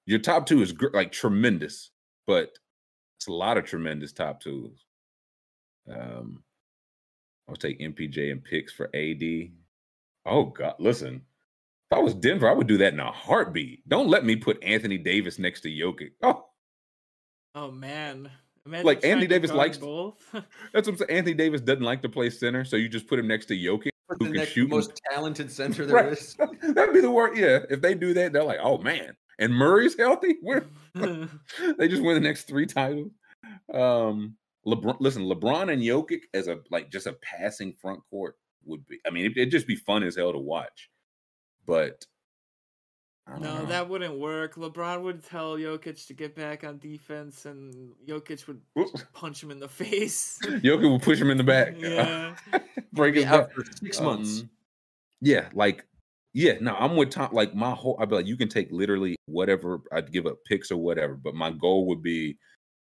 [0.05, 1.91] your top two is gr- like tremendous,
[2.25, 2.51] but
[3.17, 4.85] it's a lot of tremendous top twos.
[5.91, 6.43] Um,
[7.49, 9.23] I'll take MPJ and picks for AD.
[10.25, 11.21] Oh God, listen.
[11.89, 13.87] If I was Denver, I would do that in a heartbeat.
[13.87, 16.11] Don't let me put Anthony Davis next to Jokic.
[16.21, 16.45] Oh,
[17.55, 18.29] oh man.
[18.65, 20.17] Imagine Like, Anthony Davis likes- both.
[20.33, 20.43] that's
[20.73, 21.09] what I'm saying.
[21.11, 23.87] Anthony Davis doesn't like to play center, so you just put him next to Jokic.
[24.07, 26.35] For who the can next shoot most talented center there is.
[26.39, 26.49] Right.
[26.75, 27.37] That'd be the word.
[27.37, 29.15] Yeah, if they do that, they're like, oh man.
[29.39, 30.37] And Murray's healthy.
[30.41, 33.11] We're they just win the next three titles.
[33.71, 38.85] Um, LeBron, listen, LeBron and Jokic as a like just a passing front court would
[38.87, 38.99] be.
[39.05, 40.89] I mean, it, it'd just be fun as hell to watch.
[41.65, 42.05] But
[43.39, 43.65] No, know.
[43.65, 44.55] that wouldn't work.
[44.55, 48.61] LeBron would tell Jokic to get back on defense, and Jokic would
[49.13, 50.39] punch him in the face.
[50.43, 51.75] Jokic would push him in the back.
[51.77, 52.35] Yeah,
[52.93, 54.41] break his back for six months.
[54.41, 54.49] Um,
[55.21, 55.85] yeah, like
[56.33, 56.53] yeah.
[56.61, 57.29] No, I'm with Tom.
[57.33, 59.81] Like my whole, I'd be like, you can take literally whatever.
[59.91, 62.37] I'd give up picks or whatever, but my goal would be,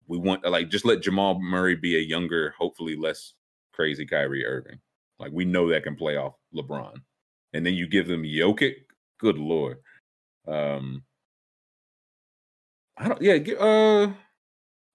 [0.06, 3.32] we want like just let Jamal Murray be a younger, hopefully less
[3.72, 4.78] crazy Kyrie Irving.
[5.18, 6.96] Like we know that can play off LeBron,
[7.54, 8.74] and then you give them Jokic.
[9.18, 9.78] Good lord.
[10.46, 11.02] Um,
[12.96, 13.22] I don't.
[13.22, 13.34] Yeah.
[13.54, 14.12] Uh,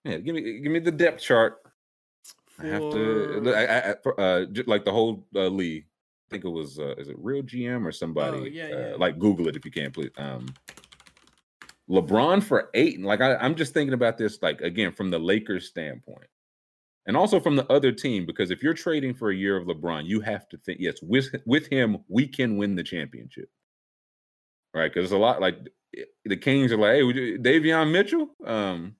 [0.03, 0.17] yeah.
[0.17, 1.61] Give me give me the depth chart.
[2.47, 2.65] For...
[2.65, 3.53] I have to.
[3.55, 5.85] I, I, uh, like the whole uh, league.
[6.29, 6.79] I think it was.
[6.79, 8.37] Uh, is it real GM or somebody?
[8.37, 8.75] Oh, yeah, yeah.
[8.75, 10.11] Uh, like Google it if you can, please.
[10.17, 10.47] Um,
[11.89, 13.01] LeBron for eight.
[13.01, 14.41] Like I, I'm just thinking about this.
[14.41, 16.27] Like again, from the Lakers standpoint
[17.05, 20.05] and also from the other team because if you're trading for a year of LeBron,
[20.05, 23.49] you have to think yes, with with him we can win the championship,
[24.73, 24.91] right?
[24.91, 25.57] Because it's a lot like
[25.97, 28.95] eh, the Kings are like, hey, Davion Mitchell, um,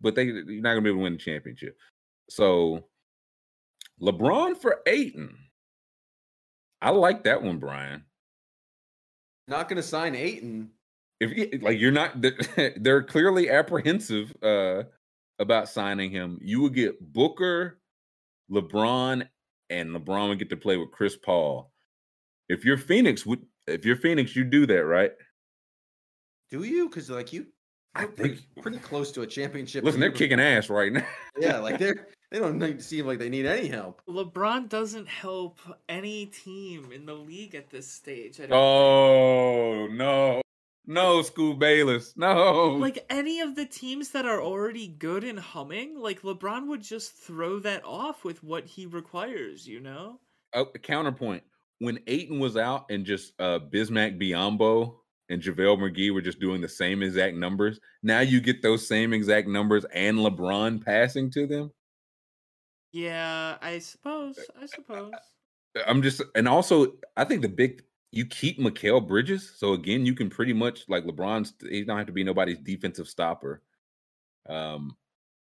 [0.00, 1.76] but they you're not gonna be able to win the championship.
[2.30, 2.84] So
[4.00, 5.36] LeBron for Ayton.
[6.82, 8.04] I like that one, Brian.
[9.48, 10.70] Not gonna sign Ayton.
[11.20, 12.22] If like you're not,
[12.76, 14.34] they're clearly apprehensive.
[14.42, 14.84] Uh,
[15.38, 17.78] about signing him, you would get Booker,
[18.50, 19.28] LeBron,
[19.70, 21.72] and LeBron would get to play with Chris Paul.
[22.48, 25.12] If you're Phoenix, would if you're Phoenix, you do that, right?
[26.50, 26.88] Do you?
[26.88, 27.46] Because like you,
[27.94, 29.84] I think pretty close to a championship.
[29.84, 31.06] Listen, they're kicking ass right now.
[31.38, 34.02] yeah, like they're they don't seem like they need any help.
[34.08, 38.40] LeBron doesn't help any team in the league at this stage.
[38.50, 39.98] oh think.
[39.98, 40.42] no!
[40.86, 42.14] No, School Bayless.
[42.16, 42.76] No.
[42.76, 47.12] Like any of the teams that are already good and humming, like LeBron would just
[47.12, 50.20] throw that off with what he requires, you know?
[50.54, 51.42] Oh, a counterpoint.
[51.78, 54.96] When Ayton was out and just uh Bismack Biyombo
[55.28, 59.12] and JaVale McGee were just doing the same exact numbers, now you get those same
[59.12, 61.72] exact numbers and LeBron passing to them.
[62.92, 64.38] Yeah, I suppose.
[64.60, 65.12] I suppose.
[65.86, 67.82] I'm just, and also, I think the big
[68.12, 71.52] you keep Mikal Bridges, so again, you can pretty much like LeBron's.
[71.60, 73.62] He don't have to be nobody's defensive stopper.
[74.48, 74.96] Um,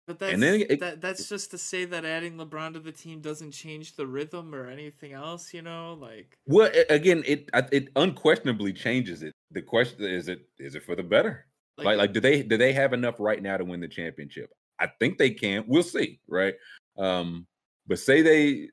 [0.08, 2.94] but that's and then it, that, that's just to say that adding LeBron to the
[2.94, 5.98] team doesn't change the rhythm or anything else, you know.
[6.00, 9.34] Like, well, again, it it unquestionably changes it.
[9.52, 11.46] The question is, it is it for the better?
[11.78, 14.50] Like, like, like do they do they have enough right now to win the championship?
[14.80, 15.66] I think they can.
[15.68, 16.56] We'll see, right?
[16.98, 17.46] Um,
[17.86, 18.70] but say they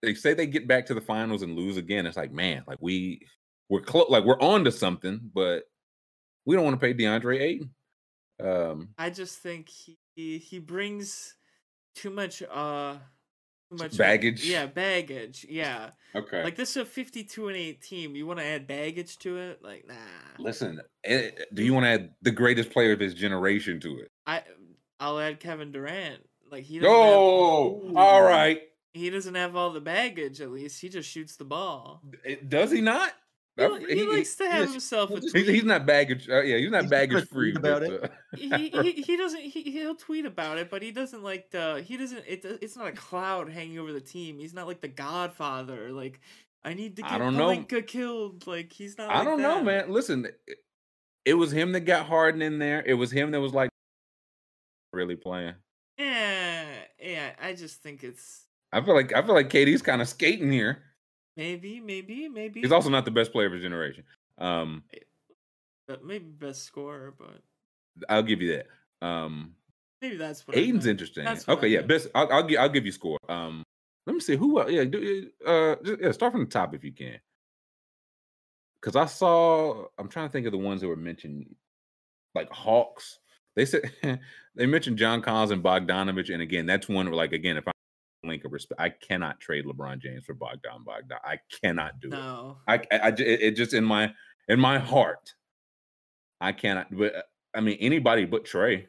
[0.00, 2.78] they say they get back to the finals and lose again, it's like, man, like
[2.80, 3.20] we
[3.68, 5.64] we're close, like we're on to something, but
[6.46, 7.70] we don't want to pay DeAndre Ayton.
[8.42, 11.34] Um, I just think he he brings
[11.94, 12.94] too much uh
[13.70, 14.48] too much baggage.
[14.48, 15.46] Yeah, baggage.
[15.48, 15.90] Yeah.
[16.14, 16.42] Okay.
[16.42, 18.16] Like this is a fifty-two and eight team.
[18.16, 19.62] You want to add baggage to it?
[19.62, 19.94] Like, nah.
[20.38, 24.10] Listen, eh, do you want to add the greatest player of his generation to it?
[24.26, 24.42] I
[24.98, 26.20] I'll add Kevin Durant.
[26.50, 26.78] Like he.
[26.78, 28.62] doesn't Oh, have, all right.
[28.94, 30.40] He doesn't have all the baggage.
[30.40, 32.02] At least he just shoots the ball.
[32.48, 33.12] Does he not?
[33.58, 35.10] He, he, he likes to have himself.
[35.10, 35.48] A tweet.
[35.48, 36.28] He's not baggage.
[36.28, 38.04] Uh, yeah, he's not he's baggage free about but, it.
[38.04, 39.40] Uh, he, he, he doesn't.
[39.40, 41.82] He he'll tweet about it, but he doesn't like the.
[41.84, 42.24] He doesn't.
[42.26, 44.38] It, it's not a cloud hanging over the team.
[44.38, 45.90] He's not like the Godfather.
[45.90, 46.20] Like
[46.64, 47.82] I need to get I don't Pelinka know.
[47.82, 48.46] killed.
[48.46, 49.10] Like he's not.
[49.10, 49.48] I like don't that.
[49.48, 49.90] know, man.
[49.90, 50.58] Listen, it,
[51.24, 52.82] it was him that got Harden in there.
[52.86, 53.70] It was him that was like
[54.92, 55.54] really playing.
[55.98, 56.64] Yeah,
[57.00, 57.30] yeah.
[57.42, 58.44] I just think it's.
[58.72, 60.82] I feel like I feel like KD's kind of skating here.
[61.38, 62.60] Maybe, maybe, maybe.
[62.60, 64.02] He's also not the best player of his generation.
[64.38, 64.82] Um,
[65.86, 67.40] but maybe best scorer, but
[68.08, 69.06] I'll give you that.
[69.06, 69.54] Um,
[70.02, 70.56] maybe that's what.
[70.56, 71.28] Ayton's interesting.
[71.48, 72.08] okay, yeah, best.
[72.12, 72.58] I'll, I'll give.
[72.58, 73.18] I'll give you score.
[73.28, 73.62] Um,
[74.04, 74.68] let me see who.
[74.68, 76.10] Yeah, do uh, just, yeah.
[76.10, 77.20] Start from the top if you can.
[78.82, 79.86] Because I saw.
[79.96, 81.54] I'm trying to think of the ones that were mentioned,
[82.34, 83.20] like Hawks.
[83.54, 83.92] They said
[84.56, 87.68] they mentioned John Collins and Bogdanovich, and again, that's one where, like, again, if
[88.24, 88.80] link of respect.
[88.80, 91.18] I cannot trade LeBron James for Bogdan Bogdan.
[91.24, 92.58] I cannot do no.
[92.68, 92.88] it.
[92.90, 94.12] I, I, I it, it, just in my
[94.48, 95.34] in my heart,
[96.40, 96.94] I cannot.
[96.96, 97.22] But uh,
[97.54, 98.86] I mean, anybody but Trae.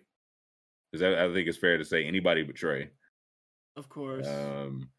[0.92, 2.90] Is that I think it's fair to say anybody but Trae.
[3.76, 4.28] Of course.
[4.28, 4.90] Um,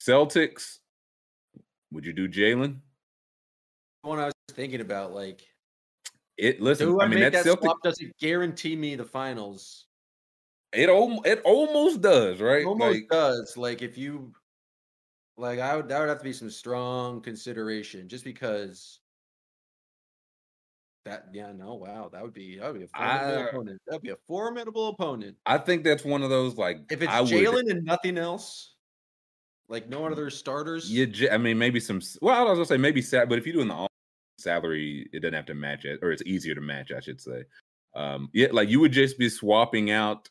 [0.00, 0.78] Celtics.
[1.90, 2.76] Would you do Jaylen?
[4.02, 5.42] One I was thinking about, like
[6.38, 6.60] it.
[6.60, 9.86] Listen, I, I mean that Celtic doesn't guarantee me the finals.
[10.72, 12.64] It almost it almost does, right?
[12.64, 13.56] almost like, does.
[13.56, 14.32] Like if you
[15.36, 19.00] like I would that would have to be some strong consideration just because
[21.04, 23.82] that yeah, no, wow, that would be that would be a formidable I, opponent.
[23.86, 25.36] That'd be a formidable opponent.
[25.44, 28.74] I think that's one of those like if it's Jaylen and nothing else,
[29.68, 30.90] like no other starters.
[30.90, 32.00] Yeah, I mean maybe some.
[32.20, 33.88] Well, I was gonna say maybe sad, but if you're doing the
[34.38, 37.44] salary it doesn't have to match it, or it's easier to match, I should say.
[37.94, 40.30] Um, yeah, like you would just be swapping out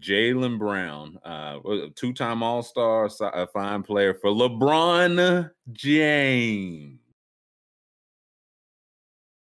[0.00, 1.58] Jaylen Brown, uh,
[1.94, 6.98] two-time All-Star, a fine player for LeBron James.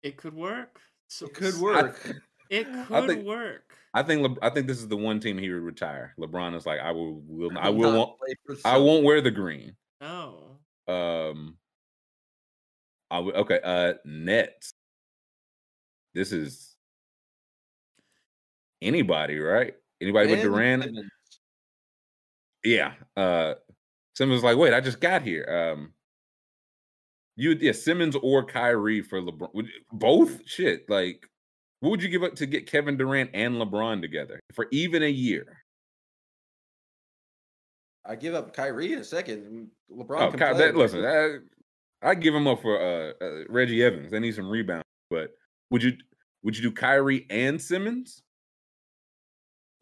[0.04, 0.80] It could work.
[1.08, 2.02] So, it could work.
[2.06, 2.14] I,
[2.50, 3.74] it could think, work.
[3.94, 6.14] I think Le, I think this is the one team he would retire.
[6.20, 9.76] LeBron is like, I will, will I will, won't, I won't wear the green.
[10.02, 10.58] No.
[10.88, 11.58] Um.
[13.10, 13.60] I w- okay.
[13.64, 14.74] Uh, Nets.
[16.14, 16.76] This is
[18.82, 19.76] anybody, right?
[20.02, 20.84] Anybody with Durant?
[20.84, 21.12] Simmons.
[22.64, 22.94] Yeah.
[23.16, 23.54] Uh,
[24.16, 25.74] Simmons like, wait, I just got here.
[25.76, 25.94] Um,
[27.36, 29.68] you yeah, Simmons or Kyrie for LeBron.
[29.92, 30.90] Both shit.
[30.90, 31.28] Like,
[31.82, 35.10] what would you give up to get Kevin Durant and LeBron together for even a
[35.10, 35.62] year?
[38.06, 39.70] I give up Kyrie in a second.
[39.92, 40.22] LeBron.
[40.22, 44.12] Oh, Ky- that, listen, I, I give him up for uh, uh, Reggie Evans.
[44.12, 44.86] They need some rebounds.
[45.10, 45.32] But
[45.72, 45.94] would you
[46.44, 48.24] would you do Kyrie and Simmons?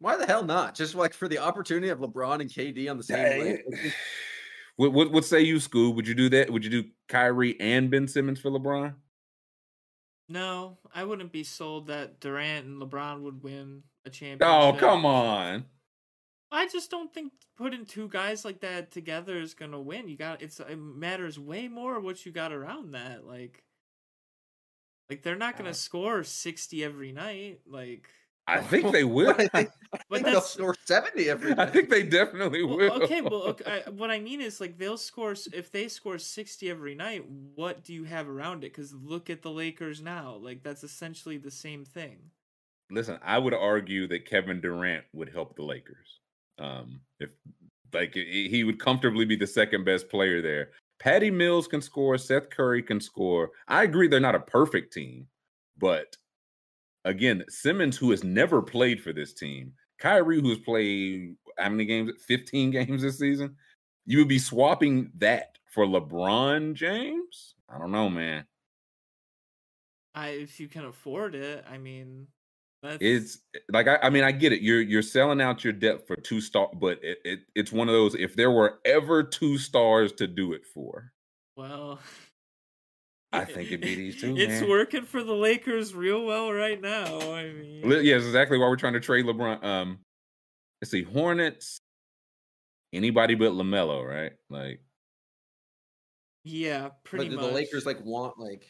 [0.04, 0.74] Why the hell not?
[0.74, 3.16] Just like for the opportunity of LeBron and KD on the same.
[3.16, 3.62] Hey.
[4.76, 5.94] What, what, what say you, Scoob?
[5.94, 6.50] Would you do that?
[6.50, 8.92] Would you do Kyrie and Ben Simmons for LeBron?
[10.28, 14.48] No, I wouldn't be sold that Durant and LeBron would win a championship.
[14.48, 15.66] Oh, come on.
[16.50, 20.08] I just don't think putting two guys like that together is gonna win.
[20.08, 23.24] You got it's it matters way more what you got around that.
[23.24, 23.62] Like,
[25.08, 27.60] like they're not gonna Uh, score sixty every night.
[27.64, 28.08] Like,
[28.46, 29.34] I think they will.
[29.38, 31.52] I think, I But think they'll score seventy every.
[31.58, 33.02] I think they definitely well, will.
[33.04, 36.70] okay, well, okay, I, what I mean is like they'll score if they score sixty
[36.70, 37.24] every night.
[37.54, 38.72] What do you have around it?
[38.72, 40.36] Because look at the Lakers now.
[40.36, 42.30] Like that's essentially the same thing.
[42.90, 46.20] Listen, I would argue that Kevin Durant would help the Lakers.
[46.58, 47.30] Um, if
[47.92, 50.70] like he he would comfortably be the second best player there.
[51.00, 52.16] Patty Mills can score.
[52.18, 53.50] Seth Curry can score.
[53.68, 55.26] I agree they're not a perfect team,
[55.78, 56.16] but
[57.04, 62.10] again, Simmons, who has never played for this team, Kyrie, who's played how many games?
[62.26, 63.56] 15 games this season.
[64.06, 67.54] You would be swapping that for LeBron James?
[67.68, 68.44] I don't know, man.
[70.14, 72.28] I if you can afford it, I mean,
[72.82, 73.38] that's It's
[73.72, 74.60] like I, I mean I get it.
[74.60, 77.94] You're you're selling out your depth for two star, but it, it it's one of
[77.94, 78.14] those.
[78.14, 81.12] If there were ever two stars to do it for,
[81.56, 81.98] well.
[83.40, 84.34] I think it'd be these two.
[84.38, 84.68] It's man.
[84.70, 87.18] working for the Lakers real well right now.
[87.32, 89.62] I mean, Li- Yes, exactly why we're trying to trade LeBron.
[89.64, 89.98] Um,
[90.80, 91.78] let's see, Hornets.
[92.92, 94.32] Anybody but Lamelo, right?
[94.50, 94.80] Like,
[96.44, 97.44] yeah, pretty But much.
[97.46, 98.64] the Lakers like want like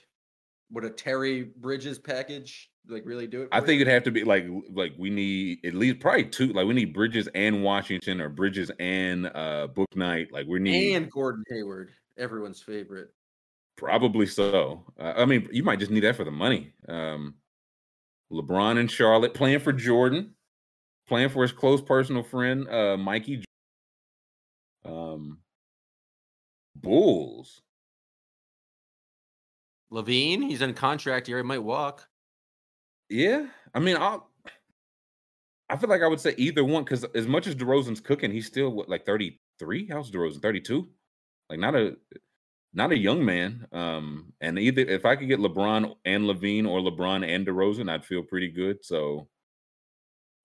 [0.70, 3.49] would a Terry Bridges package like really do it?
[3.52, 3.83] I think you?
[3.83, 6.52] it'd have to be like like we need at least probably two.
[6.52, 10.31] Like we need Bridges and Washington, or Bridges and uh Bouknight.
[10.33, 13.09] Like we need and Gordon Hayward, everyone's favorite.
[13.77, 14.85] Probably so.
[14.99, 16.73] Uh, I mean, you might just need that for the money.
[16.89, 17.35] Um,
[18.33, 20.35] LeBron and Charlotte playing for Jordan,
[21.09, 23.44] playing for his close personal friend, uh, Mikey.
[24.85, 25.39] Um,
[26.77, 27.62] Bulls.
[29.93, 31.36] LaVine, he's in contract here.
[31.36, 32.09] He might walk.
[33.09, 34.28] Yeah, I mean, I'll.
[35.70, 38.47] I feel like I would say either one because as much as DeRozan's cooking, he's
[38.47, 39.86] still what, like thirty three.
[39.89, 40.43] How's DeRozan?
[40.43, 40.89] Thirty two.
[41.49, 41.97] Like not a
[42.75, 43.67] not a young man.
[43.73, 48.05] Um, and either if I could get LeBron and LaVine or LeBron and DeRozan, I'd
[48.05, 48.85] feel pretty good.
[48.85, 49.28] So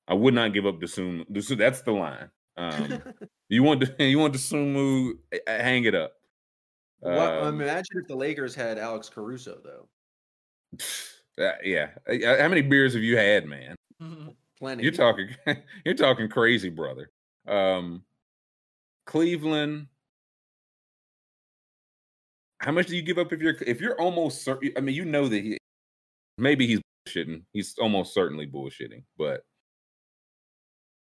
[0.08, 1.26] I would not give up Desum.
[1.32, 2.30] Desum that's the line.
[2.56, 3.02] Um,
[3.50, 6.14] you want to you want Desumu, eh, eh, hang it up.
[7.00, 9.88] What, Um, imagine if the Lakers had Alex Caruso though.
[11.44, 11.90] uh, yeah.
[12.08, 13.76] Uh, How many beers have you had, man?
[14.60, 14.84] Plenty.
[14.84, 15.30] You're talking
[15.86, 17.10] you're talking crazy, brother.
[17.48, 18.04] Um
[19.06, 19.88] Cleveland.
[22.60, 24.72] How much do you give up if you're if you're almost certain?
[24.78, 25.58] I mean, you know that he
[26.38, 27.44] maybe he's bullshitting.
[27.54, 29.42] He's almost certainly bullshitting, but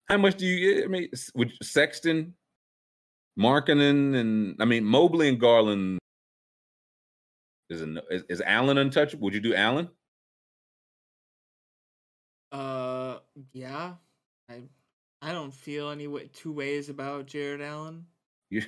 [0.08, 0.84] how much do you?
[0.84, 2.36] I mean, with Sexton,
[3.40, 6.00] Markkanen, and I mean Mobley and Garland
[7.70, 9.24] is an, is, is Allen untouchable?
[9.24, 9.90] Would you do Allen?
[12.52, 13.20] Uh,
[13.54, 13.94] yeah,
[14.50, 14.64] I,
[15.22, 18.06] I don't feel any way, two ways about Jarrett Allen.
[18.54, 18.64] You,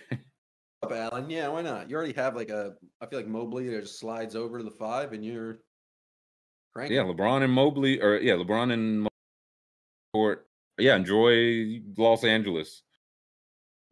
[0.84, 1.30] up, Allen.
[1.30, 1.90] Yeah, why not?
[1.90, 2.76] You already have like a.
[3.02, 5.60] I feel like Mobley just slides over to the five, and you're.
[6.76, 6.98] Cranking.
[6.98, 9.08] Yeah, LeBron and Mobley, or yeah, LeBron and
[10.14, 10.48] Court.
[10.80, 12.82] Yeah, enjoy Los Angeles,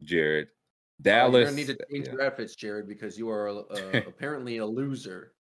[0.02, 0.48] Jarrett.
[0.48, 0.50] Uh,
[1.10, 1.44] you're Dallas.
[1.44, 2.12] gonna need to change yeah.
[2.12, 3.62] your outfits, Jarrett, because you are uh,
[4.06, 5.32] apparently a loser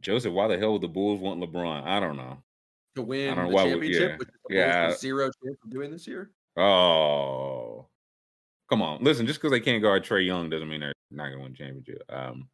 [0.00, 1.84] Joseph, why the hell would the Bulls want LeBron?
[1.84, 2.38] I don't know.
[2.94, 4.16] to win the why we- championship, yeah.
[4.16, 4.94] which is the Yeah.
[4.96, 6.30] Zero chance of doing this year.
[6.56, 7.67] Oh,
[8.68, 9.02] come on.
[9.02, 11.54] Listen, just because they can't guard Trae Young doesn't mean they're not going to win
[11.54, 12.02] championship.
[12.08, 12.48] Um,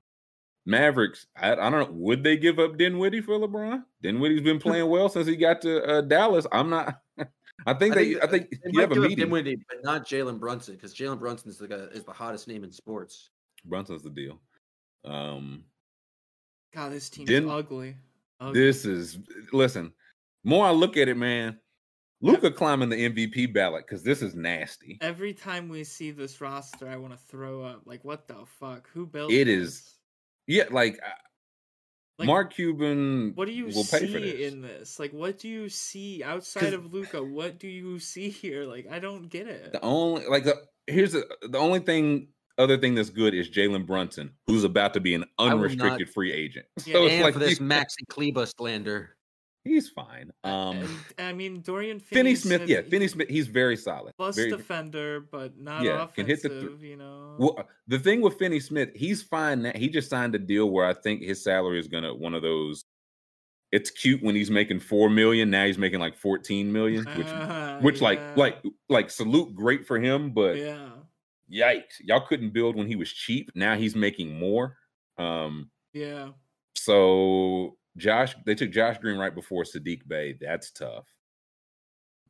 [0.67, 1.89] Mavericks, I, I, don't know.
[1.91, 3.83] Would they give up Dinwiddie for LeBron?
[4.03, 6.47] Dinwiddie's been playing well since he got to uh, Dallas.
[6.53, 7.01] I'm not.
[7.67, 8.05] I think I they.
[8.15, 9.17] Think, I think they you have a meeting.
[9.17, 12.73] Dinwiddie, but not Jalen Brunson, because Jalen Brunson is the is the hottest name in
[12.73, 13.31] sports.
[13.65, 14.41] Brunson's the deal.
[15.05, 15.65] Um,
[16.75, 17.97] God, this team's Din- ugly.
[18.41, 18.61] ugly.
[18.61, 19.19] This is
[19.53, 19.93] listen.
[20.43, 21.59] More I look at it, man.
[22.25, 24.99] Luka climbing the MVP ballot because this is nasty.
[25.03, 27.83] Every time we see this roster, I want to throw up.
[27.85, 28.89] Like, what the fuck?
[28.95, 29.45] Who built it?
[29.45, 29.59] This?
[29.59, 29.95] Is
[30.47, 31.11] yeah, like, uh,
[32.19, 33.33] like Mark Cuban.
[33.35, 34.53] What do you will see this.
[34.53, 34.99] in this?
[34.99, 37.23] Like, what do you see outside of Luka?
[37.23, 38.65] What do you see here?
[38.65, 39.73] Like, I don't get it.
[39.73, 43.87] The only like the here's the the only thing other thing that's good is Jalen
[43.87, 46.67] Brunson, who's about to be an unrestricted not, free agent.
[46.87, 49.17] Yeah, so it's like for this Maxi Kleber slander.
[49.65, 50.31] He's fine.
[50.45, 52.69] Um, I mean, Dorian Finney Smith.
[52.69, 53.29] Yeah, Finney Smith.
[53.31, 54.13] He's very solid.
[54.19, 56.15] Plus very, defender, but not yeah, offensive.
[56.15, 57.37] Can hit the th- you know.
[57.39, 59.63] Well, the thing with Finney Smith, he's fine.
[59.63, 59.73] Now.
[59.75, 62.85] He just signed a deal where I think his salary is gonna one of those.
[63.73, 65.49] It's cute when he's making four million.
[65.49, 68.05] Now he's making like fourteen million, which, uh, which yeah.
[68.05, 70.33] like, like, like salute, great for him.
[70.33, 70.91] But yeah,
[71.51, 73.51] yikes, y'all couldn't build when he was cheap.
[73.55, 74.77] Now he's making more.
[75.17, 76.29] Um, yeah.
[76.77, 80.37] So Josh, they took Josh Green right before Saddiq Bey.
[80.41, 81.07] That's tough.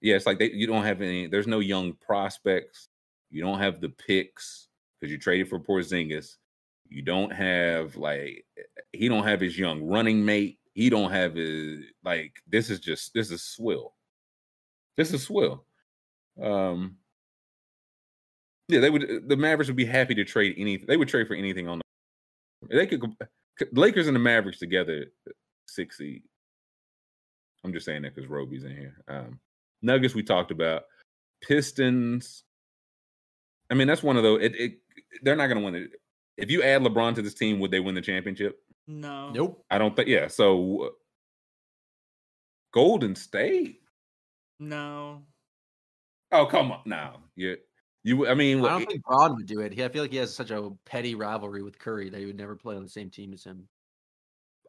[0.01, 1.27] Yeah, it's like they you don't have any.
[1.27, 2.89] There's no young prospects.
[3.31, 4.69] You don't have the picks
[5.01, 6.37] because you traded for Porzingis.
[6.89, 10.59] You don't have like eh, eh, he don't have his young running mate.
[10.75, 12.35] He don't have his like.
[12.47, 13.95] This is just this is swill.
[14.97, 15.65] This is swill.
[16.43, 16.97] Um.
[18.69, 19.05] Yeah, they would.
[19.05, 20.87] Eh, the Mavericks would be happy to trade anything.
[20.87, 22.77] They would trade for anything on the.
[22.77, 23.03] They could.
[23.73, 25.07] Lakers and the Mavericks together
[25.67, 26.23] six seed.
[27.65, 29.03] I'm just saying that because Roby's in here.
[29.09, 29.39] Um,
[29.83, 30.83] Nuggets we talked about.
[31.43, 32.45] Pistons.
[33.71, 34.43] I mean, that's one of those.
[34.43, 34.73] It, it
[35.23, 35.91] they're not going to win it.
[36.37, 38.59] If you add LeBron to this team, would they win the championship?
[38.87, 39.31] No.
[39.31, 39.65] Nope.
[39.71, 40.09] I don't think.
[40.09, 40.29] Yeah.
[40.29, 40.95] So
[42.73, 43.81] Golden State.
[44.61, 45.23] No.
[46.33, 47.21] Oh come on now.
[47.37, 47.57] You
[48.03, 48.27] you.
[48.27, 49.79] I mean, I don't think Bron would do it.
[49.79, 52.57] I feel like he has such a petty rivalry with Curry that he would never
[52.57, 53.69] play on the same team as him.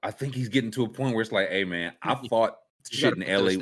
[0.05, 2.57] I think he's getting to a point where it's like, hey man, I fought
[2.89, 3.53] shit in LA.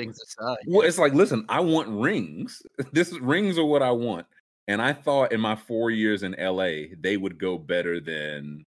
[0.68, 2.62] Well, it's like, listen, I want rings.
[2.92, 4.28] This rings are what I want.
[4.68, 8.66] And I thought in my four years in LA, they would go better than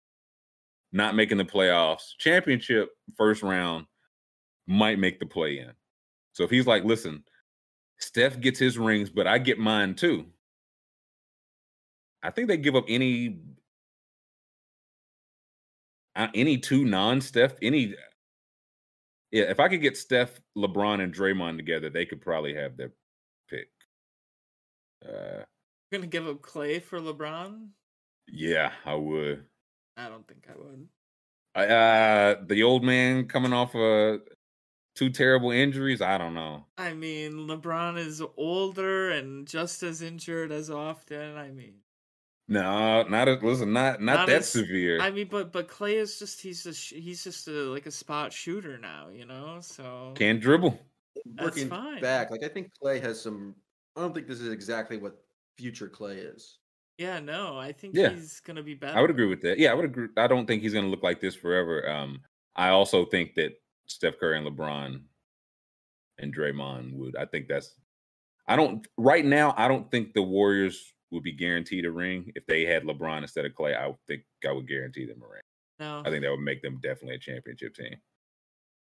[0.92, 2.14] not making the playoffs.
[2.18, 3.86] Championship first round
[4.66, 5.72] might make the play in.
[6.34, 7.24] So if he's like, listen,
[7.98, 10.26] Steph gets his rings, but I get mine too.
[12.22, 13.38] I think they give up any
[16.16, 17.94] any two non-Steph, any
[19.32, 22.92] yeah, if I could get Steph, LeBron, and Draymond together, they could probably have their
[23.48, 23.68] pick.
[25.02, 25.44] Uh,
[25.90, 27.68] gonna give up Clay for LeBron?
[28.28, 29.44] Yeah, I would.
[29.96, 30.88] I don't think I would.
[31.54, 34.20] Uh, the old man coming off of
[34.94, 36.02] two terrible injuries.
[36.02, 36.66] I don't know.
[36.76, 41.36] I mean, LeBron is older and just as injured as often.
[41.36, 41.74] I mean,
[42.52, 45.00] no, not a, listen, not not, not that as, severe.
[45.00, 48.30] I mean, but but Clay is just he's a he's just a like a spot
[48.30, 49.58] shooter now, you know.
[49.62, 50.78] So can dribble.
[51.40, 52.02] Working fine.
[52.02, 53.54] back, like I think Clay has some.
[53.96, 55.16] I don't think this is exactly what
[55.56, 56.58] future Clay is.
[56.98, 58.10] Yeah, no, I think yeah.
[58.10, 58.98] he's gonna be better.
[58.98, 59.58] I would agree with that.
[59.58, 60.08] Yeah, I would agree.
[60.18, 61.88] I don't think he's gonna look like this forever.
[61.88, 62.20] Um,
[62.54, 63.52] I also think that
[63.86, 65.00] Steph Curry and LeBron
[66.18, 67.16] and Draymond would.
[67.16, 67.74] I think that's.
[68.46, 69.54] I don't right now.
[69.56, 72.32] I don't think the Warriors would be guaranteed a ring.
[72.34, 75.42] If they had LeBron instead of Clay, I think I would guarantee them a ring.
[75.78, 77.96] No, I think that would make them definitely a championship team.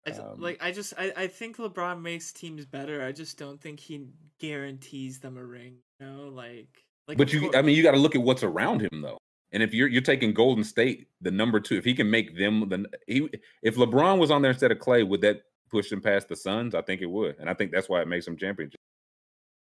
[0.08, 3.04] I, um, like I just I, I think LeBron makes teams better.
[3.04, 4.08] I just don't think he
[4.40, 5.78] guarantees them a ring.
[6.00, 7.18] You know, like like.
[7.18, 7.56] But you, course.
[7.56, 9.18] I mean, you got to look at what's around him though.
[9.52, 12.70] And if you're you're taking Golden State, the number two, if he can make them,
[12.70, 13.30] then he
[13.64, 16.76] if LeBron was on there instead of Clay, would that push him past the Suns?
[16.76, 18.80] I think it would, and I think that's why it makes them championship.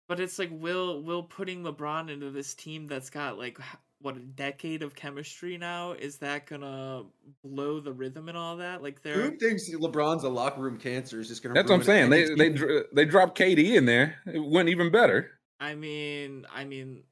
[0.09, 3.59] But it's like will will putting LeBron into this team that's got like
[4.05, 7.05] what a decade of chemistry now is that gonna
[7.43, 8.83] blow the rhythm and all that?
[8.83, 11.55] Like there, who thinks LeBron's a locker room cancer is just gonna?
[11.55, 12.11] That's what I'm saying.
[12.11, 12.55] They they
[12.93, 14.17] they dropped KD in there.
[14.27, 15.31] It went even better.
[15.59, 17.05] I mean, I mean,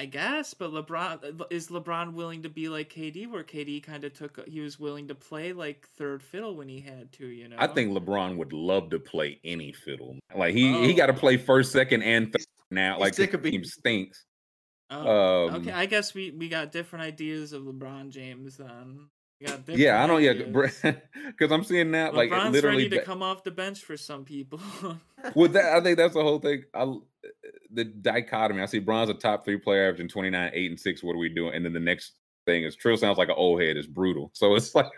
[0.00, 4.14] I guess, but LeBron is LeBron willing to be like KD, where KD kind of
[4.14, 7.56] took he was willing to play like third fiddle when he had to, you know.
[7.58, 10.16] I think LeBron would love to play any fiddle.
[10.34, 10.82] Like he oh.
[10.84, 12.94] he got to play first, second, and third now.
[12.94, 14.24] He's like the team stinks.
[14.88, 15.72] Oh, um, okay.
[15.72, 19.10] I guess we we got different ideas of LeBron James then.
[19.68, 20.22] Yeah, I don't.
[20.22, 24.24] Yeah, because I'm seeing that like literally ready to come off the bench for some
[24.24, 24.60] people.
[25.34, 26.64] well, that I think that's the whole thing.
[26.74, 26.94] I
[27.72, 28.62] the dichotomy.
[28.62, 31.02] I see Bron's a top three player averaging 29, eight and six.
[31.02, 31.54] What are we doing?
[31.54, 32.14] And then the next
[32.46, 33.76] thing is Trill sounds like an old head.
[33.76, 34.30] It's brutal.
[34.34, 34.90] So it's like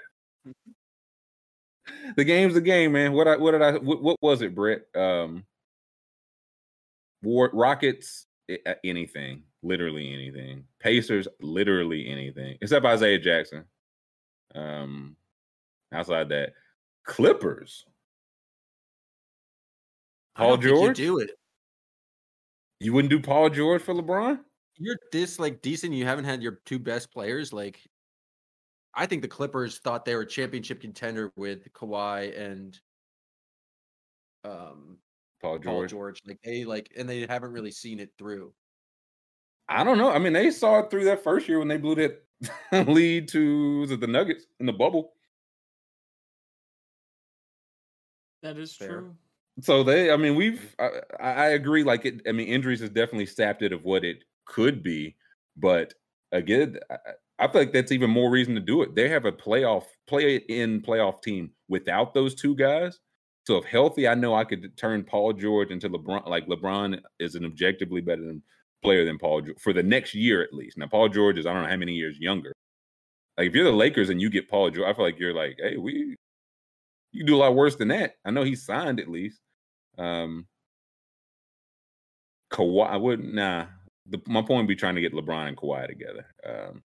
[2.16, 3.12] the game's the game, man.
[3.12, 4.82] What I what did I what, what was it, Brett?
[4.94, 5.44] Um,
[7.22, 8.26] War Rockets,
[8.82, 10.64] anything, literally anything.
[10.80, 13.64] Pacers, literally anything, except Isaiah Jackson.
[14.54, 15.16] Um,
[15.92, 16.52] outside that,
[17.04, 17.84] Clippers.
[20.34, 21.30] Paul George, do it.
[22.80, 24.40] You wouldn't do Paul George for LeBron?
[24.78, 25.92] You're this like decent.
[25.92, 27.52] You haven't had your two best players.
[27.52, 27.80] Like,
[28.94, 32.78] I think the Clippers thought they were championship contender with Kawhi and
[34.44, 34.98] um
[35.40, 35.64] Paul George.
[35.64, 36.22] Paul George.
[36.26, 38.52] Like they like, and they haven't really seen it through.
[39.68, 40.10] I don't know.
[40.10, 42.24] I mean, they saw it through that first year when they blew that
[42.72, 45.12] lead to the Nuggets in the bubble.
[48.42, 48.88] That is Fair.
[48.88, 49.16] true.
[49.60, 50.90] So they, I mean, we've, I,
[51.20, 51.84] I agree.
[51.84, 55.16] Like it, I mean, injuries has definitely sapped it of what it could be,
[55.56, 55.94] but
[56.32, 56.96] again, I,
[57.38, 58.94] I feel like that's even more reason to do it.
[58.94, 62.98] They have a playoff, play in playoff team without those two guys.
[63.44, 66.28] So if healthy, I know I could turn Paul George into LeBron.
[66.28, 68.42] Like LeBron is an objectively better than
[68.82, 70.78] player than Paul George for the next year at least.
[70.78, 72.52] Now Paul George is I don't know how many years younger.
[73.38, 75.58] Like if you're the Lakers and you get Paul George, I feel like you're like,
[75.58, 76.16] hey, we
[77.12, 78.14] you do a lot worse than that.
[78.24, 79.40] I know he's signed at least.
[79.98, 80.46] Um
[82.52, 83.66] Kawhi, I wouldn't nah.
[84.06, 86.26] The, my point would be trying to get LeBron and Kawhi together.
[86.44, 86.82] Um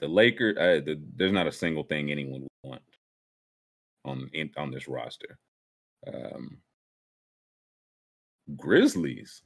[0.00, 2.82] the Lakers, uh, the, there's not a single thing anyone would want
[4.04, 5.38] on in, on this roster.
[6.06, 6.58] Um,
[8.56, 9.42] Grizzlies.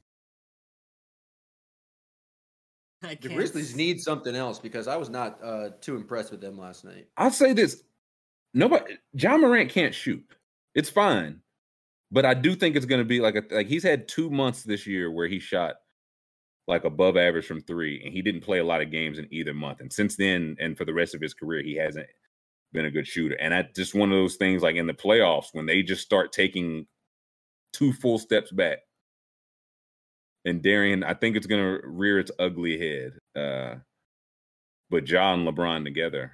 [3.03, 6.85] The Grizzlies need something else because I was not uh, too impressed with them last
[6.85, 7.07] night.
[7.17, 7.83] I'll say this:
[8.53, 10.23] nobody, Ja Morant can't shoot.
[10.73, 11.41] It's fine,
[12.11, 14.63] but I do think it's going to be like a like he's had two months
[14.63, 15.75] this year where he shot
[16.67, 19.53] like above average from three, and he didn't play a lot of games in either
[19.53, 19.81] month.
[19.81, 22.07] And since then, and for the rest of his career, he hasn't
[22.71, 23.35] been a good shooter.
[23.35, 26.31] And I just one of those things like in the playoffs when they just start
[26.31, 26.87] taking
[27.73, 28.79] two full steps back
[30.45, 33.13] and Darian, I think it's to rear its ugly head.
[33.35, 33.75] Uh,
[34.89, 36.31] but Ja LeBron together,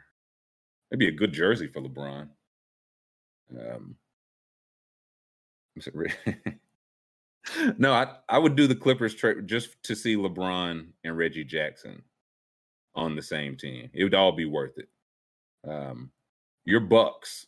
[0.92, 2.30] it'd be a good jersey for LeBron.
[3.52, 3.96] Um,
[7.78, 12.04] no, I I would do the Clippers trade just to see LeBron and Reggie Jackson
[12.96, 13.90] on the same team.
[13.94, 14.90] It would all be worth it.
[15.70, 16.12] Um,
[16.66, 17.48] your Bucks,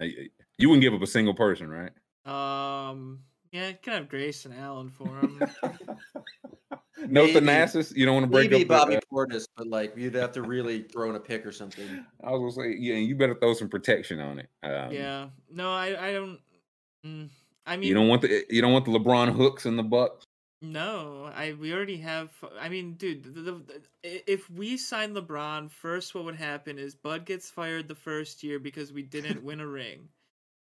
[0.00, 1.92] you wouldn't give up a single person, right?
[2.24, 3.20] Um,
[3.52, 5.42] yeah, you can have Grayson Allen for him.
[7.06, 7.94] no Thanasis.
[7.94, 10.42] You don't want to break maybe up Bobby the, Portis, but like you'd have to
[10.42, 12.04] really throw in a pick or something.
[12.24, 14.48] I was gonna say, yeah, you better throw some protection on it.
[14.62, 16.38] Um, yeah, no, I, I don't.
[17.04, 17.28] Mm,
[17.66, 20.24] I mean, you don't want the you don't want the LeBron hooks in the Bucks.
[20.62, 22.30] No, I we already have.
[22.58, 26.94] I mean, dude, the, the, the, if we sign LeBron first, what would happen is
[26.94, 30.08] Bud gets fired the first year because we didn't win a ring.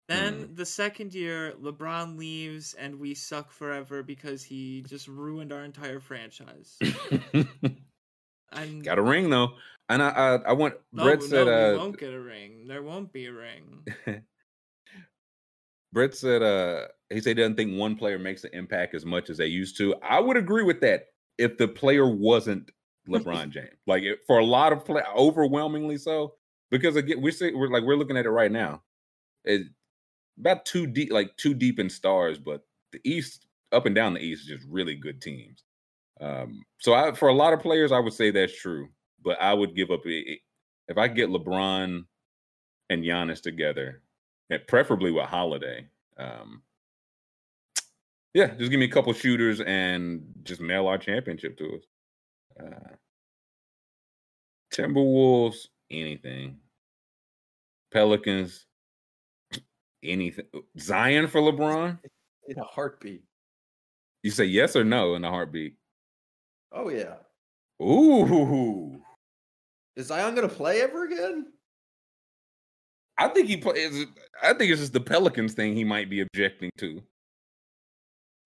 [0.09, 0.57] Then mm.
[0.57, 6.01] the second year, LeBron leaves and we suck forever because he just ruined our entire
[6.01, 6.79] franchise.
[8.83, 9.51] Got a ring though,
[9.91, 10.75] and I I, I want.
[10.93, 12.67] No, Brett said, no, we uh, won't get a ring.
[12.67, 13.85] There won't be a ring."
[15.93, 19.31] Brett said, uh, he said he doesn't think one player makes an impact as much
[19.31, 19.95] as they used to.
[20.03, 21.07] I would agree with that
[21.39, 22.71] if the player wasn't
[23.09, 23.77] LeBron James.
[23.87, 26.35] Like for a lot of play, overwhelmingly so.
[26.71, 28.83] Because again, we see we're like we're looking at it right now.
[29.45, 29.69] It,
[30.39, 34.21] about too deep, like too deep in stars, but the East, up and down the
[34.21, 35.65] East, is just really good teams.
[36.21, 38.89] Um, so I, for a lot of players, I would say that's true,
[39.25, 42.05] but I would give up if I get LeBron
[42.91, 44.03] and Giannis together,
[44.51, 45.87] and preferably with Holiday.
[46.17, 46.63] Um,
[48.35, 51.83] yeah, just give me a couple shooters and just mail our championship to us.
[52.61, 52.95] Uh,
[54.73, 56.59] Timberwolves, anything.
[57.91, 58.67] Pelicans,
[60.03, 60.47] anything.
[60.55, 61.99] Uh, Zion for LeBron
[62.49, 63.23] in a heartbeat.
[64.23, 65.75] You say yes or no in a heartbeat.
[66.73, 67.15] Oh yeah.
[67.83, 69.01] Ooh.
[69.97, 71.47] Is Zion gonna play ever again?
[73.17, 74.07] I think he plays.
[74.43, 77.03] I think it's just the Pelicans thing he might be objecting to.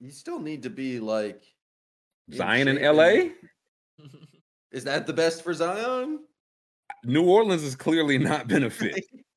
[0.01, 1.43] You still need to be like
[2.33, 3.31] Zion in, in LA.
[4.73, 6.21] Is that the best for Zion?
[7.05, 9.05] New Orleans is clearly not benefit.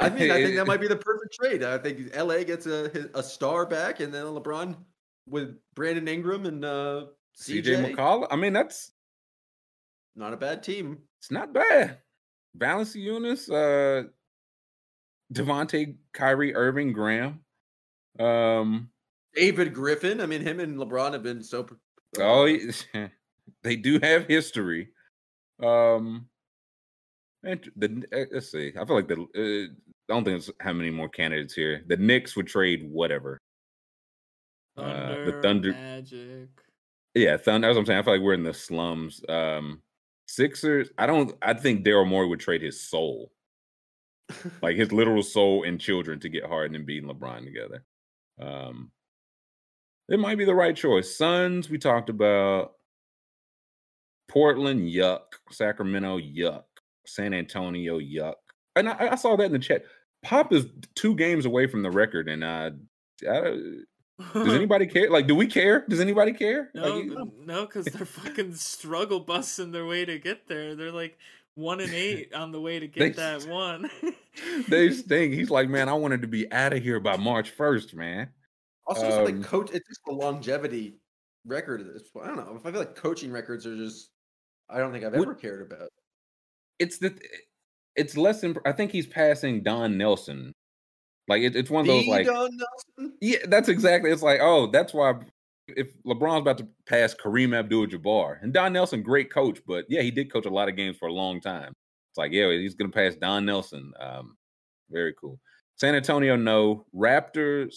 [0.00, 1.62] I mean, I think that might be the perfect trade.
[1.62, 4.76] I think LA gets a a star back, and then LeBron
[5.26, 7.06] with Brandon Ingram and uh,
[7.38, 8.26] CJ, CJ McCollum.
[8.30, 8.92] I mean, that's
[10.16, 10.98] not a bad team.
[11.18, 11.98] It's not bad.
[12.54, 14.08] Balance Valanciunas, uh,
[15.32, 17.40] Devonte, Kyrie, Irving, Graham,
[18.18, 18.90] um,
[19.34, 20.20] David Griffin.
[20.20, 21.66] I mean, him and LeBron have been so.
[22.18, 22.58] Uh, oh,
[23.62, 24.88] they do have history.
[25.62, 26.26] Um,
[27.42, 28.72] and the eh, let's see.
[28.78, 29.74] I feel like the uh,
[30.10, 31.82] I don't think there's how many more candidates here.
[31.86, 33.38] The Knicks would trade whatever.
[34.76, 36.48] Thunder, uh, the Thunder Magic.
[37.14, 37.68] Yeah, Thunder.
[37.68, 37.98] That's what I'm saying.
[37.98, 39.22] I feel like we're in the slums.
[39.28, 39.82] Um,
[40.26, 40.90] Sixers.
[40.98, 41.34] I don't.
[41.42, 43.32] I think Daryl Morey would trade his soul,
[44.62, 47.84] like his literal soul and children, to get Harden and beating LeBron together.
[48.40, 48.90] Um,
[50.08, 51.16] it might be the right choice.
[51.16, 51.68] Suns.
[51.68, 52.72] We talked about.
[54.28, 55.22] Portland, yuck.
[55.50, 56.62] Sacramento, yuck.
[57.04, 58.34] San Antonio, yuck.
[58.76, 59.82] And I, I saw that in the chat.
[60.22, 62.70] Pop is two games away from the record, and uh,
[63.28, 63.56] I,
[64.34, 65.10] does anybody care?
[65.10, 65.84] Like, do we care?
[65.88, 66.70] Does anybody care?
[66.74, 70.74] No, like, no, because they're fucking struggle busting their way to get there.
[70.74, 71.18] They're like
[71.54, 73.90] one and eight on the way to get they, that one.
[74.68, 75.34] they stink.
[75.34, 78.28] He's like, man, I wanted to be out of here by March first, man.
[78.86, 80.96] Also, um, like coach, it's just the longevity
[81.46, 82.00] record.
[82.22, 82.60] I don't know.
[82.64, 84.10] I feel like coaching records are just.
[84.68, 85.90] I don't think I've ever what, cared about.
[86.78, 87.16] It's the.
[88.00, 88.56] It's less than.
[88.64, 90.54] I think he's passing Don Nelson
[91.30, 93.16] like it, it's one of those like Don Nelson.
[93.20, 94.10] yeah, that's exactly.
[94.10, 95.14] It's like oh, that's why
[95.68, 100.10] if LeBron's about to pass Kareem Abdul-Jabbar and Don Nelson, great coach, but yeah, he
[100.10, 101.72] did coach a lot of games for a long time.
[102.10, 103.92] It's like yeah, he's gonna pass Don Nelson.
[104.00, 104.36] Um,
[104.90, 105.38] very cool.
[105.76, 106.84] San Antonio, no.
[106.92, 107.76] Raptors.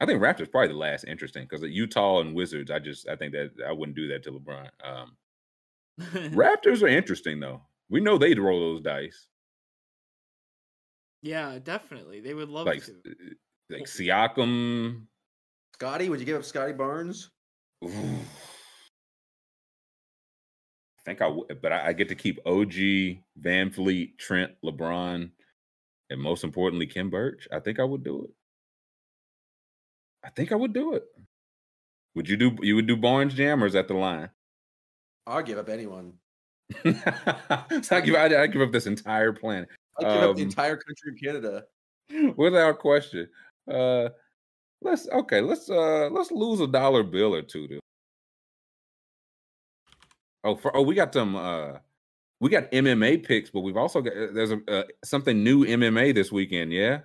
[0.00, 2.72] I think Raptors probably the last interesting because Utah and Wizards.
[2.72, 4.68] I just I think that I wouldn't do that to LeBron.
[4.82, 5.16] Um,
[6.34, 7.62] Raptors are interesting though.
[7.88, 9.28] We know they'd roll those dice.
[11.22, 12.20] Yeah, definitely.
[12.20, 12.92] They would love like, to.
[12.92, 13.34] Uh,
[13.70, 15.02] like Siakam.
[15.74, 17.30] Scottie, would you give up Scottie Barnes?
[17.84, 17.88] I
[21.04, 22.74] think I would, but I, I, get to keep OG,
[23.40, 25.30] VanVleet, Trent, LeBron,
[26.10, 27.48] and most importantly, Khem Birch.
[27.50, 28.30] I think I would do it.
[30.22, 31.04] I think I would do it.
[32.14, 32.54] Would you do?
[32.60, 34.28] You would do Barnes Jammers at the line?
[35.26, 36.14] I'll give up anyone.
[36.84, 39.70] so I give I, I give up this entire planet.
[40.00, 41.64] I give um, up the um entire country of Canada.
[42.36, 43.28] Without question.
[43.70, 44.08] Uh
[44.82, 47.80] let's okay, let's uh let's lose a dollar bill or two to.
[50.42, 51.78] Oh, for, oh, we got some uh
[52.40, 56.14] we got MMA picks, but we've also got uh, there's a uh, something new MMA
[56.14, 57.00] this weekend, yeah?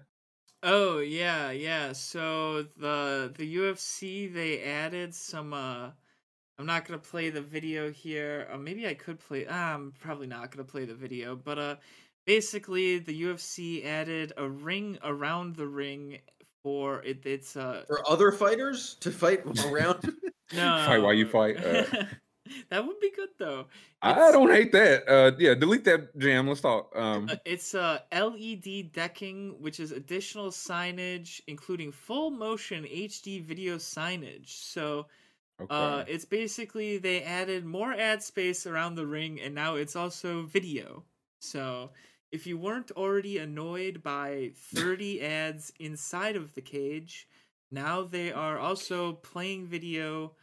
[0.64, 1.92] Oh, yeah, yeah.
[1.92, 5.92] So the the UFC they added some uh
[6.58, 8.48] I'm not gonna play the video here.
[8.52, 9.48] Or maybe I could play.
[9.48, 11.76] I'm probably not gonna play the video, but uh,
[12.26, 16.20] basically the UFC added a ring around the ring
[16.64, 17.26] for it.
[17.26, 20.12] It's uh for other fighters to fight around.
[20.54, 21.64] no, fight while you fight.
[21.64, 21.84] Uh...
[22.70, 23.60] that would be good though.
[23.60, 23.68] It's,
[24.02, 25.08] I don't hate that.
[25.08, 26.48] Uh, yeah, delete that jam.
[26.48, 26.92] Let's talk.
[26.96, 33.76] Um, uh, it's uh, LED decking, which is additional signage, including full motion HD video
[33.76, 34.50] signage.
[34.50, 35.08] So.
[35.58, 35.74] Okay.
[35.74, 40.42] Uh, it's basically they added more ad space around the ring, and now it's also
[40.44, 41.06] video.
[41.40, 41.92] So
[42.36, 47.30] if you weren't already annoyed by 30 ads inside of the cage,
[47.72, 50.34] now they are also playing video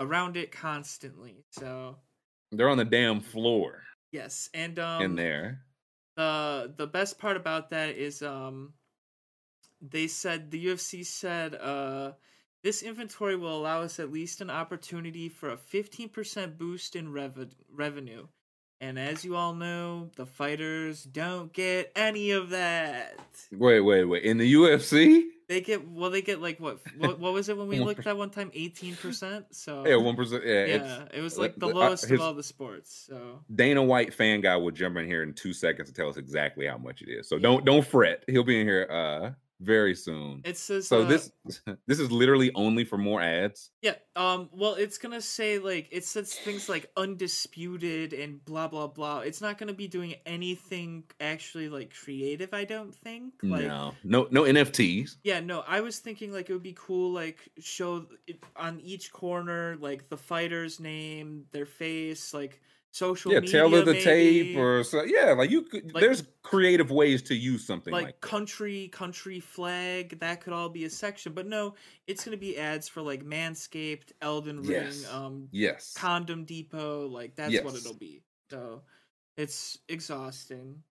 [0.00, 1.44] around it constantly.
[1.50, 1.98] So
[2.50, 3.82] they're on the damn floor.
[4.12, 5.60] Yes, and um in there.
[6.16, 8.72] The the best part about that is um
[9.82, 12.12] they said the UFC said uh
[12.62, 17.54] this inventory will allow us at least an opportunity for a 15% boost in rev-
[17.70, 18.26] revenue
[18.82, 23.16] and as you all know, the fighters don't get any of that.
[23.52, 24.24] Wait, wait, wait.
[24.24, 25.22] In the UFC?
[25.46, 26.10] They get well.
[26.10, 26.80] They get like what?
[26.98, 28.50] What, what was it when we looked at one time?
[28.54, 29.46] Eighteen percent.
[29.54, 30.44] So yeah, one percent.
[30.44, 31.04] Yeah, yeah.
[31.14, 33.06] It was like the lowest his, of all the sports.
[33.06, 36.16] So Dana White fan guy will jump in here in two seconds to tell us
[36.16, 37.28] exactly how much it is.
[37.28, 37.42] So yeah.
[37.42, 38.24] don't don't fret.
[38.26, 38.88] He'll be in here.
[38.90, 39.30] Uh,
[39.62, 40.42] very soon.
[40.44, 41.02] It says so.
[41.02, 41.32] Uh, this
[41.86, 43.70] this is literally only for more ads.
[43.80, 43.94] Yeah.
[44.16, 44.50] Um.
[44.52, 49.20] Well, it's gonna say like it says things like undisputed and blah blah blah.
[49.20, 52.52] It's not gonna be doing anything actually like creative.
[52.52, 53.34] I don't think.
[53.42, 53.94] Like, no.
[54.04, 54.28] No.
[54.30, 55.16] No NFTs.
[55.22, 55.40] Yeah.
[55.40, 55.64] No.
[55.66, 58.06] I was thinking like it would be cool like show
[58.56, 62.60] on each corner like the fighter's name, their face, like
[62.92, 64.04] social yeah, media, tail of the maybe.
[64.04, 68.04] tape or so yeah, like you could like, there's creative ways to use something like,
[68.04, 71.32] like country, country flag, that could all be a section.
[71.32, 71.74] But no,
[72.06, 75.04] it's gonna be ads for like Manscaped, Elden yes.
[75.04, 77.64] Ring, um yes, Condom Depot, like that's yes.
[77.64, 78.22] what it'll be.
[78.50, 78.82] So
[79.38, 80.82] it's exhausting.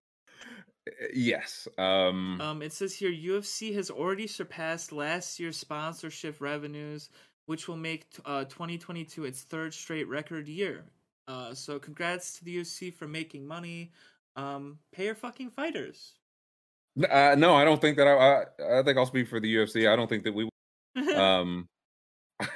[1.14, 1.68] Yes.
[1.78, 7.12] Um um it says here UFC has already surpassed last year's sponsorship revenues,
[7.46, 10.86] which will make uh 2022 its third straight record year.
[11.28, 13.92] Uh, so congrats to the UFC for making money.
[14.36, 16.14] Um, pay your fucking fighters.
[16.98, 18.84] Uh, no, I don't think that I, I, I.
[18.84, 19.92] think I'll speak for the UFC.
[19.92, 20.50] I don't think that we.
[21.16, 21.68] um,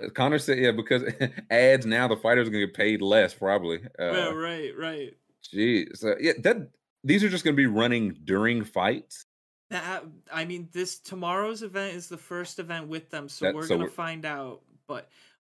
[0.14, 1.04] Connor said, "Yeah, because
[1.50, 5.14] ads now the fighters are gonna get paid less, probably." Uh, right, right.
[5.42, 6.68] Geez, so yeah, that
[7.04, 9.24] these are just gonna be running during fights.
[9.70, 13.66] That I mean, this tomorrow's event is the first event with them, so that, we're
[13.66, 14.62] so gonna find out.
[14.86, 15.08] But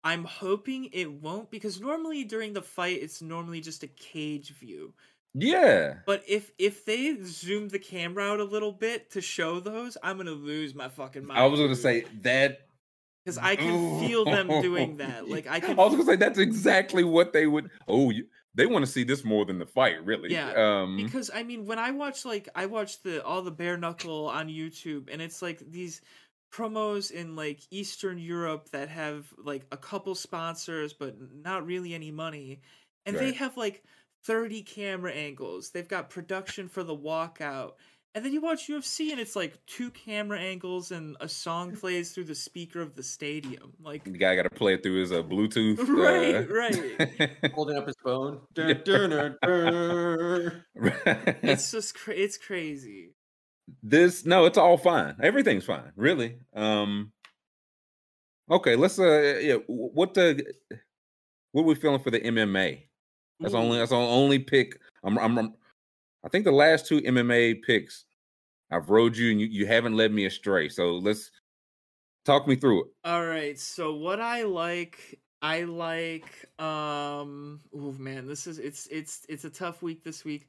[0.07, 4.95] I'm hoping it won't because normally during the fight, it's normally just a cage view.
[5.35, 5.95] Yeah.
[6.07, 10.17] But if if they zoom the camera out a little bit to show those, I'm
[10.17, 11.41] gonna lose my fucking mind.
[11.41, 12.69] I was gonna say that
[13.25, 15.29] because I can feel them doing that.
[15.29, 15.73] Like I can.
[15.73, 17.69] I was gonna say that's exactly what they would.
[17.89, 20.33] Oh, you, they want to see this more than the fight, really.
[20.33, 20.53] Yeah.
[20.53, 24.29] Um, because I mean, when I watch like I watch the all the bare knuckle
[24.29, 26.01] on YouTube, and it's like these
[26.57, 32.11] promos in like Eastern Europe that have like a couple sponsors, but not really any
[32.11, 32.61] money,
[33.05, 33.27] and right.
[33.27, 33.83] they have like
[34.25, 35.71] 30 camera angles.
[35.71, 37.73] They've got production for the walkout.
[38.15, 42.13] And then you watch UFC and it's like two camera angles and a song plays
[42.13, 43.75] through the speaker of the stadium.
[43.79, 45.77] Like the guy got to play it through his uh, Bluetooth.
[45.87, 46.45] Right, uh...
[46.49, 47.53] right.
[47.55, 48.41] Holding up his phone.
[51.43, 53.16] it's just cra- it's crazy.
[53.83, 55.17] This no, it's all fine.
[55.23, 56.39] Everything's fine, really.
[56.55, 57.13] Um
[58.51, 60.45] Okay, let's uh yeah, what the
[61.53, 62.83] what are we feeling for the MMA?
[63.41, 64.79] That's only that's only pick.
[65.03, 65.55] I'm, I'm, I'm
[66.25, 68.05] I think the last two MMA picks
[68.71, 70.69] I've rode you and you, you haven't led me astray.
[70.69, 71.31] So let's
[72.25, 72.87] talk me through it.
[73.05, 73.59] All right.
[73.59, 79.51] So what I like I like um oh man, this is it's it's it's a
[79.51, 80.49] tough week this week.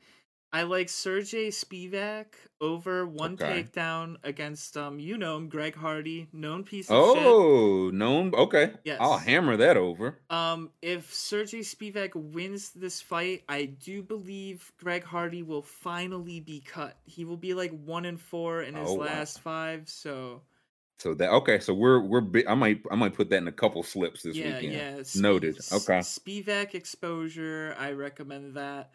[0.57, 2.25] I like Sergey Spivak
[2.59, 3.61] over one okay.
[3.61, 7.23] takedown against um you know him Greg Hardy, known piece of oh, shit.
[7.27, 8.33] Oh, known.
[8.33, 8.73] Okay.
[8.83, 8.97] Yes.
[8.99, 10.17] I'll hammer that over.
[10.31, 16.61] Um if Sergey Spivak wins this fight, I do believe Greg Hardy will finally be
[16.61, 16.97] cut.
[17.05, 19.51] He will be like 1 and 4 in his oh, last wow.
[19.51, 20.41] 5, so
[20.97, 23.83] so that okay, so we're we're I might I might put that in a couple
[23.83, 24.73] slips this yeah, weekend.
[24.73, 25.59] Yeah, Noted.
[25.71, 25.99] Okay.
[25.99, 28.89] Spivak exposure, I recommend that.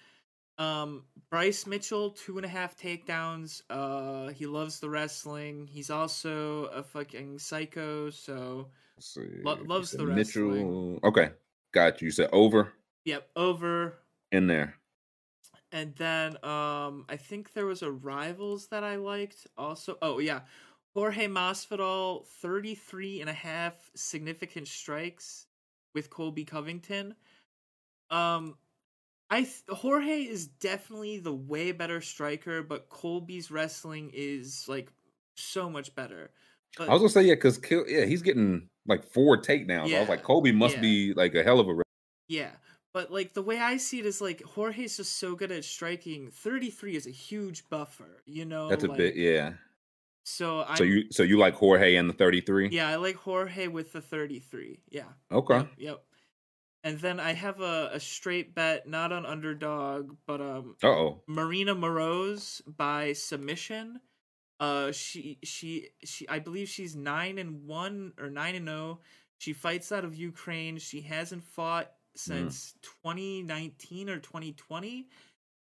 [0.59, 3.63] Um, Bryce Mitchell, two and a half takedowns.
[3.71, 5.67] Uh, he loves the wrestling.
[5.67, 8.69] He's also a fucking psycho, so
[9.17, 11.01] lo- loves the wrestling.
[11.03, 11.31] Okay,
[11.73, 12.07] got you.
[12.07, 12.73] You said over.
[13.05, 13.95] Yep, over.
[14.31, 14.75] In there.
[15.73, 19.97] And then um, I think there was a rivals that I liked also.
[20.03, 20.41] Oh yeah,
[20.95, 25.47] Jorge Masvidal, 33 and a half significant strikes
[25.95, 27.15] with Colby Covington.
[28.11, 28.57] Um,
[29.33, 34.93] I th- Jorge is definitely the way better striker, but Colby's wrestling is like
[35.37, 36.31] so much better.
[36.77, 39.89] But, I was gonna say yeah, because yeah, he's getting like four takedowns.
[39.89, 40.83] Yeah, I was like, Colby must yeah.
[40.83, 41.81] be like a hell of a.
[42.29, 42.51] Yeah,
[42.93, 46.31] but like the way I see it is like Jorge's just so good at striking.
[46.31, 48.69] Thirty three is a huge buffer, you know.
[48.69, 49.53] That's a like, bit, yeah.
[50.25, 52.69] So I'm, so you so you like Jorge and the thirty three?
[52.69, 54.81] Yeah, I like Jorge with the thirty three.
[54.91, 55.05] Yeah.
[55.33, 55.57] Okay.
[55.57, 56.05] Yep, yep.
[56.85, 61.75] And then I have a, a straight bet, not on underdog, but um oh Marina
[61.75, 64.01] Moroz by submission.
[64.59, 69.01] Uh she she she I believe she's nine and one or nine and oh.
[69.39, 70.79] She fights out of Ukraine.
[70.79, 71.91] She hasn't fought mm.
[72.15, 72.83] since mm.
[73.03, 75.09] 2019 or 2020,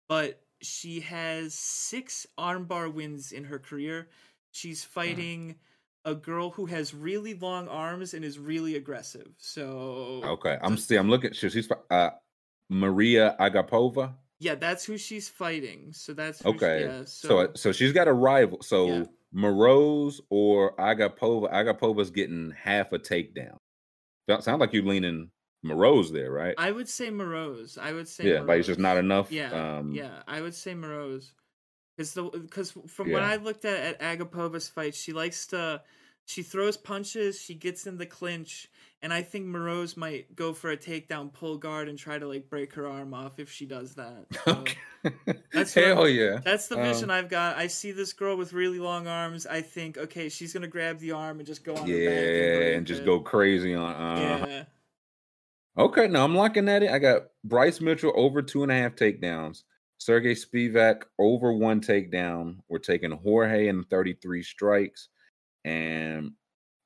[0.08, 4.08] but she has six armbar wins in her career.
[4.52, 4.88] She's mm.
[4.88, 5.56] fighting mm
[6.06, 9.30] a girl who has really long arms and is really aggressive.
[9.38, 10.96] So okay, I'm see.
[10.96, 11.34] I'm looking.
[11.34, 12.10] She's uh,
[12.70, 14.14] Maria Agapova.
[14.40, 15.94] Yeah, that's who she's fighting.
[15.94, 16.80] So that's okay.
[16.80, 18.62] She, yeah, so, so, so she's got a rival.
[18.62, 19.04] So yeah.
[19.36, 21.52] Moroz or Agapova.
[21.54, 23.58] Agapova's getting half a takedown.
[24.40, 25.30] Sound like you're leaning
[25.66, 26.56] Moroz there, right?
[26.58, 27.78] I would say Moroz.
[27.78, 28.48] I would say yeah, Moroz.
[28.48, 29.32] but it's just not enough.
[29.32, 30.24] Yeah, um, yeah.
[30.28, 31.32] I would say Moroz.
[32.10, 33.16] Because the because from yeah.
[33.16, 35.82] when I looked at at Agapova's fight, she likes to
[36.26, 38.70] she throws punches, she gets in the clinch,
[39.02, 42.50] and I think Moroz might go for a takedown pull guard and try to like
[42.50, 44.26] break her arm off if she does that.
[45.04, 45.10] So
[45.52, 46.42] that's hell yeah.
[46.46, 47.58] That's the vision um, I've got.
[47.58, 49.48] I see this girl with really long arms.
[49.48, 51.88] I think okay, she's gonna grab the arm and just go on.
[51.88, 53.96] Yeah, and, and, just go crazy on.
[53.96, 54.64] Uh, yeah.
[55.76, 56.94] Okay, now I'm locking that in.
[56.94, 59.64] I got Bryce Mitchell over two and a half takedowns.
[60.02, 62.56] Sergey Spivak over one takedown.
[62.68, 65.10] We're taking Jorge in 33 strikes
[65.64, 66.32] and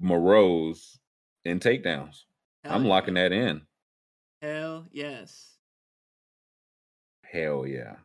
[0.03, 0.97] Moroz
[1.45, 2.23] in takedowns.
[2.65, 2.89] Hell I'm yeah.
[2.89, 3.61] locking that in.
[4.41, 5.53] Hell yes.
[7.23, 7.95] Hell yeah.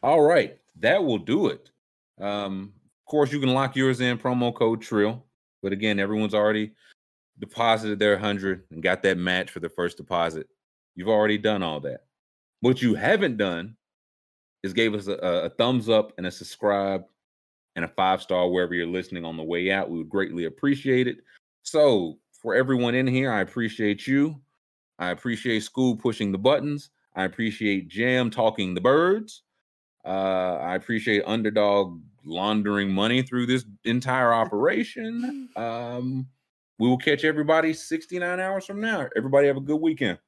[0.00, 0.56] All right.
[0.78, 1.72] That will do it.
[2.20, 2.72] Um,
[3.04, 5.26] of course, you can lock yours in promo code TRILL.
[5.60, 6.70] But again, everyone's already
[7.40, 10.46] deposited their 100 and got that match for the first deposit.
[10.94, 12.02] You've already done all that.
[12.60, 13.76] What you haven't done
[14.62, 17.04] is gave us a, a thumbs up and a subscribe
[17.76, 19.90] and a five star wherever you're listening on the way out.
[19.90, 21.18] We would greatly appreciate it.
[21.62, 23.32] So for everyone in here.
[23.32, 24.40] I appreciate you.
[24.98, 26.90] I appreciate Scoob pushing the buttons.
[27.14, 29.42] I appreciate Jam talking the birds.
[30.04, 35.48] Uh, I appreciate Underdog laundering money through this entire operation.
[35.56, 36.26] Um,
[36.78, 39.06] we will catch everybody 69 hours from now.
[39.16, 40.18] Everybody have a good weekend.